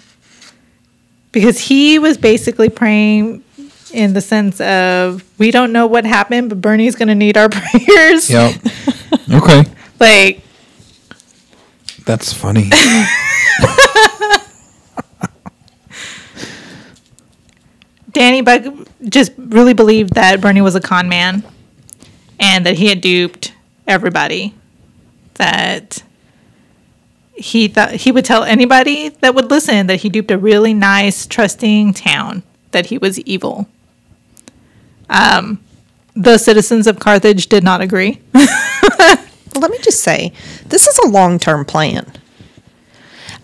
because 1.32 1.60
he 1.60 1.98
was 2.00 2.18
basically 2.18 2.70
praying 2.70 3.44
in 3.92 4.14
the 4.14 4.22
sense 4.22 4.62
of 4.62 5.24
we 5.40 5.52
don't 5.52 5.72
know 5.72 5.88
what 5.88 6.06
happened, 6.06 6.50
but 6.50 6.62
Bernie's 6.62 6.96
gonna 6.96 7.16
need 7.16 7.38
our 7.38 7.50
prayers. 7.58 8.30
yeah. 8.30 8.54
Okay, 9.32 9.64
Like 10.00 10.42
that's 12.06 12.34
funny. 12.34 12.70
Danny 18.12 18.42
Buck 18.42 18.64
just 19.04 19.32
really 19.38 19.74
believed 19.74 20.14
that 20.14 20.40
Bernie 20.40 20.62
was 20.62 20.76
a 20.76 20.82
con 20.82 21.10
man 21.10 21.44
and 22.40 22.66
that 22.66 22.76
he 22.78 22.88
had 22.88 23.02
duped 23.02 23.54
everybody. 23.88 24.54
That 25.36 26.04
he 27.34 27.68
thought 27.68 27.92
he 27.92 28.12
would 28.12 28.26
tell 28.26 28.44
anybody 28.44 29.10
that 29.10 29.34
would 29.34 29.50
listen 29.50 29.88
that 29.88 30.02
he 30.02 30.10
duped 30.10 30.30
a 30.30 30.38
really 30.38 30.74
nice, 30.74 31.26
trusting 31.26 31.94
town, 31.94 32.44
that 32.72 32.88
he 32.88 32.98
was 33.00 33.20
evil. 33.22 33.68
Um, 35.10 35.60
the 36.16 36.38
citizens 36.38 36.86
of 36.86 37.00
Carthage 37.00 37.48
did 37.48 37.64
not 37.64 37.82
agree. 37.82 38.22
Well, 39.54 39.62
let 39.62 39.72
me 39.72 39.78
just 39.82 40.02
say, 40.02 40.34
this 40.68 40.88
is 40.88 40.98
a 41.00 41.08
long 41.08 41.40
term 41.40 41.66
plan. 41.66 42.12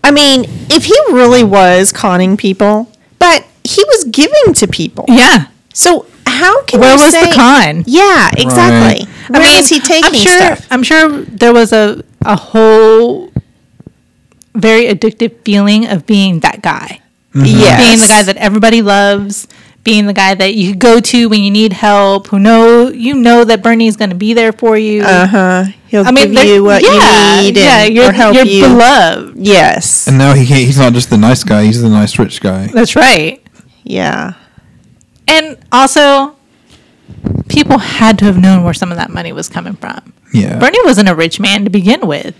I 0.03 0.11
mean, 0.11 0.45
if 0.69 0.85
he 0.85 0.97
really 1.11 1.43
was 1.43 1.91
conning 1.91 2.37
people, 2.37 2.91
but 3.19 3.45
he 3.63 3.83
was 3.83 4.05
giving 4.05 4.53
to 4.55 4.67
people. 4.67 5.05
yeah. 5.07 5.47
So 5.73 6.07
how 6.25 6.63
can 6.63 6.79
Where 6.79 6.95
you 6.97 7.03
was 7.03 7.13
the 7.13 7.31
con? 7.35 7.83
Yeah, 7.85 8.29
exactly. 8.37 9.05
Where 9.27 9.41
I 9.41 9.45
mean, 9.45 9.57
was 9.57 9.69
he 9.69 9.79
taking 9.79 10.05
I'm 10.05 10.13
sure, 10.13 10.37
stuff? 10.37 10.67
I'm 10.71 10.83
sure 10.83 11.21
there 11.21 11.53
was 11.53 11.71
a, 11.73 12.03
a 12.21 12.35
whole 12.35 13.31
very 14.55 14.85
addictive 14.85 15.43
feeling 15.43 15.87
of 15.87 16.05
being 16.05 16.39
that 16.41 16.61
guy. 16.61 17.01
Yes. 17.35 17.77
Being 17.79 17.99
the 17.99 18.07
guy 18.07 18.23
that 18.23 18.37
everybody 18.37 18.81
loves, 18.81 19.47
being 19.83 20.05
the 20.07 20.13
guy 20.13 20.35
that 20.35 20.53
you 20.55 20.75
go 20.75 20.99
to 20.99 21.29
when 21.29 21.41
you 21.41 21.49
need 21.51 21.73
help, 21.73 22.27
who 22.27 22.37
know 22.39 22.89
you 22.89 23.15
know 23.15 23.43
that 23.45 23.63
Bernie's 23.63 23.95
going 23.95 24.09
to 24.09 24.15
be 24.15 24.33
there 24.33 24.51
for 24.51 24.77
you. 24.77 25.03
Uh 25.03 25.25
huh. 25.27 25.63
He'll 25.87 26.05
I 26.07 26.11
mean, 26.11 26.25
give 26.27 26.35
there- 26.35 26.45
you 26.55 26.63
what 26.63 26.83
yeah, 26.83 27.39
you 27.41 27.41
need 27.51 27.57
yeah, 27.57 27.83
and, 27.85 27.95
you're, 27.95 28.09
or 28.09 28.11
help 28.11 28.35
you're 28.35 28.45
you. 28.45 28.63
beloved. 28.67 29.37
yes. 29.37 30.07
and 30.07 30.17
now 30.17 30.33
he 30.33 30.43
he's 30.45 30.77
not 30.77 30.93
just 30.93 31.09
the 31.09 31.17
nice 31.17 31.43
guy; 31.43 31.63
he's 31.65 31.81
the 31.81 31.89
nice 31.89 32.19
rich 32.19 32.41
guy. 32.41 32.67
That's 32.67 32.95
right. 32.95 33.41
Yeah. 33.83 34.33
And 35.27 35.57
also, 35.71 36.35
people 37.47 37.77
had 37.77 38.19
to 38.19 38.25
have 38.25 38.37
known 38.37 38.63
where 38.63 38.73
some 38.73 38.91
of 38.91 38.97
that 38.97 39.09
money 39.11 39.31
was 39.31 39.47
coming 39.49 39.73
from. 39.73 40.13
Yeah. 40.33 40.59
Bernie 40.59 40.79
wasn't 40.83 41.09
a 41.09 41.15
rich 41.15 41.39
man 41.39 41.63
to 41.63 41.69
begin 41.69 42.05
with. 42.07 42.35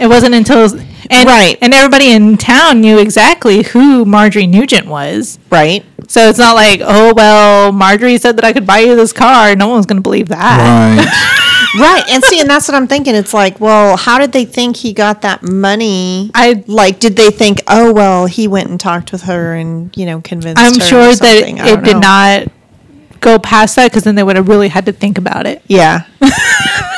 It 0.00 0.06
wasn't 0.06 0.34
until 0.34 0.62
and 1.10 1.28
Right. 1.28 1.58
and 1.60 1.74
everybody 1.74 2.12
in 2.12 2.36
town 2.38 2.80
knew 2.80 2.98
exactly 2.98 3.62
who 3.62 4.04
Marjorie 4.04 4.46
Nugent 4.46 4.86
was. 4.86 5.38
Right. 5.50 5.84
So 6.12 6.28
it's 6.28 6.38
not 6.38 6.54
like, 6.54 6.80
oh 6.82 7.14
well, 7.16 7.72
Marjorie 7.72 8.18
said 8.18 8.36
that 8.36 8.44
I 8.44 8.52
could 8.52 8.66
buy 8.66 8.80
you 8.80 8.94
this 8.96 9.14
car. 9.14 9.56
No 9.56 9.68
one's 9.68 9.86
going 9.86 9.96
to 9.96 10.02
believe 10.02 10.28
that. 10.28 10.58
Right. 10.58 11.38
Right. 11.74 12.04
And 12.10 12.22
see, 12.22 12.38
and 12.38 12.50
that's 12.50 12.68
what 12.68 12.74
I'm 12.74 12.86
thinking. 12.86 13.14
It's 13.14 13.32
like, 13.32 13.58
well, 13.58 13.96
how 13.96 14.18
did 14.18 14.32
they 14.32 14.44
think 14.44 14.76
he 14.76 14.92
got 14.92 15.22
that 15.22 15.42
money? 15.42 16.30
I 16.34 16.62
like, 16.66 17.00
did 17.00 17.16
they 17.16 17.30
think, 17.30 17.62
oh, 17.66 17.94
well, 17.94 18.26
he 18.26 18.46
went 18.46 18.68
and 18.68 18.78
talked 18.78 19.10
with 19.10 19.22
her 19.22 19.54
and, 19.54 19.90
you 19.96 20.04
know, 20.04 20.20
convinced 20.20 20.60
I'm 20.60 20.74
her 20.74 20.84
or 20.84 20.86
sure 20.86 21.06
that 21.06 21.16
something. 21.16 21.56
It 21.56 21.64
don't 21.64 21.82
did 21.82 21.96
not 21.96 22.48
go 23.20 23.38
past 23.38 23.76
that 23.76 23.90
because 23.90 24.04
then 24.04 24.16
they 24.16 24.22
would 24.22 24.36
have 24.36 24.48
really 24.48 24.68
had 24.68 24.84
to 24.84 24.92
think 24.92 25.16
about 25.16 25.46
it. 25.46 25.62
Yeah. 25.66 26.04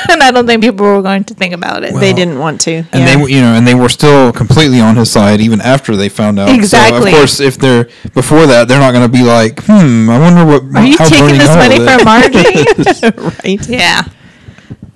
and 0.09 0.21
I 0.23 0.31
don't 0.31 0.45
think 0.47 0.61
people 0.61 0.85
were 0.85 1.01
going 1.01 1.23
to 1.25 1.33
think 1.33 1.53
about 1.53 1.83
it. 1.83 1.93
they 1.93 2.13
didn't 2.13 2.39
want 2.39 2.61
to. 2.61 2.71
And 2.71 2.87
yeah. 2.93 3.05
they, 3.05 3.21
were- 3.21 3.29
you 3.29 3.41
know, 3.41 3.53
and 3.55 3.65
they 3.67 3.75
were 3.75 3.89
still 3.89 4.31
completely 4.31 4.79
on 4.79 4.95
his 4.95 5.11
side 5.11 5.41
even 5.41 5.61
after 5.61 5.95
they 5.95 6.09
found 6.09 6.39
out. 6.39 6.49
So 6.49 6.55
Exactly. 6.55 7.11
of 7.11 7.17
course, 7.17 7.39
if 7.39 7.57
they're 7.57 7.85
before 8.13 8.45
that, 8.47 8.67
they're 8.67 8.79
not 8.79 8.91
going 8.91 9.09
to 9.09 9.11
be 9.11 9.23
like, 9.23 9.63
"Hmm, 9.63 10.09
I 10.09 10.19
wonder 10.19 10.45
what." 10.45 10.63
Are 10.75 10.85
you 10.85 10.97
how 10.97 11.05
taking 11.05 11.25
Bernie 11.27 11.37
this 11.37 11.55
money 11.55 11.75
all 11.75 11.89
of 11.89 12.01
from 12.01 12.01
it." 12.01 13.13
Marjorie? 13.13 13.29
right. 13.59 13.69
Yeah. 13.69 14.03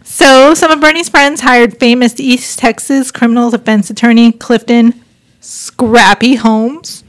So 0.04 0.54
some 0.54 0.72
of 0.72 0.82
Bernie's 0.82 1.08
friends 1.10 1.42
hired 1.42 1.80
famous 1.80 2.20
East 2.20 2.60
Texas 2.60 3.12
criminal 3.12 3.50
defense 3.52 3.90
attorney 3.90 4.32
Clifton 4.32 5.02
Scrappy 5.40 6.36
Holmes. 6.36 7.04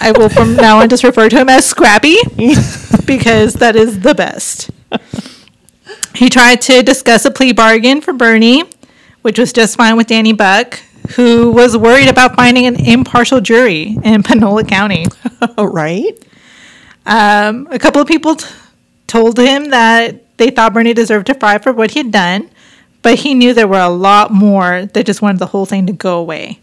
I 0.00 0.12
will 0.12 0.28
from 0.28 0.56
now 0.66 0.80
on 0.80 0.88
just 0.88 1.04
refer 1.04 1.28
to 1.28 1.36
him 1.36 1.48
as 1.48 1.66
Scrappy 1.66 2.16
because 3.06 3.54
that 3.54 3.74
is 3.76 4.00
the 4.00 4.14
best. 4.14 4.70
He 6.14 6.28
tried 6.28 6.60
to 6.62 6.82
discuss 6.82 7.24
a 7.24 7.30
plea 7.30 7.52
bargain 7.52 8.00
for 8.00 8.12
Bernie, 8.12 8.64
which 9.22 9.38
was 9.38 9.52
just 9.52 9.76
fine 9.76 9.96
with 9.96 10.06
Danny 10.06 10.32
Buck, 10.32 10.80
who 11.16 11.52
was 11.52 11.76
worried 11.76 12.08
about 12.08 12.34
finding 12.34 12.66
an 12.66 12.76
impartial 12.76 13.40
jury 13.40 13.96
in 14.04 14.22
Panola 14.22 14.64
County. 14.64 15.06
Oh, 15.56 15.64
right. 15.66 16.18
Um, 17.06 17.68
a 17.70 17.78
couple 17.78 18.02
of 18.02 18.08
people 18.08 18.34
t- 18.34 18.46
told 19.06 19.38
him 19.38 19.70
that 19.70 20.36
they 20.36 20.50
thought 20.50 20.74
Bernie 20.74 20.94
deserved 20.94 21.28
to 21.28 21.34
fry 21.34 21.58
for 21.58 21.72
what 21.72 21.92
he 21.92 22.00
had 22.00 22.10
done, 22.10 22.50
but 23.02 23.20
he 23.20 23.34
knew 23.34 23.54
there 23.54 23.68
were 23.68 23.78
a 23.78 23.88
lot 23.88 24.32
more 24.32 24.86
that 24.86 25.06
just 25.06 25.22
wanted 25.22 25.38
the 25.38 25.46
whole 25.46 25.64
thing 25.64 25.86
to 25.86 25.92
go 25.92 26.18
away. 26.18 26.58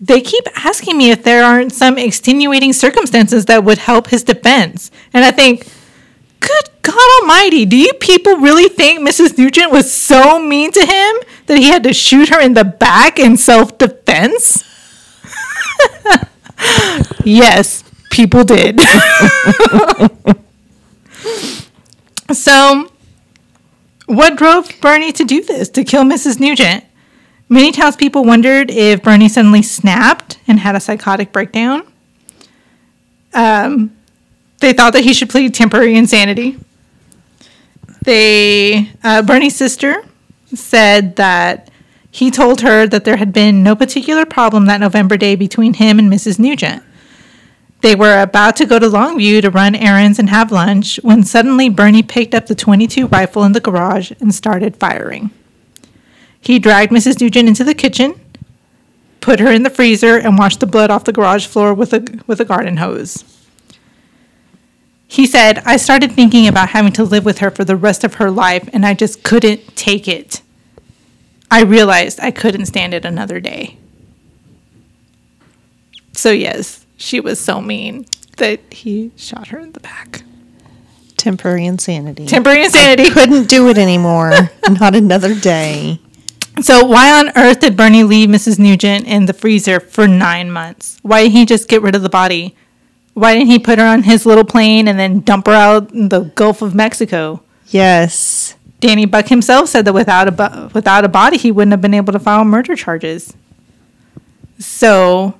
They 0.00 0.20
keep 0.20 0.44
asking 0.64 0.98
me 0.98 1.10
if 1.10 1.24
there 1.24 1.42
aren't 1.42 1.72
some 1.72 1.96
extenuating 1.98 2.72
circumstances 2.72 3.46
that 3.46 3.64
would 3.64 3.78
help 3.78 4.08
his 4.08 4.22
defense. 4.22 4.90
And 5.12 5.24
I 5.24 5.30
think, 5.30 5.66
good 6.40 6.70
God 6.82 7.20
Almighty, 7.20 7.66
do 7.66 7.76
you 7.76 7.92
people 7.94 8.38
really 8.38 8.68
think 8.68 9.06
Mrs. 9.06 9.36
Nugent 9.36 9.70
was 9.70 9.92
so 9.92 10.38
mean 10.38 10.72
to 10.72 10.80
him 10.80 11.16
that 11.46 11.58
he 11.58 11.68
had 11.68 11.82
to 11.84 11.92
shoot 11.92 12.30
her 12.30 12.40
in 12.40 12.54
the 12.54 12.64
back 12.64 13.18
in 13.18 13.36
self 13.36 13.76
defense? 13.76 14.64
yes, 17.24 17.84
people 18.10 18.44
did. 18.44 18.80
so, 22.32 22.90
what 24.06 24.36
drove 24.36 24.70
Bernie 24.80 25.12
to 25.12 25.24
do 25.24 25.42
this, 25.42 25.68
to 25.70 25.84
kill 25.84 26.04
Mrs. 26.04 26.40
Nugent? 26.40 26.84
Many 27.50 27.72
townspeople 27.72 28.24
wondered 28.24 28.70
if 28.70 29.02
Bernie 29.02 29.28
suddenly 29.28 29.62
snapped 29.62 30.38
and 30.46 30.60
had 30.60 30.74
a 30.74 30.80
psychotic 30.80 31.32
breakdown. 31.32 31.86
Um, 33.34 33.96
they 34.60 34.72
thought 34.72 34.92
that 34.92 35.04
he 35.04 35.12
should 35.12 35.30
plead 35.30 35.54
temporary 35.54 35.96
insanity. 35.96 36.58
They, 38.02 38.90
uh, 39.02 39.22
Bernie's 39.22 39.56
sister 39.56 40.04
said 40.54 41.16
that 41.16 41.70
he 42.10 42.30
told 42.30 42.62
her 42.62 42.86
that 42.86 43.04
there 43.04 43.16
had 43.16 43.32
been 43.32 43.62
no 43.62 43.76
particular 43.76 44.24
problem 44.24 44.66
that 44.66 44.80
November 44.80 45.16
day 45.16 45.36
between 45.36 45.74
him 45.74 45.98
and 45.98 46.10
Mrs. 46.10 46.38
Nugent. 46.38 46.82
They 47.80 47.94
were 47.94 48.20
about 48.20 48.56
to 48.56 48.66
go 48.66 48.78
to 48.78 48.86
Longview 48.86 49.42
to 49.42 49.50
run 49.50 49.76
errands 49.76 50.18
and 50.18 50.30
have 50.30 50.50
lunch 50.50 50.98
when 51.02 51.22
suddenly 51.22 51.68
Bernie 51.68 52.02
picked 52.02 52.34
up 52.34 52.46
the 52.46 52.54
22 52.54 53.06
rifle 53.06 53.44
in 53.44 53.52
the 53.52 53.60
garage 53.60 54.10
and 54.20 54.34
started 54.34 54.76
firing. 54.76 55.30
He 56.40 56.58
dragged 56.58 56.90
Mrs. 56.90 57.20
Nugent 57.20 57.48
into 57.48 57.62
the 57.62 57.74
kitchen, 57.74 58.20
put 59.20 59.38
her 59.38 59.52
in 59.52 59.62
the 59.62 59.70
freezer, 59.70 60.16
and 60.16 60.38
washed 60.38 60.60
the 60.60 60.66
blood 60.66 60.90
off 60.90 61.04
the 61.04 61.12
garage 61.12 61.46
floor 61.46 61.72
with 61.72 61.92
a, 61.92 62.04
with 62.26 62.40
a 62.40 62.44
garden 62.44 62.78
hose. 62.78 63.37
He 65.10 65.26
said, 65.26 65.62
I 65.64 65.78
started 65.78 66.12
thinking 66.12 66.46
about 66.46 66.68
having 66.68 66.92
to 66.92 67.02
live 67.02 67.24
with 67.24 67.38
her 67.38 67.50
for 67.50 67.64
the 67.64 67.76
rest 67.76 68.04
of 68.04 68.14
her 68.14 68.30
life, 68.30 68.68
and 68.74 68.84
I 68.84 68.92
just 68.92 69.22
couldn't 69.22 69.74
take 69.74 70.06
it. 70.06 70.42
I 71.50 71.62
realized 71.62 72.20
I 72.20 72.30
couldn't 72.30 72.66
stand 72.66 72.92
it 72.92 73.06
another 73.06 73.40
day. 73.40 73.78
So, 76.12 76.30
yes, 76.30 76.84
she 76.98 77.20
was 77.20 77.40
so 77.40 77.62
mean 77.62 78.04
that 78.36 78.60
he 78.72 79.10
shot 79.16 79.48
her 79.48 79.58
in 79.58 79.72
the 79.72 79.80
back. 79.80 80.24
Temporary 81.16 81.64
insanity. 81.64 82.26
Temporary 82.26 82.64
insanity. 82.64 83.10
Couldn't 83.10 83.48
do 83.48 83.68
it 83.68 83.78
anymore. 83.78 84.50
Not 84.68 84.94
another 84.94 85.34
day. 85.34 86.00
So, 86.60 86.84
why 86.84 87.18
on 87.18 87.32
earth 87.36 87.60
did 87.60 87.76
Bernie 87.76 88.04
leave 88.04 88.28
Mrs. 88.28 88.58
Nugent 88.58 89.06
in 89.06 89.26
the 89.26 89.32
freezer 89.32 89.80
for 89.80 90.06
nine 90.06 90.50
months? 90.50 90.98
Why 91.02 91.22
didn't 91.22 91.32
he 91.32 91.46
just 91.46 91.68
get 91.68 91.82
rid 91.82 91.94
of 91.94 92.02
the 92.02 92.08
body? 92.08 92.56
Why 93.18 93.34
didn't 93.34 93.48
he 93.48 93.58
put 93.58 93.80
her 93.80 93.84
on 93.84 94.04
his 94.04 94.24
little 94.24 94.44
plane 94.44 94.86
and 94.86 94.96
then 94.96 95.20
dump 95.20 95.48
her 95.48 95.52
out 95.52 95.92
in 95.92 96.08
the 96.08 96.30
Gulf 96.36 96.62
of 96.62 96.72
Mexico? 96.72 97.42
Yes. 97.66 98.54
Danny 98.78 99.06
Buck 99.06 99.26
himself 99.26 99.68
said 99.68 99.84
that 99.86 99.92
without 99.92 100.28
a 100.28 100.30
bu- 100.30 100.68
without 100.72 101.04
a 101.04 101.08
body, 101.08 101.36
he 101.36 101.50
wouldn't 101.50 101.72
have 101.72 101.80
been 101.80 101.94
able 101.94 102.12
to 102.12 102.20
file 102.20 102.44
murder 102.44 102.76
charges. 102.76 103.34
So, 104.60 105.34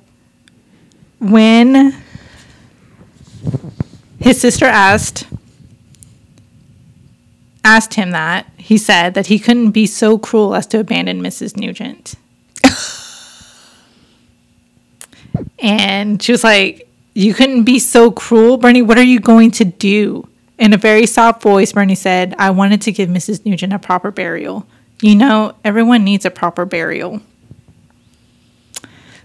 when 1.19 1.95
his 4.19 4.41
sister 4.41 4.65
asked 4.65 5.25
asked 7.63 7.93
him 7.93 8.11
that, 8.11 8.45
he 8.57 8.77
said 8.77 9.13
that 9.13 9.27
he 9.27 9.39
couldn't 9.39 9.71
be 9.71 9.85
so 9.85 10.17
cruel 10.17 10.53
as 10.53 10.67
to 10.67 10.79
abandon 10.79 11.21
Mrs. 11.21 11.55
Nugent. 11.55 12.15
and 15.59 16.21
she 16.21 16.33
was 16.33 16.43
like, 16.43 16.88
"You 17.19 17.33
couldn't 17.33 17.63
be 17.63 17.79
so 17.79 18.11
cruel, 18.11 18.57
Bernie. 18.57 18.81
What 18.81 18.97
are 18.97 19.03
you 19.03 19.19
going 19.19 19.51
to 19.51 19.65
do?" 19.65 20.27
In 20.57 20.73
a 20.73 20.77
very 20.77 21.05
soft 21.05 21.41
voice, 21.41 21.71
Bernie 21.71 21.95
said, 21.95 22.35
I 22.37 22.49
wanted 22.49 22.81
to 22.81 22.91
give 22.91 23.07
Mrs. 23.07 23.45
Nugent 23.45 23.71
a 23.71 23.79
proper 23.79 24.11
burial. 24.11 24.65
You 25.01 25.15
know, 25.15 25.53
everyone 25.63 26.03
needs 26.03 26.25
a 26.25 26.29
proper 26.29 26.65
burial. 26.65 27.21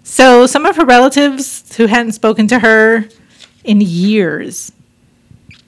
So, 0.04 0.46
some 0.46 0.64
of 0.64 0.76
her 0.76 0.84
relatives 0.84 1.74
who 1.76 1.86
hadn't 1.86 2.12
spoken 2.12 2.46
to 2.48 2.60
her 2.60 3.08
in 3.64 3.80
years, 3.80 4.70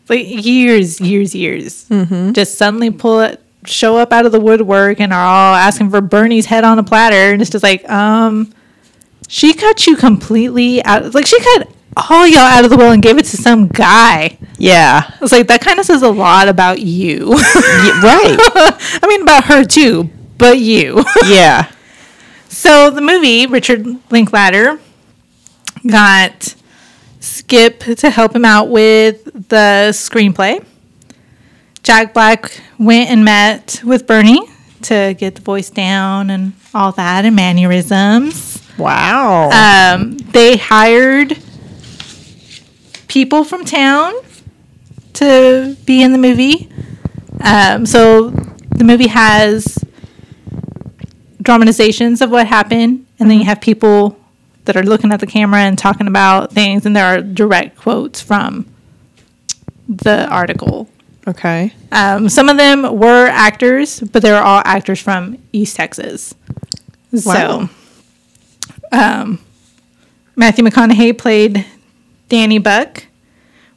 like 0.09 0.27
years, 0.29 1.01
years, 1.01 1.35
years, 1.35 1.87
just 2.33 2.57
suddenly 2.57 2.91
pull 2.93 3.21
it, 3.23 3.43
show 3.65 3.97
up 3.97 4.13
out 4.13 4.25
of 4.25 4.31
the 4.31 4.39
woodwork 4.39 5.01
and 5.01 5.13
are 5.13 5.27
all 5.27 5.55
asking 5.57 5.91
for 5.91 6.01
Bernie's 6.01 6.47
head 6.47 6.63
on 6.63 6.79
a 6.79 6.85
platter. 6.85 7.33
And 7.33 7.43
it's 7.43 7.51
just 7.51 7.65
like, 7.65 7.89
um, 7.91 8.53
she 9.27 9.53
cut 9.53 9.85
you 9.89 9.97
completely 9.97 10.85
out. 10.85 11.13
Like, 11.13 11.27
she 11.27 11.41
cut 11.41 11.69
all 11.97 12.27
y'all 12.27 12.41
out 12.41 12.65
of 12.65 12.71
the 12.71 12.77
will 12.77 12.91
and 12.91 13.03
gave 13.03 13.19
it 13.19 13.25
to 13.27 13.37
some 13.37 13.69
guy. 13.69 14.39
Yeah. 14.59 15.03
I 15.09 15.19
was 15.21 15.33
like, 15.33 15.47
that 15.49 15.63
kind 15.63 15.79
of 15.79 15.87
says 15.87 16.03
a 16.03 16.11
lot 16.11 16.49
about 16.49 16.81
you. 16.81 17.29
Y- 17.29 18.01
right. 18.03 18.37
I 19.03 19.07
mean, 19.09 19.23
about 19.23 19.45
her 19.45 19.65
too, 19.65 20.11
but 20.37 20.59
you. 20.59 21.05
yeah. 21.27 21.71
so 22.49 22.91
the 22.91 23.01
movie, 23.01 23.47
Richard 23.47 23.87
Linklater 24.11 24.79
got 25.87 26.55
Skip 27.21 27.81
to 27.81 28.11
help 28.11 28.37
him 28.37 28.45
out 28.45 28.69
with 28.69 29.25
the 29.49 29.91
screenplay. 29.93 30.65
Jack 31.83 32.13
Black 32.13 32.61
went 32.79 33.11
and 33.11 33.25
met 33.25 33.81
with 33.85 34.07
Bernie 34.07 34.43
to 34.83 35.15
get 35.19 35.37
the 35.37 35.41
voice 35.41 35.71
down 35.71 36.31
and 36.31 36.53
all 36.75 36.93
that 36.93 37.25
and 37.25 37.35
mannerisms. 37.35 38.63
Wow. 38.77 39.51
Um, 39.51 40.19
they 40.19 40.57
hired 40.57 41.39
people 43.17 43.45
from 43.45 43.65
town 43.65 44.13
to 45.15 45.75
be 45.87 46.03
in 46.03 46.13
the 46.13 46.19
movie. 46.19 46.69
Um, 47.41 47.87
so 47.87 48.29
the 48.29 48.85
movie 48.85 49.07
has 49.07 49.83
dramatizations 51.41 52.21
of 52.21 52.31
what 52.31 52.47
happened, 52.47 53.07
and 53.19 53.31
then 53.31 53.39
you 53.39 53.47
have 53.47 53.63
people 53.63 54.19
that 54.67 54.77
are 54.77 54.83
looking 54.83 55.13
at 55.13 55.21
the 55.21 55.27
camera 55.27 55.61
and 55.61 55.79
talking 55.79 56.07
about 56.07 56.53
things, 56.53 56.85
and 56.85 56.95
there 56.95 57.07
are 57.07 57.23
direct 57.23 57.79
quotes 57.79 58.21
from 58.21 58.67
the 59.89 60.29
article. 60.29 60.87
okay. 61.27 61.73
Um, 61.93 62.29
some 62.29 62.51
of 62.51 62.59
them 62.59 62.99
were 62.99 63.29
actors, 63.29 63.99
but 63.99 64.21
they 64.21 64.31
were 64.31 64.37
all 64.37 64.61
actors 64.67 65.01
from 65.01 65.39
East 65.55 65.75
Texas. 65.77 66.35
Wow. 67.13 67.21
So, 67.23 67.69
um, 68.93 69.39
Matthew 70.35 70.67
McConaughey 70.67 71.17
played 71.17 71.65
Danny 72.29 72.59
Buck. 72.59 73.05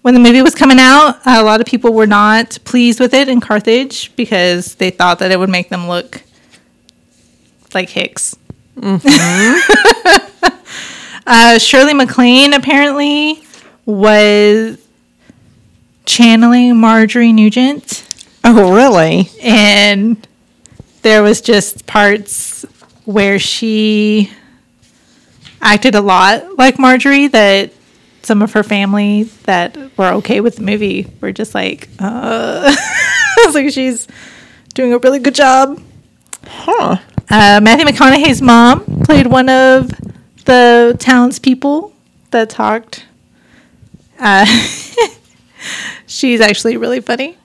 When 0.02 0.14
the 0.14 0.20
movie 0.20 0.42
was 0.42 0.56
coming 0.56 0.78
out, 0.80 1.20
a 1.26 1.44
lot 1.44 1.60
of 1.60 1.68
people 1.68 1.94
were 1.94 2.08
not 2.08 2.58
pleased 2.64 3.00
with 3.02 3.14
it 3.14 3.28
in 3.28 3.42
Carthage 3.42 4.16
because 4.16 4.76
they 4.76 4.90
thought 4.92 5.20
that 5.20 5.32
it 5.32 5.38
would 5.40 5.50
make 5.50 5.70
them 5.70 5.88
look 5.90 6.24
like 7.74 7.90
Hicks. 7.90 8.36
uh, 11.28 11.60
Shirley 11.60 11.94
MacLaine 11.94 12.54
apparently 12.54 13.44
was 13.86 14.78
channeling 16.06 16.78
Marjorie 16.78 17.34
Nugent 17.34 18.06
Oh, 18.44 18.74
really? 18.74 19.30
and 19.44 20.26
there 21.02 21.22
was 21.22 21.42
just 21.42 21.86
parts 21.86 22.64
where 23.06 23.38
she 23.38 24.32
acted 25.62 25.94
a 25.96 26.02
lot 26.02 26.58
like 26.58 26.80
Marjorie 26.80 27.28
that 27.28 27.72
some 28.24 28.42
of 28.42 28.54
her 28.54 28.64
family 28.64 29.24
that 29.44 29.78
were 29.98 30.10
okay 30.14 30.42
with 30.42 30.58
the 30.58 30.64
movie 30.64 31.08
were 31.22 31.32
just 31.32 31.56
like, 31.56 31.90
uh, 32.00 32.76
like, 33.54 33.72
she's 33.72 34.08
doing 34.74 34.94
a 34.94 34.98
really 34.98 35.20
good 35.20 35.36
job. 35.36 35.82
Huh. 36.46 36.98
Uh, 37.30 37.60
Matthew 37.62 37.86
McConaughey's 37.86 38.42
mom 38.42 38.84
played 39.04 39.28
one 39.28 39.50
of 39.50 39.90
the 40.46 40.96
townspeople 41.00 41.94
that 42.32 42.50
talked. 42.50 43.06
Uh, 44.20 44.46
she's 46.08 46.42
actually 46.42 46.78
really 46.78 47.02
funny. 47.02 47.38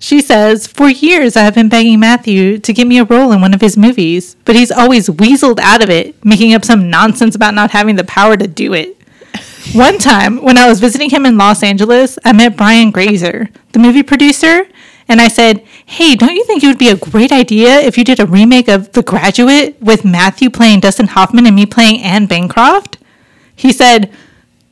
She 0.00 0.20
says, 0.20 0.66
For 0.66 0.88
years 0.88 1.36
I 1.36 1.42
have 1.42 1.54
been 1.54 1.68
begging 1.68 2.00
Matthew 2.00 2.58
to 2.58 2.72
give 2.72 2.86
me 2.86 2.98
a 2.98 3.04
role 3.04 3.32
in 3.32 3.40
one 3.40 3.54
of 3.54 3.60
his 3.60 3.76
movies, 3.76 4.36
but 4.44 4.54
he's 4.54 4.70
always 4.70 5.08
weaseled 5.08 5.58
out 5.60 5.82
of 5.82 5.90
it, 5.90 6.24
making 6.24 6.54
up 6.54 6.64
some 6.64 6.88
nonsense 6.90 7.34
about 7.34 7.54
not 7.54 7.70
having 7.72 7.96
the 7.96 8.04
power 8.04 8.36
to 8.36 8.46
do 8.46 8.74
it. 8.74 8.97
One 9.74 9.98
time, 9.98 10.42
when 10.42 10.56
I 10.56 10.66
was 10.66 10.80
visiting 10.80 11.10
him 11.10 11.26
in 11.26 11.36
Los 11.36 11.62
Angeles, 11.62 12.18
I 12.24 12.32
met 12.32 12.56
Brian 12.56 12.90
Grazer, 12.90 13.50
the 13.72 13.78
movie 13.78 14.02
producer, 14.02 14.66
and 15.06 15.20
I 15.20 15.28
said, 15.28 15.62
Hey, 15.84 16.16
don't 16.16 16.34
you 16.34 16.44
think 16.44 16.64
it 16.64 16.68
would 16.68 16.78
be 16.78 16.88
a 16.88 16.96
great 16.96 17.30
idea 17.30 17.78
if 17.80 17.98
you 17.98 18.04
did 18.04 18.18
a 18.18 18.26
remake 18.26 18.68
of 18.68 18.92
The 18.92 19.02
Graduate 19.02 19.80
with 19.80 20.06
Matthew 20.06 20.48
playing 20.48 20.80
Dustin 20.80 21.08
Hoffman 21.08 21.46
and 21.46 21.54
me 21.54 21.66
playing 21.66 22.00
Anne 22.00 22.26
Bancroft? 22.26 22.96
He 23.54 23.70
said, 23.70 24.10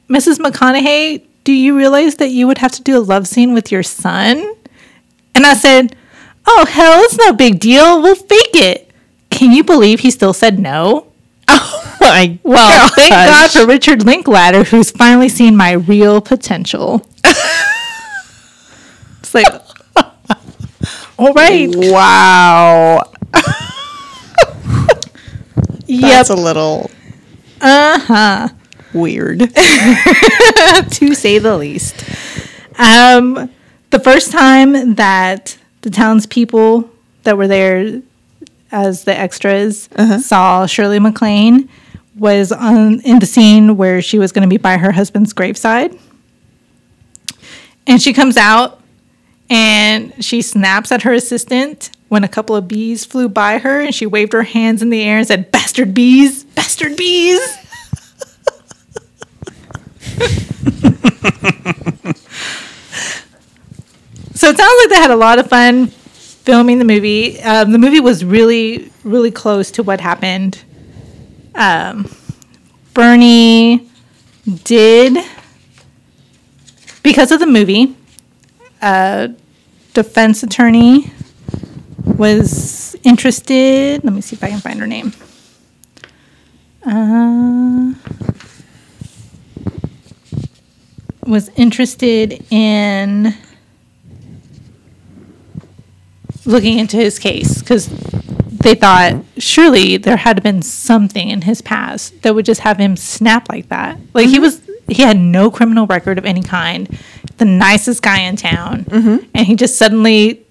Mrs. 0.09 0.39
McConaughey, 0.39 1.27
do 1.45 1.53
you 1.53 1.77
realize 1.77 2.15
that 2.17 2.31
you 2.31 2.47
would 2.47 2.59
have 2.59 2.73
to 2.73 2.83
do 2.83 2.97
a 2.97 3.01
love 3.01 3.27
scene 3.27 3.53
with 3.53 3.71
your 3.71 3.83
son? 3.83 4.55
And 5.35 5.45
I 5.45 5.53
said, 5.55 5.95
Oh, 6.47 6.65
hell, 6.65 7.01
it's 7.03 7.19
no 7.19 7.35
big 7.35 7.61
deal. 7.61 8.01
We'll 8.01 8.15
fake 8.15 8.55
it. 8.55 8.91
Can 9.31 9.53
you 9.53 9.63
believe 9.63 10.01
he 10.01 10.11
still 10.11 10.33
said 10.33 10.59
no? 10.59 11.07
Oh 11.49 11.86
my 12.01 12.39
Well, 12.43 12.89
thank 12.91 13.11
God 13.11 13.51
for 13.51 13.67
Richard 13.67 14.05
Linklater, 14.05 14.65
who's 14.65 14.91
finally 14.91 15.29
seen 15.29 15.57
my 15.57 15.73
real 15.73 16.21
potential. 16.21 17.07
it's 19.21 19.35
like, 19.35 19.47
all 21.19 21.33
right. 21.33 21.69
Wow. 21.75 23.03
Yep. 25.89 26.01
That's 26.01 26.31
a 26.31 26.35
little 26.35 26.91
Uh 27.61 27.99
huh. 28.01 28.49
weird. 28.93 29.39
to 29.41 31.15
say 31.15 31.39
the 31.39 31.57
least. 31.57 32.05
Um, 32.79 33.51
the 33.91 34.01
first 34.01 34.33
time 34.33 34.97
that 34.97 35.57
the 35.83 35.91
townspeople 35.91 36.91
that 37.23 37.37
were 37.37 37.47
there 37.49 38.03
as 38.73 39.05
the 39.05 39.17
extras 39.17 39.89
saw 40.23 40.67
Shirley 40.67 40.99
MacLaine 40.99 41.69
was 42.19 42.53
on 42.53 43.01
in 43.01 43.19
the 43.19 43.27
scene 43.27 43.77
where 43.77 44.01
she 44.01 44.19
was 44.19 44.33
going 44.33 44.43
to 44.43 44.49
be 44.49 44.57
by 44.57 44.77
her 44.77 44.93
husband's 44.93 45.33
graveside, 45.33 45.99
and 47.87 48.01
she 48.01 48.13
comes 48.13 48.37
out 48.37 48.81
and 49.49 50.13
she 50.25 50.43
snaps 50.43 50.91
at 50.91 51.03
her 51.03 51.13
assistant 51.13 51.91
when 52.09 52.25
a 52.25 52.29
couple 52.29 52.57
of 52.57 52.69
bees 52.69 53.05
flew 53.05 53.29
by 53.29 53.59
her 53.59 53.81
and 53.81 53.95
she 53.95 54.07
waved 54.07 54.33
her 54.33 54.43
hands 54.43 54.83
in 54.83 54.91
the 54.91 55.03
air 55.03 55.19
and 55.19 55.27
said, 55.27 55.51
Bastard 55.51 55.95
bees, 55.95 56.45
bastard 56.45 56.97
bees. 56.97 57.41
so 64.35 64.49
it 64.49 64.57
sounds 64.57 64.81
like 64.81 64.89
they 64.89 64.97
had 64.97 65.11
a 65.11 65.17
lot 65.17 65.39
of 65.39 65.49
fun 65.49 65.89
filming 65.89 66.79
the 66.79 66.85
movie. 66.85 67.41
Um, 67.43 67.73
the 67.73 67.79
movie 67.79 68.01
was 68.01 68.25
really, 68.25 68.91
really 69.03 69.31
close 69.31 69.71
to 69.73 69.83
what 69.83 70.01
happened. 70.01 70.63
Um, 71.57 72.09
Bernie 72.93 73.89
did, 74.65 75.17
because 77.03 77.33
of 77.33 77.41
the 77.41 77.47
movie, 77.47 77.97
a 78.83 79.35
defense 79.95 80.43
attorney 80.43 81.11
was 82.05 82.95
interested. 83.05 84.05
Let 84.05 84.13
me 84.13 84.21
see 84.21 84.37
if 84.37 84.45
I 84.45 84.51
can 84.51 84.61
find 84.61 84.79
her 84.81 84.87
name. 84.87 85.13
Uh, 86.85 87.95
was 91.27 91.49
interested 91.57 92.45
in 92.51 93.35
looking 96.45 96.79
into 96.79 96.97
his 96.97 97.19
case 97.19 97.61
because 97.61 97.89
they 98.67 98.75
thought 98.75 99.25
surely 99.39 99.97
there 99.97 100.17
had 100.17 100.43
been 100.43 100.61
something 100.63 101.31
in 101.31 101.43
his 101.43 101.63
past 101.63 102.21
that 102.23 102.35
would 102.35 102.45
just 102.45 102.61
have 102.63 102.79
him 102.79 102.97
snap 102.97 103.49
like 103.49 103.69
that. 103.71 103.99
Like 104.13 104.29
he 104.29 104.39
was, 104.39 104.61
he 104.89 105.03
had 105.03 105.17
no 105.19 105.51
criminal 105.51 105.87
record 105.87 106.19
of 106.19 106.25
any 106.25 106.43
kind, 106.43 106.99
the 107.39 107.45
nicest 107.45 108.03
guy 108.03 108.21
in 108.23 108.37
town, 108.37 108.85
and 109.35 109.47
he 109.47 109.55
just 109.55 109.77
suddenly 109.77 110.43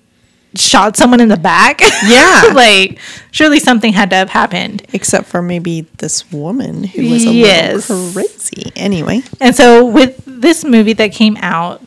shot 0.55 0.95
someone 0.95 1.19
in 1.19 1.27
the 1.27 1.35
back. 1.37 1.81
Yeah. 2.07 2.43
like 2.53 2.97
surely 3.31 3.59
something 3.59 3.91
had 3.91 4.09
to 4.11 4.15
have 4.15 4.29
happened. 4.29 4.85
Except 4.93 5.27
for 5.27 5.41
maybe 5.41 5.81
this 5.97 6.31
woman 6.31 6.85
who 6.85 7.09
was 7.09 7.25
a 7.25 7.33
Yes. 7.33 7.89
little 7.89 8.13
crazy. 8.13 8.71
Anyway. 8.75 9.21
And 9.41 9.53
so 9.53 9.85
with 9.85 10.23
this 10.25 10.63
movie 10.63 10.93
that 10.93 11.11
came 11.11 11.35
out, 11.41 11.81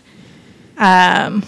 um, 0.76 1.44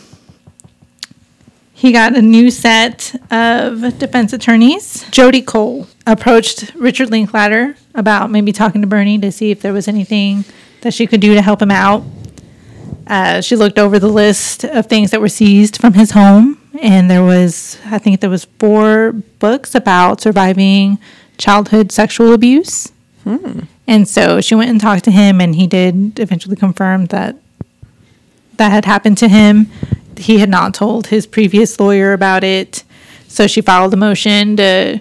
he 1.81 1.93
got 1.93 2.15
a 2.15 2.21
new 2.21 2.51
set 2.51 3.15
of 3.31 3.99
defense 3.99 4.35
attorneys. 4.35 5.09
Jody 5.11 5.41
Cole 5.41 5.87
approached 6.07 6.75
Richard 6.75 7.09
Linklater 7.11 7.75
about 7.95 8.31
maybe 8.31 8.53
talking 8.53 8.83
to 8.83 8.87
Bernie 8.87 9.19
to 9.19 9.33
see 9.33 9.51
if 9.51 9.63
there 9.63 9.73
was 9.73 9.89
anything 9.89 10.45
that 10.83 10.93
she 10.93 11.07
could 11.07 11.23
do 11.23 11.33
to 11.33 11.41
help 11.41 11.63
him 11.63 11.71
out. 11.71 12.05
Uh, 13.07 13.41
she 13.41 13.57
looked 13.57 13.79
over 13.79 13.99
the 13.99 14.09
list 14.09 14.63
of 14.63 14.87
things 14.87 15.11
that 15.11 15.23
were 15.23 15.29
seized 15.31 15.79
from 15.79 15.95
his 15.95 16.11
home, 16.11 16.61
and 16.83 17.11
there 17.11 17.25
was, 17.25 17.79
I 17.87 17.97
think, 17.97 18.21
there 18.21 18.29
was 18.29 18.45
four 18.59 19.13
books 19.39 19.75
about 19.75 20.21
surviving 20.21 20.99
childhood 21.39 21.93
sexual 21.93 22.35
abuse. 22.35 22.93
And 23.87 24.07
so 24.07 24.43
she 24.43 24.55
went 24.55 24.69
and 24.69 24.79
talked 24.79 25.05
to 25.05 25.11
him, 25.11 25.41
and 25.41 25.55
he 25.55 25.67
did 25.67 26.21
eventually 26.21 26.57
confirm 26.57 27.07
that 27.07 27.37
that 28.59 28.71
had 28.71 28.85
happened 28.85 29.17
to 29.19 29.29
him. 29.29 29.69
He 30.17 30.39
had 30.39 30.49
not 30.49 30.75
told 30.75 31.09
his 31.09 31.27
previous 31.27 31.79
lawyer 31.81 32.13
about 32.13 32.45
it. 32.45 32.85
So 33.29 33.47
she 33.47 33.61
filed 33.61 33.95
a 33.95 33.97
motion 33.97 34.57
to, 34.57 35.01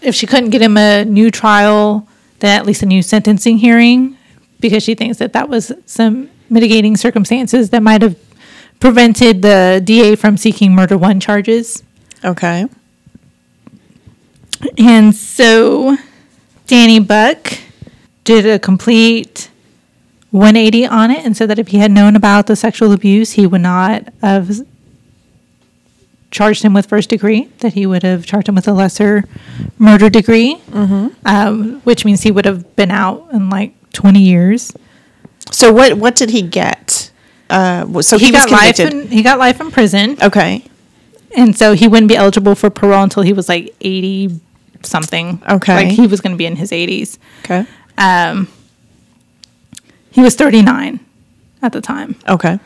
if 0.00 0.14
she 0.14 0.26
couldn't 0.26 0.50
get 0.50 0.62
him 0.62 0.76
a 0.76 1.04
new 1.04 1.30
trial, 1.30 2.08
then 2.38 2.58
at 2.58 2.66
least 2.66 2.82
a 2.82 2.86
new 2.86 3.02
sentencing 3.02 3.58
hearing, 3.58 4.16
because 4.60 4.82
she 4.82 4.94
thinks 4.94 5.18
that 5.18 5.32
that 5.32 5.48
was 5.48 5.72
some 5.86 6.30
mitigating 6.48 6.96
circumstances 6.96 7.70
that 7.70 7.82
might 7.82 8.02
have 8.02 8.16
prevented 8.80 9.42
the 9.42 9.80
DA 9.82 10.14
from 10.14 10.36
seeking 10.36 10.74
murder 10.74 10.96
one 10.96 11.20
charges. 11.20 11.82
Okay. 12.24 12.66
And 14.78 15.14
so 15.14 15.96
Danny 16.66 17.00
Buck 17.00 17.58
did 18.24 18.46
a 18.46 18.58
complete 18.58 19.50
180 20.34 20.86
on 20.86 21.12
it 21.12 21.24
and 21.24 21.36
said 21.36 21.48
that 21.48 21.60
if 21.60 21.68
he 21.68 21.78
had 21.78 21.92
known 21.92 22.16
about 22.16 22.48
the 22.48 22.56
sexual 22.56 22.90
abuse, 22.90 23.32
he 23.32 23.46
would 23.46 23.60
not 23.60 24.12
have 24.20 24.66
charged 26.32 26.64
him 26.64 26.74
with 26.74 26.86
first 26.86 27.08
degree, 27.08 27.44
that 27.60 27.74
he 27.74 27.86
would 27.86 28.02
have 28.02 28.26
charged 28.26 28.48
him 28.48 28.56
with 28.56 28.66
a 28.66 28.72
lesser 28.72 29.22
murder 29.78 30.10
degree, 30.10 30.60
um, 31.24 31.80
which 31.84 32.04
means 32.04 32.22
he 32.22 32.32
would 32.32 32.44
have 32.46 32.74
been 32.74 32.90
out 32.90 33.28
in 33.32 33.48
like 33.48 33.74
20 33.92 34.18
years. 34.20 34.72
So 35.52 35.72
what 35.72 35.94
what 35.98 36.16
did 36.16 36.30
he 36.30 36.42
get? 36.42 37.12
Uh, 37.48 38.02
so 38.02 38.18
he, 38.18 38.26
He, 38.26 38.32
got 38.32 38.50
life 38.50 38.80
in, 38.80 39.06
he 39.06 39.22
got 39.22 39.38
life 39.38 39.60
in 39.60 39.70
prison, 39.70 40.16
okay. 40.20 40.64
and 41.36 41.56
so 41.56 41.74
he 41.74 41.86
wouldn't 41.86 42.08
be 42.08 42.16
eligible 42.16 42.56
for 42.56 42.70
parole 42.70 43.04
until 43.04 43.22
he 43.22 43.32
was 43.32 43.48
like 43.48 43.72
80 43.80 44.40
something. 44.82 45.40
Okay. 45.48 45.76
Like 45.76 45.88
he 45.94 46.08
was 46.08 46.20
going 46.20 46.32
to 46.32 46.36
be 46.36 46.46
in 46.46 46.56
his 46.56 46.72
80s. 46.72 47.18
Okay. 47.44 47.66
Um, 47.98 48.48
he 50.14 50.20
was 50.20 50.36
39 50.36 51.00
at 51.60 51.72
the 51.72 51.80
time. 51.80 52.14
Okay. 52.28 52.60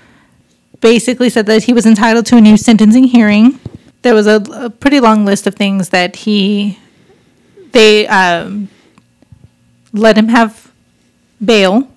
Basically, 0.81 1.31
said 1.31 1.47
that 1.47 1.65
he 1.65 1.73
was 1.73 1.87
entitled 1.87 2.27
to 2.27 2.37
a 2.37 2.41
new 2.43 2.59
sentencing 2.59 3.05
hearing. 3.05 3.59
There 4.03 4.15
was 4.15 4.27
a, 4.27 4.37
a 4.53 4.70
pretty 4.70 5.01
long 5.01 5.25
list 5.25 5.47
of 5.47 5.55
things 5.55 5.89
that 5.89 6.15
he, 6.15 6.79
they 7.73 8.07
um, 8.07 8.69
let 9.95 10.19
him 10.19 10.29
have 10.29 10.70
bail. 11.43 11.91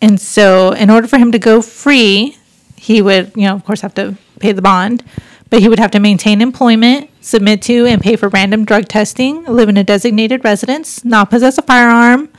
And 0.00 0.18
so, 0.18 0.72
in 0.72 0.88
order 0.88 1.06
for 1.06 1.18
him 1.18 1.30
to 1.32 1.38
go 1.38 1.60
free, 1.60 2.38
he 2.76 3.02
would, 3.02 3.32
you 3.36 3.42
know, 3.42 3.54
of 3.54 3.64
course, 3.66 3.82
have 3.82 3.94
to 3.94 4.16
pay 4.40 4.52
the 4.52 4.62
bond, 4.62 5.04
but 5.50 5.60
he 5.60 5.68
would 5.68 5.78
have 5.78 5.90
to 5.90 6.00
maintain 6.00 6.40
employment, 6.40 7.10
submit 7.20 7.60
to 7.62 7.86
and 7.86 8.00
pay 8.00 8.16
for 8.16 8.30
random 8.30 8.64
drug 8.64 8.88
testing, 8.88 9.44
live 9.44 9.68
in 9.68 9.76
a 9.76 9.84
designated 9.84 10.42
residence, 10.42 11.04
not 11.04 11.28
possess 11.28 11.58
a 11.58 11.62
firearm, 11.62 12.30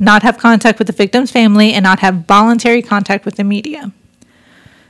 not 0.00 0.22
have 0.24 0.38
contact 0.38 0.78
with 0.78 0.86
the 0.86 0.92
victim's 0.92 1.30
family, 1.30 1.72
and 1.72 1.84
not 1.84 2.00
have 2.00 2.26
voluntary 2.26 2.82
contact 2.82 3.24
with 3.24 3.36
the 3.36 3.44
media. 3.44 3.92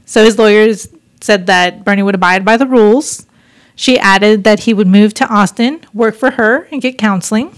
So 0.06 0.24
his 0.24 0.38
lawyers 0.38 0.88
said 1.20 1.46
that 1.46 1.84
Bernie 1.84 2.02
would 2.02 2.14
abide 2.14 2.44
by 2.44 2.56
the 2.56 2.66
rules. 2.66 3.26
She 3.74 3.98
added 3.98 4.44
that 4.44 4.60
he 4.60 4.72
would 4.72 4.86
move 4.86 5.12
to 5.14 5.26
Austin, 5.26 5.84
work 5.92 6.14
for 6.14 6.32
her, 6.32 6.68
and 6.70 6.80
get 6.80 6.96
counseling. 6.96 7.54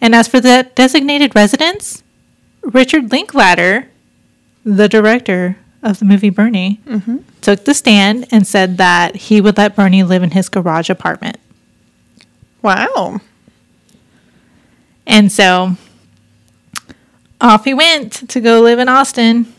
And 0.00 0.14
as 0.14 0.28
for 0.28 0.40
the 0.40 0.70
designated 0.74 1.34
residence, 1.34 2.02
Richard 2.62 3.10
Linklater, 3.12 3.88
the 4.64 4.88
director 4.88 5.58
of 5.82 5.98
the 5.98 6.04
movie 6.04 6.30
Bernie, 6.30 6.80
mm-hmm. 6.86 7.18
took 7.40 7.64
the 7.64 7.74
stand 7.74 8.26
and 8.30 8.46
said 8.46 8.78
that 8.78 9.16
he 9.16 9.40
would 9.40 9.56
let 9.56 9.76
Bernie 9.76 10.02
live 10.02 10.22
in 10.22 10.32
his 10.32 10.48
garage 10.48 10.90
apartment. 10.90 11.38
Wow. 12.62 13.20
And 15.06 15.32
so 15.32 15.76
off 17.40 17.64
he 17.64 17.74
went 17.74 18.28
to 18.28 18.40
go 18.40 18.60
live 18.60 18.78
in 18.78 18.88
Austin. 18.88 19.52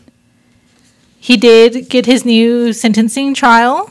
He 1.18 1.36
did 1.36 1.88
get 1.88 2.06
his 2.06 2.24
new 2.24 2.72
sentencing 2.72 3.34
trial, 3.34 3.90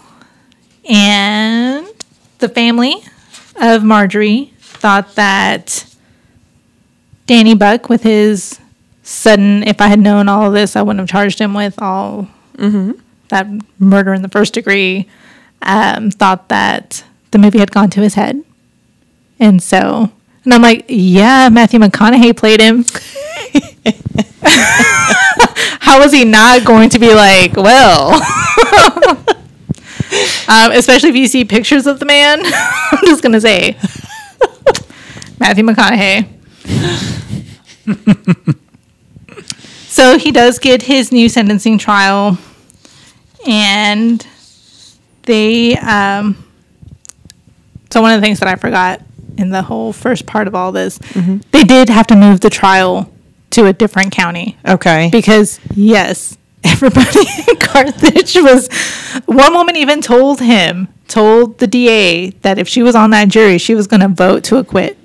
and 0.90 1.88
the 2.40 2.50
family 2.50 3.04
of 3.62 3.84
Marjorie 3.84 4.54
thought 4.60 5.16
that 5.16 5.86
Danny 7.28 7.54
Buck, 7.54 7.90
with 7.90 8.04
his 8.04 8.60
sudden, 9.04 9.64
if 9.64 9.82
I 9.82 9.88
had 9.88 10.00
known 10.00 10.28
all 10.28 10.48
of 10.48 10.54
this, 10.54 10.76
I 10.76 10.82
wouldn't 10.82 11.00
have 11.00 11.10
charged 11.10 11.40
him 11.40 11.54
with 11.54 11.80
all 11.82 12.28
that 13.30 13.48
murder 13.78 14.14
in 14.14 14.22
the 14.24 14.30
first 14.30 14.54
degree, 14.54 15.08
um, 15.62 16.10
thought 16.12 16.50
that 16.50 17.04
the 17.32 17.38
movie 17.38 17.60
had 17.60 17.72
gone 17.72 17.90
to 17.92 18.02
his 18.02 18.16
head. 18.16 18.44
And 19.40 19.62
so, 19.62 20.12
and 20.44 20.54
I'm 20.54 20.62
like, 20.62 20.86
yeah, 20.88 21.50
Matthew 21.50 21.80
McConaughey 21.80 22.36
played 22.36 22.60
him. 22.60 22.86
How 25.82 26.00
was 26.00 26.12
he 26.12 26.24
not 26.26 26.66
going 26.66 26.90
to 26.92 27.00
be 27.00 27.14
like, 27.14 27.56
well, 27.56 28.14
um, 30.48 30.72
especially 30.72 31.10
if 31.10 31.16
you 31.16 31.28
see 31.28 31.46
pictures 31.46 31.88
of 31.88 32.00
the 32.00 32.06
man? 32.06 32.42
I'm 32.46 33.06
just 33.06 33.24
going 33.24 33.34
to 33.34 33.42
say, 33.42 33.78
Matthew 35.40 35.64
McConaughey. 35.64 36.28
so 39.88 40.18
he 40.18 40.32
does 40.32 40.60
get 40.60 40.84
his 40.84 41.12
new 41.12 41.28
sentencing 41.28 41.78
trial, 41.78 42.38
and 43.48 44.26
they, 45.24 45.76
um, 45.78 46.46
so 47.90 48.02
one 48.02 48.14
of 48.14 48.22
the 48.22 48.26
things 48.26 48.40
that 48.40 48.48
I 48.48 48.56
forgot 48.56 49.02
in 49.38 49.50
the 49.50 49.62
whole 49.64 49.94
first 49.94 50.26
part 50.26 50.48
of 50.48 50.54
all 50.54 50.72
this, 50.72 51.00
they 51.52 51.64
did 51.64 51.90
have 51.90 52.08
to 52.08 52.16
move 52.16 52.42
the 52.42 52.50
trial 52.50 53.12
to 53.52 53.66
a 53.66 53.74
different 53.74 54.12
county 54.12 54.58
Okay. 54.68 55.10
because 55.12 55.60
yes, 55.74 56.38
everybody 56.64 57.20
in 57.48 57.58
Carthage 57.58 58.36
was. 58.36 58.70
One 59.26 59.54
woman 59.54 59.76
even 59.76 60.02
told 60.02 60.42
him, 60.42 60.88
told 61.08 61.60
the 61.60 61.68
DA 61.68 62.32
that 62.42 62.58
if 62.58 62.68
she 62.68 62.84
was 62.84 62.96
on 62.96 63.12
that 63.12 63.30
jury, 63.30 63.58
she 63.58 63.76
was 63.76 63.88
going 63.88 64.02
to 64.02 64.08
vote 64.08 64.44
to 64.46 64.58
acquit. 64.58 64.98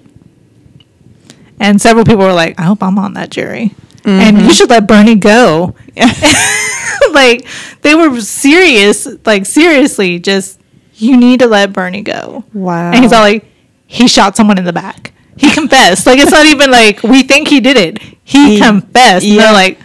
And 1.61 1.81
several 1.81 2.05
people 2.05 2.25
were 2.25 2.33
like, 2.33 2.59
"I 2.59 2.65
hope 2.65 2.83
I'm 2.83 2.99
on 2.99 3.15
that 3.15 3.31
jury." 3.31 3.75
And 4.05 4.37
you 4.37 4.43
mm-hmm. 4.43 4.53
should 4.53 4.69
let 4.69 4.87
Bernie 4.87 5.15
go. 5.15 5.75
like 7.13 7.47
they 7.83 7.95
were 7.95 8.21
serious, 8.21 9.07
like 9.25 9.47
seriously, 9.47 10.19
just 10.19 10.61
you 10.95 11.17
need 11.17 11.41
to 11.41 11.47
let 11.47 11.73
Bernie 11.73 12.03
go. 12.03 12.45
Wow. 12.53 12.93
And 12.93 13.03
he's 13.03 13.13
all 13.13 13.23
like, 13.23 13.45
he 13.87 14.09
shot 14.09 14.37
someone 14.37 14.59
in 14.59 14.65
the 14.65 14.73
back. 14.73 15.13
He 15.37 15.51
confessed. 15.53 16.07
Like 16.07 16.19
it's 16.19 16.31
not 16.33 16.47
even 16.47 16.71
like 16.71 17.03
we 17.03 17.23
think 17.23 17.49
he 17.49 17.61
did 17.61 17.77
it. 17.77 17.99
he, 18.25 18.55
He- 18.55 18.61
confessed. 18.61 19.25
And 19.27 19.35
yeah. 19.35 19.43
they're 19.45 19.53
like, 19.53 19.79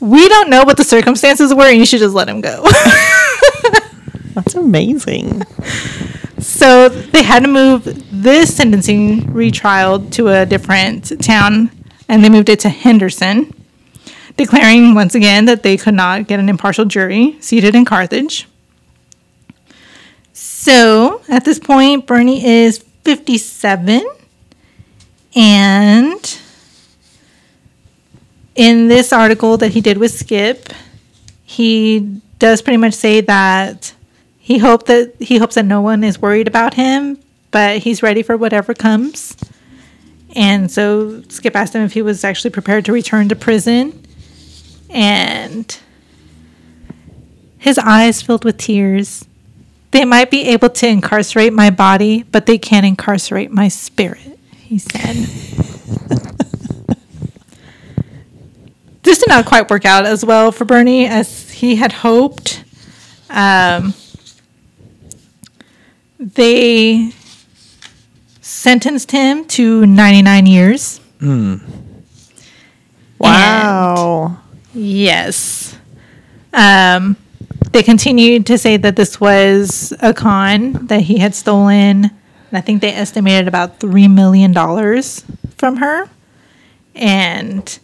we 0.00 0.28
don't 0.28 0.50
know 0.50 0.64
what 0.64 0.76
the 0.76 0.84
circumstances 0.84 1.54
were, 1.54 1.64
and 1.68 1.78
you 1.78 1.86
should 1.86 2.00
just 2.00 2.14
let 2.14 2.28
him 2.28 2.40
go. 2.40 2.62
That's 4.34 4.54
amazing. 4.54 5.42
so 6.38 6.88
they 6.90 7.22
had 7.22 7.42
to 7.44 7.48
move 7.48 7.84
this 8.10 8.54
sentencing 8.54 9.32
retrial 9.32 10.00
to 10.10 10.28
a 10.28 10.44
different 10.46 11.22
town, 11.22 11.70
and 12.08 12.22
they 12.22 12.28
moved 12.28 12.50
it 12.50 12.60
to 12.60 12.68
Henderson, 12.68 13.52
declaring 14.36 14.94
once 14.94 15.14
again 15.14 15.46
that 15.46 15.62
they 15.62 15.78
could 15.78 15.94
not 15.94 16.26
get 16.26 16.38
an 16.40 16.48
impartial 16.50 16.84
jury 16.84 17.36
seated 17.40 17.74
in 17.74 17.86
Carthage. 17.86 18.46
So 20.32 21.22
at 21.28 21.44
this 21.46 21.58
point, 21.58 22.06
Bernie 22.06 22.44
is 22.44 22.78
57. 23.04 24.02
And 25.36 26.40
in 28.54 28.88
this 28.88 29.12
article 29.12 29.58
that 29.58 29.72
he 29.72 29.80
did 29.80 29.98
with 29.98 30.10
Skip, 30.12 30.72
he 31.44 32.20
does 32.38 32.62
pretty 32.62 32.78
much 32.78 32.94
say 32.94 33.20
that 33.20 33.94
he 34.38 34.58
hoped 34.58 34.86
that 34.86 35.14
he 35.20 35.38
hopes 35.38 35.56
that 35.56 35.64
no 35.64 35.80
one 35.80 36.02
is 36.02 36.20
worried 36.20 36.48
about 36.48 36.74
him, 36.74 37.18
but 37.50 37.78
he's 37.78 38.02
ready 38.02 38.22
for 38.22 38.36
whatever 38.36 38.74
comes. 38.74 39.36
And 40.34 40.70
so 40.70 41.22
Skip 41.28 41.56
asked 41.56 41.74
him 41.74 41.82
if 41.82 41.92
he 41.92 42.02
was 42.02 42.24
actually 42.24 42.50
prepared 42.50 42.84
to 42.86 42.92
return 42.92 43.28
to 43.28 43.36
prison. 43.36 44.02
And 44.90 45.76
his 47.58 47.78
eyes 47.78 48.22
filled 48.22 48.44
with 48.44 48.58
tears. 48.58 49.24
They 49.90 50.04
might 50.04 50.30
be 50.30 50.42
able 50.48 50.70
to 50.70 50.86
incarcerate 50.86 51.52
my 51.52 51.70
body, 51.70 52.22
but 52.22 52.46
they 52.46 52.58
can't 52.58 52.86
incarcerate 52.86 53.50
my 53.50 53.68
spirit, 53.68 54.35
he 54.66 54.78
said. 54.78 55.14
this 59.02 59.18
did 59.18 59.28
not 59.28 59.46
quite 59.46 59.70
work 59.70 59.84
out 59.84 60.04
as 60.04 60.24
well 60.24 60.50
for 60.50 60.64
Bernie 60.64 61.06
as 61.06 61.50
he 61.50 61.76
had 61.76 61.92
hoped. 61.92 62.64
Um, 63.30 63.94
they 66.18 67.12
sentenced 68.40 69.12
him 69.12 69.44
to 69.46 69.86
99 69.86 70.46
years. 70.46 71.00
Wow. 73.18 74.38
Yes. 74.74 75.76
Um, 76.52 77.16
they 77.72 77.82
continued 77.82 78.46
to 78.46 78.58
say 78.58 78.76
that 78.78 78.96
this 78.96 79.20
was 79.20 79.92
a 80.00 80.12
con 80.12 80.86
that 80.86 81.02
he 81.02 81.18
had 81.18 81.34
stolen. 81.34 82.10
And 82.56 82.62
I 82.62 82.64
think 82.64 82.80
they 82.80 82.94
estimated 82.94 83.48
about 83.48 83.80
$3 83.80 84.10
million 84.10 84.54
from 85.58 85.76
her. 85.76 86.08
And 86.94 87.78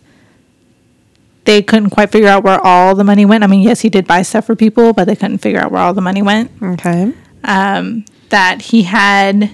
they 1.45 1.61
couldn't 1.61 1.91
quite 1.91 2.11
figure 2.11 2.29
out 2.31 2.43
where 2.43 2.59
all 2.59 2.95
the 2.95 3.05
money 3.05 3.27
went. 3.27 3.45
I 3.45 3.49
mean, 3.49 3.61
yes, 3.61 3.81
he 3.81 3.91
did 3.91 4.07
buy 4.07 4.23
stuff 4.23 4.47
for 4.47 4.57
people, 4.57 4.95
but 4.95 5.05
they 5.05 5.15
couldn't 5.15 5.39
figure 5.39 5.61
out 5.61 5.71
where 5.73 5.83
all 5.83 5.93
the 5.93 6.01
money 6.01 6.23
went 6.23 6.51
Okay. 6.63 7.13
um, 7.45 8.07
that 8.31 8.63
he 8.63 8.85
had 8.85 9.51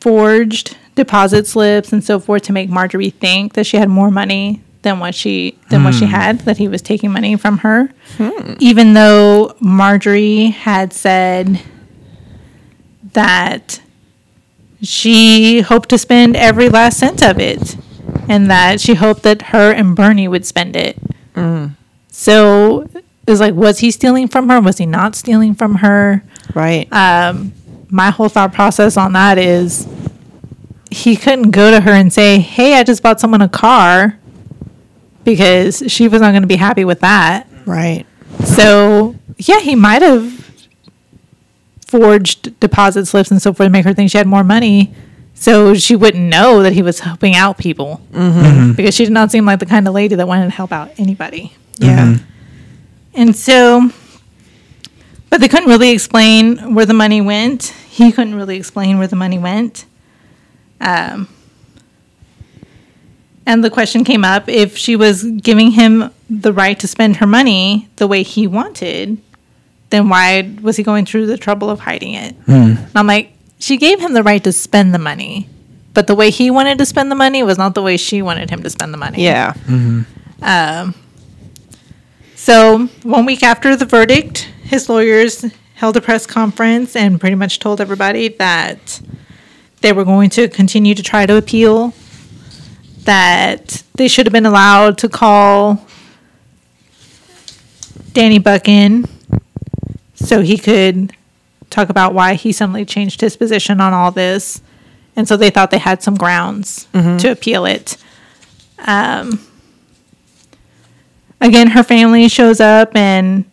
forged 0.00 0.74
deposit 0.94 1.46
slips 1.46 1.92
and 1.92 2.02
so 2.02 2.18
forth 2.18 2.44
to 2.44 2.52
make 2.54 2.70
Marjorie 2.70 3.10
think 3.10 3.52
that 3.54 3.66
she 3.66 3.76
had 3.76 3.90
more 3.90 4.10
money 4.10 4.62
than 4.80 5.00
what 5.00 5.14
she 5.14 5.58
than 5.68 5.82
what 5.84 5.92
she 5.94 6.06
had 6.06 6.38
that 6.40 6.56
he 6.58 6.68
was 6.68 6.80
taking 6.80 7.10
money 7.10 7.34
from 7.36 7.58
her 7.58 7.90
even 8.60 8.94
though 8.94 9.54
Marjorie 9.60 10.46
had 10.46 10.92
said 10.92 11.60
that 13.16 13.80
she 14.82 15.60
hoped 15.62 15.88
to 15.88 15.98
spend 15.98 16.36
every 16.36 16.68
last 16.68 16.98
cent 16.98 17.22
of 17.22 17.38
it 17.40 17.76
and 18.28 18.48
that 18.50 18.80
she 18.80 18.94
hoped 18.94 19.22
that 19.24 19.42
her 19.50 19.72
and 19.72 19.96
Bernie 19.96 20.28
would 20.28 20.46
spend 20.46 20.76
it 20.76 20.96
so 22.10 22.82
it 22.94 23.04
was 23.30 23.40
like 23.40 23.54
was 23.54 23.78
he 23.80 23.90
stealing 23.90 24.28
from 24.28 24.48
her 24.48 24.60
was 24.60 24.78
he 24.78 24.86
not 24.86 25.14
stealing 25.16 25.54
from 25.54 25.76
her 25.76 26.22
Right. 26.54 26.90
um, 26.92 27.52
my 27.90 28.10
whole 28.10 28.28
thought 28.28 28.52
process 28.52 28.96
on 28.96 29.12
that 29.14 29.36
is 29.38 29.86
he 30.90 31.16
couldn't 31.16 31.50
go 31.50 31.70
to 31.70 31.80
her 31.80 31.90
and 31.90 32.10
say, 32.12 32.38
Hey, 32.38 32.78
I 32.78 32.84
just 32.84 33.02
bought 33.02 33.20
someone 33.20 33.42
a 33.42 33.48
car 33.48 34.18
because 35.24 35.82
she 35.88 36.08
was 36.08 36.20
not 36.22 36.30
going 36.30 36.42
to 36.42 36.46
be 36.48 36.56
happy 36.56 36.84
with 36.84 37.00
that. 37.00 37.46
right. 37.66 38.06
So, 38.44 39.14
yeah, 39.38 39.60
he 39.60 39.74
might 39.74 40.02
have 40.02 40.35
forged 41.86 42.58
deposit 42.60 43.06
slips 43.06 43.30
and 43.30 43.40
so 43.40 43.52
forth 43.52 43.66
to 43.66 43.70
make 43.70 43.84
her 43.84 43.94
think 43.94 44.10
she 44.10 44.18
had 44.18 44.26
more 44.26 44.44
money 44.44 44.92
so 45.34 45.74
she 45.74 45.94
wouldn't 45.94 46.24
know 46.24 46.62
that 46.62 46.72
he 46.72 46.82
was 46.82 47.00
helping 47.00 47.34
out 47.34 47.58
people 47.58 48.00
because 48.74 48.94
she 48.94 49.04
did 49.04 49.12
not 49.12 49.30
seem 49.30 49.44
like 49.44 49.60
the 49.60 49.66
kind 49.66 49.86
of 49.86 49.94
lady 49.94 50.14
that 50.14 50.26
wanted 50.26 50.46
to 50.46 50.50
help 50.50 50.72
out 50.72 50.90
anybody. 50.98 51.52
Yeah. 51.78 52.16
And 53.14 53.36
so, 53.36 53.90
but 55.28 55.40
they 55.40 55.48
couldn't 55.48 55.68
really 55.68 55.90
explain 55.90 56.74
where 56.74 56.86
the 56.86 56.94
money 56.94 57.20
went. 57.20 57.64
He 57.88 58.12
couldn't 58.12 58.34
really 58.34 58.56
explain 58.56 58.98
where 58.98 59.06
the 59.06 59.16
money 59.16 59.38
went. 59.38 59.84
Um, 60.80 61.28
and 63.44 63.62
the 63.62 63.70
question 63.70 64.04
came 64.04 64.24
up 64.24 64.48
if 64.48 64.76
she 64.76 64.96
was 64.96 65.22
giving 65.22 65.72
him 65.72 66.10
the 66.30 66.52
right 66.52 66.78
to 66.80 66.88
spend 66.88 67.16
her 67.16 67.26
money 67.26 67.88
the 67.96 68.06
way 68.06 68.22
he 68.22 68.46
wanted, 68.46 69.18
then 69.90 70.08
why 70.08 70.52
was 70.62 70.76
he 70.76 70.82
going 70.82 71.06
through 71.06 71.26
the 71.26 71.36
trouble 71.38 71.70
of 71.70 71.80
hiding 71.80 72.14
it? 72.14 72.34
And 72.46 72.78
I'm 72.94 73.06
like, 73.06 73.32
she 73.58 73.76
gave 73.76 74.00
him 74.00 74.12
the 74.12 74.22
right 74.22 74.42
to 74.44 74.52
spend 74.52 74.92
the 74.92 74.98
money, 74.98 75.48
but 75.94 76.06
the 76.06 76.14
way 76.14 76.30
he 76.30 76.50
wanted 76.50 76.78
to 76.78 76.86
spend 76.86 77.10
the 77.10 77.14
money 77.14 77.42
was 77.42 77.56
not 77.58 77.74
the 77.74 77.82
way 77.82 77.96
she 77.96 78.20
wanted 78.22 78.50
him 78.50 78.62
to 78.62 78.70
spend 78.70 78.92
the 78.92 78.98
money. 78.98 79.22
Yeah. 79.22 79.54
Um, 80.42 80.94
so 82.34 82.86
one 83.02 83.24
week 83.26 83.42
after 83.42 83.74
the 83.76 83.86
verdict, 83.86 84.48
his 84.64 84.88
lawyers 84.88 85.44
held 85.74 85.96
a 85.96 86.00
press 86.00 86.26
conference 86.26 86.96
and 86.96 87.20
pretty 87.20 87.36
much 87.36 87.58
told 87.60 87.80
everybody 87.80 88.28
that 88.28 89.00
they 89.80 89.92
were 89.92 90.04
going 90.04 90.30
to 90.30 90.48
continue 90.48 90.94
to 90.94 91.02
try 91.02 91.26
to 91.26 91.36
appeal. 91.36 91.94
That 93.04 93.82
they 93.94 94.08
should 94.08 94.26
have 94.26 94.32
been 94.32 94.46
allowed 94.46 94.98
to 94.98 95.08
call 95.08 95.86
Danny 98.12 98.38
Buck 98.40 98.68
in 98.68 99.06
so 100.26 100.40
he 100.42 100.58
could 100.58 101.12
talk 101.70 101.88
about 101.88 102.14
why 102.14 102.34
he 102.34 102.52
suddenly 102.52 102.84
changed 102.84 103.20
his 103.20 103.36
position 103.36 103.80
on 103.80 103.92
all 103.92 104.10
this. 104.10 104.60
And 105.16 105.26
so 105.26 105.36
they 105.36 105.50
thought 105.50 105.70
they 105.70 105.78
had 105.78 106.02
some 106.02 106.14
grounds 106.16 106.86
to 107.18 107.30
appeal 107.30 107.64
it. 107.64 107.96
Um, 108.86 109.40
again, 111.40 111.68
her 111.68 111.82
family 111.82 112.28
shows 112.28 112.60
up 112.60 112.94
and 112.94 113.44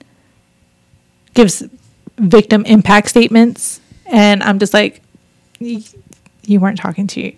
gives 1.34 1.64
victim 2.18 2.66
impact 2.66 3.10
statements, 3.10 3.80
and 4.06 4.44
I'm 4.44 4.60
just 4.60 4.74
like, 4.74 5.02
"Y- 5.60 5.82
you 6.46 6.60
weren't 6.60 6.78
talking 6.78 7.08
to 7.08 7.32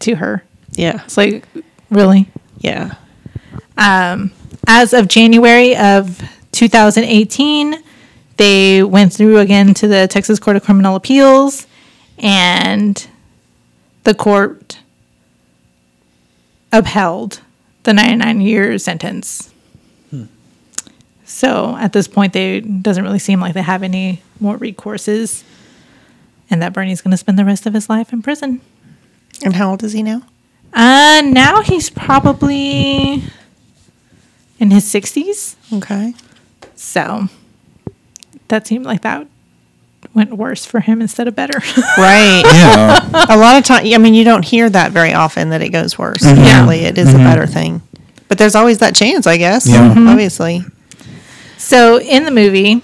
to 0.00 0.14
her. 0.16 0.44
Yeah. 0.72 1.02
It's 1.04 1.16
like, 1.16 1.46
really? 1.90 2.28
Yeah. 2.58 2.94
Um, 3.78 4.32
as 4.66 4.92
of 4.92 5.08
January 5.08 5.74
of 5.76 6.20
2018, 6.52 7.76
they 8.36 8.82
went 8.82 9.12
through 9.12 9.38
again 9.38 9.74
to 9.74 9.88
the 9.88 10.08
Texas 10.08 10.38
Court 10.38 10.56
of 10.56 10.64
Criminal 10.64 10.96
Appeals, 10.96 11.66
and 12.18 13.06
the 14.04 14.14
court 14.14 14.78
upheld 16.72 17.40
the 17.84 17.92
99 17.92 18.40
year 18.40 18.78
sentence. 18.78 19.50
So 21.24 21.76
at 21.76 21.92
this 21.92 22.06
point, 22.06 22.32
they 22.32 22.60
doesn't 22.60 23.02
really 23.02 23.18
seem 23.18 23.40
like 23.40 23.54
they 23.54 23.62
have 23.62 23.82
any 23.82 24.22
more 24.40 24.56
recourses, 24.58 25.42
and 26.50 26.62
that 26.62 26.72
Bernie's 26.72 27.00
going 27.00 27.12
to 27.12 27.16
spend 27.16 27.38
the 27.38 27.44
rest 27.44 27.66
of 27.66 27.74
his 27.74 27.88
life 27.88 28.12
in 28.12 28.22
prison. 28.22 28.60
And 29.42 29.54
how 29.56 29.70
old 29.70 29.82
is 29.82 29.92
he 29.92 30.02
now? 30.02 30.22
Uh, 30.72 31.22
now 31.24 31.62
he's 31.62 31.88
probably 31.88 33.22
in 34.58 34.70
his 34.70 34.84
60s. 34.84 35.56
Okay. 35.72 36.14
So 36.76 37.28
that 38.48 38.66
seemed 38.66 38.84
like 38.86 39.02
that 39.02 39.26
went 40.12 40.36
worse 40.36 40.64
for 40.66 40.80
him 40.80 41.00
instead 41.00 41.26
of 41.28 41.34
better. 41.34 41.58
Right. 41.98 42.42
Yeah. 42.44 43.26
a 43.28 43.36
lot 43.38 43.56
of 43.58 43.64
time, 43.64 43.86
I 43.92 43.98
mean, 43.98 44.14
you 44.14 44.24
don't 44.24 44.44
hear 44.44 44.68
that 44.70 44.92
very 44.92 45.12
often 45.14 45.50
that 45.50 45.62
it 45.62 45.70
goes 45.70 45.98
worse. 45.98 46.22
Yeah. 46.24 46.58
Usually 46.60 46.80
it 46.80 46.98
is 46.98 47.12
a 47.14 47.18
better 47.18 47.46
thing. 47.46 47.82
But 48.28 48.38
there's 48.38 48.54
always 48.54 48.78
that 48.78 48.94
chance, 48.94 49.26
I 49.26 49.36
guess. 49.38 49.66
Yeah. 49.68 49.94
Mhm. 49.94 50.08
Obviously. 50.10 50.62
so 51.56 51.98
in 52.00 52.24
the 52.24 52.30
movie, 52.30 52.82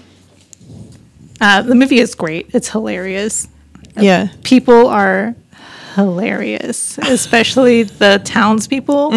uh, 1.39 1.61
the 1.61 1.75
movie 1.75 1.99
is 1.99 2.15
great. 2.15 2.49
It's 2.53 2.69
hilarious. 2.69 3.47
Yeah. 3.97 4.29
People 4.43 4.87
are 4.87 5.35
hilarious, 5.95 6.97
especially 6.99 7.83
the 7.83 8.21
townspeople. 8.23 9.13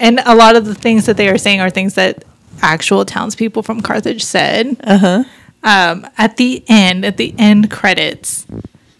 And 0.00 0.20
a 0.24 0.34
lot 0.34 0.54
of 0.56 0.64
the 0.64 0.74
things 0.74 1.06
that 1.06 1.16
they 1.16 1.28
are 1.28 1.38
saying 1.38 1.60
are 1.60 1.70
things 1.70 1.94
that 1.94 2.24
actual 2.62 3.04
townspeople 3.04 3.62
from 3.62 3.80
Carthage 3.80 4.22
said. 4.24 4.76
Uh-huh. 4.84 5.24
Um, 5.62 6.06
at 6.16 6.36
the 6.36 6.62
end, 6.68 7.04
at 7.04 7.16
the 7.16 7.34
end 7.38 7.70
credits, 7.70 8.46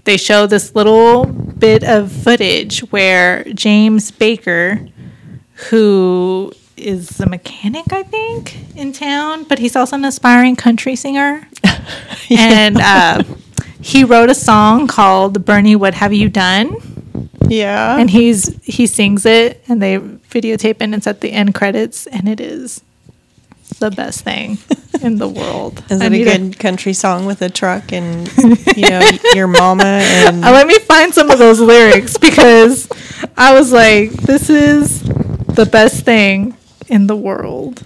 they 0.05 0.17
show 0.17 0.47
this 0.47 0.75
little 0.75 1.25
bit 1.27 1.85
of 1.85 2.11
footage 2.11 2.81
where 2.91 3.45
James 3.55 4.11
Baker, 4.11 4.89
who 5.71 6.53
is 6.77 7.21
a 7.21 7.27
mechanic, 7.27 7.93
I 7.93 8.03
think, 8.03 8.57
in 8.77 8.93
town, 8.93 9.45
but 9.45 9.59
he's 9.59 9.77
also 9.77 9.97
an 9.97 10.05
aspiring 10.05 10.57
country 10.57 10.97
singer. 10.97 11.47
And 12.31 12.77
uh, 12.79 13.23
he 13.81 14.05
wrote 14.05 14.29
a 14.29 14.35
song 14.35 14.87
called 14.87 15.47
"Bernie, 15.47 15.77
What 15.77 15.95
Have 15.95 16.13
You 16.13 16.29
Done." 16.29 16.77
Yeah. 17.49 17.97
and 17.97 18.11
he's 18.11 18.55
he 18.63 18.87
sings 18.87 19.25
it 19.25 19.65
and 19.69 19.81
they 19.81 19.99
videotape 19.99 20.65
it 20.77 20.83
and 20.83 20.95
it's 20.95 21.07
at 21.07 21.23
the 21.23 21.33
end 21.33 21.55
credits 21.55 22.07
and 22.07 22.29
it 22.29 22.41
is 22.41 22.83
the 23.79 23.91
best 23.91 24.21
thing 24.23 24.59
in 25.03 25.17
the 25.19 25.29
world. 25.29 25.83
Is 25.91 26.01
it 26.01 26.13
a 26.13 26.25
good 26.25 26.59
country 26.59 26.93
song 26.93 27.27
with 27.27 27.41
a 27.43 27.49
truck 27.49 27.93
and 27.93 28.29
you 28.77 28.89
know 28.89 29.09
your 29.35 29.47
mama 29.47 29.85
and 29.85 30.45
Uh, 30.45 30.53
let 30.53 30.67
me 30.67 30.79
find 30.81 31.15
some 31.15 31.31
of 31.31 31.39
those 31.39 31.61
lyrics 31.61 32.17
because 32.19 32.89
I 33.37 33.55
was 33.55 33.73
like, 33.73 34.11
this 34.13 34.51
is 34.51 35.03
the 35.03 35.69
best 35.71 36.05
thing 36.05 36.57
in 36.89 37.07
the 37.07 37.17
world. 37.17 37.83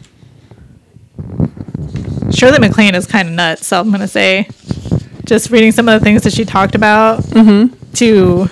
Shirley 2.32 2.58
MacLaine 2.58 2.94
is 2.94 3.06
kind 3.06 3.28
of 3.28 3.34
nuts, 3.34 3.66
so 3.66 3.78
I'm 3.80 3.90
gonna 3.90 4.08
say, 4.08 4.48
just 5.24 5.50
reading 5.50 5.72
some 5.72 5.88
of 5.88 6.00
the 6.00 6.04
things 6.04 6.22
that 6.22 6.32
she 6.32 6.44
talked 6.44 6.74
about 6.74 7.22
to. 7.94 8.48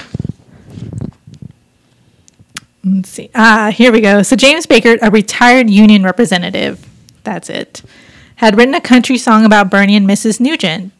Let's 2.85 3.09
see. 3.11 3.31
Ah, 3.35 3.71
here 3.75 3.93
we 3.93 4.01
go. 4.01 4.23
So 4.23 4.37
James 4.37 4.67
Baker, 4.67 4.97
a 5.03 5.11
retired 5.11 5.69
union 5.69 6.03
representative, 6.03 6.85
that's 7.25 7.51
it, 7.51 7.83
had 8.37 8.57
written 8.57 8.75
a 8.75 8.81
country 8.81 9.19
song 9.19 9.45
about 9.45 9.71
Bernie 9.71 9.97
and 9.97 10.09
Mrs. 10.09 10.41
Nugent. 10.41 10.93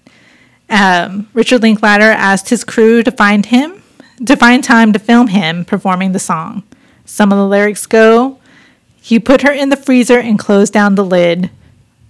Um, 0.69 1.29
Richard 1.35 1.63
Linklater 1.63 2.11
asked 2.11 2.49
his 2.51 2.65
crew 2.65 3.03
to 3.03 3.11
find 3.11 3.47
him, 3.47 3.83
to 4.25 4.37
find 4.37 4.63
time 4.63 4.93
to 4.93 4.99
film 4.99 5.29
him 5.29 5.65
performing 5.65 6.13
the 6.13 6.19
song. 6.19 6.63
Some 7.05 7.33
of 7.33 7.39
the 7.39 7.47
lyrics 7.47 7.87
go, 7.87 8.39
"He 9.01 9.19
put 9.19 9.43
her 9.43 9.53
in 9.53 9.71
the 9.71 9.77
freezer 9.77 10.19
and 10.19 10.39
closed 10.39 10.73
down 10.73 10.95
the 10.95 11.05
lid. 11.05 11.51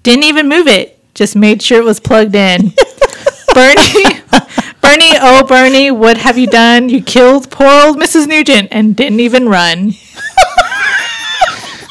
Didn't 0.03 0.25
even 0.25 0.49
move 0.49 0.67
it. 0.67 0.99
Just 1.15 1.35
made 1.37 1.63
sure 1.63 1.79
it 1.79 1.85
was 1.85 2.01
plugged 2.01 2.35
in." 2.35 2.73
Bernie, 3.55 4.21
Bernie, 4.81 5.17
oh 5.21 5.45
Bernie, 5.47 5.91
what 5.91 6.19
have 6.19 6.39
you 6.39 6.47
done? 6.47 6.89
You 6.89 7.03
killed 7.03 7.51
poor 7.51 7.67
old 7.69 7.99
Mrs. 7.99 8.27
Nugent 8.27 8.69
and 8.71 8.95
didn't 8.95 9.21
even 9.21 9.49
run. 9.49 9.95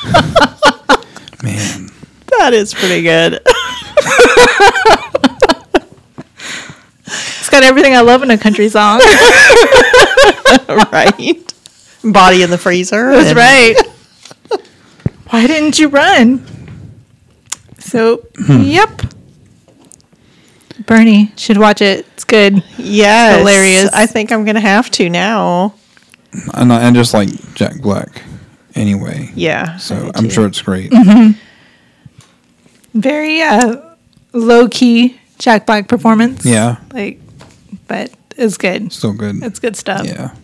Man, 1.44 1.89
that 2.38 2.52
is 2.54 2.74
pretty 2.74 3.02
good. 3.02 3.42
It's 7.12 7.50
got 7.50 7.64
everything 7.64 7.96
I 7.96 8.02
love 8.02 8.22
in 8.22 8.30
a 8.30 8.38
country 8.38 8.70
song. 8.70 9.00
right. 10.92 11.54
Body 12.04 12.44
in 12.44 12.52
the 12.52 12.58
freezer. 12.60 13.12
That's 13.12 13.30
and- 13.30 13.38
right. 13.38 13.76
Why 15.30 15.48
didn't 15.48 15.80
you 15.80 15.90
run? 15.90 16.46
So, 17.80 18.28
hmm. 18.36 18.62
yep. 18.62 19.02
Bernie 20.86 21.32
should 21.38 21.58
watch 21.58 21.82
it. 21.82 22.06
It's 22.14 22.24
good. 22.24 22.64
Yes. 22.78 23.40
Hilarious. 23.40 23.90
I 23.94 24.06
think 24.06 24.32
I'm 24.32 24.46
gonna 24.46 24.60
have 24.60 24.90
to 24.92 25.10
now. 25.10 25.74
and 26.54 26.72
I, 26.72 26.82
and 26.82 26.96
just 26.96 27.14
like 27.14 27.30
Jack 27.54 27.82
Black, 27.82 28.22
anyway. 28.76 29.32
Yeah. 29.36 29.78
So 29.78 30.12
I'm 30.16 30.26
too. 30.26 30.30
sure 30.30 30.48
it's 30.48 30.62
great. 30.62 30.92
Mm-hmm. 30.92 31.40
Very 32.94 33.42
uh, 33.42 33.78
low 34.34 34.68
key 34.68 35.20
Jack 35.38 35.66
Black 35.66 35.88
performance. 35.88 36.46
Yeah, 36.46 36.78
Like, 36.92 37.20
but 37.88 38.12
it's 38.38 38.58
good. 38.58 38.92
still 38.92 39.14
good. 39.14 39.44
It's 39.44 39.60
good 39.60 39.76
stuff. 39.76 40.06
yeah. 40.06 40.36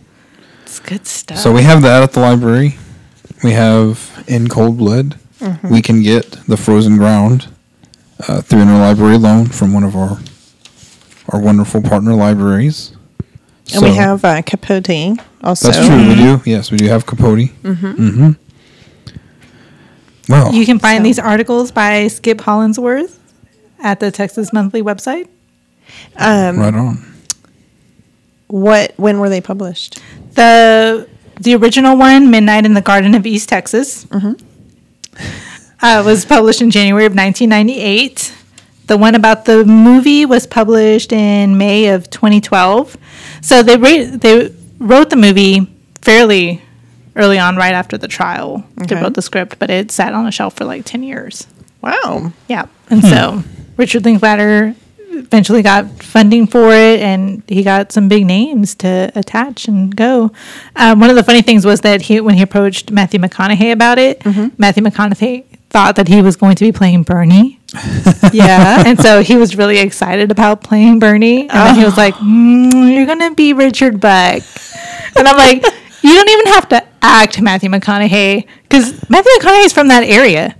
It's 0.62 0.80
good 0.80 1.06
stuff. 1.06 1.38
So 1.38 1.52
we 1.52 1.62
have 1.62 1.82
that 1.82 2.02
at 2.02 2.12
the 2.12 2.20
library. 2.20 2.76
We 3.44 3.52
have 3.52 4.24
In 4.26 4.48
Cold 4.48 4.78
Blood. 4.78 5.16
Mm-hmm. 5.38 5.68
We 5.72 5.82
can 5.82 6.02
get 6.02 6.32
The 6.48 6.56
Frozen 6.56 6.96
Ground 6.96 7.46
uh, 8.26 8.40
through 8.40 8.60
interlibrary 8.60 9.20
loan 9.20 9.46
from 9.46 9.72
one 9.72 9.84
of 9.84 9.94
our 9.94 10.18
our 11.30 11.40
wonderful 11.40 11.82
partner 11.82 12.14
libraries. 12.14 12.92
And 13.74 13.82
we 13.82 13.94
have 13.94 14.24
uh, 14.24 14.42
Capote 14.42 15.18
also. 15.42 15.70
That's 15.70 15.86
true. 15.86 16.08
We 16.08 16.14
do. 16.14 16.40
Yes, 16.46 16.70
we 16.70 16.78
do 16.78 16.86
have 16.86 17.04
Capote. 17.04 17.50
Mm-hmm. 17.62 18.30
Well, 20.28 20.52
you 20.52 20.66
can 20.66 20.78
find 20.78 20.98
So- 21.00 21.04
these 21.04 21.18
articles 21.18 21.70
by 21.70 22.08
Skip 22.08 22.40
Hollandsworth 22.40 23.18
at 23.82 24.00
the 24.00 24.10
Texas 24.10 24.52
Monthly 24.52 24.82
website. 24.82 25.28
Um, 26.16 26.58
right 26.58 26.74
on. 26.74 27.04
What? 28.48 28.92
When 28.96 29.18
were 29.18 29.28
they 29.28 29.40
published? 29.40 30.00
The 30.34 31.08
the 31.40 31.54
original 31.54 31.96
one, 31.96 32.30
Midnight 32.30 32.64
in 32.64 32.74
the 32.74 32.80
Garden 32.80 33.14
of 33.14 33.26
East 33.26 33.48
Texas, 33.48 34.06
uh, 35.82 36.02
was 36.04 36.24
published 36.24 36.62
in 36.62 36.70
January 36.70 37.04
of 37.06 37.14
1998. 37.14 38.32
The 38.86 38.96
one 38.96 39.14
about 39.14 39.44
the 39.44 39.64
movie 39.64 40.24
was 40.24 40.46
published 40.46 41.12
in 41.12 41.58
May 41.58 41.88
of 41.88 42.08
2012. 42.10 42.96
So 43.42 43.62
they 43.62 43.76
ra- 43.76 44.16
they 44.16 44.52
wrote 44.78 45.10
the 45.10 45.16
movie 45.16 45.66
fairly 46.02 46.62
early 47.16 47.38
on, 47.38 47.56
right 47.56 47.72
after 47.74 47.96
the 47.98 48.08
trial. 48.08 48.64
They 48.76 48.84
Okay. 48.84 49.02
wrote 49.02 49.14
the 49.14 49.22
script, 49.22 49.58
but 49.58 49.70
it 49.70 49.90
sat 49.90 50.12
on 50.14 50.26
a 50.26 50.30
shelf 50.30 50.54
for 50.54 50.64
like 50.64 50.84
10 50.84 51.02
years. 51.02 51.46
Wow. 51.82 52.32
Yeah. 52.48 52.66
And 52.90 53.02
so 53.02 53.42
Richard 53.76 54.04
Linklater 54.04 54.74
eventually 55.10 55.62
got 55.62 56.02
funding 56.02 56.46
for 56.46 56.72
it 56.72 57.00
and 57.00 57.42
he 57.48 57.62
got 57.62 57.90
some 57.90 58.06
big 58.08 58.26
names 58.26 58.74
to 58.76 59.10
attach 59.14 59.66
and 59.66 59.94
go. 59.96 60.30
Um, 60.76 61.00
one 61.00 61.08
of 61.10 61.16
the 61.16 61.22
funny 61.24 61.40
things 61.42 61.64
was 61.64 61.80
that 61.82 62.02
he, 62.02 62.20
when 62.20 62.34
he 62.34 62.42
approached 62.42 62.90
Matthew 62.90 63.18
McConaughey 63.20 63.72
about 63.72 63.98
it, 63.98 64.22
Matthew 64.58 64.82
McConaughey 64.82 65.44
thought 65.70 65.96
that 65.96 66.08
he 66.08 66.20
was 66.22 66.36
going 66.36 66.54
to 66.56 66.64
be 66.64 66.70
playing 66.72 67.02
Bernie. 67.04 67.58
Yeah. 68.32 68.82
and 68.86 68.98
so 69.00 69.22
he 69.22 69.36
was 69.36 69.56
really 69.56 69.78
excited 69.78 70.30
about 70.30 70.62
playing 70.62 70.98
Bernie. 70.98 71.42
And 71.48 71.50
then 71.50 71.74
he 71.76 71.84
was 71.84 71.96
like, 71.96 72.14
mm, 72.16 72.94
You're 72.94 73.06
going 73.06 73.20
to 73.20 73.34
be 73.34 73.52
Richard 73.52 74.00
Buck. 74.00 74.42
And 75.16 75.26
I'm 75.28 75.36
like, 75.36 75.64
You 76.02 76.12
don't 76.14 76.28
even 76.28 76.46
have 76.52 76.68
to 76.70 76.86
act 77.02 77.40
Matthew 77.40 77.70
McConaughey 77.70 78.46
because 78.62 79.08
Matthew 79.08 79.32
McConaughey's 79.38 79.72
from 79.72 79.88
that 79.88 80.04
area. 80.04 80.54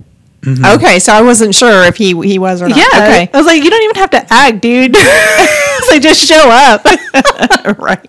Okay, 0.47 1.01
so 1.01 1.13
I 1.13 1.23
wasn't 1.23 1.57
sure 1.57 1.85
if 1.85 1.97
he 1.97 2.15
he 2.23 2.39
was 2.39 2.63
or 2.63 2.69
not. 2.69 2.79
Yeah. 2.79 2.87
Okay. 2.93 3.29
I 3.33 3.37
was 3.37 3.47
like, 3.47 3.63
you 3.65 3.69
don't 3.69 3.83
even 3.83 3.97
have 3.97 4.11
to 4.11 4.27
act, 4.33 4.61
dude. 4.61 4.93
it's 4.97 5.91
like 5.91 6.03
just 6.03 6.25
show 6.25 6.49
up. 6.49 6.85
right. 7.79 8.07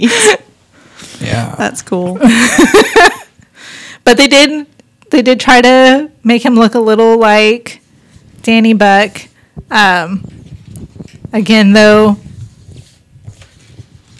Yeah. 1.19 1.55
That's 1.57 1.81
cool. 1.81 2.19
But 4.07 4.15
they 4.15 4.29
did 4.29 4.67
they 5.09 5.21
did 5.21 5.37
try 5.37 5.59
to 5.59 6.09
make 6.23 6.45
him 6.45 6.55
look 6.55 6.75
a 6.75 6.79
little 6.79 7.17
like 7.19 7.81
Danny 8.41 8.71
Buck. 8.73 9.17
Um 9.69 10.23
again 11.33 11.73
though, 11.73 12.15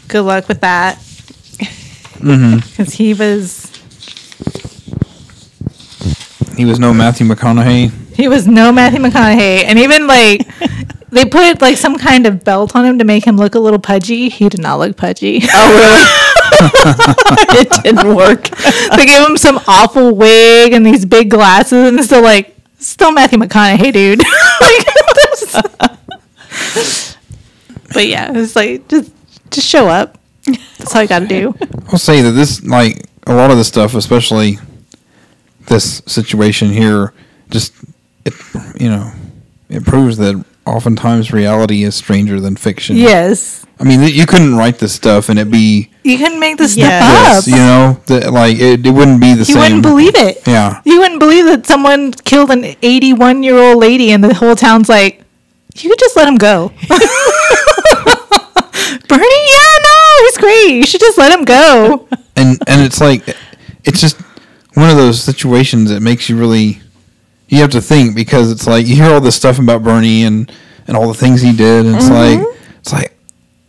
good 0.09 0.23
luck 0.23 0.49
with 0.49 0.59
that. 0.59 1.01
Because 2.19 2.93
he 2.93 3.13
was 3.13 3.71
he 6.57 6.65
was 6.65 6.79
no 6.79 6.93
Matthew 6.93 7.25
McConaughey. 7.27 7.91
he 8.15 8.27
was 8.27 8.47
no 8.47 8.71
Matthew 8.71 8.99
McConaughey. 8.99 9.63
And 9.65 9.77
even 9.79 10.07
like 10.07 10.41
they 11.11 11.25
put 11.25 11.61
like 11.61 11.77
some 11.77 11.97
kind 11.97 12.25
of 12.25 12.43
belt 12.43 12.75
on 12.75 12.85
him 12.85 12.97
to 12.99 13.05
make 13.05 13.25
him 13.25 13.37
look 13.37 13.55
a 13.55 13.59
little 13.59 13.79
pudgy. 13.79 14.29
He 14.29 14.49
did 14.49 14.61
not 14.61 14.79
look 14.79 14.97
pudgy. 14.97 15.41
Oh, 15.53 15.77
really? 15.77 16.03
it 17.59 17.69
didn't 17.83 18.15
work. 18.15 18.49
they 18.95 19.05
gave 19.05 19.27
him 19.27 19.37
some 19.37 19.59
awful 19.67 20.15
wig 20.15 20.73
and 20.73 20.85
these 20.85 21.05
big 21.05 21.29
glasses, 21.29 21.87
and 21.89 22.03
still 22.03 22.23
like, 22.23 22.55
still 22.79 23.11
Matthew 23.11 23.37
McConaughey, 23.39 23.93
dude. 23.93 24.21
Like, 24.59 24.85
this- 25.15 25.55
but 27.93 28.07
yeah, 28.07 28.31
it's 28.35 28.55
like 28.55 28.87
just 28.87 29.11
just 29.51 29.67
show 29.67 29.87
up. 29.87 30.17
That's 30.77 30.95
all 30.95 31.01
you 31.01 31.07
got 31.07 31.19
to 31.19 31.27
do. 31.27 31.55
I'll 31.91 31.97
say 31.99 32.21
that 32.21 32.31
this, 32.31 32.63
like 32.63 33.05
a 33.25 33.33
lot 33.33 33.51
of 33.51 33.57
the 33.57 33.63
stuff, 33.63 33.93
especially 33.95 34.57
this 35.67 36.01
situation 36.05 36.69
here, 36.71 37.13
just 37.49 37.73
it, 38.25 38.33
you 38.79 38.89
know, 38.89 39.11
it 39.69 39.83
proves 39.85 40.17
that 40.17 40.43
oftentimes 40.65 41.31
reality 41.31 41.83
is 41.83 41.95
stranger 41.95 42.39
than 42.39 42.55
fiction. 42.55 42.95
Yes, 42.97 43.65
I 43.79 43.83
mean, 43.83 44.01
you 44.01 44.25
couldn't 44.25 44.55
write 44.55 44.79
this 44.79 44.93
stuff 44.93 45.29
and 45.29 45.37
it 45.37 45.51
be 45.51 45.89
you 46.03 46.17
couldn't 46.17 46.39
make 46.39 46.57
this 46.57 46.75
Yes. 46.75 47.03
stuff 47.03 47.45
this, 47.45 47.53
up. 47.53 47.59
you 47.59 47.63
know, 47.65 48.01
that 48.21 48.33
like 48.33 48.57
it, 48.57 48.85
it 48.85 48.91
wouldn't 48.91 49.21
be 49.21 49.33
the 49.33 49.39
You 49.39 49.45
same. 49.45 49.55
You 49.55 49.61
wouldn't 49.61 49.83
believe 49.83 50.15
it. 50.15 50.41
Yeah. 50.47 50.81
You 50.85 50.99
wouldn't 50.99 51.19
believe 51.19 51.45
that 51.45 51.65
someone 51.67 52.11
killed 52.13 52.49
an 52.51 52.75
81 52.81 53.43
year 53.43 53.57
old 53.57 53.77
lady, 53.79 54.11
and 54.11 54.23
the 54.23 54.33
whole 54.33 54.55
town's 54.55 54.89
like, 54.89 55.21
you 55.75 55.89
could 55.89 55.99
just 55.99 56.15
let 56.15 56.27
him 56.27 56.37
go. 56.37 56.71
Bernie, 59.07 59.23
yeah, 59.23 59.77
no, 59.83 60.23
he's 60.25 60.37
great. 60.37 60.75
You 60.77 60.85
should 60.85 61.01
just 61.01 61.17
let 61.17 61.31
him 61.37 61.45
go. 61.45 62.07
and 62.35 62.57
and 62.67 62.81
it's 62.81 62.99
like 63.01 63.23
it's 63.83 64.01
just 64.01 64.17
one 64.73 64.89
of 64.89 64.97
those 64.97 65.21
situations 65.23 65.89
that 65.89 66.01
makes 66.01 66.29
you 66.29 66.37
really 66.37 66.79
you 67.47 67.61
have 67.61 67.71
to 67.71 67.81
think 67.81 68.15
because 68.15 68.51
it's 68.51 68.67
like 68.67 68.85
you 68.85 68.95
hear 68.95 69.11
all 69.13 69.21
this 69.21 69.35
stuff 69.35 69.57
about 69.59 69.83
Bernie 69.83 70.23
and 70.23 70.51
and 70.87 70.95
all 70.97 71.07
the 71.07 71.13
things 71.13 71.41
he 71.41 71.55
did 71.55 71.85
and 71.85 71.95
it's 71.95 72.05
Mm-hmm. 72.09 72.43
like 72.43 72.57
it's 72.79 72.93
like 72.93 73.17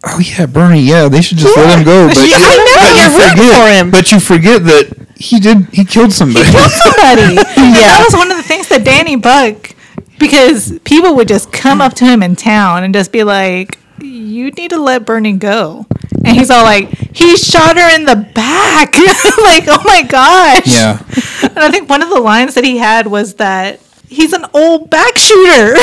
oh 0.05 0.19
yeah 0.21 0.47
Bernie 0.47 0.81
yeah 0.83 1.09
they 1.09 1.23
should 1.23 1.39
just 1.39 1.57
let 1.57 1.79
him 1.79 1.85
go 1.85 2.09
but 2.09 2.17
Yeah, 2.29 2.37
I 2.39 2.57
know, 2.57 2.75
but 2.83 2.95
you're 2.97 3.11
rooting 3.11 3.37
forget 3.37 3.55
for 3.57 3.69
him. 3.73 3.91
but 3.91 4.13
you 4.13 4.21
forget 4.21 4.65
that 4.65 5.07
he 5.17 5.41
did. 5.41 5.67
He 5.73 5.85
killed 5.85 6.13
somebody. 6.13 6.45
Killed 6.51 6.71
somebody. 6.71 7.35
yeah 7.37 7.97
That 7.97 8.05
was 8.09 8.17
one 8.17 8.31
of 8.31 8.37
the 8.37 8.43
things 8.45 8.69
that 8.69 8.85
Danny 8.85 9.17
Buck, 9.17 9.75
because 10.19 10.79
people 10.85 11.17
would 11.17 11.27
just 11.29 11.51
come 11.53 11.81
up 11.81 11.95
to 11.95 12.05
him 12.05 12.23
in 12.23 12.37
town 12.37 12.85
and 12.85 12.95
just 12.95 13.11
be 13.11 13.25
like, 13.25 13.79
"You 14.01 14.51
need 14.51 14.71
to 14.71 14.79
let 14.81 15.05
Bernie 15.05 15.33
go," 15.35 15.87
and 16.25 16.37
he's 16.37 16.51
all 16.51 16.65
like, 16.65 16.91
"He 17.15 17.37
shot 17.37 17.77
her 17.77 17.95
in 17.95 18.05
the 18.05 18.17
back." 18.17 18.95
like, 19.43 19.65
oh 19.69 19.83
my 19.85 20.03
gosh. 20.03 20.67
yeah. 20.67 20.99
And 21.43 21.59
I 21.59 21.71
think 21.71 21.89
one 21.89 22.03
of 22.03 22.09
the 22.11 22.21
lines 22.21 22.55
that 22.55 22.65
he 22.65 22.79
had 22.79 23.07
was 23.07 23.35
that 23.35 23.81
he's 24.09 24.33
an 24.33 24.45
old 24.55 24.91
back 24.91 25.17
shooter. 25.17 25.75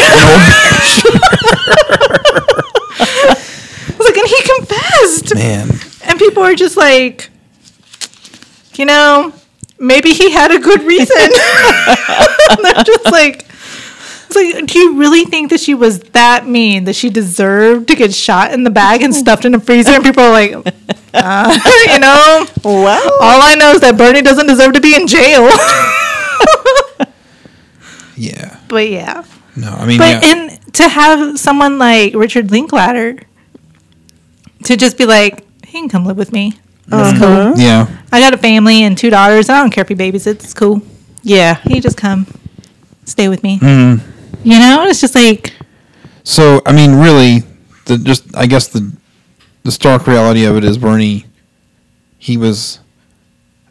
I 2.98 3.96
was 3.98 4.08
like, 4.08 4.18
and 4.18 4.28
he 4.28 4.42
confessed. 4.58 5.36
Man. 5.36 5.70
And 6.04 6.20
people 6.20 6.44
are 6.44 6.56
just 6.56 6.78
like, 6.78 7.30
you 8.76 8.86
know, 8.86 9.34
maybe 9.80 10.12
he 10.14 10.32
had 10.32 10.52
a 10.52 10.60
good 10.60 10.82
reason. 10.84 11.08
They're 12.62 12.84
just 12.84 13.06
like, 13.12 13.45
it's 14.28 14.36
like, 14.36 14.66
do 14.68 14.80
you 14.80 14.98
really 14.98 15.26
think 15.26 15.50
that 15.52 15.60
she 15.60 15.74
was 15.74 16.00
that 16.00 16.48
mean 16.48 16.84
that 16.86 16.96
she 16.96 17.10
deserved 17.10 17.88
to 17.90 17.96
get 17.96 18.14
shot 18.14 18.52
in 18.54 18.64
the 18.64 18.70
bag 18.70 19.02
and 19.02 19.14
stuffed 19.14 19.46
in 19.46 19.54
a 19.56 19.60
freezer? 19.60 19.92
And 19.92 20.04
people 20.04 20.24
are 20.24 20.32
like, 20.32 20.52
uh, 21.14 21.60
you 21.92 22.00
know, 22.00 22.46
Well, 22.64 23.12
all 23.22 23.42
I 23.42 23.56
know 23.56 23.72
is 23.72 23.82
that 23.82 23.98
Bernie 23.98 24.22
doesn't 24.22 24.48
deserve 24.48 24.74
to 24.74 24.82
be 24.82 24.96
in 24.96 25.08
jail. 25.08 25.50
Yeah. 28.18 28.60
but 28.70 28.90
yeah. 28.90 29.26
No, 29.58 29.70
I 29.72 29.86
mean, 29.86 29.98
But 29.98 30.24
yeah. 30.24 30.32
and 30.36 30.74
to 30.76 30.88
have 30.88 31.38
someone 31.40 31.78
like 31.78 32.14
Richard 32.16 32.50
Linklater 32.52 33.20
to 34.64 34.78
just 34.78 34.98
be 34.98 35.06
like, 35.06 35.44
he 35.66 35.80
can 35.80 35.90
come 35.90 36.06
live 36.06 36.18
with 36.18 36.32
me. 36.32 36.54
That's 36.88 37.18
cool. 37.20 37.54
yeah. 37.62 37.88
I 38.12 38.20
got 38.22 38.34
a 38.34 38.38
family 38.38 38.84
and 38.84 38.98
two 38.98 39.10
daughters. 39.10 39.50
I 39.50 39.60
don't 39.60 39.70
care 39.72 39.82
if 39.82 39.90
he 39.90 39.96
babysits. 39.96 40.28
It's 40.46 40.54
cool. 40.54 40.82
yeah. 41.24 41.56
He 41.68 41.80
just 41.82 41.98
come 41.98 42.26
stay 43.06 43.28
with 43.28 43.44
me. 43.44 43.60
Mm. 43.60 44.00
You 44.46 44.60
know, 44.60 44.86
it's 44.88 45.02
just 45.02 45.16
like 45.16 45.54
So 46.24 46.62
I 46.66 46.72
mean, 46.72 46.96
really, 46.96 47.44
the 47.86 47.98
just 47.98 48.24
I 48.36 48.46
guess 48.46 48.68
the 48.68 48.92
the 49.64 49.72
stark 49.72 50.06
reality 50.08 50.46
of 50.46 50.56
it 50.56 50.64
is 50.64 50.78
Bernie. 50.78 51.26
He 52.20 52.38
was, 52.38 52.80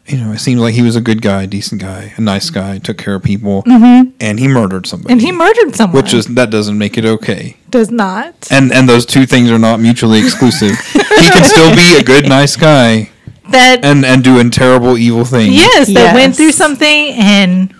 you 0.05 0.17
know, 0.17 0.31
it 0.33 0.39
seems 0.39 0.59
like 0.61 0.73
he 0.73 0.81
was 0.81 0.95
a 0.95 1.01
good 1.01 1.21
guy, 1.21 1.45
decent 1.45 1.81
guy, 1.81 2.13
a 2.17 2.21
nice 2.21 2.49
guy, 2.49 2.77
took 2.77 2.97
care 2.97 3.15
of 3.15 3.23
people, 3.23 3.63
mm-hmm. 3.63 4.11
and 4.19 4.39
he 4.39 4.47
murdered 4.47 4.85
somebody. 4.87 5.11
and 5.13 5.21
he 5.21 5.31
murdered 5.31 5.75
someone. 5.75 6.01
which 6.01 6.13
is 6.13 6.27
that 6.35 6.49
doesn't 6.51 6.77
make 6.77 6.97
it 6.97 7.05
okay. 7.05 7.57
does 7.69 7.89
not. 7.91 8.33
And 8.51 8.71
and 8.73 8.87
those 8.87 9.05
two 9.05 9.25
things 9.25 9.49
are 9.51 9.59
not 9.59 9.79
mutually 9.79 10.19
exclusive. 10.19 10.77
he 10.91 11.29
can 11.31 11.43
still 11.43 11.73
be 11.75 11.97
a 11.99 12.03
good, 12.03 12.27
nice 12.27 12.55
guy 12.57 13.09
That 13.51 13.83
and 13.85 14.05
and 14.05 14.23
doing 14.23 14.51
terrible, 14.51 14.97
evil 14.97 15.23
things. 15.25 15.55
yes, 15.55 15.87
that 15.93 16.13
went 16.13 16.35
through 16.35 16.51
something 16.51 17.13
and 17.15 17.73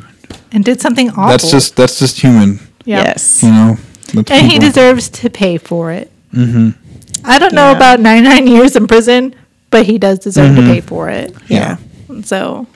and 0.52 0.64
did 0.64 0.80
something 0.82 1.10
awful. 1.10 1.28
that's 1.28 1.52
just 1.52 1.76
that's 1.76 2.00
just 2.00 2.20
human. 2.22 2.60
Yeah. 2.86 3.04
Yes. 3.04 3.44
You 3.44 3.52
know, 3.52 3.78
That's 4.14 4.32
and 4.32 4.46
he 4.48 4.54
people. 4.54 4.68
deserves 4.70 5.10
to 5.10 5.30
pay 5.30 5.58
for 5.58 5.92
it. 5.92 6.12
Mhm. 6.34 6.76
I 7.24 7.40
don't 7.40 7.54
know 7.54 7.72
Yeah. 7.72 7.76
about 7.78 8.00
99 8.00 8.48
years 8.48 8.76
in 8.76 8.88
prison, 8.88 9.34
but 9.72 9.86
he 9.86 9.98
does 9.98 10.20
deserve 10.20 10.56
to 10.56 10.62
pay 10.62 10.82
for 10.82 11.10
it. 11.10 11.34
Yeah. 11.48 11.78
So, 12.24 12.68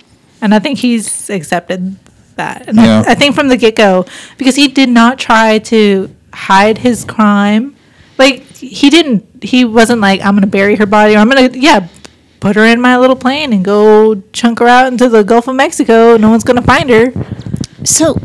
and 0.42 0.54
I 0.56 0.60
think 0.60 0.80
he's 0.80 1.30
accepted 1.30 1.96
that. 2.36 2.66
And 2.68 2.78
Yeah. 2.78 3.04
I, 3.06 3.12
I 3.12 3.16
think 3.16 3.36
from 3.36 3.48
the 3.50 3.58
get 3.58 3.76
go, 3.76 4.06
because 4.38 4.56
he 4.56 4.68
did 4.68 4.90
not 4.90 5.20
try 5.20 5.60
to 5.60 6.10
hide 6.34 6.80
his 6.80 7.06
crime. 7.06 7.76
Like, 8.18 8.44
he 8.58 8.90
didn't, 8.90 9.26
he 9.44 9.64
wasn't 9.66 10.02
like, 10.02 10.22
I'm 10.22 10.34
going 10.34 10.42
to 10.42 10.48
bury 10.48 10.76
her 10.76 10.86
body 10.86 11.16
or 11.16 11.20
I'm 11.20 11.30
going 11.30 11.52
to, 11.52 11.60
yeah, 11.60 11.88
put 12.40 12.56
her 12.56 12.66
in 12.66 12.82
my 12.82 12.98
little 12.98 13.16
plane 13.16 13.54
and 13.54 13.64
go 13.64 14.16
chunk 14.34 14.60
her 14.60 14.68
out 14.68 14.88
into 14.92 15.08
the 15.10 15.24
Gulf 15.24 15.48
of 15.48 15.56
Mexico. 15.56 16.18
No 16.18 16.30
one's 16.30 16.44
going 16.44 16.56
to 16.58 16.62
find 16.64 16.90
her. 16.90 17.14
So, 17.84 18.20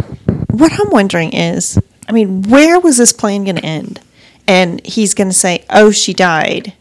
what 0.59 0.72
I'm 0.72 0.90
wondering 0.90 1.32
is, 1.32 1.78
I 2.09 2.12
mean, 2.12 2.43
where 2.43 2.81
was 2.81 2.98
this 2.98 3.12
plan 3.12 3.44
going 3.44 3.56
to 3.56 3.64
end? 3.64 4.01
And 4.47 4.85
he's 4.85 5.14
going 5.14 5.28
to 5.28 5.35
say, 5.35 5.64
"Oh, 5.70 5.90
she 5.90 6.12
died." 6.12 6.74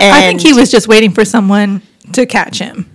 And 0.00 0.14
I 0.14 0.20
think 0.22 0.40
he 0.42 0.52
was 0.52 0.70
just 0.70 0.88
waiting 0.88 1.12
for 1.12 1.24
someone 1.24 1.82
to 2.12 2.26
catch 2.26 2.58
him. 2.58 2.90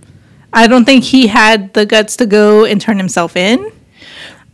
I 0.52 0.66
don't 0.66 0.84
think 0.84 1.04
he 1.04 1.26
had 1.28 1.72
the 1.74 1.86
guts 1.86 2.16
to 2.16 2.26
go 2.26 2.64
and 2.64 2.80
turn 2.80 2.98
himself 2.98 3.36
in. 3.36 3.72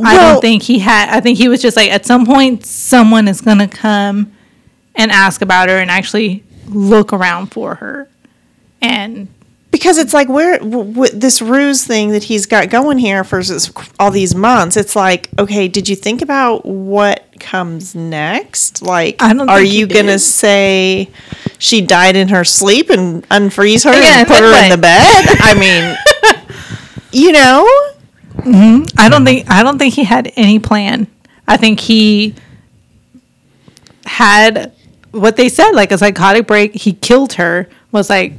I 0.03 0.17
don't 0.17 0.41
think 0.41 0.63
he 0.63 0.79
had. 0.79 1.09
I 1.15 1.21
think 1.21 1.39
he 1.39 1.49
was 1.49 1.63
just 1.63 1.77
like, 1.77 1.91
at 1.91 2.05
some 2.05 2.27
point, 2.27 2.67
someone 2.67 3.29
is 3.29 3.41
going 3.41 3.59
to 3.59 3.69
come 3.69 4.33
and 4.95 5.11
ask 5.11 5.43
about 5.43 5.69
her 5.69 5.77
and 5.79 5.91
actually 5.91 6.45
look 6.67 7.13
around 7.13 7.49
for 7.49 7.77
her. 7.77 8.09
And 8.81 9.29
because 9.77 9.99
it's 9.99 10.15
like 10.15 10.29
where 10.29 10.59
w- 10.59 10.91
w- 10.93 11.13
this 11.13 11.43
ruse 11.43 11.85
thing 11.87 12.11
that 12.11 12.25
he's 12.25 12.47
got 12.47 12.71
going 12.71 12.97
here 12.97 13.25
for 13.25 13.43
this, 13.43 13.71
all 14.01 14.11
these 14.11 14.35
months. 14.35 14.77
It's 14.77 14.97
like, 14.97 15.29
okay, 15.39 15.69
did 15.69 15.87
you 15.87 15.95
think 15.95 16.23
about 16.23 16.65
what 16.65 17.25
comes 17.39 17.95
next? 17.95 18.81
Like, 18.81 19.23
I 19.23 19.35
don't 19.35 19.51
are 19.51 19.63
you 19.63 19.87
gonna 19.87 20.13
did. 20.13 20.19
say 20.21 21.11
she 21.59 21.83
died 21.83 22.17
in 22.17 22.29
her 22.29 22.43
sleep 22.43 22.89
and 22.89 23.29
unfreeze 23.29 23.85
her 23.85 23.93
Yeah, 23.93 24.21
and 24.21 24.27
put 24.29 24.39
her 24.39 24.65
in 24.65 24.71
the 24.71 24.79
bed? 24.79 24.97
I 25.41 25.55
mean, 25.59 26.97
you 27.13 27.33
know, 27.33 27.69
mm-hmm. 28.37 28.85
I 28.99 29.11
don't 29.11 29.27
think 29.27 29.51
I 29.51 29.63
don't 29.63 29.79
think 29.79 29.93
he 29.93 30.05
had 30.05 30.33
any 30.37 30.59
plan. 30.59 31.07
I 31.47 31.59
think 31.59 31.81
he 31.81 32.35
had 34.07 34.73
what 35.11 35.37
they 35.37 35.49
said, 35.51 35.73
like 35.73 35.93
a 35.93 35.99
psychotic 35.99 36.47
break. 36.47 36.75
He 36.75 36.95
killed 36.95 37.35
her. 37.35 37.69
Was 37.93 38.09
like, 38.11 38.33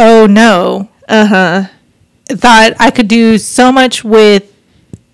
oh 0.00 0.26
no. 0.26 0.88
uh 1.08 1.26
huh. 1.26 1.64
thought 2.26 2.72
I 2.78 2.90
could 2.90 3.08
do 3.08 3.38
so 3.38 3.70
much 3.70 4.02
with 4.04 4.52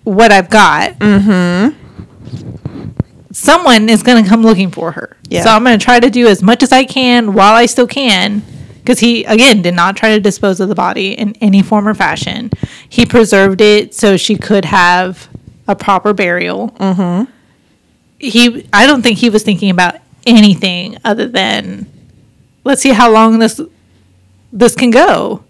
what 0.03 0.31
I've 0.31 0.49
got. 0.49 0.93
Mm-hmm. 0.99 1.77
Someone 3.31 3.89
is 3.89 4.01
going 4.03 4.23
to 4.23 4.29
come 4.29 4.41
looking 4.41 4.71
for 4.71 4.93
her. 4.93 5.17
Yeah. 5.29 5.43
So 5.43 5.49
I'm 5.49 5.63
going 5.63 5.77
to 5.77 5.83
try 5.83 5.99
to 5.99 6.09
do 6.09 6.27
as 6.27 6.41
much 6.41 6.63
as 6.63 6.71
I 6.71 6.85
can 6.85 7.33
while 7.33 7.53
I 7.53 7.65
still 7.65 7.87
can. 7.87 8.41
Because 8.79 8.99
he, 8.99 9.25
again, 9.25 9.61
did 9.61 9.73
not 9.73 9.97
try 9.97 10.15
to 10.15 10.21
dispose 10.21 10.61
of 10.61 10.69
the 10.69 10.75
body 10.75 11.11
in 11.11 11.35
any 11.41 11.61
form 11.61 11.87
or 11.89 11.93
fashion. 11.93 12.49
He 12.87 13.05
preserved 13.05 13.59
it 13.59 13.93
so 13.93 14.15
she 14.15 14.37
could 14.37 14.63
have 14.63 15.27
a 15.67 15.75
proper 15.75 16.13
burial. 16.13 16.69
Mm-hmm. 16.69 17.29
He, 18.17 18.65
I 18.71 18.87
don't 18.87 19.01
think 19.01 19.17
he 19.17 19.29
was 19.29 19.43
thinking 19.43 19.69
about 19.69 19.95
anything 20.25 20.97
other 21.03 21.27
than, 21.27 21.85
let's 22.63 22.81
see 22.81 22.93
how 22.93 23.11
long 23.11 23.39
this 23.39 23.59
this 24.51 24.75
can 24.75 24.91
go. 24.91 25.43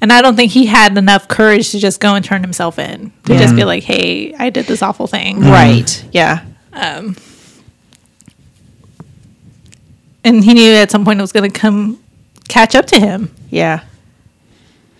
And 0.00 0.12
I 0.12 0.20
don't 0.20 0.36
think 0.36 0.52
he 0.52 0.66
had 0.66 0.96
enough 0.98 1.26
courage 1.26 1.70
to 1.70 1.78
just 1.78 2.00
go 2.00 2.14
and 2.14 2.24
turn 2.24 2.42
himself 2.42 2.78
in 2.78 3.12
to 3.24 3.36
just 3.38 3.56
be 3.56 3.64
like, 3.64 3.82
"Hey, 3.82 4.34
I 4.34 4.50
did 4.50 4.66
this 4.66 4.82
awful 4.82 5.06
thing." 5.06 5.40
Right. 5.40 6.04
Yeah. 6.12 6.44
Um, 6.74 7.16
and 10.24 10.44
he 10.44 10.54
knew 10.54 10.72
at 10.74 10.90
some 10.90 11.04
point 11.04 11.18
it 11.18 11.22
was 11.22 11.32
going 11.32 11.50
to 11.50 11.58
come 11.58 11.98
catch 12.48 12.74
up 12.74 12.86
to 12.86 13.00
him 13.00 13.34
Yeah. 13.50 13.80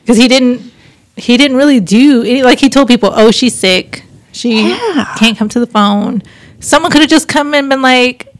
because 0.02 0.16
he 0.16 0.28
didn't. 0.28 0.72
He 1.18 1.38
didn't 1.38 1.56
really 1.56 1.80
do 1.80 2.22
any, 2.22 2.42
like 2.42 2.58
he 2.58 2.68
told 2.68 2.88
people, 2.88 3.10
"Oh, 3.14 3.30
she's 3.30 3.54
sick. 3.54 4.02
She 4.32 4.68
Yeah. 4.68 5.14
can't 5.18 5.36
come 5.36 5.48
to 5.48 5.58
the 5.60 5.66
phone." 5.66 6.22
Someone 6.60 6.90
could 6.92 7.00
have 7.00 7.08
just 7.10 7.26
come 7.28 7.54
and 7.54 7.68
been 7.70 7.80
like, 7.80 8.32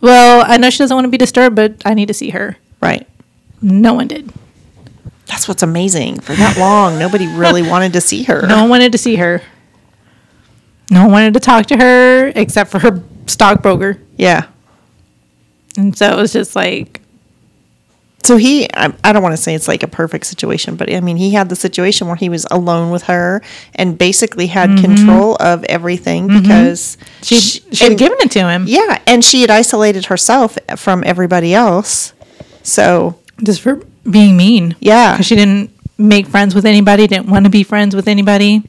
"Well, 0.00 0.42
I 0.46 0.56
know 0.56 0.70
she 0.70 0.78
doesn't 0.78 0.94
want 0.94 1.04
to 1.04 1.10
be 1.10 1.18
disturbed, 1.18 1.54
but 1.54 1.74
I 1.84 1.92
need 1.94 2.06
to 2.08 2.14
see 2.14 2.30
her." 2.30 2.56
Right. 2.80 3.06
No 3.62 3.94
one 3.94 4.08
did. 4.08 4.30
That's 5.26 5.48
what's 5.48 5.62
amazing. 5.62 6.20
For 6.20 6.34
that 6.34 6.58
long, 6.58 6.98
nobody 6.98 7.26
really 7.26 7.62
wanted 7.68 7.94
to 7.94 8.00
see 8.00 8.24
her. 8.24 8.46
No 8.46 8.60
one 8.62 8.68
wanted 8.70 8.92
to 8.92 8.98
see 8.98 9.16
her. 9.16 9.40
No 10.90 11.04
one 11.04 11.12
wanted 11.12 11.34
to 11.34 11.40
talk 11.40 11.66
to 11.66 11.76
her 11.76 12.32
except 12.34 12.70
for 12.70 12.78
her 12.80 13.02
stockbroker. 13.26 13.98
Yeah. 14.16 14.46
And 15.78 15.96
so 15.96 16.12
it 16.12 16.16
was 16.16 16.32
just 16.34 16.54
like, 16.54 17.00
So 18.24 18.36
he, 18.36 18.68
I, 18.74 18.92
I 19.02 19.12
don't 19.12 19.22
want 19.22 19.32
to 19.34 19.40
say 19.40 19.54
it's 19.54 19.68
like 19.68 19.82
a 19.82 19.88
perfect 19.88 20.26
situation, 20.26 20.76
but 20.76 20.92
I 20.92 21.00
mean, 21.00 21.16
he 21.16 21.30
had 21.30 21.48
the 21.48 21.56
situation 21.56 22.08
where 22.08 22.16
he 22.16 22.28
was 22.28 22.46
alone 22.50 22.90
with 22.90 23.04
her 23.04 23.42
and 23.74 23.96
basically 23.96 24.48
had 24.48 24.68
mm-hmm. 24.68 24.84
control 24.84 25.36
of 25.40 25.64
everything 25.64 26.28
mm-hmm. 26.28 26.42
because 26.42 26.98
she, 27.22 27.36
she- 27.36 27.60
she 27.72 27.84
had 27.84 27.96
given 27.96 28.18
it 28.20 28.30
to 28.32 28.46
him 28.46 28.66
yeah, 28.68 29.00
and 29.06 29.24
she 29.24 29.40
had 29.40 29.50
isolated 29.50 30.06
herself 30.06 30.58
from 30.76 31.02
everybody 31.06 31.54
else. 31.54 32.12
So 32.62 33.18
just 33.44 33.60
for 33.60 33.80
being 34.08 34.36
mean. 34.36 34.76
Yeah. 34.80 35.12
Because 35.12 35.26
she 35.26 35.36
didn't 35.36 35.70
make 35.98 36.26
friends 36.26 36.54
with 36.54 36.64
anybody, 36.66 37.06
didn't 37.06 37.28
want 37.28 37.44
to 37.44 37.50
be 37.50 37.62
friends 37.62 37.94
with 37.94 38.08
anybody. 38.08 38.62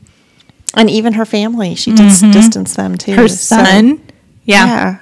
and 0.76 0.90
even 0.90 1.14
her 1.14 1.26
family, 1.26 1.76
she 1.76 1.92
dis- 1.94 2.22
distanced 2.22 2.76
them 2.76 2.98
too. 2.98 3.14
Her 3.14 3.28
So, 3.28 3.56
son. 3.64 4.02
yeah. 4.46 4.66
yeah. 4.66 4.98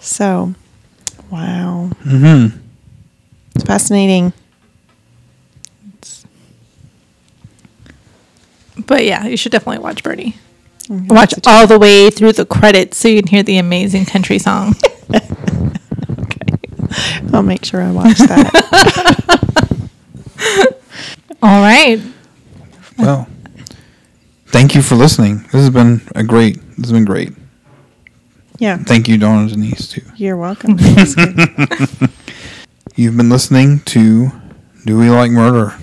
So, 0.00 0.54
wow, 1.30 1.90
Mm-hmm. 2.04 2.58
it's 3.54 3.64
fascinating. 3.64 4.32
But 8.86 9.04
yeah, 9.04 9.26
you 9.26 9.36
should 9.36 9.52
definitely 9.52 9.82
watch 9.82 10.02
Bernie. 10.02 10.36
Watch 10.88 11.34
all 11.46 11.66
the 11.66 11.78
way 11.78 12.10
through 12.10 12.32
the 12.32 12.44
credits 12.44 12.96
so 12.98 13.08
you 13.08 13.20
can 13.22 13.28
hear 13.28 13.42
the 13.42 13.58
amazing 13.58 14.04
country 14.06 14.38
song. 14.38 14.74
I'll 17.32 17.42
make 17.42 17.64
sure 17.64 17.82
I 17.82 17.90
watch 17.90 18.18
that. 18.18 19.88
All 21.42 21.60
right. 21.60 22.00
Well, 22.98 23.26
thank 24.46 24.74
you 24.74 24.82
for 24.82 24.94
listening. 24.94 25.38
This 25.44 25.52
has 25.54 25.70
been 25.70 26.00
a 26.14 26.22
great. 26.22 26.56
This 26.76 26.90
has 26.90 26.92
been 26.92 27.04
great. 27.04 27.32
Yeah. 28.58 28.76
Thank 28.78 29.08
you, 29.08 29.18
Dawn 29.18 29.40
and 29.40 29.50
Denise 29.50 29.88
too. 29.88 30.02
You're 30.16 30.36
welcome. 30.36 30.76
That 30.78 30.96
was 30.96 31.14
good. 31.98 32.10
You've 32.94 33.16
been 33.16 33.30
listening 33.30 33.80
to 33.86 34.30
Do 34.84 34.98
We 34.98 35.08
Like 35.10 35.30
Murder? 35.30 35.74